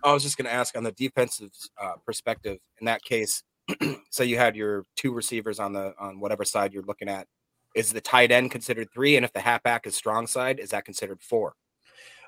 I 0.03 0.13
was 0.13 0.23
just 0.23 0.37
going 0.37 0.45
to 0.45 0.53
ask 0.53 0.77
on 0.77 0.83
the 0.83 0.91
defensive 0.91 1.51
uh, 1.81 1.93
perspective. 2.05 2.59
In 2.79 2.85
that 2.85 3.03
case, 3.03 3.43
so 4.09 4.23
you 4.23 4.37
had 4.37 4.55
your 4.55 4.85
two 4.95 5.11
receivers 5.11 5.59
on 5.59 5.73
the 5.73 5.93
on 5.99 6.19
whatever 6.19 6.45
side 6.45 6.73
you're 6.73 6.83
looking 6.83 7.09
at. 7.09 7.27
Is 7.75 7.93
the 7.93 8.01
tight 8.01 8.31
end 8.31 8.51
considered 8.51 8.89
three? 8.93 9.15
And 9.15 9.25
if 9.25 9.33
the 9.33 9.39
halfback 9.39 9.85
is 9.85 9.95
strong 9.95 10.27
side, 10.27 10.59
is 10.59 10.71
that 10.71 10.85
considered 10.85 11.21
four? 11.21 11.53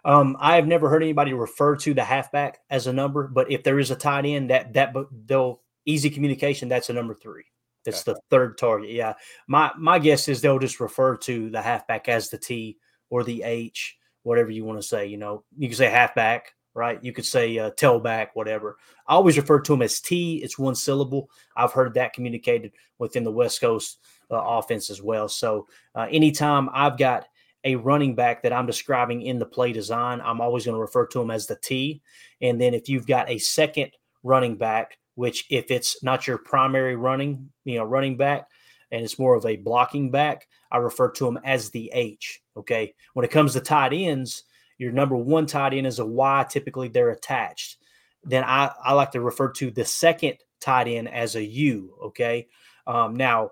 Um, 0.05 0.37
I 0.39 0.55
have 0.55 0.67
never 0.67 0.89
heard 0.89 1.03
anybody 1.03 1.33
refer 1.33 1.75
to 1.77 1.93
the 1.93 2.03
halfback 2.03 2.59
as 2.69 2.87
a 2.87 2.93
number, 2.93 3.27
but 3.27 3.51
if 3.51 3.63
there 3.63 3.79
is 3.79 3.91
a 3.91 3.95
tight 3.95 4.25
end, 4.25 4.49
that 4.49 4.73
that 4.73 4.93
they'll 5.25 5.61
easy 5.85 6.09
communication. 6.09 6.69
That's 6.69 6.89
a 6.89 6.93
number 6.93 7.13
three. 7.13 7.45
That's 7.85 8.07
okay. 8.07 8.13
the 8.13 8.21
third 8.29 8.57
target. 8.57 8.91
Yeah, 8.91 9.13
my 9.47 9.71
my 9.77 9.99
guess 9.99 10.27
is 10.27 10.41
they'll 10.41 10.59
just 10.59 10.79
refer 10.79 11.17
to 11.17 11.49
the 11.49 11.61
halfback 11.61 12.07
as 12.07 12.29
the 12.29 12.37
T 12.37 12.77
or 13.09 13.23
the 13.23 13.43
H, 13.43 13.97
whatever 14.23 14.51
you 14.51 14.63
want 14.63 14.79
to 14.79 14.87
say. 14.87 15.07
You 15.07 15.17
know, 15.17 15.43
you 15.57 15.67
can 15.67 15.77
say 15.77 15.89
halfback, 15.89 16.53
right? 16.73 17.03
You 17.03 17.11
could 17.11 17.25
say 17.25 17.57
uh, 17.57 17.71
tailback, 17.71 18.29
whatever. 18.33 18.77
I 19.07 19.15
always 19.15 19.37
refer 19.37 19.59
to 19.61 19.71
them 19.73 19.81
as 19.81 19.99
T. 19.99 20.37
It's 20.43 20.59
one 20.59 20.75
syllable. 20.75 21.29
I've 21.55 21.73
heard 21.73 21.93
that 21.95 22.13
communicated 22.13 22.71
within 22.99 23.23
the 23.23 23.31
West 23.31 23.59
Coast 23.61 23.99
uh, 24.31 24.35
offense 24.35 24.89
as 24.89 25.01
well. 25.01 25.27
So 25.27 25.67
uh, 25.95 26.07
anytime 26.11 26.69
I've 26.73 26.97
got 26.97 27.27
a 27.63 27.75
running 27.75 28.15
back 28.15 28.43
that 28.43 28.53
I'm 28.53 28.65
describing 28.65 29.21
in 29.23 29.39
the 29.39 29.45
play 29.45 29.73
design, 29.73 30.21
I'm 30.23 30.41
always 30.41 30.65
going 30.65 30.75
to 30.75 30.81
refer 30.81 31.05
to 31.07 31.21
him 31.21 31.31
as 31.31 31.47
the 31.47 31.57
T. 31.57 32.01
And 32.41 32.59
then 32.59 32.73
if 32.73 32.87
you've 32.87 33.07
got 33.07 33.29
a 33.29 33.37
second 33.37 33.91
running 34.23 34.55
back, 34.55 34.97
which 35.15 35.45
if 35.49 35.69
it's 35.69 36.01
not 36.01 36.27
your 36.27 36.37
primary 36.37 36.95
running, 36.95 37.49
you 37.65 37.77
know, 37.77 37.83
running 37.83 38.15
back, 38.15 38.47
and 38.91 39.03
it's 39.03 39.19
more 39.19 39.35
of 39.35 39.45
a 39.45 39.57
blocking 39.57 40.09
back, 40.09 40.47
I 40.71 40.77
refer 40.77 41.11
to 41.11 41.27
him 41.27 41.39
as 41.43 41.69
the 41.69 41.91
H. 41.93 42.41
Okay. 42.55 42.93
When 43.13 43.25
it 43.25 43.31
comes 43.31 43.53
to 43.53 43.59
tight 43.59 43.93
ends, 43.93 44.43
your 44.77 44.91
number 44.91 45.15
one 45.15 45.45
tight 45.45 45.73
end 45.73 45.85
is 45.85 45.99
a 45.99 46.05
Y. 46.05 46.45
Typically, 46.49 46.87
they're 46.87 47.09
attached. 47.09 47.77
Then 48.23 48.43
I, 48.43 48.71
I 48.83 48.93
like 48.93 49.11
to 49.11 49.21
refer 49.21 49.51
to 49.53 49.71
the 49.71 49.85
second 49.85 50.37
tight 50.59 50.87
end 50.87 51.09
as 51.09 51.35
a 51.35 51.43
U. 51.43 51.95
Okay. 52.05 52.47
Um, 52.87 53.15
now, 53.15 53.51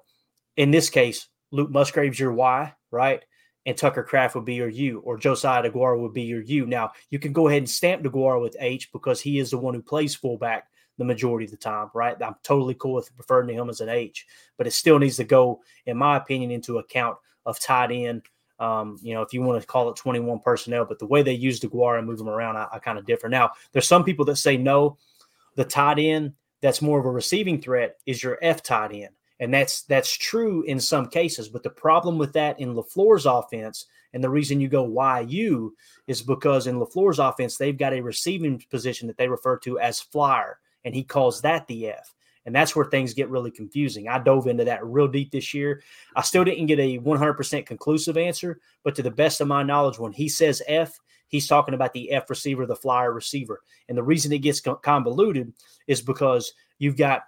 in 0.57 0.71
this 0.71 0.89
case, 0.89 1.27
Luke 1.51 1.71
Musgrave's 1.71 2.19
your 2.19 2.33
Y, 2.33 2.73
right? 2.91 3.23
and 3.67 3.75
Tucker 3.75 4.01
Kraft 4.01 4.33
would 4.33 4.45
be 4.45 4.55
your 4.55 4.69
U, 4.69 5.01
or 5.01 5.17
Josiah 5.17 5.61
DeGuara 5.61 5.99
would 5.99 6.13
be 6.13 6.23
your 6.23 6.41
U. 6.41 6.65
Now, 6.65 6.93
you 7.09 7.19
can 7.19 7.33
go 7.33 7.49
ahead 7.49 7.57
and 7.57 7.69
stamp 7.69 8.01
DeGuara 8.01 8.41
with 8.41 8.55
H 8.61 8.89
because 8.93 9.19
he 9.19 9.39
is 9.39 9.51
the 9.51 9.57
one 9.57 9.73
who 9.73 9.81
plays 9.81 10.15
fullback 10.15 10.69
the 10.97 11.03
majority 11.03 11.45
of 11.45 11.51
the 11.51 11.57
time, 11.57 11.89
right? 11.93 12.15
I'm 12.23 12.35
totally 12.43 12.75
cool 12.75 12.93
with 12.93 13.11
referring 13.17 13.49
to 13.49 13.53
him 13.53 13.69
as 13.69 13.81
an 13.81 13.89
H, 13.89 14.25
but 14.57 14.67
it 14.67 14.71
still 14.71 14.97
needs 14.97 15.17
to 15.17 15.25
go, 15.25 15.59
in 15.85 15.97
my 15.97 16.15
opinion, 16.15 16.49
into 16.49 16.77
account 16.77 17.17
of 17.45 17.59
tight 17.59 17.91
end. 17.91 18.23
Um, 18.57 18.97
you 19.01 19.13
know, 19.13 19.21
if 19.21 19.33
you 19.33 19.41
want 19.41 19.61
to 19.61 19.67
call 19.67 19.89
it 19.89 19.97
21 19.97 20.39
personnel, 20.39 20.85
but 20.85 20.97
the 20.97 21.05
way 21.05 21.21
they 21.21 21.33
use 21.33 21.59
DeGuara 21.59 21.97
and 21.97 22.07
move 22.07 22.19
them 22.19 22.29
around, 22.29 22.55
I, 22.55 22.67
I 22.71 22.79
kind 22.79 22.97
of 22.97 23.05
differ. 23.05 23.27
Now, 23.27 23.51
there's 23.73 23.87
some 23.87 24.05
people 24.05 24.23
that 24.25 24.37
say 24.37 24.55
no, 24.55 24.97
the 25.55 25.65
tight 25.65 25.99
end 25.99 26.35
that's 26.61 26.81
more 26.81 26.99
of 26.99 27.05
a 27.05 27.11
receiving 27.11 27.61
threat 27.61 27.97
is 28.05 28.23
your 28.23 28.39
F 28.41 28.63
tight 28.63 28.93
end 28.93 29.09
and 29.39 29.53
that's 29.53 29.83
that's 29.83 30.11
true 30.11 30.63
in 30.63 30.79
some 30.79 31.07
cases. 31.07 31.49
But 31.49 31.63
the 31.63 31.69
problem 31.69 32.17
with 32.17 32.33
that 32.33 32.59
in 32.59 32.75
LaFleur's 32.75 33.25
offense, 33.25 33.85
and 34.13 34.23
the 34.23 34.29
reason 34.29 34.59
you 34.59 34.67
go 34.67 35.21
YU 35.21 35.75
is 36.07 36.21
because 36.21 36.67
in 36.67 36.79
LaFleur's 36.79 37.19
offense, 37.19 37.57
they've 37.57 37.77
got 37.77 37.93
a 37.93 38.01
receiving 38.01 38.61
position 38.69 39.07
that 39.07 39.17
they 39.17 39.27
refer 39.27 39.57
to 39.59 39.79
as 39.79 39.99
flyer, 39.99 40.59
and 40.85 40.95
he 40.95 41.03
calls 41.03 41.41
that 41.41 41.67
the 41.67 41.89
F. 41.89 42.13
And 42.45 42.55
that's 42.55 42.77
where 42.77 42.85
things 42.85 43.13
get 43.13 43.29
really 43.29 43.51
confusing. 43.51 44.07
I 44.07 44.19
dove 44.19 44.47
into 44.47 44.63
that 44.63 44.85
real 44.85 45.09
deep 45.09 45.31
this 45.31 45.53
year. 45.53 45.83
I 46.15 46.21
still 46.21 46.45
didn't 46.45 46.67
get 46.67 46.79
a 46.79 46.97
100% 46.97 47.65
conclusive 47.65 48.17
answer, 48.17 48.61
but 48.85 48.95
to 48.95 49.03
the 49.03 49.11
best 49.11 49.41
of 49.41 49.49
my 49.49 49.63
knowledge, 49.63 49.99
when 49.99 50.13
he 50.13 50.29
says 50.29 50.61
F, 50.65 50.97
he's 51.27 51.45
talking 51.45 51.73
about 51.73 51.91
the 51.91 52.09
F 52.09 52.29
receiver, 52.29 52.65
the 52.65 52.73
flyer 52.73 53.11
receiver. 53.11 53.61
And 53.89 53.97
the 53.97 54.03
reason 54.03 54.31
it 54.31 54.39
gets 54.39 54.61
convoluted 54.61 55.51
is 55.87 56.01
because 56.01 56.53
you've 56.79 56.95
got 56.95 57.23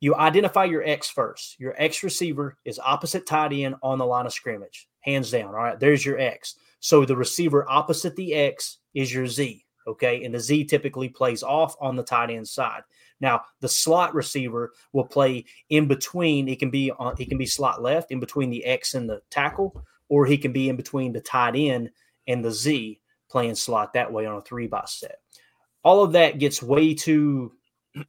you 0.00 0.14
identify 0.14 0.64
your 0.64 0.84
X 0.84 1.08
first. 1.08 1.58
Your 1.58 1.74
X 1.78 2.02
receiver 2.02 2.56
is 2.64 2.78
opposite 2.78 3.26
tight 3.26 3.52
end 3.52 3.76
on 3.82 3.98
the 3.98 4.06
line 4.06 4.26
of 4.26 4.32
scrimmage, 4.32 4.88
hands 5.00 5.30
down. 5.30 5.46
All 5.46 5.52
right, 5.52 5.78
there's 5.80 6.04
your 6.04 6.18
X. 6.18 6.56
So 6.80 7.04
the 7.04 7.16
receiver 7.16 7.64
opposite 7.70 8.14
the 8.16 8.34
X 8.34 8.78
is 8.94 9.12
your 9.12 9.26
Z. 9.26 9.64
Okay, 9.86 10.24
and 10.24 10.34
the 10.34 10.40
Z 10.40 10.64
typically 10.64 11.08
plays 11.08 11.42
off 11.42 11.76
on 11.80 11.96
the 11.96 12.02
tight 12.02 12.30
end 12.30 12.48
side. 12.48 12.82
Now 13.20 13.42
the 13.60 13.68
slot 13.68 14.14
receiver 14.14 14.72
will 14.92 15.04
play 15.04 15.44
in 15.70 15.86
between. 15.88 16.48
It 16.48 16.58
can 16.58 16.70
be 16.70 16.90
on. 16.90 17.16
He 17.16 17.26
can 17.26 17.38
be 17.38 17.46
slot 17.46 17.82
left 17.82 18.10
in 18.10 18.20
between 18.20 18.50
the 18.50 18.64
X 18.64 18.94
and 18.94 19.08
the 19.08 19.20
tackle, 19.30 19.84
or 20.08 20.26
he 20.26 20.38
can 20.38 20.52
be 20.52 20.68
in 20.68 20.76
between 20.76 21.12
the 21.12 21.20
tight 21.20 21.54
end 21.56 21.90
and 22.26 22.44
the 22.44 22.50
Z, 22.50 23.00
playing 23.30 23.54
slot 23.54 23.92
that 23.92 24.12
way 24.12 24.26
on 24.26 24.36
a 24.36 24.42
three 24.42 24.66
by 24.66 24.84
set. 24.86 25.16
All 25.82 26.02
of 26.02 26.12
that 26.12 26.38
gets 26.38 26.62
way 26.62 26.94
too 26.94 27.52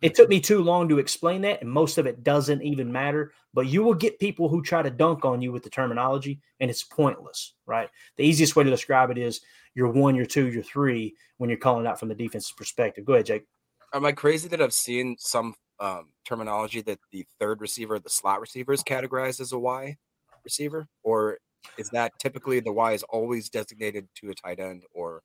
it 0.01 0.15
took 0.15 0.29
me 0.29 0.39
too 0.39 0.63
long 0.63 0.89
to 0.89 0.99
explain 0.99 1.41
that, 1.41 1.61
and 1.61 1.69
most 1.69 1.97
of 1.97 2.05
it 2.05 2.23
doesn't 2.23 2.61
even 2.61 2.91
matter. 2.91 3.33
But 3.53 3.67
you 3.67 3.83
will 3.83 3.93
get 3.93 4.19
people 4.19 4.49
who 4.49 4.61
try 4.61 4.81
to 4.81 4.89
dunk 4.89 5.25
on 5.25 5.41
you 5.41 5.51
with 5.51 5.63
the 5.63 5.69
terminology, 5.69 6.39
and 6.59 6.69
it's 6.69 6.83
pointless, 6.83 7.53
right? 7.65 7.89
The 8.17 8.23
easiest 8.23 8.55
way 8.55 8.63
to 8.63 8.69
describe 8.69 9.11
it 9.11 9.17
is 9.17 9.41
you're 9.75 9.91
one, 9.91 10.15
you're 10.15 10.25
two, 10.25 10.47
you're 10.49 10.63
three 10.63 11.15
when 11.37 11.49
you're 11.49 11.59
calling 11.59 11.85
out 11.85 11.99
from 11.99 12.09
the 12.09 12.15
defensive 12.15 12.57
perspective. 12.57 13.05
Go 13.05 13.13
ahead, 13.13 13.27
Jake. 13.27 13.45
Am 13.93 14.05
I 14.05 14.11
crazy 14.11 14.47
that 14.49 14.61
I've 14.61 14.73
seen 14.73 15.15
some 15.19 15.53
um, 15.79 16.09
terminology 16.25 16.81
that 16.81 16.99
the 17.11 17.25
third 17.39 17.61
receiver, 17.61 17.99
the 17.99 18.09
slot 18.09 18.41
receiver, 18.41 18.73
is 18.73 18.83
categorized 18.83 19.39
as 19.39 19.51
a 19.51 19.59
Y 19.59 19.97
receiver, 20.43 20.87
or 21.03 21.37
is 21.77 21.89
that 21.89 22.13
typically 22.19 22.59
the 22.59 22.71
Y 22.71 22.93
is 22.93 23.03
always 23.03 23.49
designated 23.49 24.07
to 24.15 24.29
a 24.29 24.33
tight 24.33 24.59
end 24.59 24.83
or 24.93 25.21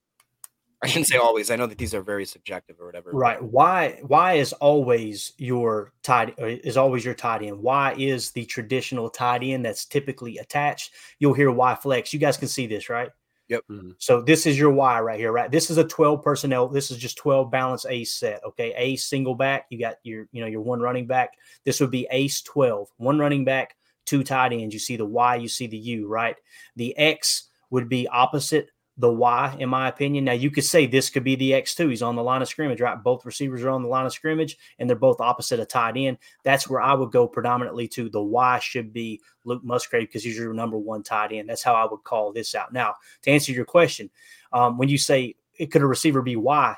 I 0.82 0.86
shouldn't 0.86 1.08
say 1.08 1.18
always. 1.18 1.50
I 1.50 1.56
know 1.56 1.66
that 1.66 1.76
these 1.76 1.94
are 1.94 2.00
very 2.00 2.24
subjective 2.24 2.80
or 2.80 2.86
whatever. 2.86 3.10
Right. 3.12 3.42
Why 3.42 4.00
why 4.06 4.34
is 4.34 4.54
always 4.54 5.34
your 5.36 5.92
tight 6.02 6.34
uh, 6.40 6.46
is 6.46 6.78
always 6.78 7.04
your 7.04 7.14
tight 7.14 7.42
end? 7.42 7.60
Why 7.60 7.94
is 7.98 8.30
the 8.30 8.46
traditional 8.46 9.10
tight 9.10 9.42
end 9.42 9.64
that's 9.64 9.84
typically 9.84 10.38
attached? 10.38 10.92
You'll 11.18 11.34
hear 11.34 11.50
Y 11.50 11.74
flex. 11.74 12.12
You 12.14 12.18
guys 12.18 12.38
can 12.38 12.48
see 12.48 12.66
this, 12.66 12.88
right? 12.88 13.10
Yep. 13.48 13.64
Mm-hmm. 13.68 13.90
So 13.98 14.22
this 14.22 14.46
is 14.46 14.58
your 14.58 14.70
Y 14.70 15.00
right 15.00 15.18
here, 15.18 15.32
right? 15.32 15.50
This 15.50 15.70
is 15.70 15.76
a 15.76 15.84
12 15.84 16.22
personnel. 16.22 16.68
This 16.68 16.90
is 16.90 16.96
just 16.96 17.18
12 17.18 17.50
balance 17.50 17.84
ace 17.84 18.14
set. 18.14 18.42
Okay. 18.44 18.72
Ace 18.76 19.04
single 19.04 19.34
back. 19.34 19.66
You 19.70 19.78
got 19.78 19.96
your, 20.04 20.28
you 20.32 20.40
know, 20.40 20.46
your 20.46 20.60
one 20.62 20.80
running 20.80 21.06
back. 21.06 21.34
This 21.64 21.80
would 21.80 21.90
be 21.90 22.06
ace 22.10 22.40
12. 22.42 22.88
One 22.96 23.18
running 23.18 23.44
back, 23.44 23.76
two 24.06 24.22
tight 24.22 24.52
ends. 24.52 24.72
You 24.72 24.78
see 24.80 24.96
the 24.96 25.04
Y, 25.04 25.36
you 25.36 25.48
see 25.48 25.66
the 25.66 25.76
U, 25.76 26.06
right? 26.06 26.36
The 26.76 26.96
X 26.96 27.48
would 27.70 27.88
be 27.88 28.06
opposite 28.08 28.70
the 29.00 29.10
Y, 29.10 29.56
in 29.58 29.70
my 29.70 29.88
opinion. 29.88 30.24
Now, 30.24 30.32
you 30.32 30.50
could 30.50 30.64
say 30.64 30.84
this 30.84 31.08
could 31.08 31.24
be 31.24 31.34
the 31.34 31.52
X2. 31.52 31.88
He's 31.88 32.02
on 32.02 32.16
the 32.16 32.22
line 32.22 32.42
of 32.42 32.48
scrimmage, 32.48 32.82
right? 32.82 33.02
Both 33.02 33.24
receivers 33.24 33.62
are 33.62 33.70
on 33.70 33.82
the 33.82 33.88
line 33.88 34.04
of 34.04 34.12
scrimmage, 34.12 34.58
and 34.78 34.88
they're 34.88 34.96
both 34.96 35.22
opposite 35.22 35.58
of 35.58 35.68
tight 35.68 35.96
end. 35.96 36.18
That's 36.44 36.68
where 36.68 36.82
I 36.82 36.92
would 36.92 37.10
go 37.10 37.26
predominantly 37.26 37.88
to. 37.88 38.10
The 38.10 38.22
Y 38.22 38.58
should 38.58 38.92
be 38.92 39.22
Luke 39.44 39.64
Musgrave 39.64 40.08
because 40.08 40.22
he's 40.22 40.36
your 40.36 40.52
number 40.52 40.76
one 40.76 41.02
tight 41.02 41.32
end. 41.32 41.48
That's 41.48 41.62
how 41.62 41.74
I 41.74 41.90
would 41.90 42.04
call 42.04 42.30
this 42.32 42.54
out. 42.54 42.74
Now, 42.74 42.96
to 43.22 43.30
answer 43.30 43.52
your 43.52 43.64
question, 43.64 44.10
um, 44.52 44.76
when 44.76 44.90
you 44.90 44.98
say 44.98 45.34
it 45.58 45.70
could 45.72 45.82
a 45.82 45.86
receiver 45.86 46.20
be 46.20 46.36
Y, 46.36 46.76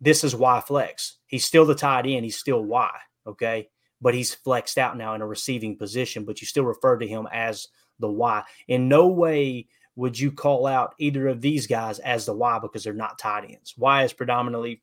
this 0.00 0.22
is 0.22 0.36
Y 0.36 0.60
flex. 0.60 1.16
He's 1.26 1.44
still 1.44 1.66
the 1.66 1.74
tight 1.74 2.06
end. 2.06 2.24
He's 2.24 2.38
still 2.38 2.64
Y. 2.64 2.90
Okay. 3.26 3.68
but 4.00 4.14
he's 4.14 4.34
flexed 4.34 4.78
out 4.78 4.96
now 4.96 5.14
in 5.14 5.22
a 5.22 5.26
receiving 5.26 5.76
position, 5.76 6.24
but 6.24 6.40
you 6.40 6.46
still 6.46 6.64
refer 6.64 6.96
to 6.96 7.06
him 7.06 7.26
as 7.32 7.68
the 7.98 8.08
Y. 8.08 8.42
In 8.68 8.88
no 8.88 9.08
way 9.08 9.66
would 9.98 10.16
you 10.16 10.30
call 10.30 10.64
out 10.64 10.94
either 10.98 11.26
of 11.26 11.40
these 11.40 11.66
guys 11.66 11.98
as 11.98 12.24
the 12.24 12.32
Y 12.32 12.60
because 12.62 12.84
they're 12.84 12.92
not 12.92 13.18
tight 13.18 13.44
ends. 13.50 13.74
Y 13.76 14.04
is 14.04 14.12
predominantly, 14.12 14.80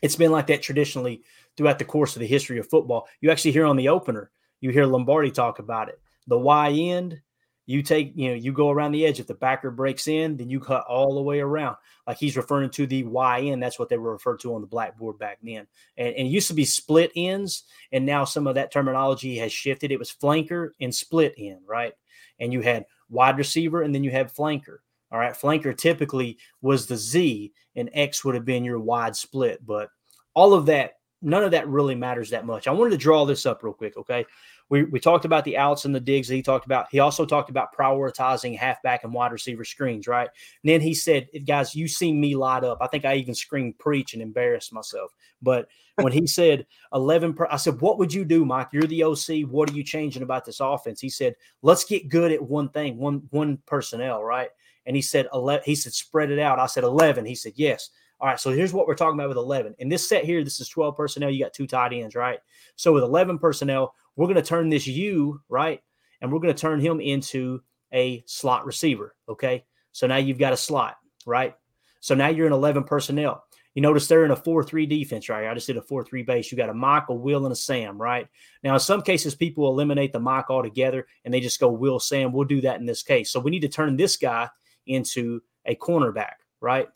it's 0.00 0.16
been 0.16 0.32
like 0.32 0.46
that 0.46 0.62
traditionally 0.62 1.22
throughout 1.58 1.78
the 1.78 1.84
course 1.84 2.16
of 2.16 2.20
the 2.20 2.26
history 2.26 2.58
of 2.58 2.66
football. 2.66 3.06
You 3.20 3.30
actually 3.30 3.52
hear 3.52 3.66
on 3.66 3.76
the 3.76 3.90
opener, 3.90 4.30
you 4.62 4.70
hear 4.70 4.86
Lombardi 4.86 5.30
talk 5.30 5.58
about 5.58 5.90
it. 5.90 6.00
The 6.26 6.38
Y 6.38 6.70
end, 6.70 7.20
you 7.66 7.82
take, 7.82 8.12
you 8.16 8.30
know, 8.30 8.34
you 8.34 8.50
go 8.50 8.70
around 8.70 8.92
the 8.92 9.04
edge. 9.04 9.20
If 9.20 9.26
the 9.26 9.34
backer 9.34 9.70
breaks 9.70 10.08
in, 10.08 10.38
then 10.38 10.48
you 10.48 10.58
cut 10.58 10.86
all 10.88 11.14
the 11.14 11.22
way 11.22 11.40
around. 11.40 11.76
Like 12.06 12.16
he's 12.16 12.38
referring 12.38 12.70
to 12.70 12.86
the 12.86 13.04
Y 13.04 13.40
end. 13.40 13.62
That's 13.62 13.78
what 13.78 13.90
they 13.90 13.98
were 13.98 14.12
referred 14.12 14.40
to 14.40 14.54
on 14.54 14.62
the 14.62 14.66
blackboard 14.66 15.18
back 15.18 15.36
then. 15.42 15.66
And, 15.98 16.14
and 16.14 16.26
it 16.28 16.30
used 16.30 16.48
to 16.48 16.54
be 16.54 16.64
split 16.64 17.12
ends. 17.14 17.64
And 17.92 18.06
now 18.06 18.24
some 18.24 18.46
of 18.46 18.54
that 18.54 18.72
terminology 18.72 19.36
has 19.36 19.52
shifted. 19.52 19.92
It 19.92 19.98
was 19.98 20.10
flanker 20.10 20.70
and 20.80 20.94
split 20.94 21.34
end, 21.36 21.60
right? 21.66 21.92
And 22.40 22.54
you 22.54 22.62
had 22.62 22.86
wide 23.08 23.38
receiver 23.38 23.82
and 23.82 23.94
then 23.94 24.04
you 24.04 24.10
have 24.10 24.34
flanker. 24.34 24.78
All 25.12 25.18
right. 25.18 25.34
Flanker 25.34 25.76
typically 25.76 26.38
was 26.62 26.86
the 26.86 26.96
Z 26.96 27.52
and 27.76 27.90
X 27.92 28.24
would 28.24 28.34
have 28.34 28.44
been 28.44 28.64
your 28.64 28.80
wide 28.80 29.14
split. 29.14 29.64
But 29.64 29.88
all 30.34 30.52
of 30.52 30.66
that, 30.66 30.94
none 31.22 31.44
of 31.44 31.52
that 31.52 31.68
really 31.68 31.94
matters 31.94 32.30
that 32.30 32.44
much. 32.44 32.66
I 32.66 32.72
wanted 32.72 32.90
to 32.90 32.96
draw 32.96 33.24
this 33.24 33.46
up 33.46 33.62
real 33.62 33.72
quick. 33.72 33.96
Okay 33.96 34.26
we, 34.68 34.84
we 34.84 34.98
talked 34.98 35.24
about 35.24 35.44
the 35.44 35.56
outs 35.56 35.84
and 35.84 35.94
the 35.94 36.00
digs 36.00 36.28
that 36.28 36.34
he 36.34 36.42
talked 36.42 36.66
about. 36.66 36.88
He 36.90 36.98
also 36.98 37.24
talked 37.24 37.50
about 37.50 37.74
prioritizing 37.74 38.56
halfback 38.58 39.04
and 39.04 39.12
wide 39.12 39.32
receiver 39.32 39.64
screens, 39.64 40.08
right? 40.08 40.28
And 40.62 40.70
then 40.70 40.80
he 40.80 40.92
said, 40.92 41.28
guys, 41.46 41.74
you 41.74 41.86
seen 41.86 42.20
me 42.20 42.34
light 42.34 42.64
up. 42.64 42.78
I 42.80 42.88
think 42.88 43.04
I 43.04 43.14
even 43.14 43.34
screamed 43.34 43.78
preach 43.78 44.14
and 44.14 44.22
embarrassed 44.22 44.72
myself. 44.72 45.12
But 45.40 45.68
when 45.96 46.12
he 46.12 46.26
said 46.26 46.66
11, 46.92 47.34
per, 47.34 47.46
I 47.50 47.56
said, 47.56 47.80
what 47.80 47.98
would 47.98 48.12
you 48.12 48.24
do, 48.24 48.44
Mike? 48.44 48.68
You're 48.72 48.82
the 48.84 49.04
OC. 49.04 49.48
What 49.48 49.70
are 49.70 49.74
you 49.74 49.84
changing 49.84 50.22
about 50.22 50.44
this 50.44 50.60
offense? 50.60 51.00
He 51.00 51.10
said, 51.10 51.36
let's 51.62 51.84
get 51.84 52.08
good 52.08 52.32
at 52.32 52.42
one 52.42 52.68
thing, 52.70 52.98
one, 52.98 53.22
one 53.30 53.58
personnel, 53.66 54.24
right? 54.24 54.48
And 54.86 54.96
he 54.96 55.02
said, 55.02 55.28
11, 55.32 55.62
he 55.64 55.74
said, 55.74 55.92
spread 55.92 56.30
it 56.30 56.38
out. 56.38 56.58
I 56.58 56.66
said, 56.66 56.84
11. 56.84 57.24
He 57.24 57.34
said, 57.34 57.52
yes. 57.56 57.90
All 58.18 58.28
right, 58.28 58.40
so 58.40 58.50
here's 58.50 58.72
what 58.72 58.86
we're 58.86 58.94
talking 58.94 59.18
about 59.18 59.28
with 59.28 59.36
11. 59.36 59.74
In 59.78 59.90
this 59.90 60.08
set 60.08 60.24
here, 60.24 60.42
this 60.42 60.58
is 60.58 60.68
12 60.70 60.96
personnel. 60.96 61.30
You 61.30 61.44
got 61.44 61.52
two 61.52 61.66
tight 61.66 61.92
ends, 61.92 62.14
right? 62.14 62.38
So 62.74 62.94
with 62.94 63.02
11 63.02 63.38
personnel, 63.38 63.94
we're 64.16 64.26
going 64.26 64.36
to 64.36 64.42
turn 64.42 64.68
this 64.68 64.86
U, 64.86 65.40
right? 65.48 65.80
And 66.20 66.32
we're 66.32 66.40
going 66.40 66.54
to 66.54 66.60
turn 66.60 66.80
him 66.80 67.00
into 67.00 67.62
a 67.92 68.24
slot 68.26 68.66
receiver, 68.66 69.14
okay? 69.28 69.64
So 69.92 70.06
now 70.06 70.16
you've 70.16 70.38
got 70.38 70.52
a 70.52 70.56
slot, 70.56 70.96
right? 71.26 71.54
So 72.00 72.14
now 72.14 72.28
you're 72.28 72.46
in 72.46 72.52
11 72.52 72.84
personnel. 72.84 73.44
You 73.74 73.82
notice 73.82 74.08
they're 74.08 74.24
in 74.24 74.30
a 74.30 74.36
4 74.36 74.64
3 74.64 74.86
defense, 74.86 75.28
right? 75.28 75.50
I 75.50 75.54
just 75.54 75.66
did 75.66 75.76
a 75.76 75.82
4 75.82 76.02
3 76.02 76.22
base. 76.22 76.50
You 76.50 76.56
got 76.56 76.70
a 76.70 76.74
Mike, 76.74 77.04
a 77.10 77.14
Will, 77.14 77.44
and 77.44 77.52
a 77.52 77.56
Sam, 77.56 78.00
right? 78.00 78.26
Now, 78.62 78.72
in 78.72 78.80
some 78.80 79.02
cases, 79.02 79.34
people 79.34 79.68
eliminate 79.68 80.14
the 80.14 80.20
Mike 80.20 80.48
altogether 80.48 81.06
and 81.24 81.32
they 81.32 81.40
just 81.40 81.60
go 81.60 81.68
Will, 81.68 82.00
Sam. 82.00 82.32
We'll 82.32 82.48
do 82.48 82.62
that 82.62 82.80
in 82.80 82.86
this 82.86 83.02
case. 83.02 83.30
So 83.30 83.38
we 83.38 83.50
need 83.50 83.60
to 83.60 83.68
turn 83.68 83.96
this 83.96 84.16
guy 84.16 84.48
into 84.86 85.42
a 85.66 85.74
cornerback, 85.74 86.36
right? 86.60 86.88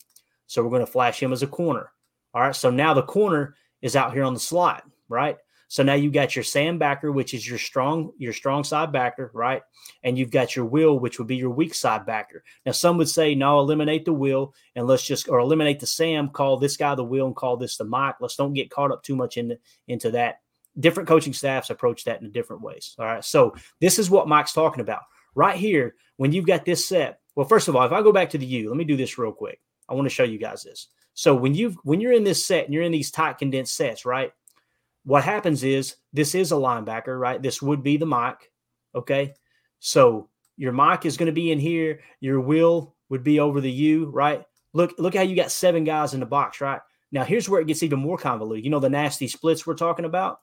So 0.47 0.63
we're 0.63 0.71
going 0.71 0.87
to 0.87 0.91
flash 0.91 1.23
him 1.23 1.33
as 1.33 1.43
a 1.43 1.47
corner. 1.47 1.93
All 2.33 2.41
right. 2.41 2.57
So 2.57 2.71
now 2.71 2.95
the 2.95 3.03
corner 3.03 3.57
is 3.83 3.95
out 3.95 4.15
here 4.15 4.25
on 4.25 4.35
the 4.35 4.41
slot, 4.41 4.85
right? 5.09 5.37
So 5.71 5.85
now 5.85 5.95
you've 5.95 6.13
got 6.13 6.35
your 6.35 6.43
Sam 6.43 6.79
backer, 6.79 7.13
which 7.13 7.33
is 7.33 7.49
your 7.49 7.57
strong, 7.57 8.11
your 8.19 8.33
strong 8.33 8.65
side 8.65 8.91
backer, 8.91 9.31
right? 9.33 9.63
And 10.03 10.19
you've 10.19 10.33
got 10.33 10.57
your 10.57 10.65
will, 10.65 10.99
which 10.99 11.21
would 11.21 11.29
be 11.29 11.37
your 11.37 11.51
weak 11.51 11.77
side 11.77 12.05
backer. 12.05 12.43
Now, 12.67 12.73
some 12.73 12.99
would 12.99 13.09
say, 13.09 13.37
no, 13.37 13.61
eliminate 13.61 14.05
the 14.05 14.13
will 14.13 14.53
and 14.75 14.89
let's 14.89 15.07
just 15.07 15.29
or 15.29 15.39
eliminate 15.39 15.79
the 15.79 15.87
Sam, 15.87 16.31
call 16.31 16.57
this 16.57 16.77
guy 16.77 16.97
the 16.97 17.05
will 17.05 17.29
and 17.29 17.37
call 17.37 17.57
this 17.57 17.77
the 17.77 17.85
Mike. 17.85 18.17
Let's 18.21 18.35
don't 18.35 18.53
get 18.53 18.69
caught 18.69 18.91
up 18.91 19.05
too 19.05 19.15
much 19.15 19.37
into, 19.37 19.61
into 19.87 20.11
that. 20.11 20.41
Different 20.81 21.09
coaching 21.09 21.33
staffs 21.33 21.71
approach 21.71 22.03
that 22.03 22.21
in 22.21 22.33
different 22.33 22.63
ways. 22.63 22.97
All 22.99 23.07
right. 23.07 23.25
So 23.25 23.55
this 23.81 24.01
is 24.01 24.11
what 24.11 24.27
Mike's 24.27 24.53
talking 24.53 24.81
about. 24.81 25.03
Right 25.37 25.57
here, 25.57 25.95
when 26.17 26.33
you've 26.33 26.49
got 26.49 26.65
this 26.65 26.85
set. 26.85 27.21
Well, 27.37 27.47
first 27.47 27.69
of 27.69 27.77
all, 27.77 27.87
if 27.87 27.93
I 27.93 28.03
go 28.03 28.11
back 28.11 28.31
to 28.31 28.39
the 28.39 28.47
U, 28.47 28.71
let 28.71 28.77
me 28.77 28.83
do 28.83 28.97
this 28.97 29.19
real 29.19 29.31
quick. 29.31 29.61
I 29.89 29.95
want 29.95 30.07
to 30.07 30.15
show 30.15 30.25
you 30.25 30.39
guys 30.39 30.65
this. 30.65 30.89
So 31.15 31.33
when 31.33 31.55
you 31.55 31.77
when 31.85 32.01
you're 32.01 32.13
in 32.13 32.25
this 32.25 32.45
set 32.45 32.65
and 32.65 32.75
you're 32.75 32.83
in 32.83 32.91
these 32.91 33.13
tight 33.13 33.39
condensed 33.39 33.77
sets, 33.77 34.05
right? 34.05 34.33
What 35.05 35.25
happens 35.25 35.65
is 35.65 35.97
this 36.13 36.35
is 36.35 36.53
a 36.53 36.57
linebacker, 36.57 37.19
right? 37.19 37.41
This 37.41 37.63
would 37.63 37.83
be 37.83 37.97
the 37.97 38.07
mic. 38.07 38.51
Okay. 38.95 39.35
So 39.79 40.29
your 40.57 40.73
mic 40.73 41.07
is 41.07 41.17
going 41.17 41.27
to 41.27 41.33
be 41.33 41.53
in 41.53 41.59
here. 41.59 42.01
Your 42.21 42.41
will 42.41 42.95
would 43.09 43.23
be 43.23 43.41
over 43.41 43.61
the 43.61 43.71
U, 43.71 44.11
right? 44.11 44.45
Look, 44.73 44.95
look 44.99 45.15
how 45.15 45.23
you 45.23 45.35
got 45.35 45.51
seven 45.51 45.85
guys 45.85 46.15
in 46.15 46.21
the 46.21 46.27
box, 46.27 46.61
right? 46.61 46.81
Now 47.13 47.25
here's 47.25 47.49
where 47.49 47.61
it 47.61 47.67
gets 47.67 47.83
even 47.83 47.99
more 47.99 48.19
convoluted. 48.19 48.65
You 48.65 48.71
know 48.71 48.79
the 48.79 48.89
nasty 48.89 49.27
splits 49.27 49.67
we're 49.67 49.75
talking 49.75 50.05
about? 50.05 50.41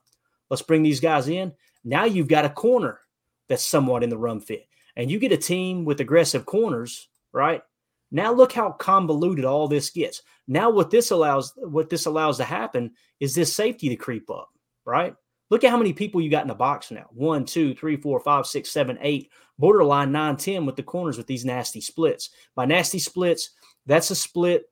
Let's 0.50 0.62
bring 0.62 0.82
these 0.82 1.00
guys 1.00 1.28
in. 1.28 1.52
Now 1.84 2.04
you've 2.04 2.28
got 2.28 2.44
a 2.44 2.50
corner 2.50 3.00
that's 3.48 3.64
somewhat 3.64 4.02
in 4.02 4.10
the 4.10 4.18
run 4.18 4.40
fit. 4.40 4.66
And 4.96 5.10
you 5.10 5.18
get 5.18 5.32
a 5.32 5.36
team 5.36 5.84
with 5.84 6.00
aggressive 6.00 6.44
corners, 6.44 7.08
right? 7.32 7.62
Now 8.10 8.32
look 8.32 8.52
how 8.52 8.72
convoluted 8.72 9.44
all 9.44 9.68
this 9.68 9.90
gets. 9.90 10.22
Now 10.46 10.70
what 10.70 10.90
this 10.90 11.10
allows 11.10 11.52
what 11.56 11.90
this 11.90 12.06
allows 12.06 12.38
to 12.38 12.44
happen 12.44 12.92
is 13.20 13.34
this 13.34 13.54
safety 13.54 13.88
to 13.88 13.96
creep 13.96 14.30
up, 14.30 14.48
right? 14.84 15.14
Look 15.50 15.64
at 15.64 15.70
how 15.70 15.78
many 15.78 15.92
people 15.92 16.20
you 16.20 16.30
got 16.30 16.42
in 16.42 16.48
the 16.48 16.54
box 16.54 16.90
now. 16.90 17.06
One, 17.10 17.44
two, 17.44 17.74
three, 17.74 17.96
four, 17.96 18.20
five, 18.20 18.46
six, 18.46 18.70
seven, 18.70 18.98
eight, 19.00 19.30
borderline 19.58 20.12
nine, 20.12 20.36
ten 20.36 20.66
with 20.66 20.76
the 20.76 20.82
corners 20.82 21.16
with 21.16 21.26
these 21.26 21.44
nasty 21.44 21.80
splits. 21.80 22.30
By 22.54 22.66
nasty 22.66 22.98
splits, 22.98 23.50
that's 23.86 24.10
a 24.10 24.14
split 24.14 24.66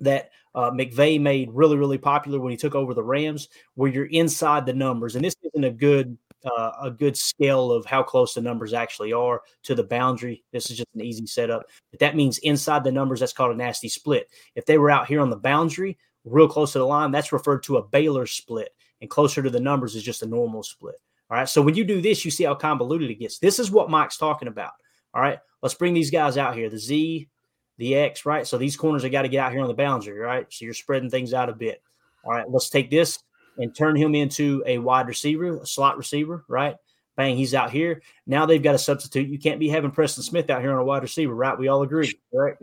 that 0.00 0.30
uh, 0.54 0.70
McVay 0.70 1.20
made 1.20 1.50
really, 1.52 1.76
really 1.76 1.98
popular 1.98 2.40
when 2.40 2.50
he 2.50 2.56
took 2.56 2.74
over 2.74 2.92
the 2.92 3.02
Rams, 3.02 3.48
where 3.74 3.90
you're 3.90 4.06
inside 4.06 4.66
the 4.66 4.72
numbers. 4.72 5.16
And 5.16 5.24
this 5.24 5.36
isn't 5.42 5.64
a 5.64 5.70
good 5.70 6.18
uh, 6.44 6.72
a 6.82 6.90
good 6.90 7.16
scale 7.16 7.70
of 7.72 7.84
how 7.84 8.02
close 8.02 8.34
the 8.34 8.40
numbers 8.40 8.72
actually 8.72 9.12
are 9.12 9.42
to 9.64 9.74
the 9.74 9.84
boundary. 9.84 10.44
This 10.52 10.70
is 10.70 10.76
just 10.76 10.88
an 10.94 11.02
easy 11.02 11.26
setup. 11.26 11.64
But 11.90 12.00
that 12.00 12.16
means 12.16 12.38
inside 12.38 12.84
the 12.84 12.92
numbers, 12.92 13.20
that's 13.20 13.32
called 13.32 13.52
a 13.52 13.56
nasty 13.56 13.88
split. 13.88 14.28
If 14.54 14.66
they 14.66 14.78
were 14.78 14.90
out 14.90 15.06
here 15.06 15.20
on 15.20 15.30
the 15.30 15.36
boundary, 15.36 15.98
real 16.24 16.48
close 16.48 16.72
to 16.72 16.78
the 16.78 16.86
line, 16.86 17.10
that's 17.10 17.32
referred 17.32 17.62
to 17.64 17.76
a 17.76 17.86
Baylor 17.86 18.26
split. 18.26 18.70
And 19.00 19.08
closer 19.08 19.42
to 19.42 19.50
the 19.50 19.60
numbers 19.60 19.96
is 19.96 20.02
just 20.02 20.22
a 20.22 20.26
normal 20.26 20.62
split. 20.62 20.96
All 21.30 21.38
right. 21.38 21.48
So 21.48 21.62
when 21.62 21.74
you 21.74 21.84
do 21.84 22.02
this, 22.02 22.24
you 22.24 22.30
see 22.30 22.44
how 22.44 22.54
convoluted 22.54 23.10
it 23.10 23.14
gets. 23.14 23.38
This 23.38 23.58
is 23.58 23.70
what 23.70 23.88
Mike's 23.88 24.18
talking 24.18 24.48
about. 24.48 24.72
All 25.14 25.22
right. 25.22 25.38
Let's 25.62 25.74
bring 25.74 25.94
these 25.94 26.10
guys 26.10 26.36
out 26.36 26.56
here 26.56 26.68
the 26.68 26.78
Z, 26.78 27.28
the 27.78 27.94
X, 27.94 28.26
right? 28.26 28.46
So 28.46 28.58
these 28.58 28.76
corners 28.76 29.02
have 29.02 29.12
got 29.12 29.22
to 29.22 29.28
get 29.28 29.44
out 29.44 29.52
here 29.52 29.62
on 29.62 29.68
the 29.68 29.74
boundary, 29.74 30.18
right? 30.18 30.46
So 30.50 30.64
you're 30.64 30.74
spreading 30.74 31.08
things 31.08 31.32
out 31.32 31.48
a 31.48 31.54
bit. 31.54 31.82
All 32.24 32.32
right. 32.32 32.48
Let's 32.48 32.68
take 32.68 32.90
this 32.90 33.18
and 33.60 33.76
turn 33.76 33.94
him 33.94 34.14
into 34.14 34.62
a 34.66 34.78
wide 34.78 35.06
receiver, 35.06 35.58
a 35.58 35.66
slot 35.66 35.98
receiver, 35.98 36.44
right? 36.48 36.76
Bang, 37.16 37.36
he's 37.36 37.54
out 37.54 37.70
here. 37.70 38.00
Now 38.26 38.46
they've 38.46 38.62
got 38.62 38.74
a 38.74 38.78
substitute. 38.78 39.28
You 39.28 39.38
can't 39.38 39.60
be 39.60 39.68
having 39.68 39.90
Preston 39.90 40.22
Smith 40.22 40.48
out 40.48 40.62
here 40.62 40.72
on 40.72 40.78
a 40.78 40.84
wide 40.84 41.02
receiver, 41.02 41.34
right? 41.34 41.58
We 41.58 41.68
all 41.68 41.82
agree, 41.82 42.18
right? 42.32 42.56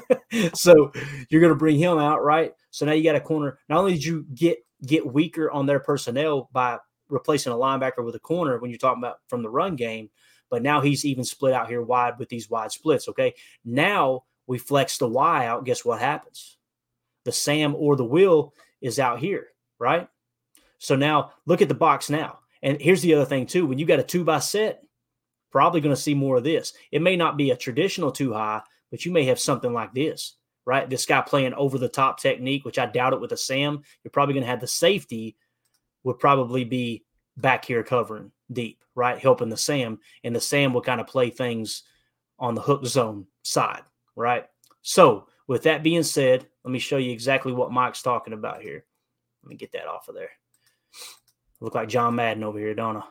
so 0.54 0.92
you're 1.28 1.40
going 1.40 1.52
to 1.52 1.58
bring 1.58 1.78
him 1.78 1.98
out, 1.98 2.22
right? 2.22 2.52
So 2.70 2.86
now 2.86 2.92
you 2.92 3.02
got 3.02 3.16
a 3.16 3.20
corner. 3.20 3.58
Not 3.68 3.78
only 3.78 3.94
did 3.94 4.04
you 4.04 4.24
get 4.32 4.58
get 4.86 5.12
weaker 5.12 5.50
on 5.50 5.66
their 5.66 5.80
personnel 5.80 6.48
by 6.52 6.78
replacing 7.08 7.52
a 7.52 7.56
linebacker 7.56 8.04
with 8.04 8.14
a 8.14 8.20
corner 8.20 8.58
when 8.58 8.70
you're 8.70 8.78
talking 8.78 9.02
about 9.02 9.18
from 9.28 9.42
the 9.42 9.50
run 9.50 9.74
game, 9.74 10.10
but 10.50 10.62
now 10.62 10.80
he's 10.80 11.04
even 11.04 11.24
split 11.24 11.52
out 11.52 11.68
here 11.68 11.82
wide 11.82 12.18
with 12.18 12.28
these 12.28 12.48
wide 12.48 12.70
splits. 12.70 13.08
Okay, 13.08 13.34
now 13.64 14.22
we 14.46 14.58
flex 14.58 14.98
the 14.98 15.08
Y 15.08 15.46
out. 15.46 15.64
Guess 15.64 15.84
what 15.84 15.98
happens? 15.98 16.58
The 17.24 17.32
Sam 17.32 17.74
or 17.74 17.96
the 17.96 18.04
Will 18.04 18.54
is 18.80 19.00
out 19.00 19.18
here, 19.18 19.48
right? 19.80 20.08
So 20.84 20.96
now 20.96 21.30
look 21.46 21.62
at 21.62 21.68
the 21.68 21.74
box 21.74 22.10
now. 22.10 22.40
And 22.62 22.78
here's 22.78 23.00
the 23.00 23.14
other 23.14 23.24
thing 23.24 23.46
too: 23.46 23.66
when 23.66 23.78
you 23.78 23.86
got 23.86 24.00
a 24.00 24.02
two 24.02 24.22
by 24.22 24.40
set, 24.40 24.82
probably 25.50 25.80
going 25.80 25.94
to 25.94 26.00
see 26.00 26.14
more 26.14 26.36
of 26.36 26.44
this. 26.44 26.74
It 26.92 27.00
may 27.00 27.16
not 27.16 27.38
be 27.38 27.50
a 27.50 27.56
traditional 27.56 28.12
two 28.12 28.34
high, 28.34 28.60
but 28.90 29.06
you 29.06 29.10
may 29.10 29.24
have 29.24 29.40
something 29.40 29.72
like 29.72 29.94
this, 29.94 30.36
right? 30.66 30.88
This 30.88 31.06
guy 31.06 31.22
playing 31.22 31.54
over 31.54 31.78
the 31.78 31.88
top 31.88 32.20
technique, 32.20 32.66
which 32.66 32.78
I 32.78 32.84
doubt 32.84 33.14
it 33.14 33.20
with 33.20 33.32
a 33.32 33.36
Sam. 33.36 33.82
You're 34.02 34.10
probably 34.10 34.34
going 34.34 34.44
to 34.44 34.50
have 34.50 34.60
the 34.60 34.66
safety 34.66 35.36
would 36.02 36.18
probably 36.18 36.64
be 36.64 37.02
back 37.38 37.64
here 37.64 37.82
covering 37.82 38.30
deep, 38.52 38.84
right? 38.94 39.18
Helping 39.18 39.48
the 39.48 39.56
Sam, 39.56 40.00
and 40.22 40.36
the 40.36 40.40
Sam 40.40 40.74
will 40.74 40.82
kind 40.82 41.00
of 41.00 41.06
play 41.06 41.30
things 41.30 41.82
on 42.38 42.54
the 42.54 42.60
hook 42.60 42.84
zone 42.84 43.26
side, 43.42 43.84
right? 44.16 44.44
So, 44.82 45.28
with 45.46 45.62
that 45.62 45.82
being 45.82 46.02
said, 46.02 46.46
let 46.62 46.72
me 46.72 46.78
show 46.78 46.98
you 46.98 47.10
exactly 47.10 47.54
what 47.54 47.72
Mike's 47.72 48.02
talking 48.02 48.34
about 48.34 48.60
here. 48.60 48.84
Let 49.42 49.48
me 49.48 49.56
get 49.56 49.72
that 49.72 49.86
off 49.86 50.08
of 50.08 50.14
there. 50.14 50.30
Look 51.60 51.74
like 51.74 51.88
John 51.88 52.14
Madden 52.14 52.44
over 52.44 52.58
here, 52.58 52.74
don't 52.74 52.98
I? 52.98 53.02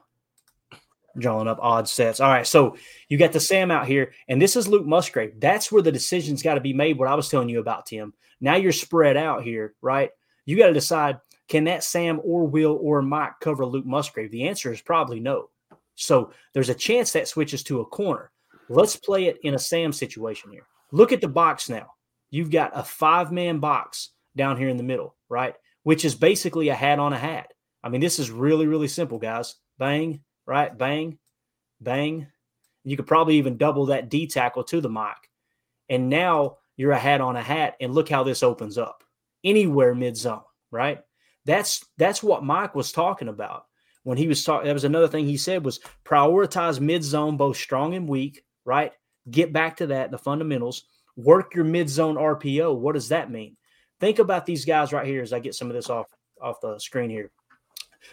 Drawing 1.17 1.47
up 1.47 1.59
odd 1.61 1.87
sets. 1.87 2.19
All 2.19 2.29
right, 2.29 2.45
so 2.45 2.75
you 3.07 3.17
got 3.17 3.31
the 3.31 3.39
Sam 3.39 3.71
out 3.71 3.87
here, 3.87 4.13
and 4.27 4.41
this 4.41 4.55
is 4.55 4.67
Luke 4.67 4.85
Musgrave. 4.85 5.39
That's 5.39 5.71
where 5.71 5.81
the 5.81 5.91
decision's 5.91 6.41
got 6.41 6.55
to 6.55 6.61
be 6.61 6.73
made. 6.73 6.97
What 6.97 7.07
I 7.07 7.15
was 7.15 7.29
telling 7.29 7.49
you 7.49 7.59
about 7.59 7.85
Tim. 7.85 8.13
Now 8.41 8.55
you're 8.55 8.71
spread 8.71 9.15
out 9.15 9.43
here, 9.43 9.75
right? 9.81 10.09
You 10.45 10.57
got 10.57 10.67
to 10.67 10.73
decide: 10.73 11.19
can 11.47 11.65
that 11.65 11.83
Sam 11.83 12.19
or 12.23 12.47
Will 12.47 12.79
or 12.81 13.01
Mike 13.01 13.33
cover 13.41 13.65
Luke 13.65 13.85
Musgrave? 13.85 14.31
The 14.31 14.47
answer 14.47 14.71
is 14.71 14.81
probably 14.81 15.19
no. 15.19 15.49
So 15.95 16.31
there's 16.53 16.69
a 16.69 16.75
chance 16.75 17.11
that 17.13 17.27
switches 17.27 17.63
to 17.63 17.81
a 17.81 17.85
corner. 17.85 18.31
Let's 18.69 18.95
play 18.95 19.25
it 19.25 19.37
in 19.43 19.53
a 19.53 19.59
Sam 19.59 19.93
situation 19.93 20.51
here. 20.51 20.65
Look 20.91 21.11
at 21.11 21.21
the 21.21 21.27
box 21.27 21.69
now. 21.69 21.93
You've 22.31 22.49
got 22.49 22.71
a 22.73 22.83
five 22.83 23.31
man 23.31 23.59
box 23.59 24.09
down 24.35 24.57
here 24.57 24.69
in 24.69 24.77
the 24.77 24.83
middle, 24.83 25.15
right? 25.29 25.53
Which 25.83 26.05
is 26.05 26.15
basically 26.15 26.69
a 26.69 26.75
hat 26.75 26.97
on 26.97 27.13
a 27.13 27.17
hat. 27.19 27.52
I 27.83 27.89
mean, 27.89 28.01
this 28.01 28.19
is 28.19 28.31
really, 28.31 28.65
really 28.65 28.87
simple, 28.87 29.19
guys. 29.19 29.55
bang, 29.77 30.21
right, 30.45 30.75
bang, 30.75 31.17
bang. 31.81 32.27
You 32.83 32.95
could 32.97 33.07
probably 33.07 33.35
even 33.35 33.57
double 33.57 33.87
that 33.87 34.09
D 34.09 34.27
tackle 34.27 34.63
to 34.65 34.81
the 34.81 34.89
mic. 34.89 35.29
And 35.89 36.09
now 36.09 36.57
you're 36.77 36.91
a 36.91 36.99
hat 36.99 37.21
on 37.21 37.35
a 37.35 37.41
hat, 37.41 37.75
and 37.79 37.93
look 37.93 38.09
how 38.09 38.23
this 38.23 38.43
opens 38.43 38.77
up 38.77 39.03
anywhere 39.43 39.93
mid 39.93 40.15
zone, 40.17 40.41
right? 40.71 41.01
That's 41.45 41.83
that's 41.97 42.23
what 42.23 42.43
Mike 42.43 42.73
was 42.75 42.91
talking 42.91 43.27
about 43.27 43.65
when 44.03 44.17
he 44.17 44.27
was 44.27 44.43
talking. 44.43 44.67
That 44.67 44.73
was 44.73 44.85
another 44.85 45.07
thing 45.07 45.25
he 45.25 45.37
said 45.37 45.65
was 45.65 45.79
prioritize 46.05 46.79
mid 46.79 47.03
zone, 47.03 47.37
both 47.37 47.57
strong 47.57 47.93
and 47.95 48.07
weak, 48.07 48.43
right? 48.65 48.93
Get 49.29 49.53
back 49.53 49.77
to 49.77 49.87
that, 49.87 50.11
the 50.11 50.17
fundamentals. 50.17 50.85
Work 51.15 51.53
your 51.53 51.65
mid 51.65 51.89
zone 51.89 52.15
RPO. 52.15 52.77
What 52.77 52.93
does 52.93 53.09
that 53.09 53.29
mean? 53.29 53.57
Think 53.99 54.19
about 54.19 54.45
these 54.45 54.65
guys 54.65 54.91
right 54.91 55.05
here 55.05 55.21
as 55.21 55.33
I 55.33 55.39
get 55.39 55.55
some 55.55 55.69
of 55.69 55.75
this 55.75 55.89
off 55.89 56.07
off 56.41 56.59
the 56.61 56.79
screen 56.79 57.09
here. 57.09 57.31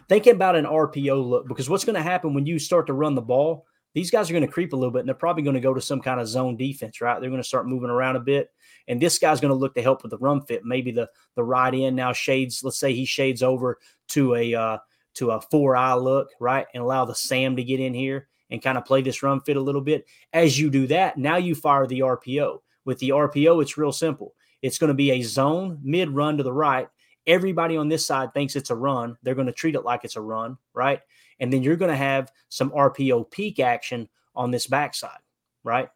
Think 0.08 0.26
about 0.26 0.56
an 0.56 0.64
RPO 0.64 1.24
look 1.24 1.48
because 1.48 1.68
what's 1.68 1.84
going 1.84 1.96
to 1.96 2.02
happen 2.02 2.34
when 2.34 2.46
you 2.46 2.58
start 2.58 2.86
to 2.86 2.92
run 2.92 3.14
the 3.14 3.22
ball? 3.22 3.66
These 3.94 4.10
guys 4.10 4.30
are 4.30 4.32
going 4.32 4.46
to 4.46 4.52
creep 4.52 4.72
a 4.72 4.76
little 4.76 4.92
bit 4.92 5.00
and 5.00 5.08
they're 5.08 5.14
probably 5.14 5.42
going 5.42 5.54
to 5.54 5.60
go 5.60 5.74
to 5.74 5.80
some 5.80 6.00
kind 6.00 6.20
of 6.20 6.28
zone 6.28 6.56
defense, 6.56 7.00
right? 7.00 7.20
They're 7.20 7.30
going 7.30 7.42
to 7.42 7.48
start 7.48 7.66
moving 7.66 7.90
around 7.90 8.16
a 8.16 8.20
bit. 8.20 8.50
And 8.86 9.02
this 9.02 9.18
guy's 9.18 9.40
going 9.40 9.50
to 9.50 9.58
look 9.58 9.74
to 9.74 9.82
help 9.82 10.02
with 10.02 10.10
the 10.10 10.18
run 10.18 10.42
fit. 10.42 10.64
Maybe 10.64 10.92
the 10.92 11.08
the 11.34 11.44
right 11.44 11.74
end 11.74 11.96
now 11.96 12.12
shades. 12.12 12.62
Let's 12.62 12.78
say 12.78 12.94
he 12.94 13.04
shades 13.04 13.42
over 13.42 13.78
to 14.08 14.34
a 14.36 14.54
uh, 14.54 14.78
to 15.14 15.32
a 15.32 15.40
four 15.40 15.76
eye 15.76 15.94
look, 15.94 16.28
right, 16.40 16.66
and 16.72 16.82
allow 16.82 17.04
the 17.04 17.14
Sam 17.14 17.56
to 17.56 17.64
get 17.64 17.80
in 17.80 17.94
here 17.94 18.28
and 18.50 18.62
kind 18.62 18.78
of 18.78 18.84
play 18.84 19.02
this 19.02 19.22
run 19.22 19.40
fit 19.40 19.56
a 19.56 19.60
little 19.60 19.80
bit. 19.80 20.04
As 20.32 20.58
you 20.58 20.70
do 20.70 20.86
that, 20.88 21.18
now 21.18 21.36
you 21.36 21.54
fire 21.54 21.86
the 21.86 22.00
RPO. 22.00 22.58
With 22.84 22.98
the 22.98 23.10
RPO, 23.10 23.62
it's 23.62 23.78
real 23.78 23.92
simple. 23.92 24.34
It's 24.62 24.78
going 24.78 24.88
to 24.88 24.94
be 24.94 25.12
a 25.12 25.22
zone 25.22 25.78
mid 25.82 26.10
run 26.10 26.36
to 26.36 26.42
the 26.42 26.52
right. 26.52 26.88
Everybody 27.26 27.76
on 27.76 27.88
this 27.88 28.06
side 28.06 28.32
thinks 28.32 28.56
it's 28.56 28.70
a 28.70 28.76
run. 28.76 29.16
They're 29.22 29.34
going 29.34 29.46
to 29.46 29.52
treat 29.52 29.74
it 29.74 29.84
like 29.84 30.04
it's 30.04 30.16
a 30.16 30.20
run, 30.20 30.56
right? 30.74 31.00
And 31.38 31.52
then 31.52 31.62
you're 31.62 31.76
going 31.76 31.90
to 31.90 31.96
have 31.96 32.32
some 32.48 32.70
RPO 32.70 33.30
peak 33.30 33.60
action 33.60 34.08
on 34.34 34.50
this 34.50 34.66
backside, 34.66 35.18
right? 35.64 35.88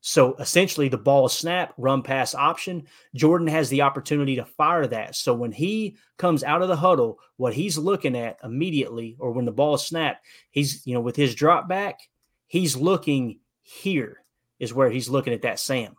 So 0.00 0.34
essentially, 0.36 0.88
the 0.88 0.96
ball 0.96 1.28
snap, 1.28 1.74
run 1.76 2.02
pass 2.02 2.34
option. 2.34 2.86
Jordan 3.16 3.48
has 3.48 3.68
the 3.68 3.82
opportunity 3.82 4.36
to 4.36 4.44
fire 4.44 4.86
that. 4.86 5.16
So 5.16 5.34
when 5.34 5.50
he 5.50 5.96
comes 6.18 6.44
out 6.44 6.62
of 6.62 6.68
the 6.68 6.76
huddle, 6.76 7.18
what 7.36 7.52
he's 7.52 7.76
looking 7.76 8.16
at 8.16 8.38
immediately, 8.44 9.16
or 9.18 9.32
when 9.32 9.44
the 9.44 9.52
ball 9.52 9.74
is 9.74 9.84
snapped, 9.84 10.24
he's, 10.50 10.86
you 10.86 10.94
know, 10.94 11.00
with 11.00 11.16
his 11.16 11.34
drop 11.34 11.68
back, 11.68 11.98
he's 12.46 12.76
looking 12.76 13.40
here, 13.62 14.22
is 14.60 14.72
where 14.72 14.88
he's 14.88 15.08
looking 15.08 15.32
at 15.32 15.42
that 15.42 15.58
Sam. 15.58 15.96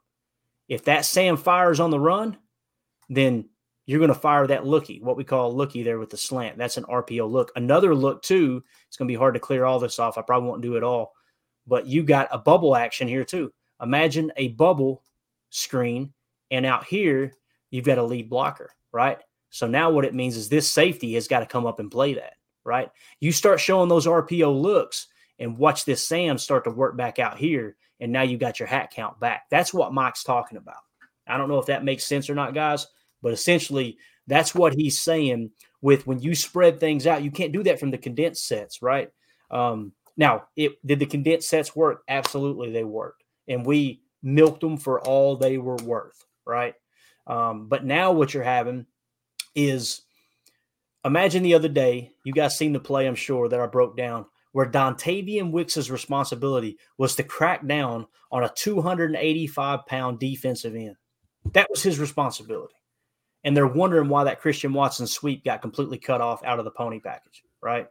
If 0.69 0.85
that 0.85 1.03
Sam 1.03 1.35
fires 1.35 1.79
on 1.79 1.89
the 1.89 1.99
run, 1.99 2.37
then 3.09 3.49
you're 3.89 3.97
going 3.97 4.09
to 4.09 4.13
fire 4.13 4.45
that 4.45 4.67
looky, 4.67 4.99
what 5.01 5.17
we 5.17 5.23
call 5.23 5.49
a 5.49 5.51
looky 5.51 5.81
there 5.81 5.97
with 5.97 6.11
the 6.11 6.17
slant. 6.17 6.59
That's 6.59 6.77
an 6.77 6.83
RPO 6.83 7.27
look. 7.27 7.51
Another 7.55 7.95
look, 7.95 8.21
too, 8.21 8.63
it's 8.87 8.97
going 8.97 9.07
to 9.07 9.11
be 9.11 9.17
hard 9.17 9.33
to 9.33 9.39
clear 9.39 9.65
all 9.65 9.79
this 9.79 9.97
off. 9.97 10.15
I 10.15 10.21
probably 10.21 10.47
won't 10.47 10.61
do 10.61 10.75
it 10.75 10.83
all, 10.83 11.13
but 11.65 11.87
you 11.87 12.03
got 12.03 12.27
a 12.31 12.37
bubble 12.37 12.75
action 12.75 13.07
here, 13.07 13.25
too 13.25 13.51
Imagine 13.81 14.31
a 14.37 14.49
bubble 14.49 15.01
screen, 15.49 16.13
and 16.51 16.67
out 16.67 16.85
here, 16.85 17.33
you've 17.71 17.85
got 17.85 17.97
a 17.97 18.03
lead 18.03 18.29
blocker, 18.29 18.69
right? 18.91 19.17
So 19.49 19.65
now 19.65 19.89
what 19.89 20.05
it 20.05 20.13
means 20.13 20.37
is 20.37 20.49
this 20.49 20.69
safety 20.69 21.15
has 21.15 21.27
got 21.27 21.39
to 21.39 21.47
come 21.47 21.65
up 21.65 21.79
and 21.79 21.89
play 21.89 22.13
that, 22.13 22.33
right? 22.63 22.91
You 23.19 23.31
start 23.31 23.59
showing 23.59 23.89
those 23.89 24.05
RPO 24.05 24.61
looks 24.61 25.07
and 25.39 25.57
watch 25.57 25.85
this 25.85 26.05
Sam 26.05 26.37
start 26.37 26.65
to 26.65 26.69
work 26.69 26.95
back 26.95 27.17
out 27.17 27.39
here, 27.39 27.75
and 27.99 28.11
now 28.11 28.21
you 28.21 28.37
got 28.37 28.59
your 28.59 28.67
hat 28.67 28.91
count 28.91 29.19
back. 29.19 29.45
That's 29.49 29.73
what 29.73 29.95
Mike's 29.95 30.23
talking 30.23 30.59
about. 30.59 30.83
I 31.25 31.37
don't 31.37 31.49
know 31.49 31.57
if 31.57 31.65
that 31.65 31.83
makes 31.83 32.05
sense 32.05 32.29
or 32.29 32.35
not, 32.35 32.53
guys, 32.53 32.85
but 33.21 33.33
essentially 33.33 33.97
that's 34.27 34.53
what 34.53 34.73
he's 34.73 35.01
saying 35.01 35.51
with 35.81 36.05
when 36.05 36.19
you 36.19 36.35
spread 36.35 36.79
things 36.79 37.07
out. 37.07 37.23
You 37.23 37.31
can't 37.31 37.51
do 37.51 37.63
that 37.63 37.79
from 37.79 37.91
the 37.91 37.97
condensed 37.97 38.47
sets, 38.47 38.81
right? 38.81 39.09
Um, 39.49 39.93
now, 40.17 40.43
it 40.55 40.85
did 40.85 40.99
the 40.99 41.05
condensed 41.05 41.49
sets 41.49 41.75
work? 41.75 42.03
Absolutely, 42.07 42.71
they 42.71 42.83
worked 42.83 43.23
and 43.49 43.65
we 43.65 44.01
milked 44.23 44.61
them 44.61 44.77
for 44.77 45.01
all 45.01 45.35
they 45.35 45.57
were 45.57 45.77
worth, 45.77 46.23
right? 46.45 46.75
Um, 47.27 47.67
but 47.67 47.83
now 47.83 48.11
what 48.11 48.33
you're 48.33 48.43
having 48.43 48.85
is 49.55 50.03
imagine 51.03 51.43
the 51.43 51.55
other 51.55 51.67
day, 51.67 52.13
you 52.23 52.31
guys 52.31 52.57
seen 52.57 52.71
the 52.71 52.79
play, 52.79 53.07
I'm 53.07 53.15
sure, 53.15 53.49
that 53.49 53.59
I 53.59 53.65
broke 53.65 53.97
down, 53.97 54.25
where 54.51 54.69
Dontayvion 54.69 55.51
Wicks's 55.51 55.91
responsibility 55.91 56.77
was 56.97 57.15
to 57.15 57.23
crack 57.23 57.67
down 57.67 58.07
on 58.31 58.43
a 58.43 58.53
285 58.55 59.85
pound 59.85 60.19
defensive 60.19 60.75
end. 60.75 60.95
That 61.53 61.69
was 61.69 61.81
his 61.81 61.99
responsibility. 61.99 62.75
And 63.43 63.55
they're 63.55 63.67
wondering 63.67 64.09
why 64.09 64.25
that 64.25 64.41
Christian 64.41 64.73
Watson 64.73 65.07
sweep 65.07 65.45
got 65.45 65.61
completely 65.61 65.97
cut 65.97 66.19
off 66.19 66.43
out 66.43 66.59
of 66.59 66.65
the 66.65 66.71
pony 66.71 66.99
package, 66.99 67.43
right? 67.61 67.87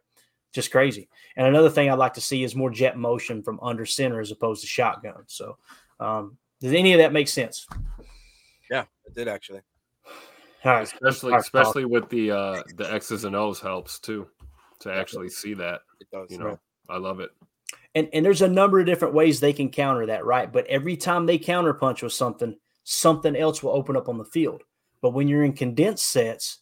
just 0.53 0.71
crazy. 0.71 1.09
And 1.37 1.47
another 1.47 1.71
thing 1.71 1.91
I'd 1.91 1.99
like 1.99 2.15
to 2.15 2.21
see 2.21 2.43
is 2.43 2.55
more 2.55 2.71
jet 2.71 2.97
motion 2.97 3.43
from 3.43 3.59
under 3.61 3.87
center 3.87 4.21
as 4.21 4.31
opposed 4.31 4.63
to 4.63 4.67
shotgun. 4.67 5.25
So, 5.27 5.57
um, 6.01 6.37
does 6.61 6.73
any 6.73 6.93
of 6.93 6.99
that 6.99 7.13
make 7.13 7.29
sense? 7.29 7.67
Yeah, 8.71 8.85
it 9.07 9.15
did 9.15 9.29
actually. 9.29 9.61
Especially, 10.65 11.35
especially 11.35 11.85
with 11.85 12.09
the 12.09 12.31
uh, 12.33 12.63
the 12.77 12.93
X's 12.93 13.25
and 13.25 13.37
O's 13.37 13.61
helps 13.61 13.99
too 13.99 14.27
to 14.81 14.93
actually 14.93 15.29
see 15.29 15.55
that. 15.55 15.83
It 16.01 16.09
does. 16.13 16.31
You 16.31 16.39
know, 16.39 16.45
right. 16.47 16.59
I 16.91 16.99
love 16.99 17.21
it. 17.21 17.31
And 17.95 18.09
and 18.13 18.25
there's 18.25 18.43
a 18.43 18.49
number 18.49 18.81
of 18.81 18.87
different 18.87 19.15
ways 19.15 19.39
they 19.39 19.53
can 19.53 19.71
counter 19.71 20.07
that, 20.07 20.25
right? 20.25 20.53
But 20.53 20.67
every 20.67 20.97
time 20.97 21.27
they 21.27 21.39
counterpunch 21.39 22.03
with 22.03 22.13
something, 22.13 22.57
something 22.85 23.37
else 23.37 23.63
will 23.63 23.71
open 23.71 23.97
up 23.97 24.09
on 24.09 24.19
the 24.19 24.25
field. 24.25 24.63
But 25.01 25.11
when 25.11 25.29
you're 25.29 25.45
in 25.45 25.53
condensed 25.53 26.11
sets, 26.11 26.59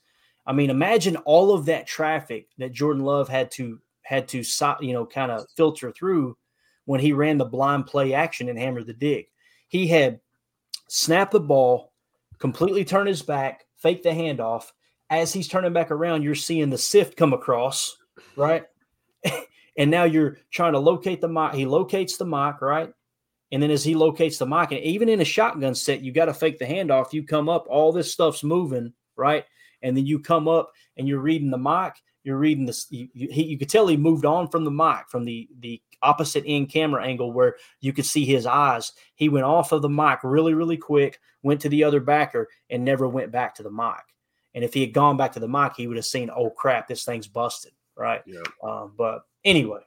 I 0.47 0.53
mean, 0.53 0.71
imagine 0.71 1.17
all 1.19 1.53
of 1.53 1.67
that 1.67 1.87
traffic 1.87 2.49
that 2.59 2.73
Jordan 2.73 3.05
Love 3.05 3.29
had 3.29 3.51
to 3.53 3.81
had 4.03 4.29
to 4.29 4.45
you 4.81 4.93
know 4.93 5.05
kind 5.05 5.33
of 5.33 5.47
filter 5.57 5.91
through 5.91 6.37
when 6.85 7.01
he 7.01 7.13
ran 7.13 7.39
the 7.39 7.45
blind 7.45 7.87
play 7.87 8.15
action 8.15 8.49
and 8.49 8.59
hammered 8.59 8.87
the 8.87 8.93
dig. 8.93 9.27
He 9.69 9.87
had 9.89 10.21
snapped 10.89 11.33
the 11.33 11.41
ball, 11.41 11.93
completely 12.39 12.85
turn 12.85 13.07
his 13.07 13.23
back, 13.23 13.67
fake 13.77 14.03
the 14.03 14.11
handoff. 14.11 14.71
As 15.11 15.33
he's 15.33 15.49
turning 15.49 15.73
back 15.73 15.91
around, 15.91 16.23
you're 16.23 16.35
seeing 16.35 16.71
the 16.71 16.79
sift 16.79 17.17
come 17.17 17.33
across, 17.33 17.97
right? 18.37 18.65
and 19.79 19.91
now 19.91 20.05
you're 20.05 20.39
trying 20.51 20.73
to 20.73 20.79
locate 20.79 21.21
the 21.21 21.29
mock. 21.29 21.55
He 21.55 21.67
locates 21.67 22.17
the 22.17 22.25
mock, 22.25 22.63
right? 22.63 22.93
And 23.52 23.62
then 23.62 23.70
as 23.70 23.85
he 23.85 23.94
locates 23.94 24.39
the 24.39 24.47
mock, 24.47 24.73
and 24.73 24.81
even 24.81 25.09
in 25.09 25.20
a 25.20 25.24
shotgun 25.24 25.74
set, 25.74 26.01
you 26.01 26.12
got 26.12 26.24
to 26.24 26.35
fake 26.35 26.59
the 26.59 26.64
handoff. 26.64 27.12
You 27.12 27.24
come 27.24 27.48
up, 27.48 27.66
all 27.68 27.93
this 27.93 28.12
stuff's 28.12 28.43
moving, 28.43 28.93
right? 29.16 29.44
and 29.82 29.97
then 29.97 30.06
you 30.06 30.18
come 30.18 30.48
up 30.48 30.73
and 30.97 31.09
you're 31.09 31.20
reading 31.20 31.51
the 31.51 31.59
mic 31.59 31.94
you're 32.24 32.39
reading 32.39 32.66
this 32.66 32.86
you, 32.90 33.09
you, 33.14 33.28
you 33.31 33.59
could 33.59 33.68
tell 33.68 33.86
he 33.86 33.97
moved 33.97 34.24
on 34.24 34.48
from 34.48 34.64
the 34.64 34.70
mic 34.70 35.09
from 35.09 35.24
the 35.24 35.48
the 35.60 35.81
opposite 36.02 36.44
end 36.47 36.68
camera 36.70 37.05
angle 37.05 37.32
where 37.32 37.56
you 37.81 37.93
could 37.93 38.05
see 38.05 38.24
his 38.24 38.47
eyes 38.47 38.93
he 39.14 39.28
went 39.28 39.44
off 39.44 39.73
of 39.73 39.82
the 39.82 39.89
mic 39.89 40.18
really 40.23 40.55
really 40.55 40.77
quick 40.77 41.18
went 41.43 41.60
to 41.60 41.68
the 41.68 41.85
other 41.85 42.01
backer 42.01 42.48
and 42.70 42.85
never 42.85 43.09
went 43.09 43.32
back 43.32 43.55
to 43.55 43.62
the 43.62 43.70
mic 43.70 44.05
and 44.55 44.64
if 44.64 44.74
he 44.74 44.81
had 44.81 44.93
gone 44.93 45.16
back 45.16 45.32
to 45.32 45.40
the 45.40 45.48
mic 45.48 45.73
he 45.77 45.86
would 45.86 45.97
have 45.97 46.05
seen 46.05 46.31
oh 46.35 46.51
crap 46.51 46.86
this 46.86 47.05
thing's 47.05 47.28
busted 47.28 47.73
right 47.97 48.23
yeah. 48.27 48.43
Um, 48.62 48.93
but 48.97 49.23
anyway 49.44 49.81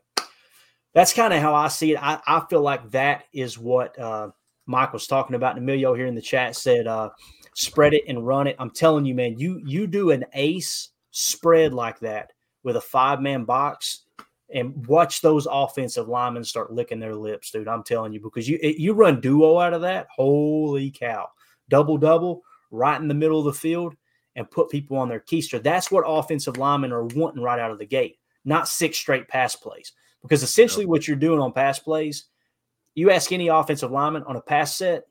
that's 0.99 1.13
kind 1.13 1.33
of 1.33 1.41
how 1.41 1.55
i 1.55 1.67
see 1.67 1.93
it 1.93 2.03
I, 2.03 2.19
I 2.27 2.41
feel 2.49 2.61
like 2.61 2.91
that 2.91 3.23
is 3.33 3.57
what 3.57 3.97
uh, 3.97 4.29
mike 4.65 4.93
was 4.93 5.07
talking 5.07 5.35
about 5.35 5.55
and 5.55 5.63
emilio 5.63 5.93
here 5.93 6.05
in 6.07 6.15
the 6.15 6.21
chat 6.21 6.55
said 6.55 6.87
uh, 6.87 7.09
spread 7.59 7.93
it 7.93 8.03
and 8.07 8.25
run 8.25 8.47
it. 8.47 8.55
I'm 8.57 8.69
telling 8.69 9.05
you, 9.05 9.13
man, 9.13 9.37
you 9.37 9.61
you 9.65 9.85
do 9.85 10.11
an 10.11 10.25
ace 10.33 10.89
spread 11.11 11.73
like 11.73 11.99
that 11.99 12.31
with 12.63 12.77
a 12.77 12.81
five 12.81 13.21
man 13.21 13.43
box 13.43 14.03
and 14.53 14.87
watch 14.87 15.21
those 15.21 15.47
offensive 15.49 16.07
linemen 16.07 16.43
start 16.43 16.71
licking 16.73 16.99
their 16.99 17.15
lips, 17.15 17.51
dude. 17.51 17.67
I'm 17.67 17.83
telling 17.83 18.13
you, 18.13 18.21
because 18.21 18.47
you 18.47 18.59
you 18.61 18.93
run 18.93 19.19
duo 19.19 19.59
out 19.59 19.73
of 19.73 19.81
that, 19.81 20.07
holy 20.15 20.91
cow, 20.91 21.27
double 21.69 21.97
double 21.97 22.43
right 22.71 22.99
in 22.99 23.07
the 23.07 23.13
middle 23.13 23.39
of 23.39 23.45
the 23.45 23.53
field 23.53 23.95
and 24.35 24.49
put 24.49 24.69
people 24.69 24.97
on 24.97 25.09
their 25.09 25.19
keister. 25.19 25.61
That's 25.61 25.91
what 25.91 26.05
offensive 26.07 26.57
linemen 26.57 26.93
are 26.93 27.05
wanting 27.05 27.43
right 27.43 27.59
out 27.59 27.71
of 27.71 27.79
the 27.79 27.85
gate, 27.85 28.19
not 28.45 28.69
six 28.69 28.97
straight 28.97 29.27
pass 29.27 29.55
plays. 29.55 29.91
Because 30.21 30.43
essentially, 30.43 30.85
what 30.85 31.07
you're 31.07 31.17
doing 31.17 31.39
on 31.39 31.53
pass 31.53 31.79
plays, 31.79 32.25
you 32.95 33.11
ask 33.11 33.31
any 33.31 33.47
offensive 33.47 33.91
lineman 33.91 34.23
on 34.23 34.35
a 34.35 34.41
pass 34.41 34.75
set, 34.75 35.03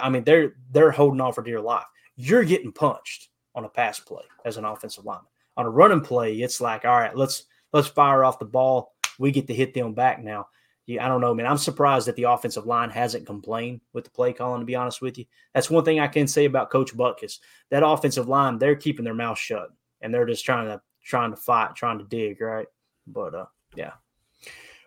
I 0.00 0.08
mean, 0.08 0.24
they're 0.24 0.54
they're 0.70 0.90
holding 0.90 1.20
on 1.20 1.32
for 1.32 1.42
dear 1.42 1.60
life. 1.60 1.84
You're 2.16 2.44
getting 2.44 2.72
punched 2.72 3.28
on 3.54 3.64
a 3.64 3.68
pass 3.68 4.00
play 4.00 4.22
as 4.44 4.56
an 4.56 4.64
offensive 4.64 5.04
lineman. 5.04 5.26
On 5.56 5.66
a 5.66 5.70
running 5.70 6.00
play, 6.00 6.34
it's 6.34 6.60
like, 6.60 6.84
all 6.84 6.98
right, 6.98 7.16
let's 7.16 7.44
let's 7.72 7.88
fire 7.88 8.24
off 8.24 8.38
the 8.38 8.44
ball. 8.44 8.92
We 9.18 9.30
get 9.30 9.46
to 9.48 9.54
hit 9.54 9.74
them 9.74 9.94
back 9.94 10.22
now. 10.22 10.48
Yeah, 10.86 11.04
I 11.04 11.08
don't 11.08 11.20
know, 11.20 11.34
man. 11.34 11.46
I'm 11.46 11.58
surprised 11.58 12.06
that 12.06 12.14
the 12.14 12.24
offensive 12.24 12.66
line 12.66 12.90
hasn't 12.90 13.26
complained 13.26 13.80
with 13.92 14.04
the 14.04 14.10
play 14.10 14.32
calling. 14.32 14.60
To 14.60 14.66
be 14.66 14.76
honest 14.76 15.02
with 15.02 15.18
you, 15.18 15.24
that's 15.52 15.70
one 15.70 15.84
thing 15.84 15.98
I 15.98 16.06
can 16.06 16.28
say 16.28 16.44
about 16.44 16.70
Coach 16.70 16.94
Butkus. 16.94 17.40
That 17.70 17.86
offensive 17.86 18.28
line, 18.28 18.58
they're 18.58 18.76
keeping 18.76 19.04
their 19.04 19.14
mouth 19.14 19.38
shut 19.38 19.68
and 20.00 20.14
they're 20.14 20.26
just 20.26 20.44
trying 20.44 20.66
to 20.66 20.80
trying 21.02 21.30
to 21.30 21.36
fight, 21.36 21.74
trying 21.74 21.98
to 21.98 22.04
dig, 22.04 22.40
right? 22.40 22.66
But 23.06 23.34
uh, 23.34 23.46
yeah. 23.74 23.92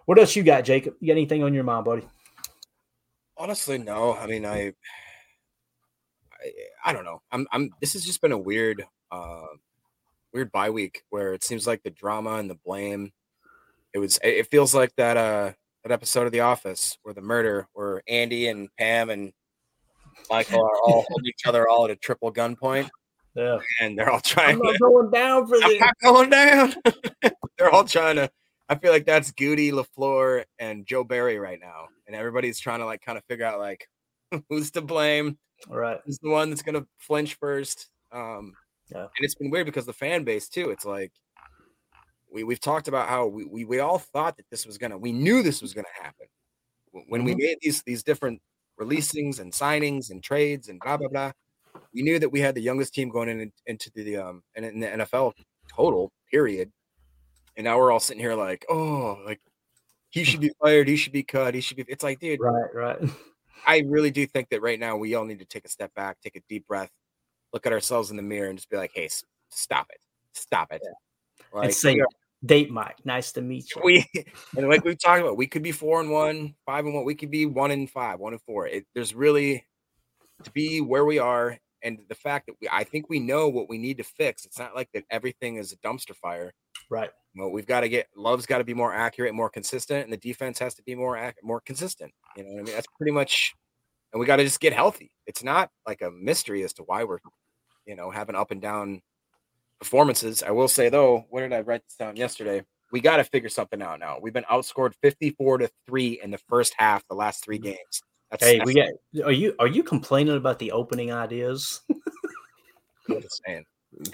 What 0.10 0.18
else 0.18 0.36
you 0.36 0.42
got, 0.42 0.66
Jacob? 0.66 0.96
You 1.00 1.06
got 1.10 1.12
anything 1.12 1.44
on 1.44 1.54
your 1.54 1.64
mind, 1.64 1.86
buddy? 1.86 2.02
Honestly, 3.38 3.78
no. 3.78 4.16
I 4.16 4.26
mean, 4.26 4.44
I, 4.44 4.74
I, 6.34 6.52
I 6.84 6.94
don't 6.94 7.06
know. 7.06 7.22
I'm, 7.32 7.46
I'm. 7.52 7.70
This 7.80 7.94
has 7.94 8.04
just 8.04 8.20
been 8.20 8.32
a 8.32 8.38
weird, 8.38 8.84
uh, 9.12 9.46
weird 10.34 10.52
bye 10.52 10.72
week 10.72 11.04
where 11.12 11.36
it 11.36 11.44
seems 11.44 11.68
like 11.68 11.84
the 11.84 11.92
drama 11.92 12.38
and 12.38 12.50
the 12.50 12.58
blame 12.66 13.12
it 13.94 14.00
was. 14.00 14.18
It 14.24 14.50
feels 14.50 14.74
like 14.74 14.96
that 14.96 15.16
uh 15.16 15.52
that 15.84 15.92
episode 15.92 16.26
of 16.26 16.32
The 16.32 16.40
Office 16.40 16.98
where 17.04 17.14
the 17.14 17.22
murder, 17.22 17.68
where 17.74 18.02
Andy 18.08 18.48
and 18.48 18.68
Pam 18.80 19.12
and 19.12 19.32
Michael 20.28 20.64
are 20.64 20.82
all 20.86 21.06
holding 21.08 21.28
each 21.28 21.46
other 21.46 21.68
all 21.68 21.86
at 21.86 21.92
a 21.92 21.96
triple 21.96 22.34
gunpoint. 22.34 22.90
Yeah, 23.36 23.60
and 23.80 23.96
they're 23.96 24.10
all 24.10 24.22
trying. 24.22 24.56
I'm 24.56 24.64
not 24.64 24.72
to, 24.72 24.80
going 24.80 25.12
down 25.12 25.46
for 25.46 25.58
I'm 25.58 25.70
this. 25.70 25.80
not 25.80 25.96
going 26.02 26.30
down. 26.32 26.74
they're 27.60 27.70
all 27.70 27.84
trying 27.84 28.16
to. 28.16 28.32
I 28.70 28.76
feel 28.76 28.92
like 28.92 29.06
that's 29.06 29.32
Goody, 29.32 29.72
Lafleur, 29.72 30.46
and 30.60 30.86
Joe 30.86 31.04
Barry 31.04 31.40
right 31.40 31.60
now, 31.60 31.88
and 32.08 32.16
everybody's 32.16 32.60
trying 32.60 32.80
to 32.80 32.86
like 32.86 33.02
kind 33.02 33.18
of 33.18 33.24
figure 33.26 33.46
out 33.46 33.60
like 33.60 33.88
who's 34.50 34.72
to 34.72 34.82
blame, 34.82 35.38
All 35.70 35.78
right. 35.78 36.00
who's 36.06 36.20
the 36.20 36.30
one 36.30 36.50
that's 36.50 36.62
gonna 36.62 36.86
flinch 37.00 37.36
first. 37.36 37.90
Um, 38.12 38.54
Yeah. 38.90 39.02
and 39.04 39.10
it's 39.26 39.36
been 39.36 39.50
weird 39.50 39.66
because 39.66 39.86
the 39.86 39.94
fan 39.94 40.24
base 40.24 40.48
too. 40.50 40.70
It's 40.70 40.86
like 40.86 41.12
we 42.32 42.44
we've 42.44 42.60
talked 42.60 42.88
about 42.88 43.10
how 43.10 43.26
we 43.28 43.46
we, 43.46 43.66
we 43.66 43.80
all 43.80 43.98
thought 43.98 44.38
that 44.38 44.46
this 44.52 44.66
was 44.66 44.78
gonna. 44.78 44.98
We 44.98 45.12
knew 45.12 45.42
this 45.42 45.62
was 45.62 45.74
gonna 45.74 45.88
happen 46.00 46.28
when 46.92 47.24
we 47.24 47.34
Mhm. 47.34 47.38
made 47.40 47.58
these 47.62 47.82
these 47.84 48.04
different 48.04 48.42
releasings 48.80 49.40
and 49.40 49.52
signings 49.52 50.10
and 50.12 50.24
trades 50.24 50.70
and 50.70 50.80
blah 50.80 50.98
blah 50.98 51.08
blah. 51.10 51.32
We 51.94 52.04
knew 52.04 52.20
that 52.20 52.30
we 52.30 52.40
had 52.40 52.54
the 52.56 52.62
youngest 52.62 52.94
team 52.94 53.10
going 53.10 53.30
in 53.30 53.52
into 53.66 53.90
the 53.96 54.18
um 54.18 54.44
in, 54.56 54.64
in 54.64 54.80
the 54.80 54.88
NFL 54.88 55.34
total 55.76 56.12
period, 56.32 56.72
and 57.60 57.66
now 57.66 57.78
we're 57.78 57.92
all 57.92 58.00
sitting 58.00 58.22
here 58.22 58.36
like, 58.36 58.66
oh, 58.70 59.20
like 59.26 59.42
he 60.12 60.24
should 60.24 60.40
be 60.40 60.50
fired, 60.64 60.88
he 60.88 60.96
should 60.96 61.12
be 61.12 61.24
cut, 61.24 61.54
he 61.54 61.60
should 61.60 61.76
be. 61.76 61.84
It's 61.90 62.06
like, 62.06 62.20
dude, 62.20 62.40
Right, 62.40 62.74
right. 62.74 62.98
I 63.68 63.84
really 63.86 64.12
do 64.12 64.26
think 64.26 64.48
that 64.52 64.62
right 64.62 64.80
now 64.80 64.96
we 64.96 65.14
all 65.14 65.26
need 65.26 65.40
to 65.40 65.46
take 65.46 65.66
a 65.66 65.70
step 65.70 65.94
back, 65.94 66.22
take 66.22 66.38
a 66.38 66.42
deep 66.48 66.66
breath, 66.68 66.90
look 67.52 67.66
at 67.66 67.74
ourselves 67.74 68.12
in 68.12 68.16
the 68.16 68.24
mirror, 68.24 68.48
and 68.48 68.58
just 68.58 68.70
be 68.70 68.78
like, 68.78 68.92
hey, 68.96 69.10
stop 69.50 69.88
it, 69.90 70.00
stop 70.32 70.72
it. 70.72 70.82
Like, 71.54 71.66
and 71.66 71.74
say, 71.74 72.02
date 72.46 72.72
Mike, 72.72 72.96
nice 73.04 73.34
to 73.34 73.42
meet 73.42 73.76
you. 73.76 73.82
we 73.84 74.06
and 74.56 74.70
like 74.70 74.86
we've 74.86 74.98
talked 74.98 75.20
about, 75.20 75.36
we 75.36 75.46
could 75.46 75.62
be 75.62 75.74
four 75.74 76.00
and 76.00 76.10
one, 76.10 76.56
five 76.66 76.86
and 76.86 76.94
one. 76.94 77.04
We 77.04 77.16
could 77.16 77.30
be 77.30 77.46
one 77.46 77.72
and 77.72 77.90
five, 77.90 78.20
one 78.20 78.32
and 78.32 78.42
four. 78.44 78.68
It, 78.68 78.86
there's 78.96 79.14
really 79.14 79.66
to 80.44 80.52
be 80.52 80.80
where 80.80 81.04
we 81.04 81.20
are, 81.20 81.58
and 81.84 82.00
the 82.08 82.16
fact 82.16 82.46
that 82.46 82.56
we, 82.62 82.70
I 82.72 82.86
think 82.86 83.10
we 83.10 83.20
know 83.20 83.50
what 83.50 83.68
we 83.68 83.78
need 83.78 83.98
to 83.98 84.06
fix. 84.06 84.46
It's 84.46 84.58
not 84.58 84.76
like 84.76 84.88
that 84.94 85.04
everything 85.12 85.58
is 85.58 85.74
a 85.74 85.78
dumpster 85.78 86.16
fire. 86.16 86.54
Right. 86.90 87.10
Well, 87.36 87.52
we've 87.52 87.68
got 87.68 87.82
to 87.82 87.90
get 87.90 88.08
Love's 88.16 88.46
got 88.46 88.58
to 88.58 88.64
be 88.64 88.74
more 88.74 88.94
accurate, 88.94 89.34
more 89.34 89.50
consistent, 89.50 90.04
and 90.04 90.12
the 90.12 90.18
defense 90.18 90.60
has 90.60 90.74
to 90.76 90.84
be 90.84 90.96
more 90.96 91.18
ac- 91.18 91.38
more 91.44 91.62
consistent. 91.62 92.12
You 92.36 92.44
know 92.44 92.50
what 92.52 92.60
I 92.60 92.64
mean? 92.64 92.74
That's 92.74 92.88
pretty 92.98 93.12
much, 93.12 93.54
and 94.12 94.20
we 94.20 94.26
got 94.26 94.38
to 94.38 94.44
just 94.44 94.60
get 94.60 94.74
healthy. 94.74 95.12
It's 95.28 95.44
not 95.44 95.70
like 95.88 96.02
a 96.02 96.12
mystery 96.12 96.64
as 96.64 96.74
to 96.74 96.84
why 96.84 97.04
we're, 97.04 97.20
you 97.86 97.96
know, 97.96 98.10
having 98.10 98.36
up 98.36 98.52
and 98.52 98.62
down 98.62 99.02
performances. 99.80 100.42
I 100.44 100.52
will 100.52 100.68
say 100.68 100.90
though, 100.90 101.26
where 101.30 101.48
did 101.48 101.56
I 101.56 101.62
write 101.62 101.84
this 101.86 101.96
down 101.96 102.16
yesterday? 102.16 102.64
We 102.92 103.00
got 103.00 103.18
to 103.18 103.24
figure 103.24 103.50
something 103.50 103.82
out 103.82 104.00
now. 104.00 104.18
We've 104.20 104.34
been 104.34 104.46
outscored 104.52 104.94
fifty-four 105.02 105.60
to 105.60 105.70
three 105.88 106.20
in 106.24 106.32
the 106.32 106.40
first 106.50 106.74
half, 106.78 107.08
the 107.08 107.16
last 107.16 107.44
three 107.44 107.60
mm. 107.60 107.64
games. 107.64 108.02
That's, 108.32 108.44
Hey, 108.44 108.58
that's 108.58 108.68
we 108.68 108.74
got. 108.74 108.90
Are 109.26 109.32
you 109.32 109.56
are 109.60 109.68
you 109.68 109.84
complaining 109.84 110.36
about 110.36 110.58
the 110.58 110.72
opening 110.72 111.12
ideas? 111.14 111.82
I'm 113.10 113.24
saying. 113.46 113.66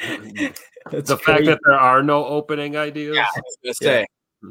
That's 0.91 1.09
the 1.09 1.17
fact 1.17 1.45
that 1.45 1.59
there 1.65 1.75
are 1.75 2.01
no 2.03 2.25
opening 2.25 2.77
ideas. 2.77 3.15
Yeah, 3.15 3.25
I 3.35 3.41
was 3.63 3.77
gonna 3.79 3.97
Yeah. 3.99 4.49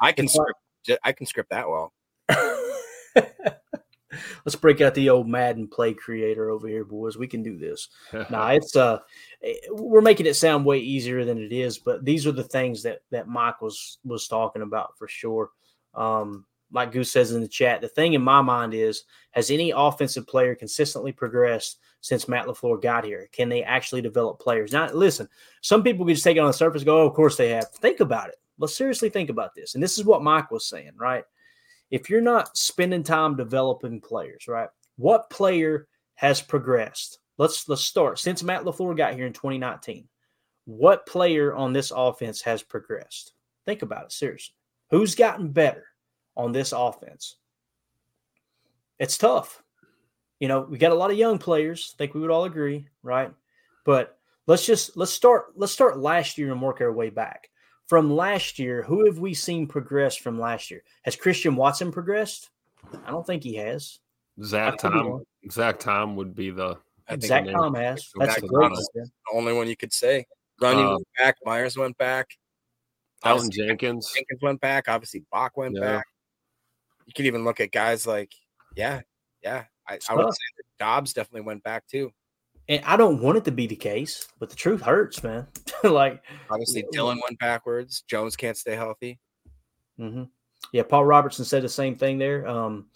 I 0.00 0.12
can 0.12 0.26
It's 0.26 0.34
script. 0.34 0.60
ju- 0.84 0.98
I 1.02 1.12
can 1.12 1.26
script 1.26 1.50
that 1.50 1.68
well. 1.68 1.92
Let's 4.44 4.56
break 4.56 4.80
out 4.80 4.94
the 4.94 5.10
old 5.10 5.28
Madden 5.28 5.68
play 5.68 5.92
creator 5.92 6.50
over 6.50 6.68
here, 6.68 6.84
boys. 6.84 7.16
We 7.18 7.26
can 7.26 7.42
do 7.42 7.58
this. 7.58 7.88
nah, 8.30 8.50
it's 8.50 8.76
uh, 8.76 8.98
eh, 9.42 9.54
we're 9.70 10.00
making 10.00 10.26
it 10.26 10.34
sound 10.34 10.64
way 10.64 10.78
easier 10.78 11.24
than 11.24 11.38
it 11.38 11.52
is, 11.52 11.78
but 11.78 12.04
these 12.04 12.26
are 12.26 12.32
the 12.32 12.44
things 12.44 12.82
that 12.82 13.00
that 13.10 13.28
Mike 13.28 13.60
was 13.60 13.98
was 14.04 14.28
talking 14.28 14.62
about 14.62 14.96
for 14.98 15.08
sure. 15.08 15.50
Um, 15.94 16.46
like 16.72 16.92
Goose 16.92 17.12
says 17.12 17.32
in 17.32 17.40
the 17.40 17.48
chat, 17.48 17.80
the 17.80 17.88
thing 17.88 18.14
in 18.14 18.22
my 18.22 18.40
mind 18.40 18.74
is: 18.74 19.04
has 19.32 19.50
any 19.50 19.72
offensive 19.74 20.26
player 20.26 20.54
consistently 20.54 21.12
progressed 21.12 21.78
since 22.06 22.28
Matt 22.28 22.46
Lafleur 22.46 22.80
got 22.80 23.04
here? 23.04 23.28
Can 23.32 23.48
they 23.48 23.62
actually 23.62 24.02
develop 24.02 24.38
players? 24.38 24.72
Now, 24.72 24.90
listen, 24.92 25.28
some 25.60 25.82
people 25.82 26.06
can 26.06 26.14
just 26.14 26.24
take 26.24 26.36
it 26.36 26.40
on 26.40 26.46
the 26.46 26.52
surface, 26.52 26.84
go, 26.84 27.02
"Oh, 27.02 27.06
of 27.06 27.14
course 27.14 27.36
they 27.36 27.48
have." 27.50 27.70
Think 27.70 28.00
about 28.00 28.28
it. 28.28 28.36
Let's 28.58 28.76
seriously 28.76 29.10
think 29.10 29.28
about 29.28 29.54
this. 29.54 29.74
And 29.74 29.82
this 29.82 29.98
is 29.98 30.04
what 30.04 30.22
Mike 30.22 30.50
was 30.50 30.66
saying, 30.66 30.92
right? 30.96 31.24
If 31.90 32.08
you're 32.08 32.20
not 32.20 32.56
spending 32.56 33.02
time 33.02 33.36
developing 33.36 34.00
players, 34.00 34.48
right? 34.48 34.68
What 34.96 35.30
player 35.30 35.88
has 36.14 36.40
progressed? 36.40 37.18
Let's 37.38 37.68
let's 37.68 37.84
start 37.84 38.18
since 38.18 38.42
Matt 38.42 38.64
Lafleur 38.64 38.96
got 38.96 39.14
here 39.14 39.26
in 39.26 39.32
2019. 39.32 40.08
What 40.64 41.06
player 41.06 41.54
on 41.54 41.72
this 41.72 41.92
offense 41.94 42.40
has 42.42 42.62
progressed? 42.62 43.32
Think 43.66 43.82
about 43.82 44.06
it 44.06 44.12
seriously. 44.12 44.54
Who's 44.90 45.14
gotten 45.14 45.50
better 45.50 45.86
on 46.36 46.52
this 46.52 46.72
offense? 46.72 47.36
It's 48.98 49.18
tough. 49.18 49.62
You 50.40 50.48
know, 50.48 50.60
we 50.60 50.78
got 50.78 50.92
a 50.92 50.96
lot 50.96 51.10
of 51.10 51.16
young 51.16 51.38
players. 51.38 51.94
I 51.94 51.98
think 51.98 52.14
we 52.14 52.20
would 52.20 52.30
all 52.30 52.44
agree, 52.44 52.88
right? 53.02 53.32
But 53.84 54.18
let's 54.46 54.66
just 54.66 54.96
let's 54.96 55.12
start 55.12 55.52
let's 55.56 55.72
start 55.72 55.98
last 55.98 56.36
year 56.38 56.52
and 56.52 56.60
work 56.60 56.80
our 56.80 56.92
way 56.92 57.10
back. 57.10 57.50
From 57.86 58.14
last 58.14 58.58
year, 58.58 58.82
who 58.82 59.06
have 59.06 59.18
we 59.18 59.32
seen 59.32 59.66
progress 59.66 60.16
from 60.16 60.40
last 60.40 60.70
year? 60.70 60.82
Has 61.02 61.14
Christian 61.16 61.54
Watson 61.56 61.92
progressed? 61.92 62.50
I 63.04 63.10
don't 63.10 63.24
think 63.26 63.42
he 63.44 63.54
has. 63.54 64.00
Zach 64.42 64.74
I 64.74 64.76
could 64.76 64.92
be 64.92 64.98
Tom. 64.98 65.22
Zach 65.50 65.78
Tom 65.78 66.16
would 66.16 66.34
be 66.34 66.50
the. 66.50 66.76
Zach 67.22 67.44
the 67.46 67.52
Tom 67.52 67.74
has. 67.76 68.10
That's 68.18 68.34
Zach 68.34 68.40
great 68.42 68.50
Tom 68.64 68.72
one. 68.72 68.80
is 68.80 68.90
the 68.94 69.08
only 69.32 69.52
one 69.52 69.68
you 69.68 69.76
could 69.76 69.92
say. 69.92 70.26
Running 70.60 70.84
Um, 70.84 70.92
went 70.94 71.06
back. 71.18 71.36
Myers 71.44 71.76
went 71.78 71.96
back. 71.96 72.36
Elton 73.24 73.46
Obviously, 73.46 73.66
Jenkins. 73.68 74.12
Jenkins 74.14 74.42
went 74.42 74.60
back. 74.60 74.88
Obviously, 74.88 75.24
Bach 75.30 75.56
went 75.56 75.76
Yeah. 75.76 75.80
back. 75.98 76.06
You 77.06 77.12
could 77.12 77.26
even 77.26 77.44
look 77.44 77.60
at 77.60 77.70
guys 77.70 78.06
like, 78.06 78.32
yeah, 78.74 79.02
yeah. 79.42 79.64
I, 79.88 79.98
I 80.08 80.14
would 80.14 80.32
say 80.32 80.38
that 80.56 80.64
Doubs 80.78 81.12
definitely 81.12 81.42
went 81.42 81.62
back 81.62 81.86
too. 81.86 82.12
And 82.68 82.82
I 82.84 82.96
don't 82.96 83.22
want 83.22 83.38
it 83.38 83.44
to 83.44 83.52
be 83.52 83.66
the 83.68 83.76
case, 83.76 84.26
but 84.40 84.50
the 84.50 84.56
truth 84.56 84.80
hurts, 84.82 85.22
man. 85.22 85.46
like, 85.84 86.20
Obviously, 86.50 86.80
Yeah. 86.80 86.88
Dillon 86.92 87.20
went 87.24 87.38
backwards. 87.38 88.02
Jones 88.08 88.34
can't 88.36 88.56
stay 88.56 88.74
healthy. 88.74 89.18
hmm 89.98 90.24
yeah, 90.72 90.82
Paul 90.82 91.04
Robertson 91.04 91.44
said 91.44 91.62
the 91.62 91.68
same 91.68 91.94
thing 91.94 92.18
there. 92.18 92.44
Um, 92.48 92.86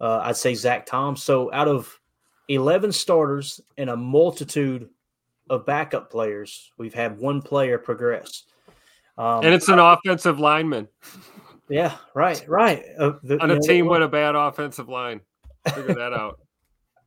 uh, 0.00 0.20
I'd 0.22 0.36
say 0.36 0.54
Zach 0.54 0.86
Tom. 0.86 1.16
So 1.16 1.52
out 1.52 1.66
of 1.66 1.98
11 2.46 2.92
starters 2.92 3.60
and 3.76 3.90
a 3.90 3.96
multitude 3.96 4.88
of 5.50 5.66
backup 5.66 6.10
players, 6.12 6.70
we've 6.78 6.94
had 6.94 7.18
one 7.18 7.42
player 7.42 7.76
progress. 7.76 8.44
Um, 9.16 9.44
And 9.44 9.52
it's 9.52 9.68
an 9.68 9.80
offensive 9.80 10.38
lineman 10.38 10.86
yeah, 11.68 11.96
right, 12.14 12.42
right. 12.48 12.84
Uh, 12.98 13.14
the- 13.24 13.42
on 13.42 13.48
you 13.50 13.56
a 13.56 13.58
know 13.58 13.66
team 13.66 13.86
what? 13.86 14.00
with 14.00 14.08
a 14.08 14.10
bad 14.12 14.36
offensive 14.36 14.88
line. 14.88 15.20
Figure 15.74 15.94
that 15.94 16.12
out. 16.12 16.40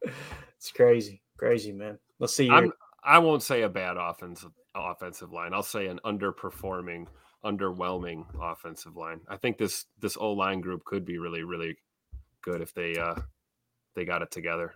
It's 0.57 0.71
crazy, 0.71 1.23
crazy, 1.39 1.71
man. 1.71 1.97
Let's 2.19 2.35
see. 2.35 2.47
I'm, 2.47 2.71
I 3.03 3.17
won't 3.17 3.41
say 3.41 3.63
a 3.63 3.69
bad 3.69 3.97
offensive 3.97 4.51
offensive 4.75 5.31
line. 5.31 5.55
I'll 5.55 5.63
say 5.63 5.87
an 5.87 5.99
underperforming, 6.05 7.07
underwhelming 7.43 8.25
offensive 8.39 8.95
line. 8.95 9.21
I 9.27 9.37
think 9.37 9.57
this 9.57 9.85
this 9.99 10.17
O 10.17 10.33
line 10.33 10.61
group 10.61 10.85
could 10.85 11.03
be 11.03 11.17
really 11.17 11.41
really 11.41 11.77
good 12.43 12.61
if 12.61 12.75
they 12.75 12.95
uh 12.95 13.15
they 13.95 14.05
got 14.05 14.21
it 14.21 14.29
together. 14.29 14.75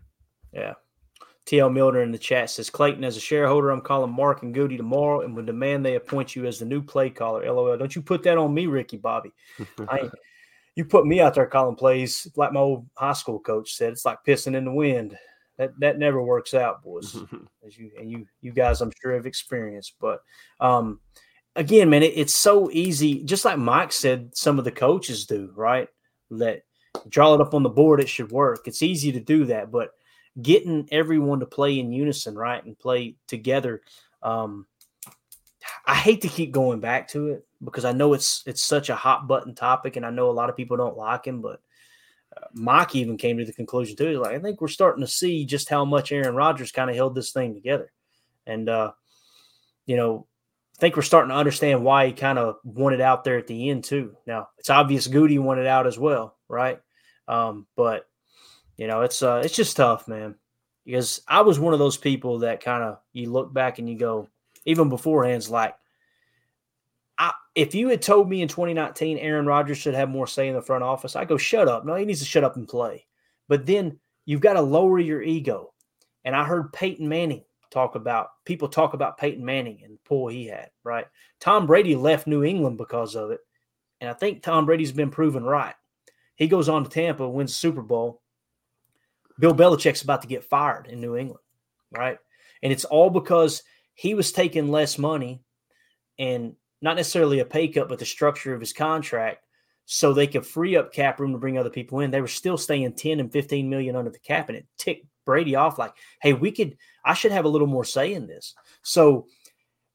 Yeah. 0.52 0.74
TL 1.46 1.72
Milner 1.72 2.02
in 2.02 2.12
the 2.12 2.18
chat 2.18 2.50
says 2.50 2.72
Clayton, 2.72 3.04
as 3.04 3.18
a 3.18 3.20
shareholder, 3.20 3.70
I'm 3.70 3.82
calling 3.82 4.12
Mark 4.12 4.42
and 4.42 4.54
Goody 4.54 4.78
tomorrow 4.78 5.22
and 5.22 5.36
would 5.36 5.46
demand 5.46 5.86
they 5.86 5.96
appoint 5.96 6.36
you 6.36 6.48
as 6.48 6.58
the 6.58 6.66
new 6.66 6.82
play 6.82 7.12
caller. 7.12 7.46
LOL. 7.46 7.78
Don't 7.78 7.96
you 7.96 8.02
put 8.02 8.24
that 8.24 8.40
on 8.40 8.52
me, 8.52 8.66
Ricky 8.66 8.98
Bobby. 8.98 9.32
I 9.88 10.10
you 10.76 10.84
put 10.84 11.06
me 11.08 11.22
out 11.22 11.34
there 11.34 11.46
calling 11.46 11.76
plays 11.76 12.28
like 12.36 12.52
my 12.52 12.60
old 12.60 12.86
high 12.96 13.14
school 13.14 13.40
coach 13.40 13.74
said. 13.74 13.94
It's 13.94 14.06
like 14.06 14.20
pissing 14.28 14.56
in 14.56 14.66
the 14.66 14.74
wind. 14.74 15.18
That 15.58 15.72
that 15.80 15.98
never 15.98 16.22
works 16.22 16.54
out, 16.54 16.84
boys. 16.84 17.16
As 17.66 17.78
you 17.78 17.92
and 17.98 18.12
you 18.12 18.28
you 18.42 18.52
guys, 18.52 18.82
I'm 18.82 18.92
sure 19.02 19.14
have 19.14 19.26
experienced. 19.26 19.96
But 20.02 20.20
um, 20.60 21.00
again, 21.56 21.90
man, 21.90 22.04
it, 22.04 22.14
it's 22.18 22.36
so 22.36 22.70
easy. 22.72 23.24
Just 23.24 23.46
like 23.46 23.58
Mike 23.58 23.94
said, 23.94 24.36
some 24.36 24.60
of 24.60 24.66
the 24.66 24.72
coaches 24.72 25.26
do, 25.26 25.52
right? 25.56 25.88
Let 26.30 26.64
draw 27.08 27.34
it 27.34 27.42
up 27.42 27.54
on 27.54 27.64
the 27.64 27.70
board. 27.70 28.02
It 28.02 28.10
should 28.10 28.32
work. 28.32 28.68
It's 28.68 28.84
easy 28.84 29.14
to 29.14 29.20
do 29.20 29.46
that, 29.46 29.72
but 29.72 29.92
getting 30.42 30.88
everyone 30.92 31.40
to 31.40 31.46
play 31.46 31.80
in 31.80 31.94
unison, 31.94 32.36
right, 32.36 32.64
and 32.64 32.78
play 32.78 33.16
together. 33.28 33.82
Um, 34.22 34.68
I 35.86 35.96
hate 35.96 36.22
to 36.22 36.28
keep 36.28 36.52
going 36.52 36.82
back 36.82 37.08
to 37.10 37.30
it 37.30 37.45
because 37.64 37.86
I 37.86 37.92
know 37.92 38.14
it's 38.14 38.44
it's 38.46 38.64
such 38.64 38.90
a 38.90 38.96
hot 38.96 39.28
button 39.28 39.56
topic, 39.56 39.96
and 39.96 40.06
I 40.06 40.10
know 40.10 40.30
a 40.30 40.32
lot 40.32 40.50
of 40.50 40.58
people 40.58 40.78
don't 40.78 40.98
like 40.98 41.26
him. 41.26 41.42
But 41.42 41.62
uh, 42.36 42.48
Mike 42.54 42.96
even 42.96 43.18
came 43.18 43.38
to 43.38 43.46
the 43.46 43.54
conclusion 43.54 43.96
too. 43.96 44.20
Like, 44.20 44.36
I 44.36 44.40
think 44.40 44.62
we're 44.62 44.68
starting 44.68 45.04
to 45.04 45.12
see 45.12 45.46
just 45.46 45.70
how 45.70 45.86
much 45.86 46.12
Aaron 46.12 46.36
Rodgers 46.36 46.72
kind 46.72 46.90
of 46.90 46.96
held 46.96 47.16
this 47.16 47.32
thing 47.32 47.54
together, 47.54 47.92
and 48.46 48.70
uh, 48.70 48.92
you 49.86 49.96
know, 49.96 50.28
I 50.78 50.80
think 50.80 50.96
we're 50.96 51.04
starting 51.04 51.30
to 51.30 51.36
understand 51.36 51.84
why 51.84 52.08
he 52.08 52.14
kind 52.14 52.38
of 52.38 52.58
wanted 52.64 53.02
out 53.02 53.24
there 53.24 53.38
at 53.38 53.48
the 53.48 53.70
end 53.70 53.84
too. 53.84 54.16
Now 54.28 54.50
it's 54.58 54.70
obvious 54.70 55.08
Goody 55.08 55.40
wanted 55.40 55.68
out 55.68 55.88
as 55.88 55.98
well, 55.98 56.38
right? 56.48 56.80
Um, 57.28 57.68
but 57.76 58.08
you 58.78 58.88
know, 58.88 59.02
it's 59.02 59.24
uh, 59.24 59.42
it's 59.44 59.56
just 59.56 59.78
tough, 59.78 60.08
man. 60.08 60.36
Because 60.86 61.22
I 61.28 61.42
was 61.42 61.60
one 61.60 61.74
of 61.74 61.80
those 61.80 61.98
people 61.98 62.40
that 62.40 62.64
kind 62.64 62.84
of 62.84 63.00
you 63.12 63.32
look 63.32 63.52
back 63.52 63.80
and 63.80 63.90
you 63.90 63.98
go, 63.98 64.28
even 64.66 64.90
beforehand, 64.90 65.50
like 65.50 65.76
I, 67.18 67.34
if 67.56 67.74
you 67.74 67.90
had 67.90 68.02
told 68.02 68.30
me 68.30 68.42
in 68.42 68.48
2019 68.48 69.18
Aaron 69.18 69.46
Rodgers 69.46 69.78
should 69.78 69.94
have 69.94 70.10
more 70.10 70.28
say 70.28 70.48
in 70.48 70.56
the 70.56 70.62
front 70.62 70.84
office, 70.84 71.16
I 71.16 71.26
go, 71.26 71.38
shut 71.38 71.68
up. 71.68 71.86
No, 71.86 71.96
he 71.96 72.06
needs 72.06 72.20
to 72.20 72.26
shut 72.26 72.44
up 72.44 72.56
and 72.56 72.68
play. 72.68 73.06
But 73.48 73.66
then 73.66 74.00
you've 74.26 74.42
got 74.42 74.54
to 74.54 74.62
lower 74.62 75.00
your 75.00 75.22
ego. 75.22 75.74
And 76.24 76.36
I 76.36 76.44
heard 76.44 76.74
Peyton 76.74 77.08
Manning 77.08 77.44
talk 77.72 77.96
about 77.96 78.30
people 78.46 78.68
talk 78.68 78.94
about 78.94 79.18
Peyton 79.18 79.44
Manning 79.44 79.82
and 79.84 79.94
the 79.96 80.00
pull 80.06 80.28
he 80.28 80.48
had, 80.48 80.70
right? 80.84 81.06
Tom 81.40 81.68
Brady 81.68 81.96
left 81.96 82.28
New 82.28 82.44
England 82.44 82.78
because 82.78 83.16
of 83.16 83.32
it. 83.32 83.40
And 84.02 84.10
I 84.10 84.14
think 84.14 84.42
Tom 84.42 84.66
Brady's 84.66 84.92
been 84.92 85.12
proven 85.12 85.44
right. 85.44 85.76
He 86.36 86.48
goes 86.48 86.68
on 86.68 86.84
to 86.84 86.90
Tampa, 86.90 87.30
wins 87.30 87.52
the 87.52 87.56
Super 87.56 87.82
Bowl. 87.82 88.22
Bill 89.40 89.54
Belichick's 89.54 90.02
about 90.02 90.22
to 90.22 90.28
get 90.28 90.44
fired 90.44 90.88
in 90.88 91.02
New 91.02 91.16
England, 91.16 91.44
right? 91.92 92.18
And 92.64 92.72
it's 92.72 92.86
all 92.86 93.10
because 93.10 93.64
he 93.94 94.14
was 94.14 94.32
taking 94.32 94.72
less 94.72 94.98
money 94.98 95.44
and 96.18 96.56
not 96.82 96.96
necessarily 96.96 97.40
a 97.40 97.46
pay 97.46 97.68
cut, 97.68 97.90
but 97.90 98.00
the 98.00 98.06
structure 98.06 98.54
of 98.54 98.60
his 98.60 98.74
contract 98.74 99.46
so 99.86 100.14
they 100.14 100.28
could 100.28 100.46
free 100.46 100.76
up 100.76 100.92
cap 100.92 101.20
room 101.20 101.32
to 101.32 101.38
bring 101.38 101.58
other 101.58 101.70
people 101.70 102.00
in. 102.00 102.12
They 102.12 102.22
were 102.22 102.28
still 102.28 102.58
staying 102.58 102.94
10 102.94 103.20
and 103.20 103.32
15 103.32 103.70
million 103.70 103.96
under 103.96 104.10
the 104.10 104.20
cap, 104.20 104.50
and 104.50 104.58
it 104.58 104.66
ticked 104.78 105.06
Brady 105.26 105.56
off 105.56 105.78
like, 105.78 105.94
hey, 106.22 106.34
we 106.34 106.52
could, 106.52 106.78
I 107.04 107.14
should 107.14 107.32
have 107.32 107.46
a 107.46 107.50
little 107.50 107.68
more 107.68 107.86
say 107.86 108.14
in 108.14 108.28
this. 108.28 108.56
So, 108.82 109.28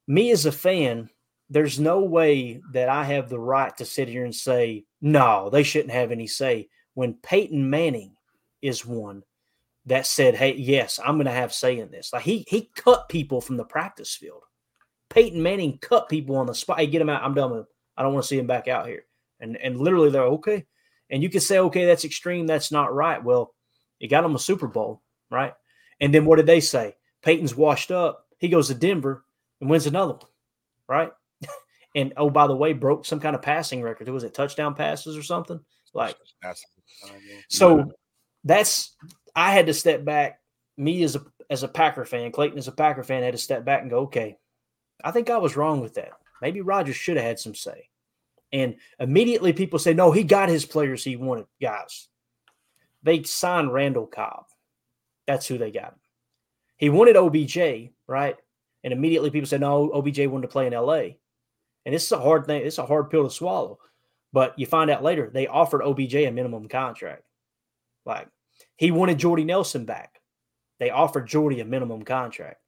me 0.06 0.30
as 0.30 0.46
a 0.46 0.52
fan, 0.52 1.10
there's 1.48 1.80
no 1.80 2.00
way 2.00 2.60
that 2.72 2.88
I 2.88 3.04
have 3.04 3.28
the 3.28 3.38
right 3.38 3.76
to 3.76 3.84
sit 3.84 4.08
here 4.08 4.24
and 4.24 4.34
say, 4.34 4.84
no, 5.00 5.50
they 5.50 5.62
shouldn't 5.62 5.92
have 5.92 6.12
any 6.12 6.26
say. 6.26 6.68
When 6.94 7.14
Peyton 7.14 7.68
Manning 7.68 8.14
is 8.62 8.86
one 8.86 9.22
that 9.86 10.06
said, 10.06 10.34
hey, 10.34 10.54
yes, 10.54 11.00
I'm 11.04 11.16
going 11.16 11.26
to 11.26 11.32
have 11.32 11.52
say 11.52 11.78
in 11.78 11.90
this. 11.90 12.12
Like 12.12 12.22
he 12.22 12.44
he 12.48 12.70
cut 12.76 13.08
people 13.08 13.40
from 13.40 13.56
the 13.56 13.64
practice 13.64 14.14
field. 14.14 14.44
Peyton 15.10 15.42
Manning 15.42 15.78
cut 15.78 16.08
people 16.08 16.36
on 16.36 16.46
the 16.46 16.54
spot. 16.54 16.78
Hey, 16.78 16.86
get 16.86 17.02
him 17.02 17.10
out. 17.10 17.22
I'm 17.22 17.34
done 17.34 17.50
with 17.50 17.60
him. 17.60 17.66
I 17.96 18.02
don't 18.02 18.14
want 18.14 18.24
to 18.24 18.28
see 18.28 18.38
him 18.38 18.46
back 18.46 18.68
out 18.68 18.86
here. 18.86 19.04
And 19.40 19.56
and 19.56 19.78
literally 19.78 20.10
they're 20.10 20.22
okay. 20.22 20.64
And 21.10 21.22
you 21.22 21.28
could 21.28 21.42
say, 21.42 21.58
okay, 21.58 21.84
that's 21.84 22.04
extreme. 22.04 22.46
That's 22.46 22.70
not 22.70 22.94
right. 22.94 23.22
Well, 23.22 23.54
you 23.98 24.08
got 24.08 24.24
him 24.24 24.34
a 24.34 24.38
Super 24.38 24.68
Bowl, 24.68 25.02
right? 25.30 25.52
And 26.00 26.14
then 26.14 26.24
what 26.24 26.36
did 26.36 26.46
they 26.46 26.60
say? 26.60 26.94
Peyton's 27.22 27.54
washed 27.54 27.90
up. 27.90 28.26
He 28.38 28.48
goes 28.48 28.68
to 28.68 28.74
Denver 28.74 29.24
and 29.60 29.68
wins 29.68 29.86
another 29.86 30.14
one, 30.14 30.30
right? 30.88 31.10
and 31.94 32.12
oh, 32.16 32.30
by 32.30 32.46
the 32.46 32.56
way, 32.56 32.72
broke 32.72 33.04
some 33.04 33.20
kind 33.20 33.34
of 33.34 33.42
passing 33.42 33.82
record. 33.82 34.08
Was 34.08 34.24
it 34.24 34.34
touchdown 34.34 34.74
passes 34.74 35.16
or 35.16 35.22
something? 35.22 35.60
Like 35.92 36.16
so 37.48 37.90
that's 38.44 38.94
I 39.34 39.52
had 39.52 39.66
to 39.66 39.74
step 39.74 40.04
back. 40.04 40.40
Me 40.76 41.02
as 41.02 41.16
a 41.16 41.24
as 41.50 41.62
a 41.62 41.68
Packer 41.68 42.04
fan, 42.04 42.30
Clayton 42.30 42.58
as 42.58 42.68
a 42.68 42.72
Packer 42.72 43.02
fan 43.02 43.22
had 43.22 43.32
to 43.32 43.38
step 43.38 43.64
back 43.64 43.82
and 43.82 43.90
go, 43.90 44.00
okay, 44.00 44.38
I 45.04 45.10
think 45.10 45.30
I 45.30 45.38
was 45.38 45.56
wrong 45.56 45.80
with 45.80 45.94
that. 45.94 46.12
Maybe 46.42 46.60
Rodgers 46.60 46.96
should 46.96 47.16
have 47.16 47.26
had 47.26 47.38
some 47.38 47.54
say. 47.54 47.88
And 48.52 48.76
immediately 48.98 49.52
people 49.52 49.78
say, 49.78 49.94
no, 49.94 50.10
he 50.10 50.24
got 50.24 50.48
his 50.48 50.64
players 50.64 51.04
he 51.04 51.16
wanted. 51.16 51.46
Guys, 51.60 52.08
they 53.02 53.22
signed 53.22 53.72
Randall 53.72 54.06
Cobb. 54.06 54.46
That's 55.26 55.46
who 55.46 55.58
they 55.58 55.70
got. 55.70 55.96
He 56.76 56.88
wanted 56.88 57.16
OBJ, 57.16 57.90
right? 58.06 58.36
And 58.82 58.92
immediately 58.92 59.30
people 59.30 59.46
said, 59.46 59.60
no, 59.60 59.92
OBJ 59.92 60.26
wanted 60.26 60.46
to 60.46 60.52
play 60.52 60.66
in 60.66 60.72
LA. 60.72 61.10
And 61.84 61.94
this 61.94 62.04
is 62.04 62.12
a 62.12 62.18
hard 62.18 62.46
thing. 62.46 62.62
It's 62.64 62.78
a 62.78 62.86
hard 62.86 63.10
pill 63.10 63.24
to 63.24 63.30
swallow. 63.30 63.78
But 64.32 64.58
you 64.58 64.66
find 64.66 64.90
out 64.90 65.02
later 65.02 65.30
they 65.32 65.46
offered 65.46 65.82
OBJ 65.82 66.14
a 66.14 66.30
minimum 66.30 66.68
contract. 66.68 67.22
Like 68.04 68.28
he 68.76 68.90
wanted 68.90 69.18
Jordy 69.18 69.44
Nelson 69.44 69.84
back. 69.84 70.20
They 70.78 70.90
offered 70.90 71.26
Jordy 71.26 71.60
a 71.60 71.64
minimum 71.64 72.02
contract. 72.02 72.60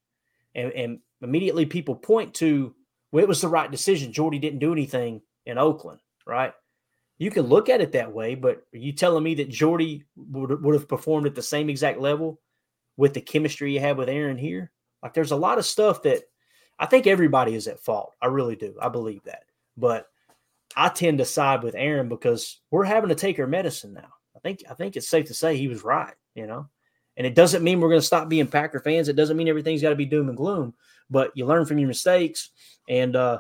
And, 0.55 0.73
and 0.73 0.99
immediately 1.23 1.67
people 1.67 1.95
point 1.95 2.35
to, 2.35 2.75
well, 3.11 3.23
it 3.23 3.29
was 3.29 3.41
the 3.41 3.49
right 3.49 3.71
decision. 3.71 4.13
Jordy 4.13 4.39
didn't 4.39 4.59
do 4.59 4.73
anything 4.73 5.23
in 5.47 5.59
Oakland, 5.59 6.01
right? 6.27 6.53
You 7.19 7.31
can 7.31 7.47
look 7.47 7.69
at 7.69 7.81
it 7.81 7.93
that 7.93 8.13
way, 8.13 8.35
but 8.35 8.63
are 8.75 8.79
you 8.79 8.93
telling 8.93 9.23
me 9.23 9.35
that 9.37 9.49
Jordy 9.49 10.05
would, 10.17 10.63
would 10.63 10.75
have 10.75 10.89
performed 10.89 11.27
at 11.27 11.35
the 11.35 11.43
same 11.43 11.71
exact 11.71 12.01
level 12.01 12.41
with 12.97 13.15
the 13.15 13.21
chemistry 13.21 13.73
you 13.73 13.81
have 13.81 13.97
with 13.97 14.09
Aaron 14.09 14.37
here? 14.37 14.73
Like 15.03 15.15
there's 15.15 15.31
a 15.31 15.37
lot 15.37 15.59
of 15.59 15.65
stuff 15.65 16.03
that 16.03 16.23
I 16.79 16.87
think 16.87 17.07
everybody 17.07 17.55
is 17.55 17.69
at 17.69 17.81
fault. 17.81 18.15
I 18.21 18.27
really 18.27 18.57
do. 18.57 18.75
I 18.81 18.89
believe 18.89 19.23
that. 19.25 19.45
But 19.77 20.09
I 20.77 20.89
tend 20.89 21.19
to 21.19 21.25
side 21.25 21.63
with 21.63 21.75
Aaron 21.75 22.09
because 22.09 22.61
we're 22.71 22.85
having 22.85 23.11
to 23.11 23.15
take 23.15 23.39
our 23.39 23.47
medicine 23.47 23.93
now. 23.93 24.09
I 24.35 24.41
think 24.41 24.63
I 24.69 24.75
think 24.75 24.97
it's 24.97 25.09
safe 25.09 25.27
to 25.27 25.35
say 25.35 25.57
he 25.57 25.69
was 25.69 25.85
right, 25.85 26.15
you 26.35 26.47
know. 26.47 26.69
And 27.17 27.27
it 27.27 27.35
doesn't 27.35 27.63
mean 27.63 27.81
we're 27.81 27.91
going 27.91 28.01
to 28.01 28.07
stop 28.07 28.29
being 28.29 28.47
Packer 28.47 28.81
fans. 28.81 29.09
It 29.09 29.17
doesn't 29.17 29.37
mean 29.37 29.49
everything's 29.49 29.83
got 29.83 29.91
to 29.91 29.97
be 29.97 30.07
doom 30.07 30.29
and 30.29 30.37
gloom, 30.37 30.75
but 31.11 31.33
you 31.35 31.47
learn 31.47 31.67
from 31.67 31.79
your 31.79 31.89
mistakes 31.89 32.51
and 32.89 33.17
uh, 33.17 33.39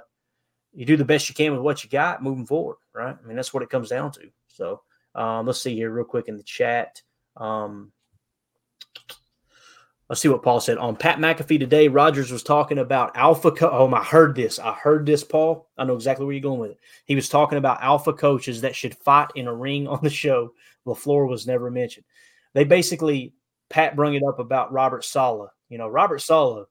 you 0.73 0.85
do 0.85 0.97
the 0.97 1.05
best 1.05 1.29
you 1.29 1.35
can 1.35 1.53
with 1.53 1.61
what 1.61 1.85
you 1.85 1.91
got 1.91 2.23
moving 2.23 2.47
forward, 2.47 2.77
right? 2.95 3.17
I 3.23 3.27
mean, 3.27 3.37
that's 3.37 3.53
what 3.53 3.63
it 3.63 3.71
comes 3.71 3.89
down 3.91 4.13
to. 4.13 4.31
So 4.49 4.83
um, 5.15 5.47
let's 5.47 5.61
see 5.61 5.75
here 5.75 5.91
real 5.91 6.05
quick 6.05 6.29
in 6.29 6.37
the 6.37 6.43
chat. 6.43 7.03
Um, 7.37 7.93
let's 10.09 10.21
see 10.21 10.29
what 10.29 10.43
Paul 10.43 10.61
said 10.61 10.79
on 10.79 10.97
Pat 10.97 11.19
McAfee 11.19 11.59
today. 11.59 11.89
Rodgers 11.89 12.31
was 12.31 12.43
talking 12.43 12.79
about 12.79 13.17
alpha. 13.17 13.51
Co- 13.51 13.71
oh, 13.71 13.93
I 13.93 14.03
heard 14.03 14.35
this. 14.35 14.59
I 14.59 14.73
heard 14.73 15.07
this, 15.07 15.25
Paul. 15.25 15.69
I 15.77 15.85
know 15.85 15.95
exactly 15.95 16.25
where 16.25 16.35
you're 16.35 16.43
going 16.43 16.61
with 16.61 16.73
it. 16.73 16.81
He 17.05 17.15
was 17.15 17.29
talking 17.29 17.59
about 17.59 17.83
alpha 17.83 18.13
coaches 18.13 18.63
that 18.63 18.77
should 18.77 18.95
fight 18.95 19.31
in 19.35 19.47
a 19.47 19.55
ring 19.55 19.87
on 19.89 20.01
the 20.03 20.11
show. 20.11 20.53
LaFleur 20.87 21.29
was 21.29 21.47
never 21.47 21.71
mentioned. 21.71 22.07
They 22.55 22.65
basically 22.65 23.35
Pat 23.71 23.97
brought 23.97 24.15
it 24.15 24.23
up 24.23 24.39
about 24.39 24.73
Robert 24.73 25.05
Saleh. 25.05 25.51
You 25.69 25.79
know, 25.79 25.89
Robert 25.89 26.21
Saleh, 26.21 26.67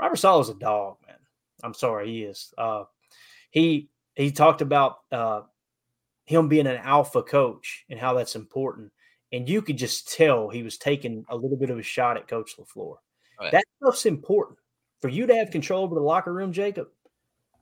Robert 0.00 0.16
Saleh 0.16 0.42
is 0.42 0.48
a 0.50 0.54
dog, 0.54 0.96
man. 1.06 1.16
I'm 1.62 1.74
sorry, 1.74 2.08
he 2.08 2.22
is. 2.22 2.52
Uh, 2.58 2.84
he 3.50 3.88
he 4.14 4.30
talked 4.30 4.60
about 4.60 4.98
uh, 5.10 5.42
him 6.24 6.48
being 6.48 6.66
an 6.66 6.76
alpha 6.76 7.22
coach 7.22 7.84
and 7.88 7.98
how 7.98 8.14
that's 8.14 8.36
important. 8.36 8.92
And 9.32 9.48
you 9.48 9.62
could 9.62 9.76
just 9.76 10.12
tell 10.12 10.48
he 10.48 10.62
was 10.62 10.78
taking 10.78 11.24
a 11.28 11.36
little 11.36 11.56
bit 11.56 11.70
of 11.70 11.78
a 11.78 11.82
shot 11.82 12.16
at 12.16 12.28
Coach 12.28 12.56
LaFleur. 12.58 12.96
Right. 13.40 13.52
That 13.52 13.64
stuff's 13.82 14.06
important. 14.06 14.58
For 15.02 15.08
you 15.08 15.26
to 15.26 15.34
have 15.34 15.50
control 15.50 15.84
over 15.84 15.94
the 15.94 16.00
locker 16.00 16.32
room, 16.32 16.52
Jacob, 16.52 16.88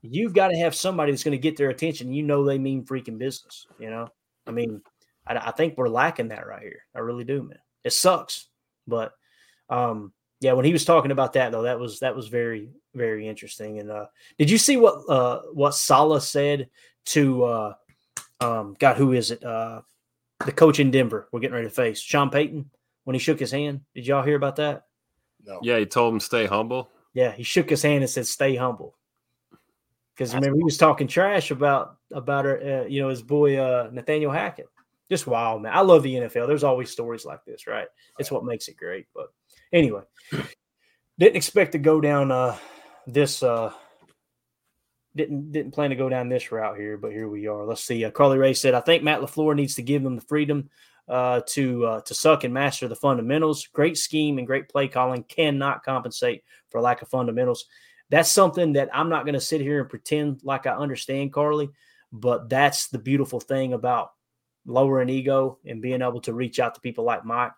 you've 0.03 0.35
got 0.35 0.49
to 0.49 0.57
have 0.57 0.75
somebody 0.75 1.11
that's 1.11 1.25
going 1.25 1.33
to 1.33 1.39
get 1.39 1.57
their 1.57 1.71
attention. 1.71 2.13
You 2.13 2.23
know 2.23 2.45
they 2.45 2.59
mean 2.59 2.85
freaking 2.85 3.19
business. 3.19 3.67
You 3.79 3.91
know, 3.91 4.09
I 4.47 4.51
mean, 4.51 4.83
I, 5.27 5.37
I 5.37 5.51
think 5.51 5.77
we're 5.77 5.89
lacking 5.89 6.29
that 6.29 6.47
right 6.47 6.63
here. 6.63 6.83
I 6.95 7.01
really 7.01 7.25
do, 7.25 7.43
man. 7.43 7.59
It 7.83 7.93
sucks. 7.93 8.49
But 8.87 9.13
um, 9.69 10.13
yeah, 10.45 10.53
when 10.53 10.67
he 10.67 10.73
was 10.73 10.85
talking 10.85 11.11
about 11.11 11.33
that 11.33 11.53
though, 11.53 11.63
that 11.63 11.81
was 11.81 12.01
that 12.01 12.15
was 12.15 12.29
very 12.29 12.69
very 12.95 13.27
interesting. 13.27 13.79
And 13.79 13.91
uh, 13.91 14.07
did 14.39 14.51
you 14.51 14.59
see 14.59 14.77
what 14.77 15.09
uh, 15.09 15.41
what 15.55 15.75
Saleh 15.75 16.23
said 16.23 16.69
to 17.07 17.45
uh, 17.45 17.75
um, 18.43 18.77
God? 18.79 18.99
Who 18.99 19.13
is 19.13 19.31
it? 19.31 19.43
Uh, 19.43 19.81
the 20.45 20.53
coach 20.53 20.81
in 20.81 20.91
Denver. 20.91 21.29
We're 21.33 21.41
getting 21.41 21.55
ready 21.55 21.69
to 21.69 21.75
face 21.75 21.99
Sean 21.99 22.29
Payton 22.29 22.71
when 23.05 23.15
he 23.15 23.21
shook 23.21 23.41
his 23.41 23.51
hand. 23.51 23.81
Did 23.95 24.07
y'all 24.07 24.23
hear 24.23 24.37
about 24.37 24.57
that? 24.57 24.85
No. 25.47 25.61
Yeah, 25.63 25.79
he 25.79 25.87
told 25.87 26.13
him 26.13 26.21
stay 26.21 26.45
humble. 26.45 26.91
Yeah, 27.15 27.33
he 27.33 27.43
shook 27.43 27.71
his 27.71 27.81
hand 27.81 28.03
and 28.03 28.11
said 28.11 28.27
stay 28.27 28.55
humble. 28.55 28.99
Because 30.15 30.35
remember 30.35 30.59
he 30.59 30.65
was 30.65 30.77
talking 30.77 31.09
trash 31.09 31.53
about 31.53 31.97
about 32.13 32.45
uh, 32.45 32.85
you 32.85 33.01
know 33.01 33.09
his 33.09 33.23
boy 33.23 33.57
uh, 33.57 33.89
Nathaniel 33.91 34.31
Hackett 34.31 34.69
just 35.11 35.27
wild, 35.27 35.63
man. 35.63 35.73
I 35.73 35.81
love 35.81 36.03
the 36.03 36.15
NFL. 36.15 36.47
There's 36.47 36.65
always 36.65 36.91
stories 36.91 37.25
like 37.25 37.45
this, 37.45 37.67
right? 37.67 37.87
It's 38.19 38.31
what 38.31 38.45
makes 38.45 38.69
it 38.69 38.77
great. 38.77 39.07
But 39.15 39.27
anyway, 39.73 40.03
didn't 41.19 41.37
expect 41.37 41.73
to 41.73 41.79
go 41.79 42.01
down 42.01 42.31
uh, 42.31 42.57
this. 43.07 43.43
Uh, 43.43 43.73
didn't 45.17 45.53
didn't 45.53 45.73
plan 45.73 45.91
to 45.91 45.97
go 45.97 46.09
down 46.09 46.29
this 46.29 46.51
route 46.51 46.77
here, 46.77 46.97
but 46.97 47.13
here 47.13 47.29
we 47.29 47.47
are. 47.47 47.65
Let's 47.65 47.85
see. 47.85 48.05
Uh, 48.05 48.11
Carly 48.11 48.39
Ray 48.39 48.55
said, 48.55 48.75
"I 48.75 48.81
think 48.81 49.03
Matt 49.03 49.21
LaFleur 49.21 49.55
needs 49.55 49.77
to 49.77 49.83
give 49.83 50.03
them 50.03 50.17
the 50.17 50.23
freedom 50.23 50.71
uh, 51.09 51.41
to 51.49 51.87
uh, 51.87 52.01
to 52.03 52.15
suck 52.15 52.45
and 52.45 52.55
master 52.55 52.89
the 52.89 52.97
fundamentals. 52.97 53.67
Great 53.69 53.97
scheme 53.97 54.39
and 54.39 54.47
great 54.47 54.69
play 54.69 54.89
calling 54.89 55.23
cannot 55.25 55.85
compensate 55.85 56.43
for 56.71 56.81
lack 56.81 57.03
of 57.03 57.09
fundamentals. 57.09 57.67
That's 58.11 58.31
something 58.31 58.75
that 58.75 58.91
I'm 58.93 59.09
not 59.09 59.25
going 59.25 59.35
to 59.35 59.41
sit 59.41 59.61
here 59.61 59.81
and 59.81 59.89
pretend 59.89 60.41
like 60.45 60.67
I 60.67 60.75
understand, 60.75 61.33
Carly. 61.33 61.71
But 62.13 62.49
that's 62.49 62.89
the 62.89 62.99
beautiful 62.99 63.41
thing 63.41 63.73
about 63.73 64.11
lowering 64.67 65.09
ego 65.09 65.59
and 65.67 65.83
being 65.83 66.03
able 66.03 66.21
to 66.23 66.33
reach 66.33 66.61
out 66.61 66.75
to 66.75 66.81
people 66.81 67.05
like 67.05 67.25
Mike, 67.25 67.53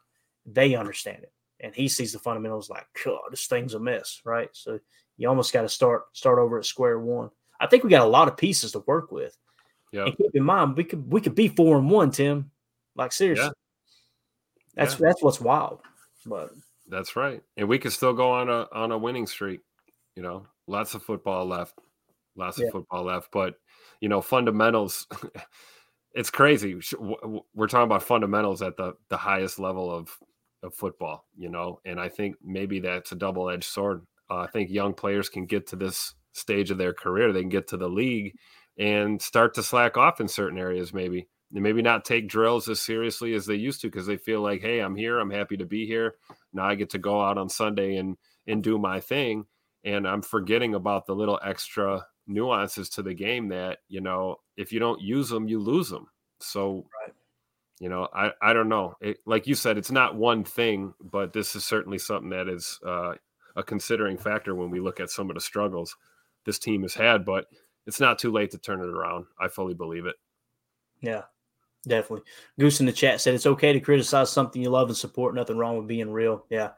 they 0.46 0.74
understand 0.74 1.22
it. 1.22 1.32
And 1.60 1.74
he 1.74 1.88
sees 1.88 2.12
the 2.12 2.18
fundamentals 2.18 2.68
like, 2.68 2.86
God, 3.04 3.20
this 3.30 3.46
thing's 3.46 3.74
a 3.74 3.80
mess, 3.80 4.20
right? 4.24 4.50
So 4.52 4.78
you 5.16 5.28
almost 5.28 5.52
got 5.52 5.62
to 5.62 5.68
start 5.68 6.04
start 6.12 6.38
over 6.38 6.58
at 6.58 6.66
square 6.66 6.98
one. 6.98 7.30
I 7.60 7.66
think 7.66 7.84
we 7.84 7.90
got 7.90 8.06
a 8.06 8.10
lot 8.10 8.28
of 8.28 8.36
pieces 8.36 8.72
to 8.72 8.80
work 8.80 9.10
with. 9.10 9.36
Yeah. 9.92 10.06
And 10.06 10.16
keep 10.16 10.34
in 10.34 10.44
mind, 10.44 10.76
we 10.76 10.84
could 10.84 11.10
we 11.10 11.20
could 11.20 11.34
be 11.34 11.48
four 11.48 11.78
and 11.78 11.90
one, 11.90 12.10
Tim. 12.10 12.50
Like 12.94 13.12
seriously. 13.12 13.46
Yeah. 13.46 13.50
That's 14.74 14.94
yeah. 14.94 15.06
that's 15.06 15.22
what's 15.22 15.40
wild. 15.40 15.80
But 16.26 16.50
that's 16.88 17.16
right. 17.16 17.42
And 17.56 17.68
we 17.68 17.78
could 17.78 17.92
still 17.92 18.12
go 18.12 18.30
on 18.30 18.50
a 18.50 18.66
on 18.72 18.92
a 18.92 18.98
winning 18.98 19.26
streak. 19.26 19.60
You 20.14 20.22
know, 20.22 20.46
lots 20.66 20.94
of 20.94 21.02
football 21.02 21.46
left. 21.46 21.78
Lots 22.36 22.58
yeah. 22.58 22.66
of 22.66 22.72
football 22.72 23.04
left. 23.04 23.30
But 23.32 23.54
you 24.00 24.08
know, 24.08 24.20
fundamentals 24.20 25.06
it's 26.16 26.30
crazy. 26.30 26.74
We're 27.54 27.68
talking 27.68 27.84
about 27.84 28.02
fundamentals 28.02 28.62
at 28.62 28.76
the 28.76 28.94
the 29.08 29.16
highest 29.16 29.58
level 29.58 29.90
of 29.90 30.16
of 30.62 30.74
football, 30.74 31.26
you 31.36 31.48
know, 31.48 31.80
and 31.84 32.00
I 32.00 32.08
think 32.08 32.36
maybe 32.42 32.80
that's 32.80 33.12
a 33.12 33.16
double 33.16 33.48
edged 33.50 33.64
sword. 33.64 34.02
Uh, 34.30 34.38
I 34.38 34.46
think 34.48 34.70
young 34.70 34.94
players 34.94 35.28
can 35.28 35.46
get 35.46 35.66
to 35.68 35.76
this 35.76 36.14
stage 36.32 36.70
of 36.70 36.78
their 36.78 36.92
career. 36.92 37.32
They 37.32 37.40
can 37.40 37.48
get 37.48 37.68
to 37.68 37.76
the 37.76 37.88
league 37.88 38.34
and 38.78 39.20
start 39.20 39.54
to 39.54 39.62
slack 39.62 39.96
off 39.96 40.20
in 40.20 40.28
certain 40.28 40.58
areas, 40.58 40.92
maybe. 40.92 41.28
And 41.54 41.62
maybe 41.62 41.80
not 41.80 42.04
take 42.04 42.28
drills 42.28 42.68
as 42.68 42.80
seriously 42.80 43.32
as 43.34 43.46
they 43.46 43.54
used 43.54 43.80
to 43.82 43.86
because 43.86 44.06
they 44.06 44.16
feel 44.16 44.40
like, 44.40 44.60
hey, 44.60 44.80
I'm 44.80 44.96
here. 44.96 45.20
I'm 45.20 45.30
happy 45.30 45.56
to 45.58 45.64
be 45.64 45.86
here. 45.86 46.16
Now 46.52 46.66
I 46.66 46.74
get 46.74 46.90
to 46.90 46.98
go 46.98 47.22
out 47.22 47.38
on 47.38 47.48
Sunday 47.48 47.96
and 47.96 48.16
and 48.48 48.62
do 48.62 48.78
my 48.78 49.00
thing. 49.00 49.44
And 49.84 50.08
I'm 50.08 50.22
forgetting 50.22 50.74
about 50.74 51.06
the 51.06 51.14
little 51.14 51.38
extra 51.44 52.04
nuances 52.26 52.88
to 52.90 53.02
the 53.02 53.14
game 53.14 53.48
that, 53.48 53.78
you 53.88 54.00
know, 54.00 54.36
if 54.56 54.72
you 54.72 54.80
don't 54.80 55.00
use 55.00 55.28
them, 55.28 55.46
you 55.48 55.60
lose 55.60 55.88
them. 55.88 56.08
So 56.40 56.86
Right. 57.00 57.14
You 57.78 57.88
know, 57.88 58.08
I, 58.14 58.30
I 58.40 58.52
don't 58.52 58.68
know. 58.68 58.94
It, 59.00 59.18
like 59.26 59.46
you 59.46 59.54
said, 59.54 59.76
it's 59.76 59.90
not 59.90 60.16
one 60.16 60.44
thing, 60.44 60.94
but 61.00 61.32
this 61.32 61.54
is 61.54 61.64
certainly 61.64 61.98
something 61.98 62.30
that 62.30 62.48
is 62.48 62.80
uh, 62.86 63.14
a 63.54 63.62
considering 63.62 64.16
factor 64.16 64.54
when 64.54 64.70
we 64.70 64.80
look 64.80 64.98
at 64.98 65.10
some 65.10 65.30
of 65.30 65.34
the 65.34 65.40
struggles 65.40 65.96
this 66.44 66.58
team 66.58 66.82
has 66.82 66.94
had. 66.94 67.24
But 67.24 67.46
it's 67.86 68.00
not 68.00 68.18
too 68.18 68.32
late 68.32 68.50
to 68.52 68.58
turn 68.58 68.80
it 68.80 68.88
around. 68.88 69.26
I 69.38 69.48
fully 69.48 69.74
believe 69.74 70.06
it. 70.06 70.16
Yeah, 71.02 71.22
definitely. 71.86 72.24
Goose 72.58 72.80
in 72.80 72.86
the 72.86 72.92
chat 72.92 73.20
said 73.20 73.34
it's 73.34 73.46
okay 73.46 73.74
to 73.74 73.80
criticize 73.80 74.30
something 74.30 74.62
you 74.62 74.70
love 74.70 74.88
and 74.88 74.96
support. 74.96 75.34
Nothing 75.34 75.58
wrong 75.58 75.76
with 75.76 75.86
being 75.86 76.10
real. 76.10 76.46
Yeah, 76.48 76.70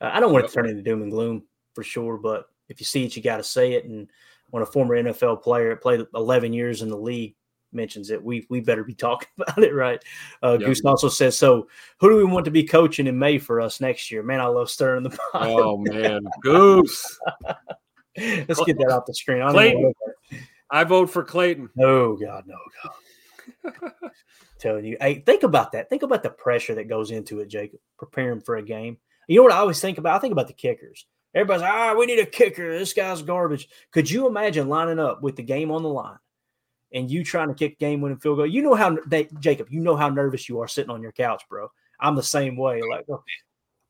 uh, 0.00 0.10
I 0.12 0.20
don't 0.20 0.32
want 0.32 0.46
it 0.46 0.48
to 0.48 0.54
turn 0.54 0.68
into 0.68 0.82
doom 0.82 1.02
and 1.02 1.10
gloom 1.10 1.44
for 1.74 1.84
sure, 1.84 2.16
but 2.16 2.46
if 2.68 2.80
you 2.80 2.86
see 2.86 3.04
it, 3.04 3.14
you 3.14 3.22
got 3.22 3.36
to 3.36 3.44
say 3.44 3.74
it. 3.74 3.84
And 3.84 4.08
when 4.50 4.62
a 4.62 4.66
former 4.66 4.96
NFL 4.96 5.42
player 5.42 5.76
played 5.76 6.06
11 6.14 6.54
years 6.54 6.80
in 6.80 6.88
the 6.88 6.96
league 6.96 7.34
mentions 7.72 8.10
it, 8.10 8.22
we 8.22 8.46
we 8.50 8.60
better 8.60 8.84
be 8.84 8.94
talking 9.06 9.28
about 9.38 9.62
it, 9.62 9.74
right? 9.74 10.02
Uh, 10.42 10.56
Yep. 10.60 10.66
Goose 10.68 10.84
also 10.84 11.08
says, 11.08 11.36
"So, 11.36 11.68
who 12.00 12.08
do 12.08 12.16
we 12.16 12.24
want 12.24 12.44
to 12.46 12.50
be 12.50 12.64
coaching 12.64 13.06
in 13.06 13.18
May 13.18 13.38
for 13.38 13.60
us 13.60 13.80
next 13.80 14.10
year?" 14.10 14.22
Man, 14.22 14.40
I 14.40 14.46
love 14.46 14.70
stirring 14.70 15.02
the 15.02 15.10
pot. 15.32 15.48
Oh 15.48 15.76
man, 15.78 16.22
Goose! 16.42 17.18
Let's 18.16 18.64
get 18.64 18.78
that 18.78 18.90
off 18.90 19.06
the 19.06 19.14
screen. 19.14 19.42
I 19.42 19.46
don't 19.46 19.52
Clayton. 19.54 19.82
know 19.82 20.38
I 20.70 20.84
vote 20.84 21.10
for 21.10 21.22
Clayton. 21.22 21.68
No, 21.76 22.16
God, 22.16 22.44
no, 22.46 22.56
God. 22.82 24.02
Telling 24.58 24.84
you, 24.86 24.96
hey, 25.00 25.20
think 25.20 25.42
about 25.42 25.72
that. 25.72 25.90
Think 25.90 26.02
about 26.02 26.22
the 26.22 26.30
pressure 26.30 26.74
that 26.76 26.88
goes 26.88 27.10
into 27.10 27.40
it, 27.40 27.48
Jacob, 27.48 27.78
preparing 27.98 28.40
for 28.40 28.56
a 28.56 28.62
game. 28.62 28.96
You 29.28 29.36
know 29.36 29.42
what 29.42 29.52
I 29.52 29.58
always 29.58 29.80
think 29.80 29.98
about? 29.98 30.16
I 30.16 30.18
think 30.18 30.32
about 30.32 30.46
the 30.46 30.54
kickers. 30.54 31.06
Everybody's 31.34 31.62
ah, 31.62 31.94
we 31.94 32.06
need 32.06 32.18
a 32.18 32.26
kicker. 32.26 32.78
This 32.78 32.94
guy's 32.94 33.20
garbage. 33.20 33.68
Could 33.92 34.10
you 34.10 34.26
imagine 34.26 34.68
lining 34.68 34.98
up 34.98 35.22
with 35.22 35.36
the 35.36 35.42
game 35.42 35.70
on 35.70 35.82
the 35.82 35.88
line 35.90 36.16
and 36.92 37.10
you 37.10 37.24
trying 37.24 37.48
to 37.48 37.54
kick 37.54 37.72
a 37.74 37.76
game 37.76 38.00
winning 38.00 38.18
field 38.18 38.38
goal? 38.38 38.46
You 38.46 38.62
know 38.62 38.74
how 38.74 38.96
they, 39.06 39.28
Jacob, 39.40 39.68
you 39.70 39.80
know 39.80 39.96
how 39.96 40.08
nervous 40.08 40.48
you 40.48 40.60
are 40.60 40.68
sitting 40.68 40.90
on 40.90 41.02
your 41.02 41.12
couch, 41.12 41.42
bro. 41.50 41.68
I'm 42.00 42.14
the 42.14 42.22
same 42.22 42.56
way. 42.56 42.80
Like, 42.88 43.04
oh, 43.10 43.22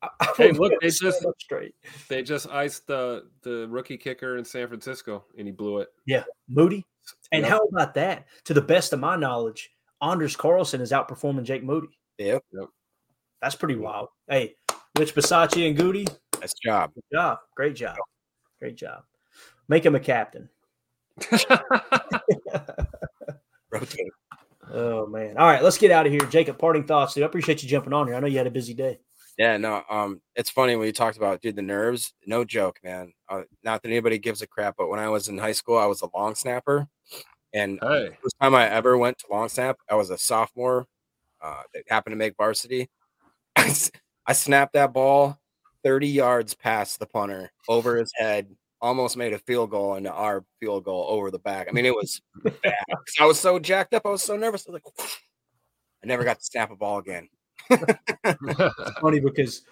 I, 0.03 0.09
I 0.21 0.33
Hey, 0.37 0.53
look, 0.53 0.73
they 0.81 0.89
just- 0.89 1.25
up 1.25 1.35
straight. 1.41 1.75
They 2.09 2.23
just 2.23 2.49
iced 2.51 2.87
the 2.87 3.25
the 3.43 3.67
rookie 3.69 3.97
kicker 3.97 4.37
in 4.39 4.45
San 4.45 4.69
Francisco, 4.69 5.25
and 5.39 5.47
he 5.47 5.53
blew 5.53 5.79
it. 5.79 5.89
Yeah, 6.07 6.25
Moody. 6.49 6.85
And 7.33 7.43
Yep. 7.43 7.51
how 7.51 7.59
about 7.73 7.95
that? 7.95 8.27
To 8.45 8.55
the 8.55 8.61
best 8.63 8.93
of 8.93 9.01
my 9.01 9.17
knowledge, 9.17 9.71
Anders 10.03 10.35
Carlson 10.37 10.81
is 10.81 10.91
outperforming 10.93 11.45
Jake 11.45 11.63
Moody. 11.65 11.89
Yep. 12.19 12.43
Yep. 12.53 12.69
That's 13.43 13.55
pretty 13.55 13.77
wild. 13.77 14.09
Hey, 14.29 14.57
Rich 14.99 15.15
Bisaccia 15.15 15.69
and 15.69 15.77
Goody, 15.77 16.07
Nice 16.41 16.55
job. 16.65 16.93
good 16.95 17.05
job. 17.13 17.39
Great 17.55 17.77
job. 17.77 17.97
Great 18.59 18.77
job. 18.77 19.03
Make 19.69 19.85
him 19.85 19.95
a 19.95 20.01
captain. 20.01 20.49
Rotate. 23.81 24.13
Oh 24.73 25.07
man. 25.07 25.37
All 25.37 25.47
right, 25.47 25.63
let's 25.63 25.79
get 25.79 25.91
out 25.91 26.07
of 26.07 26.13
here. 26.13 26.23
Jacob, 26.23 26.59
parting 26.59 26.85
thoughts, 26.85 27.15
dude. 27.15 27.23
I 27.23 27.27
appreciate 27.27 27.63
you 27.63 27.69
jumping 27.69 27.93
on 27.93 28.07
here. 28.07 28.17
I 28.17 28.21
know 28.21 28.27
you 28.27 28.39
had 28.39 28.47
a 28.47 28.51
busy 28.51 28.75
day. 28.75 28.99
Yeah, 29.39 29.59
no, 29.59 29.83
um, 29.91 30.23
it's 30.35 30.49
funny 30.49 30.77
when 30.77 30.87
you 30.87 30.93
talked 30.93 31.19
about 31.19 31.43
dude 31.43 31.57
the 31.57 31.63
nerves. 31.63 32.15
No 32.27 32.45
joke, 32.45 32.79
man. 32.83 33.13
Uh, 33.29 33.43
not 33.63 33.83
that 33.83 33.89
anybody 33.89 34.19
gives 34.19 34.43
a 34.43 34.47
crap, 34.47 34.75
but 34.79 34.89
when 34.89 34.99
I 34.99 35.09
was 35.09 35.29
in 35.29 35.39
high 35.39 35.53
school, 35.53 35.77
I 35.79 35.87
was 35.87 36.03
a 36.03 36.09
long 36.15 36.35
snapper, 36.35 36.89
and 37.53 37.79
hey, 37.83 38.11
first 38.23 38.37
time 38.41 38.55
I 38.55 38.69
ever 38.69 38.97
went 38.97 39.19
to 39.19 39.27
long 39.31 39.49
snap, 39.49 39.77
I 39.91 39.95
was 39.95 40.11
a 40.11 40.19
sophomore. 40.19 40.87
Uh, 41.43 41.63
that 41.75 41.85
happened 41.89 42.13
to 42.13 42.17
make 42.17 42.35
varsity. 42.37 42.89
I 43.57 44.33
snapped 44.33 44.73
that 44.73 44.93
ball 44.93 45.39
30 45.85 46.09
yards 46.09 46.55
past 46.55 46.99
the 46.99 47.07
punter 47.07 47.53
over 47.69 47.97
his 47.97 48.11
head, 48.17 48.49
almost 48.81 49.17
made 49.17 49.33
a 49.33 49.39
field 49.39 49.71
goal 49.71 49.95
and 49.95 50.07
our 50.07 50.45
field 50.61 50.85
goal 50.85 51.07
over 51.09 51.31
the 51.31 51.39
back. 51.39 51.69
I 51.69 51.73
mean, 51.73 51.87
it 51.87 51.95
was 51.95 52.21
bad. 52.45 52.75
I 53.21 53.27
was 53.27 53.41
so 53.41 53.59
jacked 53.59 53.95
up. 53.95 54.03
I 54.05 54.11
was 54.11 54.23
so 54.23 54.37
nervous. 54.37 54.67
I 54.69 54.73
was 54.73 54.81
like, 54.85 55.11
I 56.05 56.07
never 56.07 56.25
got 56.25 56.39
to 56.39 56.45
snap 56.45 56.71
a 56.71 56.77
ball 56.77 56.99
again. 56.99 57.29
It's 57.71 59.01
funny 59.01 59.21
because 59.21 59.63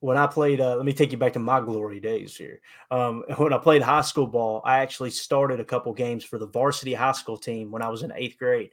when 0.00 0.16
I 0.16 0.26
played, 0.26 0.60
uh, 0.60 0.76
let 0.76 0.84
me 0.84 0.92
take 0.92 1.12
you 1.12 1.18
back 1.18 1.32
to 1.34 1.38
my 1.38 1.60
glory 1.60 2.00
days 2.00 2.36
here. 2.36 2.60
Um, 2.90 3.24
when 3.36 3.52
I 3.52 3.58
played 3.58 3.82
high 3.82 4.02
school 4.02 4.26
ball, 4.26 4.60
I 4.64 4.78
actually 4.78 5.10
started 5.10 5.60
a 5.60 5.64
couple 5.64 5.92
games 5.92 6.24
for 6.24 6.38
the 6.38 6.46
varsity 6.46 6.94
high 6.94 7.12
school 7.12 7.38
team 7.38 7.70
when 7.70 7.82
I 7.82 7.88
was 7.88 8.02
in 8.02 8.12
eighth 8.14 8.38
grade. 8.38 8.72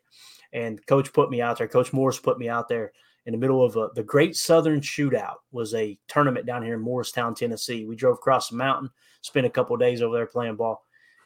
And 0.52 0.84
coach 0.88 1.14
put 1.14 1.30
me 1.30 1.42
out 1.42 1.60
there. 1.60 1.68
Coach 1.68 1.94
Morris 1.94 2.20
put 2.20 2.40
me 2.40 2.50
out 2.50 2.68
there 2.68 2.92
in 3.30 3.34
the 3.34 3.38
middle 3.38 3.64
of 3.64 3.76
a, 3.76 3.90
the 3.94 4.02
Great 4.02 4.36
Southern 4.36 4.82
Shootout 4.82 5.36
was 5.52 5.76
a 5.76 6.00
tournament 6.08 6.48
down 6.48 6.64
here 6.64 6.74
in 6.74 6.82
Morristown, 6.82 7.36
Tennessee. 7.36 7.86
We 7.86 7.96
drove 7.96 8.16
across 8.16 8.50
the 8.50 8.56
mountain, 8.56 8.90
spent 9.22 9.46
a 9.46 9.52
couple 9.52 9.78
days 9.78 10.02
over 10.02 10.16
there 10.16 10.26
playing 10.26 10.56
ball, 10.56 10.84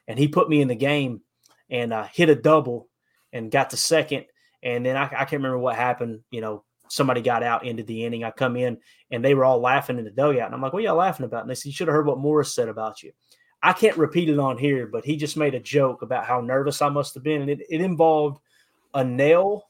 and 0.10 0.20
he 0.20 0.28
put 0.28 0.50
me 0.50 0.60
in 0.60 0.68
the 0.68 0.76
game 0.76 1.22
and 1.70 1.94
uh, 1.94 2.04
hit 2.04 2.28
a 2.28 2.36
double 2.36 2.90
and 3.32 3.50
got 3.50 3.70
to 3.70 3.78
second. 3.78 4.26
And 4.64 4.86
then 4.86 4.98
I, 4.98 5.06
I 5.06 5.24
can't 5.24 5.32
remember 5.32 5.60
what 5.60 5.78
happened. 5.78 6.20
You 6.30 6.42
know, 6.42 6.66
somebody 6.90 7.22
got 7.22 7.42
out 7.42 7.66
into 7.66 7.84
the 7.84 8.04
inning. 8.04 8.26
I 8.26 8.32
come 8.32 8.58
in 8.58 8.80
and 9.10 9.24
they 9.24 9.34
were 9.34 9.46
all 9.46 9.62
laughing 9.62 9.98
in 9.98 10.04
the 10.04 10.12
dugout. 10.12 10.48
And 10.48 10.54
I'm 10.54 10.62
like, 10.62 10.74
what 10.74 10.84
y'all 10.84 10.98
laughing 10.98 11.26
about? 11.26 11.44
And 11.44 11.50
they 11.50 11.56
said, 11.56 11.68
you 11.68 11.72
should 11.72 11.88
have 11.88 11.96
heard 11.96 12.06
what 12.06 12.20
Morris 12.20 12.54
said 12.54 12.68
about 12.68 13.02
you. 13.02 13.14
I 13.62 13.72
can't 13.72 13.96
repeat 13.98 14.28
it 14.28 14.40
on 14.40 14.58
here, 14.58 14.88
but 14.88 15.06
he 15.06 15.16
just 15.16 15.38
made 15.38 15.56
a 15.56 15.60
joke 15.62 16.02
about 16.02 16.26
how 16.26 16.42
nervous 16.42 16.82
I 16.82 16.90
must 16.90 17.14
have 17.14 17.24
been. 17.24 17.44
And 17.44 17.50
it, 17.50 17.62
it 17.70 17.80
involved 17.80 18.42
a 18.94 19.06
nail 19.06 19.70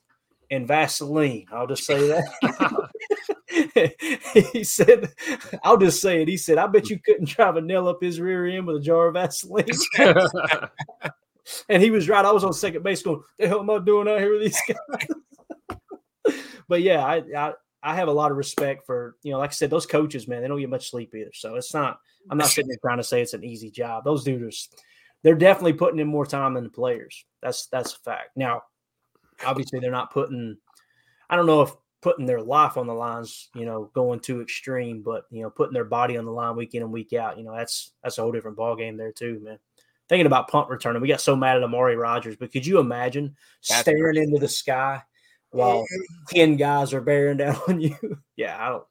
and 0.53 0.67
Vaseline. 0.67 1.45
I'll 1.51 1.67
just 1.67 1.85
say 1.85 2.07
that. 2.07 2.89
he 4.53 4.63
said, 4.63 5.11
I'll 5.63 5.77
just 5.77 6.01
say 6.01 6.21
it. 6.21 6.27
He 6.27 6.37
said, 6.37 6.57
I 6.57 6.67
bet 6.67 6.89
you 6.89 6.99
couldn't 6.99 7.29
drive 7.29 7.55
a 7.55 7.61
nail 7.61 7.87
up 7.87 8.01
his 8.01 8.19
rear 8.19 8.47
end 8.47 8.67
with 8.67 8.77
a 8.77 8.81
jar 8.81 9.07
of 9.07 9.13
Vaseline. 9.13 9.65
and 11.69 11.83
he 11.83 11.91
was 11.91 12.09
right. 12.09 12.25
I 12.25 12.31
was 12.31 12.43
on 12.43 12.53
second 12.53 12.83
base 12.83 13.03
going, 13.03 13.21
the 13.37 13.47
hell 13.47 13.59
am 13.59 13.69
I 13.69 13.79
doing 13.79 14.07
out 14.07 14.19
here 14.19 14.33
with 14.33 14.43
these 14.43 14.61
guys? 14.67 16.35
but 16.67 16.81
yeah, 16.81 17.03
I, 17.05 17.23
I 17.35 17.53
I 17.83 17.95
have 17.95 18.07
a 18.07 18.13
lot 18.13 18.31
of 18.31 18.37
respect 18.37 18.85
for, 18.85 19.17
you 19.23 19.33
know, 19.33 19.39
like 19.39 19.49
I 19.49 19.53
said, 19.53 19.69
those 19.69 19.85
coaches, 19.85 20.27
man, 20.27 20.41
they 20.41 20.47
don't 20.47 20.59
get 20.59 20.69
much 20.69 20.89
sleep 20.89 21.13
either. 21.13 21.31
So 21.33 21.55
it's 21.55 21.73
not, 21.73 21.99
I'm 22.29 22.37
not 22.37 22.47
sitting 22.47 22.69
there 22.69 22.77
trying 22.81 22.97
to 22.97 23.03
say 23.03 23.21
it's 23.21 23.33
an 23.33 23.43
easy 23.43 23.69
job. 23.69 24.05
Those 24.05 24.23
dudes, 24.23 24.69
they're 25.21 25.35
definitely 25.35 25.73
putting 25.73 25.99
in 25.99 26.07
more 26.07 26.25
time 26.25 26.53
than 26.53 26.63
the 26.63 26.69
players. 26.69 27.25
That's 27.41 27.67
that's 27.67 27.93
a 27.93 27.99
fact. 27.99 28.37
Now, 28.37 28.61
obviously 29.45 29.79
they're 29.79 29.91
not 29.91 30.11
putting 30.11 30.57
I 31.29 31.35
don't 31.35 31.45
know 31.45 31.61
if 31.61 31.73
putting 32.03 32.25
their 32.25 32.41
life 32.41 32.75
on 32.75 32.85
the 32.85 32.93
lines, 32.93 33.49
you 33.55 33.65
know, 33.65 33.89
going 33.95 34.19
too 34.19 34.41
extreme, 34.41 35.01
but 35.01 35.23
you 35.31 35.41
know, 35.41 35.49
putting 35.49 35.73
their 35.73 35.85
body 35.85 36.17
on 36.17 36.25
the 36.25 36.31
line 36.31 36.55
week 36.55 36.75
in 36.75 36.83
and 36.83 36.91
week 36.91 37.13
out, 37.13 37.37
you 37.37 37.43
know, 37.43 37.55
that's 37.55 37.93
that's 38.03 38.17
a 38.17 38.21
whole 38.21 38.31
different 38.31 38.57
ball 38.57 38.75
game 38.75 38.97
there 38.97 39.13
too, 39.13 39.39
man. 39.41 39.57
Thinking 40.09 40.25
about 40.27 40.49
punt 40.49 40.69
returning, 40.69 41.01
we 41.01 41.07
got 41.07 41.21
so 41.21 41.35
mad 41.35 41.57
at 41.57 41.63
Amari 41.63 41.95
Rodgers, 41.95 42.35
but 42.35 42.51
could 42.51 42.65
you 42.65 42.79
imagine 42.79 43.35
That's 43.67 43.81
staring 43.81 44.17
into 44.17 44.37
the 44.37 44.49
sky 44.49 45.01
while 45.51 45.85
ten 46.27 46.57
guys 46.57 46.93
are 46.93 47.01
bearing 47.01 47.37
down 47.37 47.57
on 47.67 47.79
you? 47.79 47.95
yeah, 48.35 48.57
I 48.59 48.69
don't. 48.69 48.83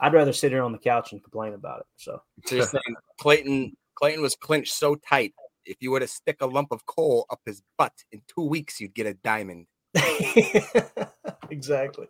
I'd 0.00 0.12
rather 0.12 0.32
sit 0.32 0.52
here 0.52 0.62
on 0.62 0.72
the 0.72 0.78
couch 0.78 1.12
and 1.12 1.22
complain 1.22 1.54
about 1.54 1.80
it. 1.80 1.86
So 1.96 2.22
So 2.46 2.54
you're 2.54 2.66
saying 2.66 2.96
Clayton 3.18 3.76
Clayton 3.96 4.22
was 4.22 4.36
clinched 4.36 4.74
so 4.74 4.94
tight. 4.94 5.34
If 5.66 5.78
you 5.80 5.90
were 5.90 6.00
to 6.00 6.06
stick 6.06 6.36
a 6.40 6.46
lump 6.46 6.68
of 6.70 6.86
coal 6.86 7.26
up 7.30 7.40
his 7.44 7.62
butt 7.76 7.92
in 8.12 8.22
two 8.32 8.46
weeks, 8.46 8.80
you'd 8.80 8.94
get 8.94 9.06
a 9.06 9.14
diamond. 9.14 9.66
exactly. 11.50 12.06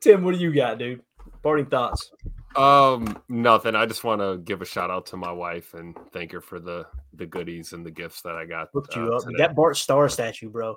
Tim, 0.00 0.24
what 0.24 0.34
do 0.34 0.40
you 0.40 0.52
got, 0.54 0.78
dude? 0.78 1.02
Parting 1.42 1.66
thoughts. 1.66 2.10
Um, 2.56 3.22
nothing. 3.28 3.74
I 3.74 3.86
just 3.86 4.02
want 4.02 4.20
to 4.20 4.38
give 4.38 4.62
a 4.62 4.64
shout 4.64 4.90
out 4.90 5.06
to 5.06 5.16
my 5.16 5.30
wife 5.30 5.74
and 5.74 5.96
thank 6.12 6.32
her 6.32 6.40
for 6.40 6.58
the 6.58 6.86
the 7.14 7.26
goodies 7.26 7.72
and 7.72 7.84
the 7.84 7.90
gifts 7.90 8.22
that 8.22 8.34
I 8.34 8.46
got. 8.46 8.68
Looked 8.74 8.96
uh, 8.96 9.00
you 9.04 9.12
up. 9.12 9.22
today. 9.24 9.34
That 9.38 9.54
Bart 9.54 9.76
Starr 9.76 10.08
statue, 10.08 10.48
bro. 10.48 10.76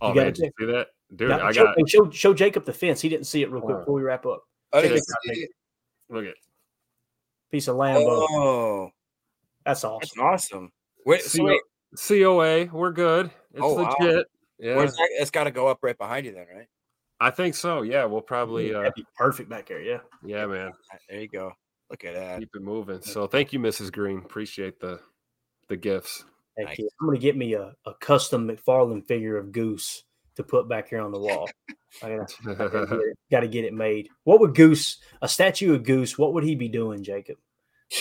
oh 0.00 0.08
you 0.08 0.14
gotta 0.14 0.26
man, 0.26 0.32
did 0.32 0.42
you 0.44 0.50
see 0.66 0.72
that, 0.72 0.88
dude? 1.14 1.28
Now, 1.30 1.46
I 1.46 1.52
show, 1.52 1.64
got 1.64 1.74
hey, 1.78 1.84
show, 1.86 2.10
show 2.10 2.34
Jacob 2.34 2.64
the 2.64 2.72
fence. 2.72 3.00
He 3.00 3.08
didn't 3.08 3.26
see 3.26 3.42
it 3.42 3.50
real 3.50 3.62
quick 3.62 3.76
Oh. 3.76 3.80
before 3.80 3.94
we 3.94 4.02
wrap 4.02 4.26
up. 4.26 4.42
I 4.72 4.82
didn't 4.82 4.98
see 4.98 5.40
it. 5.40 5.50
look 6.10 6.24
at 6.24 6.34
Piece 7.52 7.68
of 7.68 7.76
Lambeau. 7.76 8.26
Oh, 8.30 8.90
That's 9.64 9.84
awesome. 9.84 10.00
that's 10.00 10.18
awesome. 10.18 10.72
Wait, 11.06 11.22
so 11.22 11.44
wait, 11.44 11.60
COA. 11.96 12.64
We're 12.76 12.90
good. 12.92 13.26
It's 13.52 13.62
Oh, 13.62 13.74
wow. 13.74 13.94
Legit. 14.58 14.70
Yeah, 14.70 14.76
where's 14.76 14.94
that? 14.94 15.08
It's 15.18 15.30
got 15.30 15.44
to 15.44 15.50
go 15.50 15.66
up 15.68 15.78
right 15.82 15.96
behind 15.96 16.26
you, 16.26 16.32
then, 16.32 16.46
right? 16.54 16.66
I 17.20 17.30
think 17.30 17.54
so. 17.54 17.82
Yeah, 17.82 18.04
we'll 18.04 18.20
probably. 18.20 18.74
Uh, 18.74 18.90
be 18.94 19.04
perfect 19.16 19.48
back 19.48 19.66
there. 19.66 19.80
Yeah. 19.80 20.00
yeah, 20.24 20.46
man. 20.46 20.72
There 21.08 21.20
you 21.20 21.28
go. 21.28 21.52
Look 21.90 22.04
at 22.04 22.14
that. 22.14 22.40
Keep 22.40 22.56
it 22.56 22.62
moving. 22.62 23.02
So 23.02 23.26
thank 23.26 23.52
you, 23.52 23.58
Mrs. 23.58 23.92
Green. 23.92 24.18
Appreciate 24.18 24.80
the 24.80 25.00
the 25.68 25.76
gifts. 25.76 26.24
Heck 26.56 26.66
Nice. 26.66 26.78
yeah. 26.78 26.86
I'm 27.00 27.06
gonna 27.06 27.18
get 27.18 27.36
me 27.36 27.54
a, 27.54 27.74
a 27.86 27.94
custom 28.00 28.48
McFarlane 28.48 29.06
figure 29.06 29.36
of 29.36 29.52
Goose 29.52 30.04
to 30.36 30.42
put 30.42 30.68
back 30.68 30.88
here 30.88 31.00
on 31.00 31.12
the 31.12 31.18
wall. 31.18 31.48
I 32.02 32.16
gotta, 32.16 32.34
I 32.48 32.54
gotta, 32.54 32.86
get 32.86 32.98
it, 32.98 33.18
gotta 33.30 33.48
get 33.48 33.64
it 33.64 33.74
made. 33.74 34.08
What 34.24 34.40
would 34.40 34.54
Goose, 34.54 34.98
a 35.22 35.28
statue 35.28 35.74
of 35.74 35.84
Goose, 35.84 36.18
what 36.18 36.34
would 36.34 36.44
he 36.44 36.54
be 36.54 36.68
doing, 36.68 37.02
Jacob? 37.02 37.36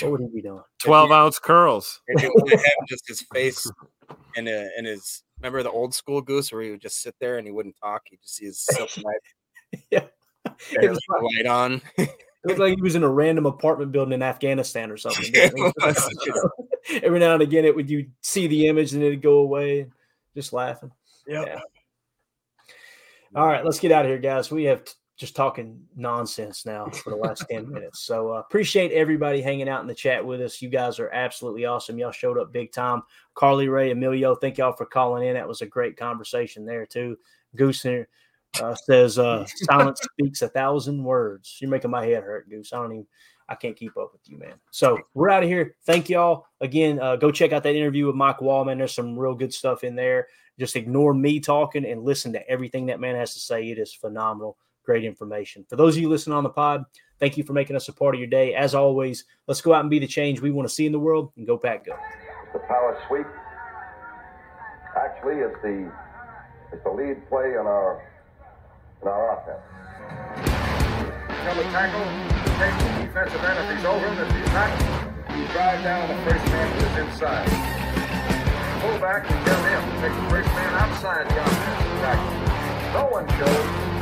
What 0.02 0.12
would 0.12 0.22
he 0.22 0.28
be 0.28 0.42
doing? 0.42 0.64
12 0.80 1.12
ounce 1.12 1.40
curls. 1.40 2.02
If 2.08 2.24
you 2.24 2.32
would 2.36 2.52
have 2.52 2.88
just 2.88 3.08
his 3.08 3.22
face 3.34 3.70
and 4.36 4.48
uh, 4.48 4.66
and 4.78 4.88
his 4.88 5.24
remember 5.44 5.62
the 5.62 5.72
old 5.72 5.94
school 5.94 6.22
goose 6.22 6.52
where 6.54 6.62
he 6.62 6.72
would 6.72 6.82
just 6.82 7.02
sit 7.02 7.16
there 7.20 7.38
and 7.38 7.46
he 7.46 7.52
wouldn't 7.52 7.76
talk. 7.76 8.04
He'd 8.10 8.22
just 8.22 8.36
see 8.36 8.46
his 8.46 8.60
silk 8.62 8.90
light, 9.04 9.84
Yeah. 9.92 10.06
It 10.72 10.90
was 10.90 11.00
like, 11.10 11.22
light 11.22 11.46
on. 11.46 11.82
it 11.98 12.10
looked 12.46 12.60
like 12.60 12.76
he 12.76 12.82
was 12.82 12.96
in 12.96 13.04
a 13.04 13.10
random 13.10 13.46
apartment 13.46 13.92
building 13.92 14.14
in 14.14 14.24
Afghanistan 14.24 14.90
or 14.90 14.98
something. 14.98 15.26
It 15.26 15.34
didn't 15.34 15.74
it? 15.78 15.86
was. 15.86 16.60
Every 17.04 17.20
now 17.20 17.34
and 17.34 17.42
again, 17.44 17.66
it 17.66 17.76
would 17.76 17.90
you 17.90 18.08
see 18.22 18.48
the 18.48 18.68
image 18.68 18.94
and 18.94 19.04
it'd 19.04 19.22
go 19.22 19.38
away, 19.40 19.88
just 20.36 20.54
laughing. 20.54 20.92
Yep. 21.28 21.48
Yeah. 21.48 21.60
All 23.36 23.48
right, 23.48 23.66
let's 23.66 23.80
get 23.80 23.92
out 23.92 24.06
of 24.06 24.10
here, 24.12 24.20
guys. 24.20 24.52
We 24.52 24.66
have 24.66 24.84
t- 24.86 24.94
just 25.16 25.36
talking 25.36 25.80
nonsense 25.96 26.66
now 26.66 26.88
for 26.88 27.12
the 27.12 27.16
last 27.16 27.46
10 27.50 27.72
minutes. 27.72 28.00
So 28.00 28.34
uh, 28.34 28.40
appreciate 28.40 28.92
everybody 28.92 29.42
hanging 29.42 29.70
out 29.70 29.82
in 29.82 29.88
the 29.88 29.94
chat 29.94 30.26
with 30.26 30.42
us. 30.42 30.62
You 30.62 30.70
guys 30.70 31.00
are 31.00 31.10
absolutely 31.12 31.66
awesome. 31.66 32.00
Y'all 32.00 32.12
showed 32.12 32.40
up 32.40 32.52
big 32.52 32.72
time. 32.72 33.04
Carly 33.36 33.68
Ray, 33.68 33.92
Emilio, 33.92 34.36
thank 34.36 34.58
y'all 34.58 34.74
for 34.74 34.86
calling 34.86 35.28
in. 35.28 35.36
That 35.36 35.48
was 35.48 35.62
a 35.62 35.68
great 35.68 35.98
conversation 35.98 36.66
there, 36.66 36.86
too. 36.86 37.18
Goose 37.56 37.84
here 37.84 38.08
uh, 38.62 38.74
says, 38.74 39.20
uh, 39.20 39.46
silence 39.70 40.02
speaks 40.02 40.42
a 40.42 40.50
thousand 40.50 41.04
words. 41.04 41.58
You're 41.62 41.70
making 41.70 41.92
my 41.92 42.06
head 42.06 42.24
hurt, 42.24 42.50
Goose. 42.50 42.74
I 42.74 42.78
don't 42.78 42.92
even, 42.92 43.08
I 43.48 43.56
can't 43.56 43.76
keep 43.76 43.96
up 43.98 44.14
with 44.14 44.22
you, 44.26 44.40
man. 44.40 44.56
So 44.72 44.98
we're 45.14 45.30
out 45.30 45.44
of 45.44 45.50
here. 45.50 45.76
Thank 45.86 46.10
y'all. 46.10 46.48
Again, 46.60 47.00
uh, 47.00 47.18
go 47.18 47.30
check 47.30 47.52
out 47.52 47.62
that 47.64 47.76
interview 47.76 48.08
with 48.08 48.16
Mike 48.16 48.40
Wallman. 48.40 48.80
There's 48.80 48.96
some 48.96 49.18
real 49.18 49.36
good 49.36 49.54
stuff 49.54 49.84
in 49.84 49.96
there. 49.96 50.28
Just 50.60 50.76
ignore 50.76 51.14
me 51.14 51.40
talking 51.40 51.86
and 51.86 52.04
listen 52.04 52.34
to 52.34 52.50
everything 52.50 52.88
that 52.88 53.00
man 53.00 53.16
has 53.16 53.34
to 53.34 53.40
say. 53.40 53.70
It 53.70 53.78
is 53.80 53.94
phenomenal. 53.94 54.58
Great 54.84 55.06
information. 55.06 55.66
For 55.70 55.78
those 55.78 55.96
of 55.96 56.02
you 56.02 56.10
listening 56.10 56.36
on 56.36 56.44
the 56.44 56.50
pod, 56.50 56.84
thank 57.20 57.38
you 57.38 57.44
for 57.44 57.54
making 57.54 57.76
us 57.76 57.88
a 57.88 57.94
part 57.94 58.16
of 58.16 58.20
your 58.20 58.30
day. 58.30 58.54
As 58.54 58.76
always, 58.76 59.24
let's 59.48 59.62
go 59.62 59.74
out 59.74 59.82
and 59.82 59.90
be 59.90 59.98
the 59.98 60.08
change 60.08 60.42
we 60.42 60.52
want 60.52 60.68
to 60.68 60.74
see 60.74 60.86
in 60.86 60.92
the 60.92 61.00
world 61.00 61.32
and 61.38 61.48
go 61.48 61.58
pack 61.58 61.86
go. 61.86 61.96
The 62.52 62.60
power 62.60 63.00
sweep. 63.08 63.26
Actually, 64.96 65.36
it's 65.38 65.56
the 65.64 65.92
it's 66.74 66.84
the 66.84 66.92
lead 66.92 67.28
play 67.30 67.52
in 67.52 67.66
our 67.66 68.04
in 69.02 69.08
our 69.08 69.40
offense. 69.40 69.64
Come 71.44 71.58
to 71.58 71.64
tackle, 71.72 72.04
take 72.60 72.76
the 72.80 73.06
defensive 73.06 73.44
end 73.44 73.60
if 73.60 73.78
he's 73.78 73.86
over 73.86 74.06
him. 74.06 74.20
If 74.20 74.36
he's 74.36 74.54
not, 74.54 74.70
you 75.38 75.48
drive 75.48 75.84
down 75.84 76.08
the 76.10 76.30
first 76.30 76.46
man 76.46 76.68
who 76.72 76.86
is 76.86 77.08
inside. 77.08 77.48
Pull 78.82 79.00
back 79.00 79.32
and 79.32 79.46
get 79.46 79.60
him. 79.64 79.84
Take 80.02 80.14
the 80.24 80.30
first 80.30 80.48
man 80.50 80.74
outside 80.76 81.30
the 81.30 81.42
offensive 81.42 82.00
tackle. 82.04 82.44
No 82.94 83.08
one 83.08 83.28
shows. 83.40 83.93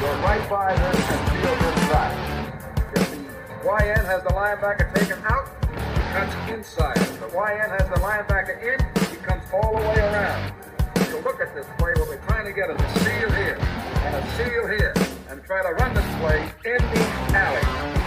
Go 0.00 0.06
right 0.22 0.48
by 0.48 0.74
this 0.74 1.10
and 1.10 1.30
field 1.30 1.58
inside. 1.58 2.16
If 2.94 3.10
the 3.10 3.68
YN 3.68 4.04
has 4.06 4.22
the 4.22 4.30
linebacker 4.30 4.94
taken 4.94 5.22
out, 5.24 5.46
he 5.94 6.00
cuts 6.14 6.50
inside. 6.50 6.96
If 6.96 7.20
the 7.20 7.26
YN 7.26 7.68
has 7.68 7.86
the 7.90 8.00
linebacker 8.00 8.56
in, 8.62 8.80
he 9.10 9.16
comes 9.18 9.44
all 9.52 9.76
the 9.76 9.86
way 9.88 9.98
around. 9.98 10.54
You 11.10 11.18
look 11.18 11.42
at 11.42 11.54
this 11.54 11.66
play, 11.76 11.92
what 11.96 12.08
we're 12.08 12.16
trying 12.26 12.46
to 12.46 12.52
get 12.54 12.70
is 12.70 12.80
a 12.80 12.98
seal 13.00 13.30
here 13.30 13.58
and 13.60 14.16
a 14.16 14.30
seal 14.38 14.66
here 14.68 14.94
and 15.28 15.44
try 15.44 15.62
to 15.62 15.74
run 15.74 15.92
this 15.92 16.16
play 16.16 16.50
in 16.64 16.78
the 16.78 17.36
alley. 17.36 17.99